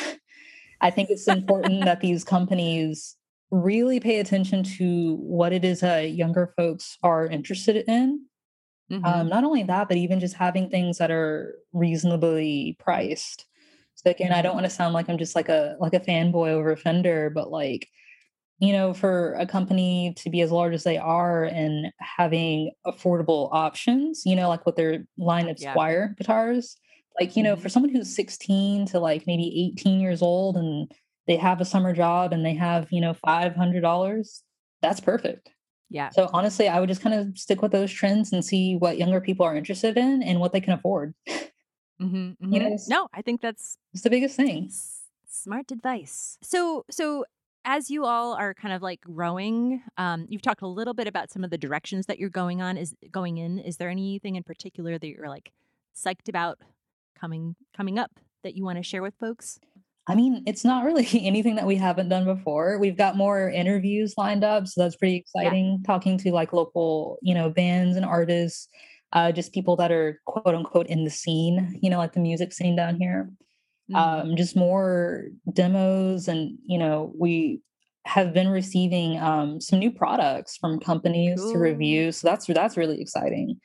I 0.82 0.90
think 0.90 1.10
it's 1.10 1.28
important 1.28 1.86
that 1.86 2.02
these 2.02 2.24
companies 2.24 3.16
really 3.52 4.00
pay 4.00 4.20
attention 4.20 4.64
to 4.64 5.16
what 5.16 5.52
it 5.52 5.66
is 5.66 5.82
that 5.82 6.12
younger 6.12 6.54
folks 6.56 6.98
are 7.04 7.28
interested 7.28 7.84
in. 7.88 8.26
Mm-hmm. 8.92 9.06
Um, 9.06 9.30
not 9.30 9.44
only 9.44 9.64
that, 9.64 9.88
but 9.88 9.98
even 9.98 10.20
just 10.20 10.36
having 10.36 10.70
things 10.70 10.98
that 10.98 11.12
are 11.12 11.56
reasonably 11.72 12.76
priced. 12.80 13.46
So 13.96 14.10
again, 14.10 14.34
I 14.34 14.42
don't 14.42 14.56
want 14.56 14.66
to 14.66 14.70
sound 14.70 14.94
like 14.94 15.10
I'm 15.10 15.18
just 15.18 15.36
like 15.36 15.50
a 15.50 15.76
like 15.80 15.94
a 15.94 16.00
fanboy 16.00 16.50
over 16.50 16.76
Fender, 16.76 17.30
but 17.30 17.52
like, 17.52 17.88
you 18.60 18.74
know, 18.74 18.94
for 18.94 19.34
a 19.36 19.46
company 19.46 20.14
to 20.18 20.30
be 20.30 20.42
as 20.42 20.52
large 20.52 20.74
as 20.74 20.84
they 20.84 20.98
are 20.98 21.44
and 21.44 21.92
having 22.00 22.72
affordable 22.86 23.50
options, 23.52 24.24
you 24.26 24.36
know, 24.36 24.50
like 24.50 24.66
with 24.66 24.76
their 24.76 25.06
line 25.18 25.50
of 25.50 25.58
yeah. 25.60 25.74
Squier 25.74 26.18
guitars, 26.18 26.78
like, 27.20 27.36
you 27.36 27.44
know, 27.44 27.56
for 27.56 27.62
mm-hmm. 27.62 27.70
someone 27.70 27.92
who's 27.92 28.16
16 28.16 28.88
to 28.88 29.00
like 29.00 29.28
maybe 29.28 29.74
18 29.78 30.00
years 30.00 30.22
old 30.22 30.58
and 30.58 30.92
they 31.28 31.36
have 31.38 31.62
a 31.62 31.66
summer 31.66 31.94
job 31.94 32.34
and 32.34 32.46
they 32.46 32.54
have, 32.54 32.88
you 32.92 33.02
know, 33.02 33.14
$500, 33.26 34.42
that's 34.82 35.00
perfect. 35.00 35.50
Yeah. 35.90 36.10
So 36.10 36.30
honestly, 36.34 36.70
I 36.70 36.80
would 36.80 36.90
just 36.90 37.02
kind 37.02 37.16
of 37.16 37.38
stick 37.38 37.62
with 37.62 37.74
those 37.74 37.92
trends 37.92 38.32
and 38.32 38.44
see 38.44 38.76
what 38.76 38.98
younger 38.98 39.20
people 39.20 39.46
are 39.46 39.56
interested 39.56 39.98
in 39.98 40.24
and 40.24 40.40
what 40.40 40.54
they 40.54 40.62
can 40.62 40.74
afford. 40.74 41.14
Mm-hmm, 41.28 42.16
mm-hmm. 42.16 42.54
You 42.54 42.60
know, 42.62 42.78
no, 42.88 43.08
I 43.14 43.22
think 43.22 43.42
that's 43.42 43.78
it's 43.94 44.04
the 44.04 44.10
biggest 44.10 44.36
thing. 44.36 44.72
Smart 45.30 45.72
advice. 45.72 46.38
So, 46.42 46.86
so 46.90 47.26
as 47.66 47.92
you 47.92 48.06
all 48.06 48.34
are 48.34 48.54
kind 48.54 48.74
of 48.74 48.82
like 48.82 49.02
growing, 49.02 49.84
um, 49.98 50.26
you've 50.30 50.42
talked 50.42 50.62
a 50.62 50.68
little 50.68 50.94
bit 50.94 51.08
about 51.08 51.30
some 51.30 51.44
of 51.44 51.50
the 51.50 51.58
directions 51.58 52.06
that 52.08 52.20
you're 52.20 52.30
going 52.30 52.62
on. 52.62 52.78
Is 52.78 52.96
going 53.12 53.38
in? 53.38 53.60
Is 53.60 53.78
there 53.78 53.90
anything 53.90 54.36
in 54.36 54.44
particular 54.44 54.98
that 54.98 55.08
you're 55.08 55.30
like 55.30 55.52
psyched 55.96 56.30
about 56.30 56.58
coming 57.22 57.56
coming 57.78 58.00
up 58.00 58.12
that 58.44 58.56
you 58.56 58.66
want 58.66 58.78
to 58.78 58.84
share 58.84 59.04
with 59.04 59.14
folks? 59.20 59.60
I 60.08 60.16
mean, 60.16 60.44
it's 60.48 60.66
not 60.66 60.84
really 60.84 61.08
anything 61.22 61.56
that 61.56 61.68
we 61.68 61.76
haven't 61.76 62.10
done 62.10 62.26
before. 62.26 62.80
We've 62.80 62.98
got 62.98 63.16
more 63.16 63.50
interviews 63.50 64.16
lined 64.18 64.44
up, 64.44 64.68
so 64.68 64.82
that's 64.82 64.96
pretty 64.96 65.16
exciting. 65.18 65.80
Yeah. 65.80 65.88
Talking 65.94 66.18
to 66.20 66.32
like 66.32 66.54
local, 66.54 67.18
you 67.22 67.34
know, 67.34 67.50
bands 67.50 67.96
and 67.96 68.06
artists, 68.06 68.68
uh, 69.14 69.32
just 69.32 69.54
people 69.54 69.76
that 69.78 69.92
are 69.92 70.20
quote 70.26 70.56
unquote 70.56 70.88
in 70.88 71.04
the 71.04 71.10
scene, 71.10 71.80
you 71.82 71.90
know, 71.90 71.98
like 71.98 72.14
the 72.14 72.20
music 72.20 72.52
scene 72.54 72.76
down 72.76 72.96
here. 72.96 73.30
Mm-hmm. 73.92 73.96
Um, 73.96 74.36
just 74.36 74.56
more 74.56 75.26
demos, 75.52 76.28
and 76.28 76.58
you 76.66 76.78
know, 76.78 77.14
we 77.18 77.62
have 78.06 78.34
been 78.34 78.50
receiving 78.50 79.20
um, 79.20 79.62
some 79.62 79.80
new 79.80 79.92
products 79.92 80.58
from 80.58 80.80
companies 80.80 81.40
cool. 81.40 81.54
to 81.54 81.60
review. 81.60 82.12
So 82.12 82.28
that's 82.28 82.48
that's 82.48 82.78
really 82.78 83.02
exciting. 83.02 83.60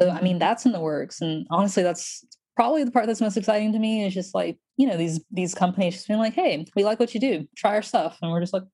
So 0.00 0.10
I 0.10 0.20
mean, 0.20 0.34
mm-hmm. 0.34 0.38
that's 0.40 0.66
in 0.66 0.72
the 0.72 0.80
works, 0.80 1.20
and 1.20 1.46
honestly, 1.50 1.82
that's 1.82 2.24
probably 2.56 2.84
the 2.84 2.90
part 2.90 3.06
that's 3.06 3.20
most 3.20 3.36
exciting 3.36 3.72
to 3.72 3.78
me 3.78 4.04
is 4.04 4.14
just 4.14 4.34
like 4.34 4.58
you 4.76 4.86
know 4.86 4.96
these 4.96 5.20
these 5.30 5.54
companies 5.54 5.94
just 5.94 6.08
being 6.08 6.20
like, 6.20 6.34
"Hey, 6.34 6.66
we 6.74 6.84
like 6.84 7.00
what 7.00 7.14
you 7.14 7.20
do. 7.20 7.46
Try 7.56 7.74
our 7.74 7.82
stuff," 7.82 8.18
and 8.22 8.30
we're 8.30 8.40
just 8.40 8.52
like, 8.52 8.64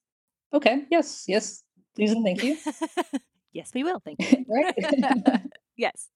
"Okay, 0.53 0.85
yes, 0.91 1.25
yes, 1.27 1.63
please 1.95 2.13
and 2.13 2.25
thank 2.25 2.43
you." 2.43 2.57
yes, 3.53 3.73
we 3.75 3.85
will. 3.85 4.01
Thank 4.01 4.21
you. 4.21 4.45
right? 4.49 5.45
yes. 5.77 6.09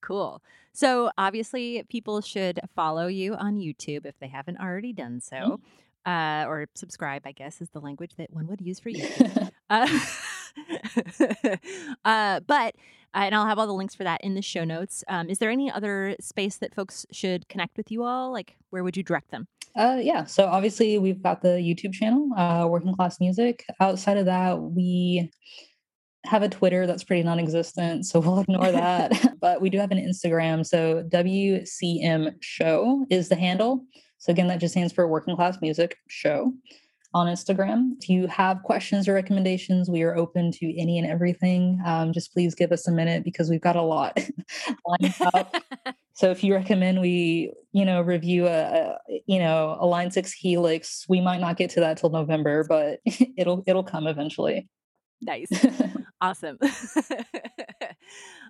Cool. 0.00 0.42
So 0.72 1.10
obviously, 1.18 1.82
people 1.88 2.20
should 2.20 2.60
follow 2.74 3.06
you 3.06 3.34
on 3.34 3.56
YouTube 3.56 4.06
if 4.06 4.18
they 4.20 4.28
haven't 4.28 4.58
already 4.58 4.92
done 4.92 5.20
so. 5.20 5.36
Mm-hmm. 5.36 5.62
Uh, 6.06 6.44
or 6.46 6.68
subscribe, 6.76 7.22
I 7.24 7.32
guess, 7.32 7.60
is 7.60 7.70
the 7.70 7.80
language 7.80 8.12
that 8.16 8.32
one 8.32 8.46
would 8.46 8.60
use 8.60 8.78
for 8.78 8.90
you. 8.90 9.08
uh, 9.70 9.88
uh, 12.04 12.40
but 12.40 12.74
and 13.14 13.34
I'll 13.34 13.46
have 13.46 13.58
all 13.58 13.66
the 13.66 13.72
links 13.72 13.94
for 13.94 14.04
that 14.04 14.22
in 14.22 14.34
the 14.34 14.42
show 14.42 14.64
notes. 14.64 15.02
Um, 15.08 15.30
is 15.30 15.38
there 15.38 15.50
any 15.50 15.70
other 15.70 16.16
space 16.20 16.56
that 16.58 16.74
folks 16.74 17.06
should 17.10 17.48
connect 17.48 17.76
with 17.76 17.90
you 17.90 18.04
all? 18.04 18.30
Like, 18.30 18.56
where 18.70 18.84
would 18.84 18.96
you 18.96 19.02
direct 19.02 19.30
them? 19.30 19.48
Uh, 19.74 19.98
yeah. 20.00 20.24
So 20.24 20.46
obviously, 20.46 20.98
we've 20.98 21.22
got 21.22 21.42
the 21.42 21.48
YouTube 21.48 21.92
channel, 21.92 22.30
uh, 22.36 22.66
Working 22.68 22.94
Class 22.94 23.20
Music. 23.20 23.64
Outside 23.80 24.16
of 24.16 24.26
that, 24.26 24.60
we 24.60 25.30
have 26.24 26.42
a 26.42 26.48
Twitter 26.48 26.86
that's 26.86 27.04
pretty 27.04 27.22
non-existent, 27.22 28.04
so 28.04 28.20
we'll 28.20 28.40
ignore 28.40 28.72
that. 28.72 29.36
but 29.40 29.60
we 29.60 29.70
do 29.70 29.78
have 29.78 29.92
an 29.92 29.98
Instagram. 29.98 30.66
So 30.66 31.02
WCM 31.04 32.34
Show 32.40 33.06
is 33.10 33.28
the 33.28 33.36
handle. 33.36 33.84
So 34.18 34.30
again, 34.30 34.48
that 34.48 34.60
just 34.60 34.72
stands 34.72 34.92
for 34.92 35.06
Working 35.06 35.36
Class 35.36 35.58
Music 35.60 35.96
Show 36.08 36.52
on 37.16 37.26
Instagram. 37.28 37.92
If 37.98 38.10
you 38.10 38.26
have 38.26 38.62
questions 38.62 39.08
or 39.08 39.14
recommendations, 39.14 39.88
we 39.88 40.02
are 40.02 40.14
open 40.14 40.52
to 40.52 40.78
any 40.78 40.98
and 40.98 41.08
everything. 41.08 41.80
Um, 41.86 42.12
just 42.12 42.30
please 42.30 42.54
give 42.54 42.72
us 42.72 42.86
a 42.86 42.92
minute 42.92 43.24
because 43.24 43.48
we've 43.48 43.60
got 43.60 43.74
a 43.74 43.82
lot 43.82 44.20
lined 44.86 45.14
up. 45.32 45.56
so 46.12 46.30
if 46.30 46.44
you 46.44 46.52
recommend 46.54 47.00
we, 47.00 47.54
you 47.72 47.86
know, 47.86 48.02
review 48.02 48.46
a, 48.46 48.50
a, 48.50 48.98
you 49.24 49.38
know 49.38 49.78
a 49.80 49.86
Line 49.86 50.10
Six 50.10 50.30
Helix, 50.32 51.06
we 51.08 51.22
might 51.22 51.40
not 51.40 51.56
get 51.56 51.70
to 51.70 51.80
that 51.80 51.96
till 51.96 52.10
November, 52.10 52.66
but 52.68 53.00
it'll 53.38 53.64
it'll 53.66 53.82
come 53.82 54.06
eventually. 54.06 54.68
Nice. 55.22 55.48
awesome. 56.20 56.58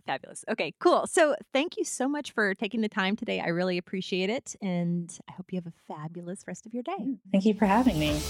Fabulous. 0.07 0.45
Okay, 0.49 0.73
cool. 0.79 1.07
So, 1.07 1.35
thank 1.53 1.77
you 1.77 1.85
so 1.85 2.09
much 2.09 2.33
for 2.33 2.55
taking 2.55 2.81
the 2.81 2.89
time 2.89 3.17
today. 3.17 3.41
I 3.41 3.49
really 3.49 3.77
appreciate 3.77 4.31
it. 4.31 4.55
And 4.63 5.13
I 5.29 5.33
hope 5.33 5.53
you 5.53 5.61
have 5.61 5.67
a 5.67 5.73
fabulous 5.93 6.45
rest 6.47 6.65
of 6.65 6.73
your 6.73 6.85
day. 6.85 6.93
Mm, 7.01 7.19
thank 7.33 7.45
you 7.45 7.55
for 7.55 7.67
having 7.67 7.99
me. 7.99 8.21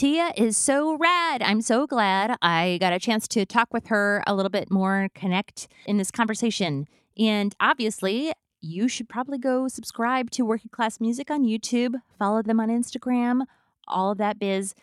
Tia 0.00 0.32
is 0.34 0.56
so 0.56 0.96
rad. 0.96 1.42
I'm 1.42 1.60
so 1.60 1.86
glad 1.86 2.34
I 2.40 2.78
got 2.80 2.94
a 2.94 2.98
chance 2.98 3.28
to 3.28 3.44
talk 3.44 3.74
with 3.74 3.88
her 3.88 4.24
a 4.26 4.34
little 4.34 4.48
bit 4.48 4.70
more, 4.70 5.08
connect 5.14 5.68
in 5.84 5.98
this 5.98 6.10
conversation. 6.10 6.88
And 7.18 7.54
obviously, 7.60 8.32
you 8.62 8.88
should 8.88 9.10
probably 9.10 9.36
go 9.36 9.68
subscribe 9.68 10.30
to 10.30 10.44
Working 10.46 10.70
Class 10.70 11.00
Music 11.00 11.30
on 11.30 11.44
YouTube, 11.44 11.96
follow 12.18 12.40
them 12.40 12.60
on 12.60 12.70
Instagram, 12.70 13.42
all 13.88 14.10
of 14.10 14.16
that 14.16 14.38
biz. 14.38 14.74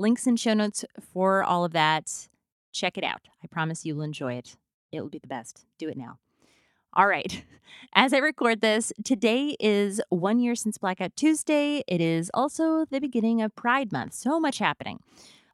Links 0.00 0.26
and 0.26 0.40
show 0.40 0.54
notes 0.54 0.82
for 1.12 1.44
all 1.44 1.62
of 1.62 1.72
that. 1.72 2.28
Check 2.72 2.96
it 2.96 3.04
out. 3.04 3.28
I 3.44 3.46
promise 3.48 3.84
you'll 3.84 4.00
enjoy 4.00 4.32
it. 4.32 4.56
It 4.90 5.02
will 5.02 5.10
be 5.10 5.18
the 5.18 5.28
best. 5.28 5.66
Do 5.76 5.90
it 5.90 5.96
now. 5.98 6.16
All 6.94 7.06
right. 7.06 7.44
As 7.94 8.14
I 8.14 8.16
record 8.16 8.62
this, 8.62 8.94
today 9.04 9.56
is 9.60 10.00
one 10.08 10.40
year 10.40 10.54
since 10.54 10.78
Blackout 10.78 11.14
Tuesday. 11.16 11.84
It 11.86 12.00
is 12.00 12.30
also 12.32 12.86
the 12.86 12.98
beginning 12.98 13.42
of 13.42 13.54
Pride 13.54 13.92
Month. 13.92 14.14
So 14.14 14.40
much 14.40 14.56
happening. 14.56 15.00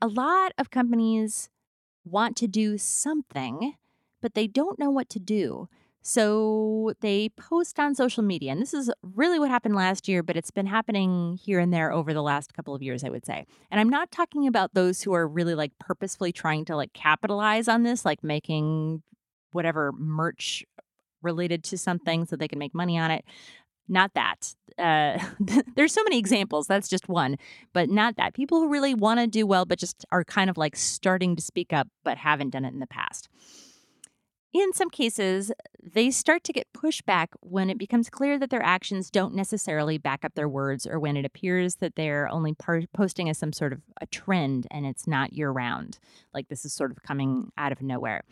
A 0.00 0.06
lot 0.06 0.52
of 0.56 0.70
companies 0.70 1.50
want 2.04 2.36
to 2.36 2.46
do 2.46 2.78
something, 2.78 3.74
but 4.22 4.34
they 4.34 4.46
don't 4.46 4.78
know 4.78 4.90
what 4.90 5.08
to 5.08 5.18
do. 5.18 5.68
So 6.08 6.92
they 7.00 7.30
post 7.30 7.80
on 7.80 7.96
social 7.96 8.22
media, 8.22 8.52
and 8.52 8.62
this 8.62 8.72
is 8.72 8.92
really 9.02 9.40
what 9.40 9.50
happened 9.50 9.74
last 9.74 10.06
year, 10.06 10.22
but 10.22 10.36
it's 10.36 10.52
been 10.52 10.66
happening 10.66 11.36
here 11.42 11.58
and 11.58 11.72
there 11.72 11.90
over 11.90 12.14
the 12.14 12.22
last 12.22 12.54
couple 12.54 12.76
of 12.76 12.80
years, 12.80 13.02
I 13.02 13.08
would 13.08 13.26
say. 13.26 13.44
And 13.72 13.80
I'm 13.80 13.88
not 13.88 14.12
talking 14.12 14.46
about 14.46 14.72
those 14.72 15.02
who 15.02 15.12
are 15.14 15.26
really 15.26 15.56
like 15.56 15.72
purposefully 15.80 16.30
trying 16.30 16.64
to 16.66 16.76
like 16.76 16.92
capitalize 16.92 17.66
on 17.66 17.82
this, 17.82 18.04
like 18.04 18.22
making 18.22 19.02
whatever 19.50 19.90
merch 19.98 20.64
related 21.22 21.64
to 21.64 21.76
something 21.76 22.24
so 22.24 22.36
they 22.36 22.46
can 22.46 22.60
make 22.60 22.72
money 22.72 22.96
on 22.96 23.10
it. 23.10 23.24
Not 23.88 24.14
that. 24.14 24.54
Uh, 24.78 25.18
there's 25.74 25.92
so 25.92 26.04
many 26.04 26.18
examples. 26.18 26.68
That's 26.68 26.88
just 26.88 27.08
one, 27.08 27.36
but 27.72 27.90
not 27.90 28.14
that. 28.14 28.32
People 28.32 28.60
who 28.60 28.68
really 28.68 28.94
want 28.94 29.18
to 29.18 29.26
do 29.26 29.44
well, 29.44 29.64
but 29.64 29.80
just 29.80 30.04
are 30.12 30.22
kind 30.22 30.50
of 30.50 30.56
like 30.56 30.76
starting 30.76 31.34
to 31.34 31.42
speak 31.42 31.72
up, 31.72 31.88
but 32.04 32.16
haven't 32.16 32.50
done 32.50 32.64
it 32.64 32.74
in 32.74 32.78
the 32.78 32.86
past. 32.86 33.28
In 34.52 34.72
some 34.72 34.88
cases, 34.88 35.52
they 35.82 36.10
start 36.10 36.42
to 36.44 36.52
get 36.52 36.72
pushback 36.72 37.28
when 37.40 37.68
it 37.68 37.78
becomes 37.78 38.08
clear 38.08 38.38
that 38.38 38.48
their 38.48 38.62
actions 38.62 39.10
don't 39.10 39.34
necessarily 39.34 39.98
back 39.98 40.24
up 40.24 40.34
their 40.34 40.48
words 40.48 40.86
or 40.86 40.98
when 40.98 41.16
it 41.16 41.24
appears 41.24 41.76
that 41.76 41.94
they're 41.94 42.28
only 42.28 42.54
par- 42.54 42.82
posting 42.94 43.28
as 43.28 43.38
some 43.38 43.52
sort 43.52 43.72
of 43.72 43.82
a 44.00 44.06
trend 44.06 44.66
and 44.70 44.86
it's 44.86 45.06
not 45.06 45.34
year 45.34 45.50
round. 45.50 45.98
Like 46.32 46.48
this 46.48 46.64
is 46.64 46.72
sort 46.72 46.90
of 46.90 47.02
coming 47.02 47.52
out 47.58 47.72
of 47.72 47.82
nowhere. 47.82 48.22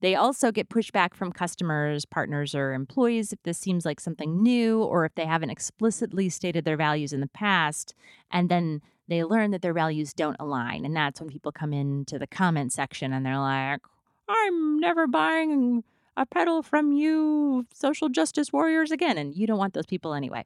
They 0.00 0.14
also 0.14 0.52
get 0.52 0.68
pushback 0.68 1.14
from 1.14 1.32
customers, 1.32 2.04
partners, 2.04 2.54
or 2.54 2.72
employees 2.74 3.32
if 3.32 3.42
this 3.44 3.58
seems 3.58 3.84
like 3.84 3.98
something 3.98 4.42
new 4.42 4.82
or 4.82 5.04
if 5.04 5.14
they 5.14 5.24
haven't 5.26 5.50
explicitly 5.50 6.28
stated 6.28 6.64
their 6.64 6.76
values 6.76 7.12
in 7.12 7.20
the 7.20 7.28
past. 7.28 7.94
And 8.30 8.48
then 8.48 8.82
they 9.08 9.24
learn 9.24 9.52
that 9.52 9.62
their 9.62 9.72
values 9.72 10.12
don't 10.12 10.36
align. 10.38 10.84
And 10.84 10.94
that's 10.94 11.20
when 11.20 11.30
people 11.30 11.52
come 11.52 11.72
into 11.72 12.18
the 12.18 12.26
comment 12.26 12.72
section 12.72 13.12
and 13.12 13.24
they're 13.24 13.38
like, 13.38 13.80
I'm 14.28 14.78
never 14.78 15.06
buying 15.06 15.84
a 16.16 16.26
pedal 16.26 16.62
from 16.62 16.92
you, 16.92 17.66
social 17.72 18.08
justice 18.08 18.52
warriors, 18.52 18.90
again. 18.90 19.18
And 19.18 19.34
you 19.34 19.46
don't 19.46 19.58
want 19.58 19.74
those 19.74 19.86
people 19.86 20.14
anyway. 20.14 20.44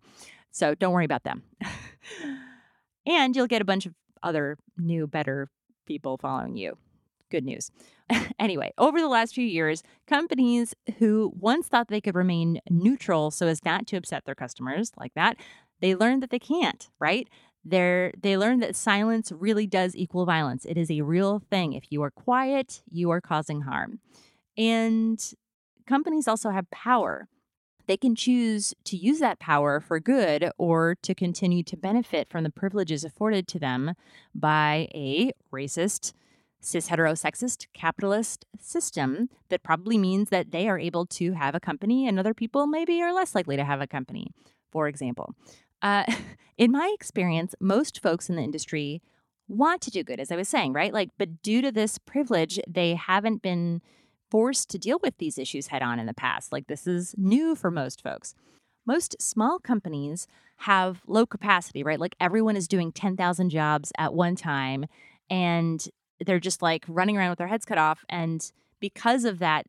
So 0.51 0.75
don't 0.75 0.93
worry 0.93 1.05
about 1.05 1.25
them. 1.25 1.45
and 3.07 3.35
you'll 3.35 3.47
get 3.47 3.63
a 3.63 3.65
bunch 3.65 3.87
of 3.87 3.95
other 4.23 4.59
new, 4.77 5.07
better 5.07 5.49
people 5.87 6.19
following 6.19 6.57
you. 6.57 6.77
Good 7.31 7.45
news. 7.45 7.71
anyway, 8.41 8.73
over 8.77 9.01
the 9.01 9.09
last 9.09 9.35
few 9.35 9.47
years, 9.47 9.85
companies 10.07 10.75
who 10.99 11.33
once 11.39 11.69
thought 11.69 11.89
they 11.89 12.01
could 12.01 12.17
remain 12.17 12.61
neutral 12.69 13.31
so 13.31 13.47
as 13.47 13.65
not 13.65 13.87
to 13.89 13.97
upset 13.97 14.25
their 14.25 14.35
customers 14.35 14.91
like 14.99 15.15
that, 15.15 15.37
they 15.81 15.95
learned 15.95 16.23
that 16.23 16.31
they 16.31 16.39
can't, 16.39 16.89
right? 16.99 17.29
They're, 17.65 18.13
they 18.21 18.37
learn 18.37 18.61
that 18.61 18.75
silence 18.75 19.31
really 19.33 19.67
does 19.67 19.95
equal 19.95 20.25
violence. 20.25 20.65
It 20.65 20.79
is 20.79 20.91
a 20.91 21.03
real 21.03 21.39
thing. 21.39 21.75
If 21.75 21.85
you 21.91 22.03
are 22.03 22.11
quiet, 22.11 22.83
you 22.91 23.11
are 23.11 23.21
causing 23.21 23.63
harm. 23.63 24.01
And 24.57 25.21
companies 25.87 26.27
also 26.27 26.51
have 26.51 26.71
power. 26.71 27.29
They 27.87 27.97
can 27.97 28.15
choose 28.15 28.73
to 28.85 28.97
use 28.97 29.19
that 29.19 29.41
power 29.41 29.81
for 29.81 29.99
good 29.99 30.51
or 30.59 30.97
to 31.03 31.15
continue 31.15 31.63
to 31.65 31.77
benefit 31.77 32.31
from 32.31 32.45
the 32.45 32.51
privileges 32.51 33.05
afforded 33.05 33.49
to 33.49 33.59
them 33.59 33.95
by 34.35 34.89
a 34.95 35.33
racist, 35.53 36.13
cis 36.61 36.89
heterosexist 36.89 37.67
capitalist 37.75 38.45
system 38.61 39.29
that 39.49 39.63
probably 39.63 39.99
means 39.99 40.29
that 40.29 40.51
they 40.53 40.69
are 40.69 40.79
able 40.79 41.05
to 41.07 41.33
have 41.33 41.55
a 41.55 41.61
company 41.61 42.07
and 42.07 42.19
other 42.19 42.35
people 42.35 42.67
maybe 42.67 43.03
are 43.03 43.13
less 43.13 43.35
likely 43.35 43.57
to 43.57 43.65
have 43.65 43.81
a 43.81 43.87
company, 43.87 44.31
for 44.71 44.87
example. 44.87 45.35
Uh, 45.83 46.05
in 46.59 46.71
my 46.71 46.93
experience, 46.95 47.55
most 47.61 48.01
folks 48.01 48.29
in 48.29 48.37
the 48.37 48.43
industry 48.43 49.03
want 49.49 49.81
to 49.83 49.91
do 49.91 50.05
good, 50.05 50.21
as 50.21 50.31
I 50.31 50.37
was 50.37 50.49
saying, 50.49 50.73
right? 50.73 50.93
Like, 50.93 51.11
but 51.19 51.43
due 51.43 51.61
to 51.63 51.73
this 51.73 51.99
privilege, 51.99 52.61
they 52.69 52.95
haven't 52.95 53.43
been 53.43 53.83
forced 54.31 54.71
to 54.71 54.79
deal 54.79 54.99
with 55.03 55.19
these 55.19 55.39
issues 55.39 55.69
head 55.69 55.83
on 55.83 55.99
in 55.99 56.07
the 56.07 56.15
past. 56.15 56.53
Like, 56.53 56.69
this 56.69 56.87
is 56.87 57.15
new 57.19 57.57
for 57.57 57.71
most 57.71 58.03
folks. 58.03 58.35
Most 58.87 59.21
small 59.21 59.59
companies 59.59 60.29
have 60.59 61.03
low 61.07 61.27
capacity, 61.27 61.83
right? 61.83 61.99
Like, 61.99 62.15
everyone 62.21 62.57
is 62.57 62.69
doing 62.69 62.93
10,000 62.93 63.51
jobs 63.51 63.93
at 63.99 64.15
one 64.15 64.37
time, 64.37 64.87
and 65.29 65.89
they're 66.25 66.41
just 66.41 66.63
like 66.63 66.85
running 66.87 67.17
around 67.17 67.31
with 67.31 67.39
their 67.39 67.49
heads 67.49 67.65
cut 67.65 67.79
off. 67.79 68.05
And 68.09 68.51
because 68.79 69.25
of 69.25 69.39
that, 69.41 69.67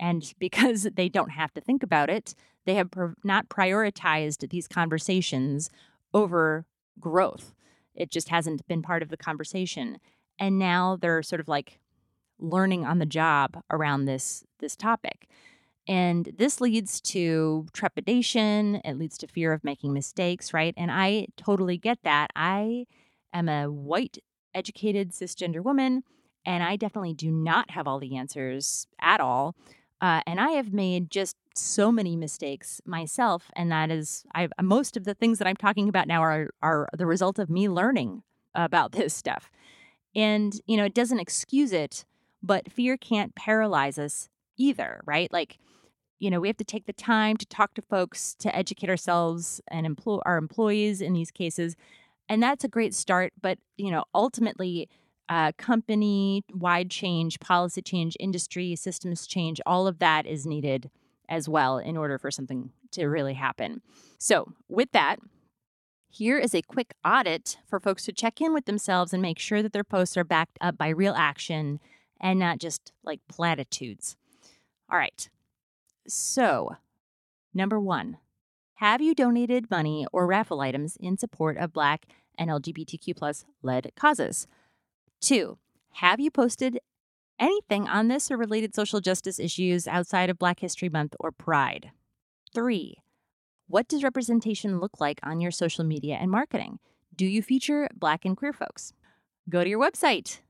and 0.00 0.34
because 0.40 0.88
they 0.94 1.08
don't 1.08 1.30
have 1.30 1.54
to 1.54 1.60
think 1.60 1.84
about 1.84 2.10
it, 2.10 2.34
they 2.66 2.74
have 2.74 2.90
pr- 2.90 3.12
not 3.22 3.48
prioritized 3.48 4.48
these 4.48 4.66
conversations 4.66 5.70
over 6.12 6.66
growth. 6.98 7.54
It 7.94 8.10
just 8.10 8.30
hasn't 8.30 8.66
been 8.66 8.82
part 8.82 9.02
of 9.02 9.10
the 9.10 9.16
conversation. 9.16 9.98
And 10.38 10.58
now 10.58 10.96
they're 11.00 11.22
sort 11.22 11.40
of 11.40 11.48
like 11.48 11.78
learning 12.38 12.86
on 12.86 12.98
the 12.98 13.06
job 13.06 13.62
around 13.70 14.06
this 14.06 14.44
this 14.58 14.74
topic. 14.74 15.28
And 15.88 16.32
this 16.36 16.60
leads 16.60 17.00
to 17.02 17.66
trepidation, 17.72 18.76
it 18.84 18.98
leads 18.98 19.18
to 19.18 19.26
fear 19.26 19.52
of 19.52 19.64
making 19.64 19.92
mistakes, 19.92 20.52
right? 20.54 20.74
And 20.76 20.90
I 20.90 21.26
totally 21.36 21.78
get 21.78 21.98
that. 22.04 22.30
I 22.36 22.86
am 23.32 23.48
a 23.48 23.66
white 23.70 24.18
educated 24.54 25.10
cisgender 25.12 25.62
woman 25.62 26.02
and 26.46 26.62
I 26.62 26.76
definitely 26.76 27.14
do 27.14 27.30
not 27.30 27.70
have 27.70 27.86
all 27.86 27.98
the 27.98 28.16
answers 28.16 28.86
at 29.00 29.20
all. 29.20 29.54
Uh, 30.00 30.22
and 30.26 30.40
I 30.40 30.50
have 30.52 30.72
made 30.72 31.10
just 31.10 31.36
so 31.54 31.92
many 31.92 32.16
mistakes 32.16 32.80
myself, 32.86 33.50
and 33.54 33.70
that 33.70 33.90
is, 33.90 34.24
I 34.34 34.48
most 34.62 34.96
of 34.96 35.04
the 35.04 35.14
things 35.14 35.38
that 35.38 35.46
I'm 35.46 35.56
talking 35.56 35.88
about 35.88 36.08
now 36.08 36.22
are 36.22 36.50
are 36.62 36.88
the 36.96 37.06
result 37.06 37.38
of 37.38 37.50
me 37.50 37.68
learning 37.68 38.22
about 38.54 38.92
this 38.92 39.14
stuff. 39.14 39.50
And 40.14 40.58
you 40.66 40.76
know, 40.76 40.84
it 40.84 40.94
doesn't 40.94 41.20
excuse 41.20 41.72
it, 41.72 42.04
but 42.42 42.72
fear 42.72 42.96
can't 42.96 43.34
paralyze 43.34 43.98
us 43.98 44.28
either, 44.56 45.00
right? 45.04 45.32
Like, 45.32 45.58
you 46.18 46.30
know, 46.30 46.40
we 46.40 46.48
have 46.48 46.56
to 46.58 46.64
take 46.64 46.86
the 46.86 46.92
time 46.92 47.36
to 47.36 47.46
talk 47.46 47.74
to 47.74 47.82
folks, 47.82 48.34
to 48.40 48.54
educate 48.54 48.90
ourselves 48.90 49.60
and 49.68 49.86
employ 49.86 50.18
our 50.26 50.36
employees 50.36 51.00
in 51.00 51.12
these 51.14 51.30
cases. 51.30 51.76
And 52.28 52.42
that's 52.42 52.62
a 52.62 52.68
great 52.68 52.94
start. 52.94 53.32
But, 53.40 53.58
you 53.76 53.90
know, 53.90 54.04
ultimately, 54.14 54.88
uh, 55.30 55.52
company 55.56 56.42
wide 56.52 56.90
change, 56.90 57.38
policy 57.38 57.80
change, 57.80 58.16
industry 58.18 58.74
systems 58.74 59.26
change, 59.28 59.60
all 59.64 59.86
of 59.86 60.00
that 60.00 60.26
is 60.26 60.44
needed 60.44 60.90
as 61.28 61.48
well 61.48 61.78
in 61.78 61.96
order 61.96 62.18
for 62.18 62.32
something 62.32 62.70
to 62.90 63.06
really 63.06 63.34
happen. 63.34 63.80
So, 64.18 64.52
with 64.68 64.90
that, 64.90 65.20
here 66.08 66.36
is 66.36 66.52
a 66.52 66.62
quick 66.62 66.94
audit 67.04 67.58
for 67.64 67.78
folks 67.78 68.04
to 68.06 68.12
check 68.12 68.40
in 68.40 68.52
with 68.52 68.64
themselves 68.64 69.12
and 69.12 69.22
make 69.22 69.38
sure 69.38 69.62
that 69.62 69.72
their 69.72 69.84
posts 69.84 70.16
are 70.16 70.24
backed 70.24 70.58
up 70.60 70.76
by 70.76 70.88
real 70.88 71.14
action 71.16 71.78
and 72.20 72.40
not 72.40 72.58
just 72.58 72.92
like 73.04 73.20
platitudes. 73.28 74.16
All 74.90 74.98
right. 74.98 75.30
So, 76.08 76.76
number 77.54 77.78
one, 77.78 78.18
have 78.74 79.00
you 79.00 79.14
donated 79.14 79.70
money 79.70 80.06
or 80.12 80.26
raffle 80.26 80.60
items 80.60 80.96
in 80.98 81.16
support 81.16 81.56
of 81.56 81.72
Black 81.72 82.06
and 82.36 82.50
LGBTQ 82.50 83.16
plus 83.16 83.44
led 83.62 83.92
causes? 83.94 84.48
Two, 85.20 85.58
have 85.94 86.18
you 86.18 86.30
posted 86.30 86.80
anything 87.38 87.86
on 87.86 88.08
this 88.08 88.30
or 88.30 88.38
related 88.38 88.74
social 88.74 89.00
justice 89.00 89.38
issues 89.38 89.86
outside 89.86 90.30
of 90.30 90.38
Black 90.38 90.60
History 90.60 90.88
Month 90.88 91.14
or 91.20 91.30
Pride? 91.30 91.90
Three, 92.54 92.96
what 93.68 93.86
does 93.86 94.02
representation 94.02 94.80
look 94.80 94.98
like 94.98 95.20
on 95.22 95.40
your 95.40 95.50
social 95.50 95.84
media 95.84 96.16
and 96.20 96.30
marketing? 96.30 96.78
Do 97.14 97.26
you 97.26 97.42
feature 97.42 97.86
Black 97.94 98.24
and 98.24 98.34
queer 98.34 98.54
folks? 98.54 98.94
Go 99.48 99.62
to 99.62 99.68
your 99.68 99.80
website. 99.80 100.40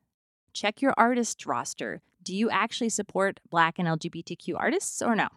Check 0.52 0.80
your 0.80 0.94
artist 0.96 1.46
roster. 1.46 2.00
Do 2.22 2.34
you 2.34 2.48
actually 2.48 2.90
support 2.90 3.40
Black 3.50 3.78
and 3.78 3.88
LGBTQ 3.88 4.54
artists 4.56 5.02
or 5.02 5.16
no? 5.16 5.28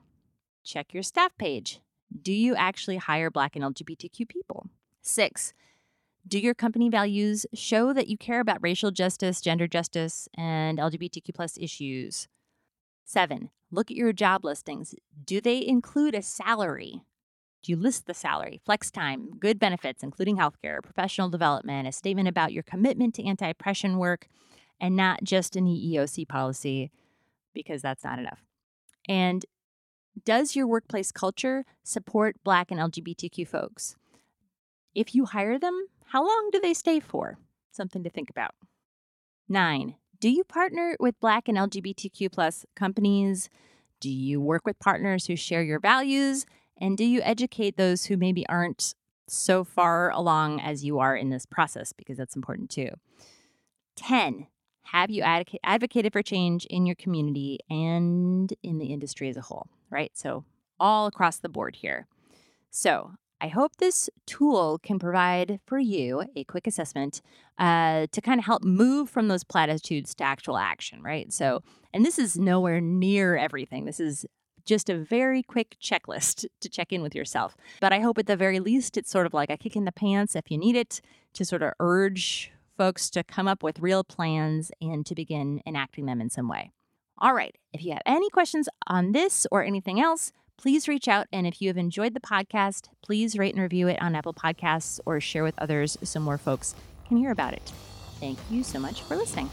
Check 0.63 0.93
your 0.93 1.03
staff 1.03 1.36
page. 1.38 1.81
Do 2.21 2.31
you 2.31 2.55
actually 2.55 2.97
hire 2.97 3.31
Black 3.31 3.55
and 3.55 3.65
LGBTQ 3.65 4.27
people? 4.29 4.69
Six, 5.01 5.53
do 6.28 6.39
your 6.39 6.53
company 6.53 6.89
values 6.89 7.45
show 7.53 7.93
that 7.93 8.07
you 8.07 8.17
care 8.17 8.39
about 8.39 8.59
racial 8.61 8.91
justice, 8.91 9.41
gender 9.41 9.67
justice, 9.67 10.30
and 10.38 10.78
LGBTQ 10.78 11.34
plus 11.34 11.57
issues? 11.57 12.28
Seven, 13.03 13.49
look 13.71 13.91
at 13.91 13.97
your 13.97 14.13
job 14.13 14.45
listings. 14.45 14.95
Do 15.26 15.41
they 15.41 15.65
include 15.65 16.15
a 16.15 16.21
salary? 16.21 17.01
Do 17.61 17.71
you 17.71 17.78
list 17.78 18.05
the 18.05 18.13
salary, 18.13 18.61
flex 18.65 18.89
time, 18.89 19.32
good 19.39 19.59
benefits, 19.59 20.03
including 20.03 20.38
healthcare, 20.38 20.82
professional 20.82 21.30
development, 21.30 21.88
a 21.88 21.91
statement 21.91 22.28
about 22.28 22.53
your 22.53 22.63
commitment 22.63 23.15
to 23.15 23.26
anti 23.26 23.47
oppression 23.47 23.97
work, 23.97 24.28
and 24.80 24.95
not 24.95 25.24
just 25.24 25.55
an 25.55 25.65
EEOC 25.65 26.28
policy, 26.28 26.91
because 27.53 27.82
that's 27.82 28.03
not 28.03 28.19
enough? 28.19 28.43
And 29.07 29.45
does 30.26 30.55
your 30.55 30.67
workplace 30.67 31.11
culture 31.11 31.65
support 31.84 32.36
Black 32.43 32.71
and 32.71 32.80
LGBTQ 32.80 33.47
folks? 33.47 33.95
If 34.93 35.15
you 35.15 35.26
hire 35.26 35.57
them, 35.57 35.88
how 36.14 36.22
long 36.22 36.49
do 36.51 36.59
they 36.59 36.76
stay 36.76 36.99
for? 36.99 37.39
Something 37.72 38.03
to 38.03 38.09
think 38.11 38.30
about. 38.30 38.51
Nine, 39.49 39.95
do 40.20 40.30
you 40.30 40.43
partner 40.43 40.95
with 40.99 41.20
Black 41.20 41.47
and 41.47 41.57
LGBTQ 41.57 42.32
plus 42.32 42.68
companies? 42.76 43.49
Do 43.99 44.11
you 44.11 44.39
work 44.39 44.64
with 44.64 44.78
partners 44.78 45.26
who 45.26 45.36
share 45.36 45.64
your 45.64 45.80
values 45.80 46.45
and 46.78 46.95
do 46.95 47.03
you 47.03 47.20
educate 47.24 47.78
those 47.78 48.05
who 48.05 48.16
maybe 48.16 48.47
aren't 48.47 48.93
so 49.28 49.64
far 49.64 50.11
along 50.11 50.61
as 50.61 50.86
you 50.86 50.99
are 50.99 51.16
in 51.16 51.32
this 51.32 51.47
process? 51.47 51.93
Because 51.93 52.18
that's 52.18 52.36
important 52.36 52.70
too. 52.70 52.89
10. 53.95 54.45
Have 54.84 55.09
you 55.09 55.24
advocated 55.64 56.14
for 56.14 56.22
change 56.22 56.68
in 56.68 56.86
your 56.86 56.95
community 56.95 57.57
and 57.72 58.53
in 58.61 58.78
the 58.78 58.93
industry 58.93 59.30
as 59.30 59.38
a 59.38 59.41
whole? 59.41 59.66
Right? 59.89 60.11
So, 60.14 60.45
all 60.80 61.07
across 61.07 61.38
the 61.38 61.49
board 61.49 61.78
here. 61.78 62.05
So, 62.70 63.14
I 63.43 63.49
hope 63.49 63.75
this 63.75 64.09
tool 64.25 64.79
can 64.81 64.99
provide 64.99 65.59
for 65.65 65.77
you 65.77 66.23
a 66.33 66.45
quick 66.45 66.65
assessment 66.65 67.21
uh, 67.57 68.07
to 68.09 68.21
kind 68.21 68.39
of 68.39 68.45
help 68.45 68.63
move 68.63 69.09
from 69.09 69.27
those 69.27 69.43
platitudes 69.43 70.15
to 70.15 70.23
actual 70.23 70.57
action, 70.57 71.03
right? 71.03 71.31
So, 71.33 71.61
and 71.93 72.05
this 72.05 72.17
is 72.17 72.37
nowhere 72.37 72.79
near 72.79 73.35
everything. 73.35 73.83
This 73.83 73.99
is 73.99 74.25
just 74.63 74.89
a 74.89 74.97
very 74.97 75.43
quick 75.43 75.75
checklist 75.83 76.45
to 76.61 76.69
check 76.69 76.93
in 76.93 77.01
with 77.01 77.13
yourself. 77.13 77.57
But 77.81 77.91
I 77.91 77.99
hope 77.99 78.17
at 78.17 78.27
the 78.27 78.37
very 78.37 78.61
least 78.61 78.95
it's 78.95 79.11
sort 79.11 79.25
of 79.25 79.33
like 79.33 79.49
a 79.49 79.57
kick 79.57 79.75
in 79.75 79.83
the 79.83 79.91
pants 79.91 80.37
if 80.37 80.49
you 80.49 80.57
need 80.57 80.77
it 80.77 81.01
to 81.33 81.43
sort 81.43 81.63
of 81.63 81.73
urge 81.81 82.49
folks 82.77 83.09
to 83.09 83.25
come 83.25 83.49
up 83.49 83.61
with 83.61 83.79
real 83.79 84.05
plans 84.05 84.71
and 84.79 85.05
to 85.05 85.13
begin 85.13 85.61
enacting 85.67 86.05
them 86.05 86.21
in 86.21 86.29
some 86.29 86.47
way. 86.47 86.71
All 87.17 87.33
right, 87.33 87.55
if 87.73 87.83
you 87.83 87.91
have 87.91 88.01
any 88.05 88.29
questions 88.29 88.69
on 88.87 89.11
this 89.11 89.45
or 89.51 89.63
anything 89.63 89.99
else, 89.99 90.31
please 90.64 90.88
reach 90.88 91.09
out. 91.09 91.28
And 91.34 91.45
if 91.45 91.61
you 91.61 91.68
have 91.68 91.78
enjoyed 91.78 92.14
the 92.14 92.22
podcast, 92.22 92.88
please 93.01 93.38
rate 93.38 93.53
and 93.53 93.61
review 93.61 93.89
it 93.89 94.01
on 94.01 94.16
Apple 94.16 94.34
Podcasts 94.34 94.97
or 95.05 95.20
share 95.20 95.43
with 95.43 95.55
others 95.57 95.97
so 96.03 96.22
more 96.22 96.38
folks 96.38 96.74
can 97.05 97.18
hear 97.18 97.32
about 97.32 97.53
it. 97.53 97.74
Thank 98.22 98.39
you 98.49 98.64
so 98.64 98.80
much 98.80 99.01
for 99.01 99.18
listening. 99.18 99.49